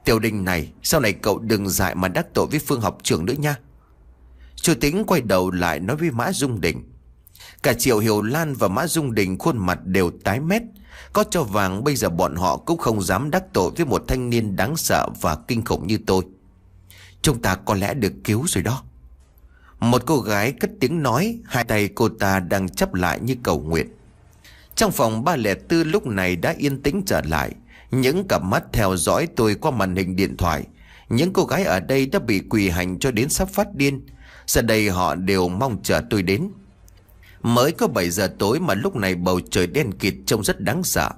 Tiểu 0.04 0.18
đình 0.18 0.44
này, 0.44 0.72
sau 0.82 1.00
này 1.00 1.12
cậu 1.12 1.38
đừng 1.38 1.68
dại 1.68 1.94
mà 1.94 2.08
đắc 2.08 2.26
tội 2.34 2.46
với 2.46 2.60
Phương 2.66 2.80
học 2.80 2.98
trưởng 3.02 3.24
nữa 3.24 3.34
nha. 3.38 3.56
Chủ 4.54 4.74
tính 4.80 5.04
quay 5.04 5.20
đầu 5.20 5.50
lại 5.50 5.80
nói 5.80 5.96
với 5.96 6.10
Mã 6.10 6.32
Dung 6.32 6.60
Đình. 6.60 6.92
Cả 7.62 7.72
Triệu 7.72 7.98
Hiểu 7.98 8.22
Lan 8.22 8.54
và 8.54 8.68
Mã 8.68 8.86
Dung 8.86 9.14
Đình 9.14 9.38
khuôn 9.38 9.58
mặt 9.58 9.78
đều 9.84 10.10
tái 10.24 10.40
mét. 10.40 10.62
Có 11.12 11.24
cho 11.30 11.42
vàng 11.42 11.84
bây 11.84 11.96
giờ 11.96 12.08
bọn 12.08 12.36
họ 12.36 12.56
cũng 12.56 12.78
không 12.78 13.02
dám 13.02 13.30
đắc 13.30 13.44
tội 13.52 13.70
với 13.76 13.86
một 13.86 14.04
thanh 14.08 14.30
niên 14.30 14.56
đáng 14.56 14.76
sợ 14.76 15.08
và 15.20 15.36
kinh 15.48 15.64
khủng 15.64 15.86
như 15.86 15.98
tôi. 16.06 16.24
Chúng 17.22 17.42
ta 17.42 17.54
có 17.54 17.74
lẽ 17.74 17.94
được 17.94 18.12
cứu 18.24 18.44
rồi 18.48 18.62
đó. 18.62 18.82
Một 19.80 20.02
cô 20.06 20.20
gái 20.20 20.52
cất 20.52 20.70
tiếng 20.80 21.02
nói, 21.02 21.38
Hai 21.44 21.64
tay 21.64 21.88
cô 21.94 22.08
ta 22.08 22.40
đang 22.40 22.68
chấp 22.68 22.94
lại 22.94 23.20
như 23.22 23.36
cầu 23.42 23.60
nguyện. 23.60 23.86
Trong 24.74 24.92
phòng 24.92 25.24
ba 25.24 25.36
lẻ 25.36 25.54
tư 25.54 25.84
lúc 25.84 26.06
này 26.06 26.36
đã 26.36 26.54
yên 26.58 26.82
tĩnh 26.82 27.02
trở 27.06 27.20
lại. 27.24 27.52
Những 27.90 28.28
cặp 28.28 28.42
mắt 28.42 28.64
theo 28.72 28.96
dõi 28.96 29.26
tôi 29.36 29.54
qua 29.54 29.70
màn 29.70 29.96
hình 29.96 30.16
điện 30.16 30.36
thoại. 30.36 30.66
Những 31.08 31.32
cô 31.32 31.44
gái 31.44 31.64
ở 31.64 31.80
đây 31.80 32.06
đã 32.06 32.18
bị 32.18 32.42
quỳ 32.50 32.68
hành 32.68 32.98
cho 32.98 33.10
đến 33.10 33.28
sắp 33.28 33.48
phát 33.48 33.74
điên. 33.74 34.06
Giờ 34.46 34.62
đây 34.62 34.88
họ 34.88 35.14
đều 35.14 35.48
mong 35.48 35.82
chờ 35.82 36.02
tôi 36.10 36.22
đến. 36.22 36.50
Mới 37.42 37.72
có 37.72 37.86
7 37.86 38.10
giờ 38.10 38.34
tối 38.38 38.60
mà 38.60 38.74
lúc 38.74 38.96
này 38.96 39.14
bầu 39.14 39.40
trời 39.50 39.66
đen 39.66 39.92
kịt 39.92 40.14
trông 40.26 40.44
rất 40.44 40.60
đáng 40.60 40.84
sợ. 40.84 41.10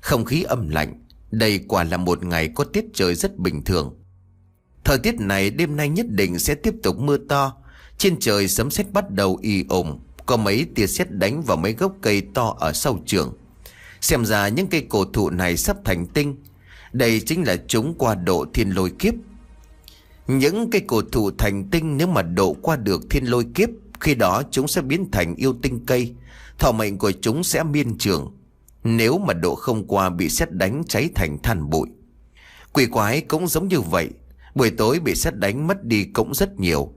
Không 0.00 0.24
khí 0.24 0.42
âm 0.42 0.68
lạnh, 0.68 1.04
Đây 1.30 1.64
quả 1.68 1.84
là 1.84 1.96
một 1.96 2.24
ngày 2.24 2.48
có 2.54 2.64
tiết 2.64 2.84
trời 2.94 3.14
rất 3.14 3.38
bình 3.38 3.64
thường. 3.64 3.94
Thời 4.88 4.98
tiết 4.98 5.20
này 5.20 5.50
đêm 5.50 5.76
nay 5.76 5.88
nhất 5.88 6.06
định 6.08 6.38
sẽ 6.38 6.54
tiếp 6.54 6.74
tục 6.82 6.98
mưa 6.98 7.16
to. 7.28 7.56
Trên 7.98 8.16
trời 8.20 8.48
sấm 8.48 8.70
sét 8.70 8.92
bắt 8.92 9.10
đầu 9.10 9.38
y 9.42 9.64
ồn 9.68 10.00
Có 10.26 10.36
mấy 10.36 10.66
tia 10.74 10.86
sét 10.86 11.10
đánh 11.10 11.42
vào 11.42 11.56
mấy 11.56 11.72
gốc 11.72 11.92
cây 12.00 12.22
to 12.34 12.56
ở 12.58 12.72
sau 12.72 12.98
trường. 13.06 13.32
Xem 14.00 14.24
ra 14.24 14.48
những 14.48 14.66
cây 14.66 14.86
cổ 14.88 15.04
thụ 15.04 15.30
này 15.30 15.56
sắp 15.56 15.76
thành 15.84 16.06
tinh. 16.06 16.36
Đây 16.92 17.20
chính 17.20 17.46
là 17.46 17.56
chúng 17.68 17.94
qua 17.98 18.14
độ 18.14 18.46
thiên 18.54 18.70
lôi 18.70 18.90
kiếp. 18.98 19.14
Những 20.26 20.70
cây 20.70 20.80
cổ 20.86 21.02
thụ 21.12 21.30
thành 21.30 21.68
tinh 21.70 21.96
nếu 21.96 22.06
mà 22.06 22.22
độ 22.22 22.56
qua 22.62 22.76
được 22.76 23.02
thiên 23.10 23.24
lôi 23.24 23.44
kiếp, 23.54 23.68
Khi 24.00 24.14
đó 24.14 24.42
chúng 24.50 24.68
sẽ 24.68 24.82
biến 24.82 25.10
thành 25.10 25.34
yêu 25.34 25.54
tinh 25.62 25.86
cây. 25.86 26.14
Thọ 26.58 26.72
mệnh 26.72 26.98
của 26.98 27.12
chúng 27.12 27.44
sẽ 27.44 27.62
miên 27.62 27.98
trường. 27.98 28.36
Nếu 28.84 29.18
mà 29.18 29.34
độ 29.34 29.54
không 29.54 29.86
qua 29.86 30.10
bị 30.10 30.28
xét 30.28 30.52
đánh 30.52 30.82
cháy 30.88 31.08
thành 31.14 31.38
than 31.42 31.70
bụi. 31.70 31.88
Quỷ 32.72 32.86
quái 32.86 33.20
cũng 33.20 33.48
giống 33.48 33.68
như 33.68 33.80
vậy. 33.80 34.10
Buổi 34.58 34.70
tối 34.70 35.00
bị 35.00 35.14
xét 35.14 35.36
đánh 35.36 35.66
mất 35.66 35.84
đi 35.84 36.04
cũng 36.04 36.34
rất 36.34 36.60
nhiều. 36.60 36.92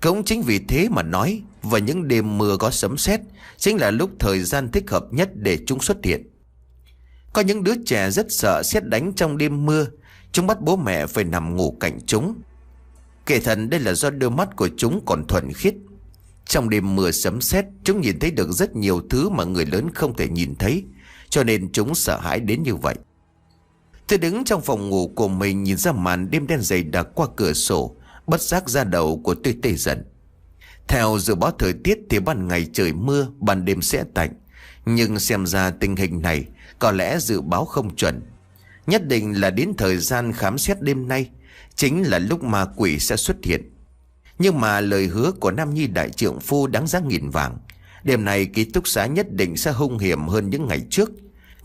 Cũng 0.00 0.24
chính 0.24 0.42
vì 0.42 0.58
thế 0.58 0.88
mà 0.90 1.02
nói 1.02 1.42
Và 1.62 1.78
những 1.78 2.08
đêm 2.08 2.38
mưa 2.38 2.56
có 2.56 2.70
sấm 2.70 2.98
sét, 2.98 3.20
Chính 3.56 3.76
là 3.76 3.90
lúc 3.90 4.10
thời 4.18 4.40
gian 4.40 4.70
thích 4.70 4.90
hợp 4.90 5.04
nhất 5.10 5.30
để 5.34 5.58
chúng 5.66 5.80
xuất 5.80 5.96
hiện. 6.04 6.26
Có 7.32 7.42
những 7.42 7.64
đứa 7.64 7.74
trẻ 7.86 8.10
rất 8.10 8.26
sợ 8.28 8.62
xét 8.64 8.84
đánh 8.84 9.12
trong 9.16 9.38
đêm 9.38 9.66
mưa, 9.66 9.86
Chúng 10.32 10.46
bắt 10.46 10.60
bố 10.60 10.76
mẹ 10.76 11.06
phải 11.06 11.24
nằm 11.24 11.56
ngủ 11.56 11.76
cạnh 11.80 11.98
chúng. 12.06 12.34
Kể 13.26 13.40
thần 13.40 13.70
đây 13.70 13.80
là 13.80 13.94
do 13.94 14.10
đôi 14.10 14.30
mắt 14.30 14.56
của 14.56 14.68
chúng 14.76 15.02
còn 15.06 15.26
thuần 15.28 15.52
khiết. 15.52 15.74
Trong 16.46 16.70
đêm 16.70 16.96
mưa 16.96 17.10
sấm 17.10 17.40
sét, 17.40 17.64
Chúng 17.84 18.00
nhìn 18.00 18.18
thấy 18.18 18.30
được 18.30 18.52
rất 18.52 18.76
nhiều 18.76 19.02
thứ 19.10 19.28
mà 19.28 19.44
người 19.44 19.66
lớn 19.66 19.90
không 19.94 20.16
thể 20.16 20.28
nhìn 20.28 20.54
thấy, 20.54 20.84
Cho 21.28 21.44
nên 21.44 21.72
chúng 21.72 21.94
sợ 21.94 22.20
hãi 22.20 22.40
đến 22.40 22.62
như 22.62 22.74
vậy. 22.74 22.94
Tôi 24.12 24.18
đứng 24.18 24.44
trong 24.44 24.62
phòng 24.62 24.88
ngủ 24.90 25.12
của 25.14 25.28
mình 25.28 25.62
nhìn 25.62 25.76
ra 25.76 25.92
màn 25.92 26.30
đêm 26.30 26.46
đen 26.46 26.60
dày 26.60 26.82
đặc 26.82 27.06
qua 27.14 27.26
cửa 27.36 27.52
sổ, 27.52 27.96
Bất 28.26 28.40
giác 28.40 28.68
ra 28.68 28.84
đầu 28.84 29.20
của 29.24 29.34
tôi 29.34 29.56
tê 29.62 29.72
dần. 29.74 30.04
Theo 30.88 31.18
dự 31.18 31.34
báo 31.34 31.50
thời 31.58 31.72
tiết 31.72 31.98
thì 32.10 32.18
ban 32.18 32.48
ngày 32.48 32.66
trời 32.72 32.92
mưa, 32.92 33.28
Ban 33.40 33.64
đêm 33.64 33.82
sẽ 33.82 34.04
tạnh. 34.14 34.30
Nhưng 34.86 35.18
xem 35.18 35.46
ra 35.46 35.70
tình 35.70 35.96
hình 35.96 36.22
này 36.22 36.44
Có 36.78 36.92
lẽ 36.92 37.18
dự 37.18 37.40
báo 37.40 37.64
không 37.64 37.96
chuẩn. 37.96 38.22
Nhất 38.86 39.06
định 39.08 39.40
là 39.40 39.50
đến 39.50 39.72
thời 39.78 39.98
gian 39.98 40.32
khám 40.32 40.58
xét 40.58 40.82
đêm 40.82 41.08
nay, 41.08 41.30
Chính 41.74 42.02
là 42.02 42.18
lúc 42.18 42.42
ma 42.44 42.66
quỷ 42.76 42.98
sẽ 42.98 43.16
xuất 43.16 43.36
hiện. 43.42 43.72
Nhưng 44.38 44.60
mà 44.60 44.80
lời 44.80 45.06
hứa 45.06 45.32
của 45.32 45.50
Nam 45.50 45.74
Nhi 45.74 45.86
đại 45.86 46.10
trượng 46.10 46.40
phu 46.40 46.66
đáng 46.66 46.86
giá 46.86 47.00
nghìn 47.00 47.30
vàng. 47.30 47.58
Đêm 48.04 48.24
này 48.24 48.46
ký 48.46 48.64
túc 48.64 48.88
xá 48.88 49.06
nhất 49.06 49.32
định 49.32 49.56
sẽ 49.56 49.72
hung 49.72 49.98
hiểm 49.98 50.28
hơn 50.28 50.50
những 50.50 50.66
ngày 50.66 50.86
trước. 50.90 51.10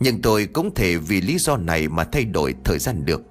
Nhưng 0.00 0.22
tôi 0.22 0.46
cũng 0.46 0.74
thể 0.74 0.96
vì 0.96 1.20
lý 1.20 1.38
do 1.38 1.56
này 1.56 1.88
mà 1.88 2.04
thay 2.04 2.24
đổi 2.24 2.54
thời 2.64 2.78
gian 2.78 3.04
được. 3.04 3.22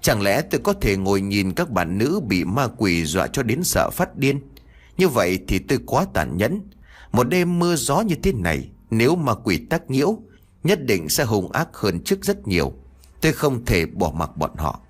Chẳng 0.00 0.22
lẽ 0.22 0.42
tôi 0.42 0.60
có 0.64 0.72
thể 0.72 0.96
ngồi 0.96 1.20
nhìn 1.20 1.52
các 1.52 1.70
bạn 1.70 1.98
nữ 1.98 2.20
bị 2.28 2.44
ma 2.44 2.68
quỷ 2.76 3.04
dọa 3.04 3.26
cho 3.26 3.42
đến 3.42 3.64
sợ 3.64 3.90
phát 3.90 4.16
điên? 4.16 4.40
Như 4.96 5.08
vậy 5.08 5.38
thì 5.48 5.58
tôi 5.58 5.78
quá 5.86 6.06
tàn 6.14 6.36
nhẫn. 6.36 6.60
Một 7.12 7.28
đêm 7.28 7.58
mưa 7.58 7.76
gió 7.76 8.00
như 8.00 8.14
thế 8.22 8.32
này, 8.32 8.68
Nếu 8.90 9.16
ma 9.16 9.34
quỷ 9.34 9.56
tác 9.70 9.90
nhiễu, 9.90 10.18
Nhất 10.64 10.84
định 10.84 11.08
sẽ 11.08 11.24
hung 11.24 11.52
ác 11.52 11.68
hơn 11.72 12.00
trước 12.00 12.24
rất 12.24 12.48
nhiều. 12.48 12.72
Tôi 13.20 13.32
không 13.32 13.64
thể 13.64 13.86
bỏ 13.86 14.12
mặc 14.14 14.36
bọn 14.36 14.50
họ. 14.56 14.80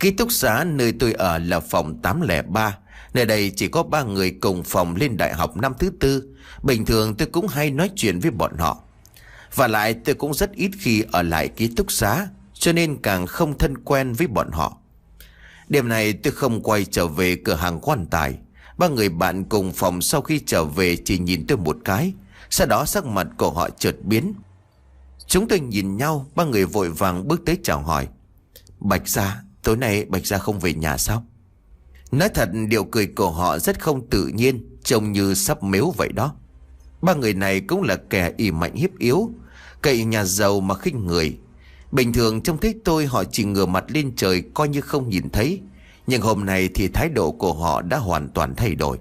Ký 0.00 0.10
túc 0.10 0.32
xá 0.32 0.64
nơi 0.64 0.92
tôi 0.92 1.12
ở 1.12 1.38
là 1.38 1.60
phòng 1.60 1.98
803 2.02 2.78
Nơi 3.14 3.26
đây 3.26 3.52
chỉ 3.56 3.68
có 3.68 3.82
ba 3.82 4.02
người 4.02 4.30
cùng 4.30 4.62
phòng 4.62 4.96
lên 4.96 5.16
đại 5.16 5.34
học 5.34 5.56
năm 5.56 5.72
thứ 5.78 5.90
tư. 6.00 6.22
Bình 6.62 6.84
thường 6.84 7.14
tôi 7.14 7.28
cũng 7.32 7.46
hay 7.48 7.70
nói 7.70 7.90
chuyện 7.96 8.18
với 8.18 8.30
bọn 8.30 8.58
họ. 8.58 8.82
Và 9.54 9.68
lại 9.68 9.94
tôi 9.94 10.14
cũng 10.14 10.34
rất 10.34 10.52
ít 10.52 10.70
khi 10.78 11.04
ở 11.12 11.22
lại 11.22 11.48
ký 11.48 11.68
túc 11.76 11.92
xá, 11.92 12.28
Cho 12.54 12.72
nên 12.72 12.96
càng 13.02 13.26
không 13.26 13.58
thân 13.58 13.78
quen 13.84 14.12
với 14.12 14.26
bọn 14.26 14.50
họ. 14.50 14.76
Đêm 15.68 15.88
này 15.88 16.12
tôi 16.12 16.32
không 16.32 16.62
quay 16.62 16.84
trở 16.84 17.06
về 17.06 17.36
cửa 17.44 17.54
hàng 17.54 17.80
quan 17.80 18.06
tài. 18.06 18.38
Ba 18.78 18.88
người 18.88 19.08
bạn 19.08 19.44
cùng 19.44 19.72
phòng 19.72 20.02
sau 20.02 20.20
khi 20.22 20.40
trở 20.46 20.64
về 20.64 20.96
chỉ 20.96 21.18
nhìn 21.18 21.46
tôi 21.46 21.58
một 21.58 21.76
cái. 21.84 22.12
Sau 22.50 22.66
đó 22.66 22.84
sắc 22.84 23.04
mặt 23.04 23.26
của 23.38 23.50
họ 23.50 23.70
chợt 23.70 23.96
biến. 24.02 24.34
Chúng 25.26 25.48
tôi 25.48 25.60
nhìn 25.60 25.96
nhau, 25.96 26.26
Ba 26.34 26.44
người 26.44 26.64
vội 26.64 26.90
vàng 26.90 27.28
bước 27.28 27.42
tới 27.46 27.58
chào 27.62 27.80
hỏi. 27.80 28.08
Bạch 28.80 29.08
ra 29.08 29.42
Tối 29.62 29.76
nay 29.76 30.04
Bạch 30.04 30.26
Gia 30.26 30.38
không 30.38 30.60
về 30.60 30.74
nhà 30.74 30.96
sao? 30.96 31.24
Nói 32.12 32.28
thật, 32.28 32.48
điều 32.68 32.84
cười 32.84 33.06
của 33.06 33.30
họ 33.30 33.58
rất 33.58 33.80
không 33.80 34.06
tự 34.10 34.26
nhiên, 34.26 34.76
Trông 34.84 35.12
như 35.12 35.34
sắp 35.34 35.62
mếu 35.62 35.94
vậy 35.96 36.08
đó. 36.14 36.34
Ba 37.02 37.14
người 37.14 37.34
này 37.34 37.60
cũng 37.60 37.82
là 37.82 37.96
kẻ 38.10 38.32
ỉ 38.36 38.50
mạnh 38.50 38.74
hiếp 38.74 38.98
yếu 38.98 39.30
Cậy 39.82 40.04
nhà 40.04 40.24
giàu 40.24 40.60
mà 40.60 40.74
khinh 40.74 41.06
người. 41.06 41.38
Bình 41.92 42.12
thường 42.12 42.40
trông 42.40 42.58
thấy 42.58 42.74
tôi, 42.84 43.06
họ 43.06 43.24
chỉ 43.24 43.44
ngửa 43.44 43.66
mặt 43.66 43.84
lên 43.88 44.12
trời 44.16 44.42
coi 44.54 44.68
như 44.68 44.80
không 44.80 45.08
nhìn 45.08 45.30
thấy. 45.30 45.60
Nhưng 46.06 46.22
hôm 46.22 46.44
nay 46.44 46.68
thì 46.74 46.88
thái 46.88 47.08
độ 47.08 47.30
của 47.30 47.52
họ 47.52 47.82
đã 47.82 47.98
hoàn 47.98 48.28
toàn 48.28 48.54
thay 48.56 48.74
đổi. 48.74 48.98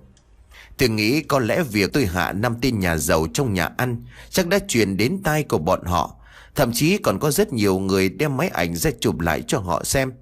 Tôi 0.78 0.90
nghĩ 0.90 1.22
có 1.22 1.40
lẽ 1.40 1.64
việc 1.64 1.94
tôi 1.94 2.06
hạ 2.06 2.32
năm 2.32 2.56
tin 2.62 2.80
nhà 2.80 2.98
giàu 2.98 3.28
trong 3.34 3.54
nhà 3.54 3.70
ăn 3.78 4.02
Chắc 4.30 4.48
đã 4.48 4.60
truyền 4.68 4.98
đến 4.98 5.24
tai 5.24 5.44
của 5.44 5.58
bọn 5.58 5.84
họ. 5.86 6.16
Thậm 6.56 6.72
chí 6.74 6.98
còn 6.98 7.20
có 7.20 7.32
rất 7.32 7.54
nhiều 7.54 7.80
người 7.80 8.10
đem 8.10 8.38
máy 8.38 8.50
ảnh 8.50 8.76
ra 8.76 8.92
chụp 9.00 9.20
lại 9.20 9.42
cho 9.48 9.60
họ 9.60 9.84
xem. 9.84 10.14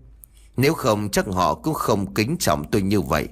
Nếu 0.58 0.74
không, 0.74 1.10
chắc 1.10 1.28
họ 1.28 1.54
cũng 1.54 1.74
không 1.74 2.14
kính 2.14 2.38
trọng 2.40 2.72
tôi 2.72 2.82
như 2.82 3.02
vậy. 3.02 3.28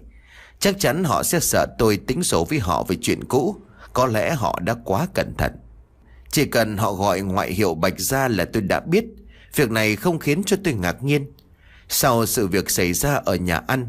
Chắc 0.59 0.79
chắn 0.79 1.03
họ 1.03 1.23
sẽ 1.23 1.39
sợ 1.39 1.65
tôi 1.79 1.97
tính 1.97 2.23
sổ 2.23 2.45
với 2.49 2.59
họ 2.59 2.83
về 2.83 2.95
chuyện 3.01 3.23
cũ. 3.23 3.55
Có 3.93 4.05
lẽ 4.05 4.35
họ 4.35 4.59
đã 4.59 4.75
quá 4.85 5.07
cẩn 5.13 5.33
thận. 5.37 5.51
Chỉ 6.35 6.45
cần 6.45 6.77
họ 6.77 6.93
gọi 6.93 7.21
ngoại 7.21 7.53
hiệu 7.53 7.75
Bạch 7.75 7.99
ra 7.99 8.27
là 8.27 8.45
tôi 8.45 8.61
đã 8.61 8.79
biết. 8.79 9.05
Việc 9.55 9.71
này 9.71 9.95
không 9.95 10.19
khiến 10.19 10.43
cho 10.43 10.57
tôi 10.63 10.73
ngạc 10.73 11.03
nhiên. 11.03 11.31
Sau 11.89 12.25
sự 12.25 12.47
việc 12.47 12.69
xảy 12.69 12.93
ra 12.93 13.15
ở 13.25 13.35
nhà 13.35 13.61
ăn, 13.67 13.87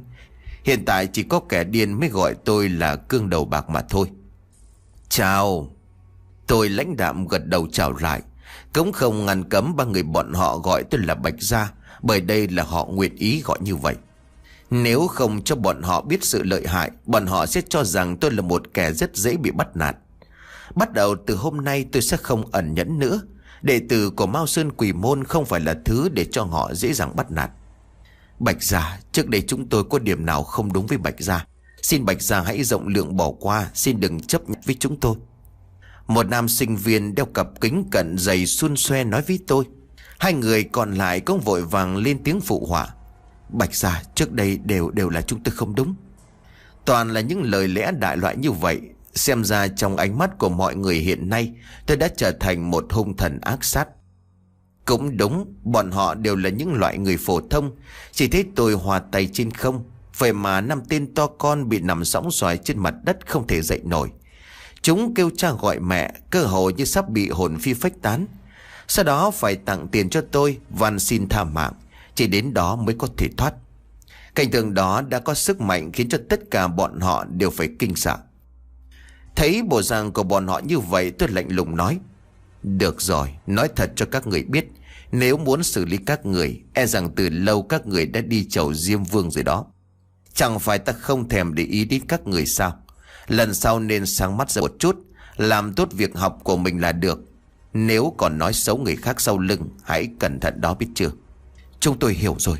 Hiện 0.64 0.84
tại 0.84 1.06
chỉ 1.06 1.22
có 1.22 1.40
kẻ 1.48 1.64
điên 1.64 2.00
mới 2.00 2.08
gọi 2.08 2.34
tôi 2.44 2.68
là 2.68 2.96
cương 2.96 3.30
đầu 3.30 3.44
bạc 3.44 3.70
mà 3.70 3.80
thôi. 3.80 4.10
Chào. 5.08 5.70
Tôi 6.46 6.68
lãnh 6.68 6.96
đạm 6.96 7.28
gật 7.28 7.46
đầu 7.46 7.66
chào 7.72 7.92
lại. 7.92 8.22
Cũng 8.74 8.92
không 8.92 9.26
ngăn 9.26 9.48
cấm 9.48 9.76
ba 9.76 9.84
người 9.84 10.02
bọn 10.02 10.32
họ 10.32 10.58
gọi 10.58 10.84
tôi 10.90 11.00
là 11.00 11.14
Bạch 11.14 11.40
Gia, 11.42 11.72
bởi 12.02 12.20
đây 12.20 12.48
là 12.48 12.62
họ 12.62 12.84
nguyện 12.84 13.16
ý 13.16 13.42
gọi 13.44 13.58
như 13.60 13.76
vậy. 13.76 13.94
Nếu 14.70 15.06
không 15.06 15.42
cho 15.44 15.56
bọn 15.56 15.82
họ 15.82 16.02
biết 16.02 16.24
sự 16.24 16.42
lợi 16.42 16.66
hại, 16.66 16.90
Bọn 17.06 17.26
họ 17.26 17.46
sẽ 17.46 17.60
cho 17.68 17.84
rằng 17.84 18.16
tôi 18.16 18.30
là 18.30 18.42
một 18.42 18.62
kẻ 18.74 18.92
rất 18.92 19.16
dễ 19.16 19.36
bị 19.36 19.50
bắt 19.50 19.76
nạt. 19.76 19.96
Bắt 20.74 20.92
đầu 20.92 21.16
từ 21.26 21.36
hôm 21.36 21.64
nay 21.64 21.86
tôi 21.92 22.02
sẽ 22.02 22.16
không 22.16 22.52
ẩn 22.52 22.74
nhẫn 22.74 22.98
nữa. 22.98 23.20
Đệ 23.62 23.80
tử 23.88 24.10
của 24.10 24.26
Mao 24.26 24.46
Sơn 24.46 24.72
Quỷ 24.72 24.92
Môn 24.92 25.24
không 25.24 25.44
phải 25.44 25.60
là 25.60 25.74
thứ 25.84 26.08
để 26.08 26.24
cho 26.24 26.42
họ 26.42 26.74
dễ 26.74 26.92
dàng 26.92 27.16
bắt 27.16 27.30
nạt. 27.30 27.50
Bạch 28.38 28.62
Gia, 28.62 28.98
trước 29.12 29.28
đây 29.28 29.42
chúng 29.46 29.68
tôi 29.68 29.84
có 29.84 29.98
điểm 29.98 30.26
nào 30.26 30.42
không 30.42 30.72
đúng 30.72 30.86
với 30.86 30.98
Bạch 30.98 31.20
Gia? 31.20 31.46
Xin 31.82 32.04
Bạch 32.04 32.22
Gia 32.22 32.40
hãy 32.40 32.64
rộng 32.64 32.88
lượng 32.88 33.16
bỏ 33.16 33.30
qua 33.40 33.70
Xin 33.74 34.00
đừng 34.00 34.20
chấp 34.20 34.48
nhận 34.48 34.60
với 34.64 34.76
chúng 34.80 35.00
tôi. 35.00 35.16
Một 36.06 36.26
nam 36.26 36.48
sinh 36.48 36.76
viên 36.76 37.14
đeo 37.14 37.26
cặp 37.26 37.60
kính 37.60 37.84
cận 37.90 38.18
dày 38.18 38.46
xun 38.46 38.76
xoe 38.76 39.04
nói 39.04 39.22
với 39.22 39.38
tôi 39.46 39.64
Hai 40.18 40.32
người 40.32 40.64
còn 40.64 40.94
lại 40.94 41.20
cũng 41.20 41.40
vội 41.40 41.62
vàng 41.62 41.96
lên 41.96 42.22
tiếng 42.24 42.40
phụ 42.40 42.66
họa. 42.66 42.88
Bạch 43.48 43.74
gia 43.74 44.02
trước 44.14 44.32
đây 44.32 44.58
đều 44.64 44.90
đều 44.90 45.08
là 45.08 45.22
chúng 45.22 45.42
tôi 45.42 45.54
không 45.54 45.74
đúng. 45.74 45.94
Toàn 46.84 47.12
là 47.12 47.20
những 47.20 47.42
lời 47.42 47.68
lẽ 47.68 47.92
đại 47.92 48.16
loại 48.16 48.36
như 48.36 48.52
vậy 48.52 48.80
Xem 49.16 49.44
ra 49.44 49.68
trong 49.68 49.96
ánh 49.96 50.18
mắt 50.18 50.38
của 50.38 50.48
mọi 50.48 50.76
người 50.76 50.96
hiện 50.96 51.28
nay, 51.28 51.52
Tôi 51.86 51.96
đã 51.96 52.08
trở 52.16 52.32
thành 52.40 52.70
một 52.70 52.86
hung 52.90 53.16
thần 53.16 53.40
ác 53.40 53.64
sát. 53.64 53.88
Cũng 54.84 55.16
đúng, 55.16 55.54
Bọn 55.62 55.90
họ 55.90 56.14
đều 56.14 56.36
là 56.36 56.48
những 56.50 56.74
loại 56.74 56.98
người 56.98 57.16
phổ 57.16 57.40
thông. 57.50 57.70
Chỉ 58.12 58.28
thấy 58.28 58.44
tôi 58.56 58.72
hòa 58.72 58.98
tay 58.98 59.28
trên 59.32 59.50
không, 59.50 59.84
Vậy 60.18 60.32
mà 60.32 60.60
năm 60.60 60.82
tên 60.88 61.14
to 61.14 61.26
con 61.26 61.68
bị 61.68 61.80
nằm 61.80 62.04
sóng 62.04 62.30
xoài 62.30 62.58
trên 62.58 62.78
mặt 62.78 62.94
đất 63.04 63.26
không 63.26 63.46
thể 63.46 63.62
dậy 63.62 63.80
nổi. 63.84 64.10
Chúng 64.82 65.14
kêu 65.14 65.30
cha 65.36 65.52
gọi 65.52 65.80
mẹ, 65.80 66.12
Cơ 66.30 66.44
hồ 66.44 66.70
như 66.70 66.84
sắp 66.84 67.08
bị 67.08 67.28
hồn 67.28 67.58
phi 67.60 67.74
phách 67.74 68.02
tán. 68.02 68.26
Sau 68.88 69.04
đó 69.04 69.30
phải 69.30 69.56
tặng 69.56 69.88
tiền 69.88 70.10
cho 70.10 70.20
tôi, 70.32 70.58
Van 70.70 70.98
xin 70.98 71.28
tha 71.28 71.44
mạng, 71.44 71.72
Chỉ 72.14 72.26
đến 72.26 72.54
đó 72.54 72.76
mới 72.76 72.94
có 72.98 73.08
thể 73.16 73.28
thoát. 73.36 73.54
Cảnh 74.34 74.50
tượng 74.50 74.74
đó 74.74 75.02
đã 75.08 75.18
có 75.18 75.34
sức 75.34 75.60
mạnh 75.60 75.92
Khiến 75.92 76.08
cho 76.08 76.18
tất 76.28 76.40
cả 76.50 76.68
bọn 76.68 77.00
họ 77.00 77.24
đều 77.24 77.50
phải 77.50 77.68
kinh 77.78 77.96
sợ. 77.96 78.16
Thấy 79.36 79.62
bộ 79.62 79.82
dạng 79.82 80.12
của 80.12 80.22
bọn 80.22 80.46
họ 80.46 80.58
như 80.58 80.78
vậy, 80.78 81.10
Tôi 81.10 81.28
lạnh 81.28 81.46
lùng 81.48 81.76
nói, 81.76 81.98
Được 82.62 83.00
rồi, 83.00 83.34
Nói 83.46 83.68
thật 83.76 83.90
cho 83.96 84.06
các 84.06 84.26
người 84.26 84.42
biết, 84.42 84.66
Nếu 85.12 85.36
muốn 85.36 85.62
xử 85.62 85.84
lý 85.84 85.96
các 85.96 86.26
người 86.26 86.62
E 86.74 86.86
rằng 86.86 87.10
từ 87.16 87.28
lâu 87.28 87.62
các 87.62 87.86
người 87.86 88.06
đã 88.06 88.20
đi 88.20 88.44
chầu 88.44 88.74
Diêm 88.74 89.04
Vương 89.04 89.30
rồi 89.30 89.44
đó. 89.44 89.66
Chẳng 90.34 90.58
phải 90.58 90.78
ta 90.78 90.92
không 90.92 91.28
thèm 91.28 91.54
để 91.54 91.64
ý 91.64 91.84
đến 91.84 92.02
các 92.08 92.26
người 92.26 92.46
sao? 92.46 92.78
Lần 93.26 93.54
sau 93.54 93.80
nên 93.80 94.06
sáng 94.06 94.36
mắt 94.36 94.50
ra 94.50 94.62
một 94.62 94.72
chút, 94.78 94.96
Làm 95.36 95.72
tốt 95.72 95.88
việc 95.92 96.16
học 96.16 96.38
của 96.44 96.56
mình 96.56 96.80
là 96.80 96.92
được. 96.92 97.20
Nếu 97.72 98.14
còn 98.18 98.38
nói 98.38 98.52
xấu 98.52 98.78
người 98.78 98.96
khác 98.96 99.20
sau 99.20 99.38
lưng, 99.38 99.68
Hãy 99.84 100.08
cẩn 100.20 100.40
thận 100.40 100.60
đó 100.60 100.74
biết 100.74 100.88
chưa? 100.94 101.10
Chúng 101.80 101.98
tôi 101.98 102.14
hiểu 102.14 102.36
rồi. 102.38 102.58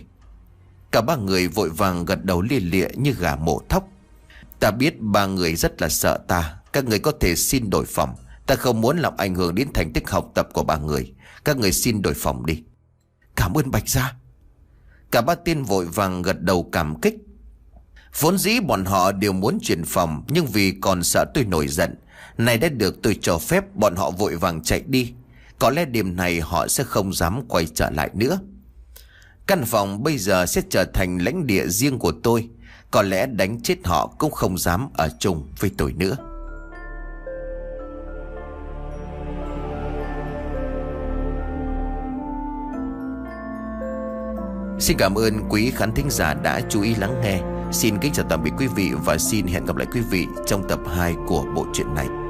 Cả 0.91 1.01
ba 1.01 1.17
người 1.17 1.49
vội 1.49 1.71
vàng 1.71 2.05
gật 2.05 2.25
đầu 2.25 2.43
lia 2.43 2.61
lịa 2.61 2.89
như 2.97 3.13
gà 3.19 3.37
mổ 3.37 3.61
thóc. 3.69 3.89
Ta 4.61 4.71
biết 4.71 5.01
ba 5.01 5.27
người 5.27 5.55
rất 5.57 5.83
là 5.83 5.89
sợ 5.89 6.19
ta 6.29 6.57
các 6.77 6.85
người 6.85 6.99
có 6.99 7.13
thể 7.21 7.37
xin 7.37 7.71
đổi 7.71 7.85
phòng. 7.87 8.15
Ta 8.47 8.55
không 8.55 8.81
muốn 8.81 8.99
làm 8.99 9.17
ảnh 9.17 9.35
hưởng 9.35 9.55
đến 9.55 9.69
thành 9.75 9.93
tích 9.93 10.11
học 10.11 10.31
tập 10.35 10.49
của 10.53 10.63
ba 10.63 10.77
người. 10.77 11.13
Các 11.45 11.57
người 11.57 11.73
xin 11.73 12.03
đổi 12.03 12.15
phòng 12.15 12.47
đi. 12.47 12.63
Cảm 13.37 13.55
ơn 13.55 13.71
Bạch 13.71 13.89
Gia. 13.89 14.15
Cả 15.11 15.21
ba 15.21 15.35
tiên 15.35 15.63
vội 15.63 15.85
vàng 15.85 16.23
gật 16.23 16.41
đầu 16.41 16.69
cảm 16.73 17.01
kích. 17.01 17.15
Vốn 18.21 18.39
dĩ 18.39 18.61
bọn 18.61 18.85
họ 18.85 19.13
đều 19.13 19.33
muốn 19.33 19.59
chuyển 19.63 19.85
phòng, 19.85 20.25
Nhưng 20.29 20.47
vì 20.47 20.75
còn 20.81 21.03
sợ 21.03 21.25
tôi 21.35 21.45
nổi 21.45 21.69
giận. 21.69 21.95
Này 22.39 22.59
đã 22.59 22.69
được 22.69 23.03
tôi 23.03 23.19
cho 23.23 23.39
phép, 23.39 23.75
bọn 23.75 23.97
họ 23.97 24.11
vội 24.11 24.37
vàng 24.37 24.63
chạy 24.63 24.83
đi. 24.87 25.13
Có 25.59 25.71
lẽ 25.71 25.85
đêm 25.85 26.17
này 26.17 26.41
họ 26.41 26.69
sẽ 26.69 26.85
không 26.85 27.13
dám 27.13 27.43
quay 27.49 27.67
trở 27.75 27.91
lại 27.91 28.11
nữa. 28.15 28.39
Căn 29.47 29.65
phòng 29.65 30.03
bây 30.03 30.19
giờ 30.19 30.47
sẽ 30.47 30.63
trở 30.71 30.85
thành 30.85 31.19
lãnh 31.19 31.47
địa 31.47 31.69
riêng 31.69 31.99
của 31.99 32.13
tôi. 32.23 32.49
Có 32.91 33.03
lẽ 33.03 33.27
đánh 33.27 33.61
chết 33.63 33.87
họ 33.87 34.15
cũng 34.19 34.33
không 34.33 34.59
dám 34.59 34.89
ở 34.95 35.09
chung 35.19 35.49
với 35.59 35.71
tôi 35.79 35.93
nữa. 35.93 36.17
Xin 44.79 44.97
cảm 44.97 45.15
ơn 45.15 45.35
quý 45.49 45.73
khán 45.75 45.93
thính 45.95 46.11
giả 46.11 46.35
đã 46.35 46.61
chú 46.69 46.83
ý 46.83 46.95
lắng 46.95 47.21
nghe. 47.23 47.41
Xin 47.73 47.99
kính 47.99 48.13
chào 48.13 48.27
tạm 48.29 48.43
biệt 48.45 48.51
quý 48.59 48.67
vị 48.67 48.91
và 49.05 49.19
xin 49.19 49.47
hẹn 49.47 49.65
gặp 49.65 49.77
lại 49.77 49.87
quý 49.93 50.01
vị 50.11 50.27
trong 50.47 50.69
tập 50.69 50.81
2 50.97 51.15
của 51.27 51.45
bộ 51.55 51.67
truyện 51.73 51.95
này. 51.95 52.26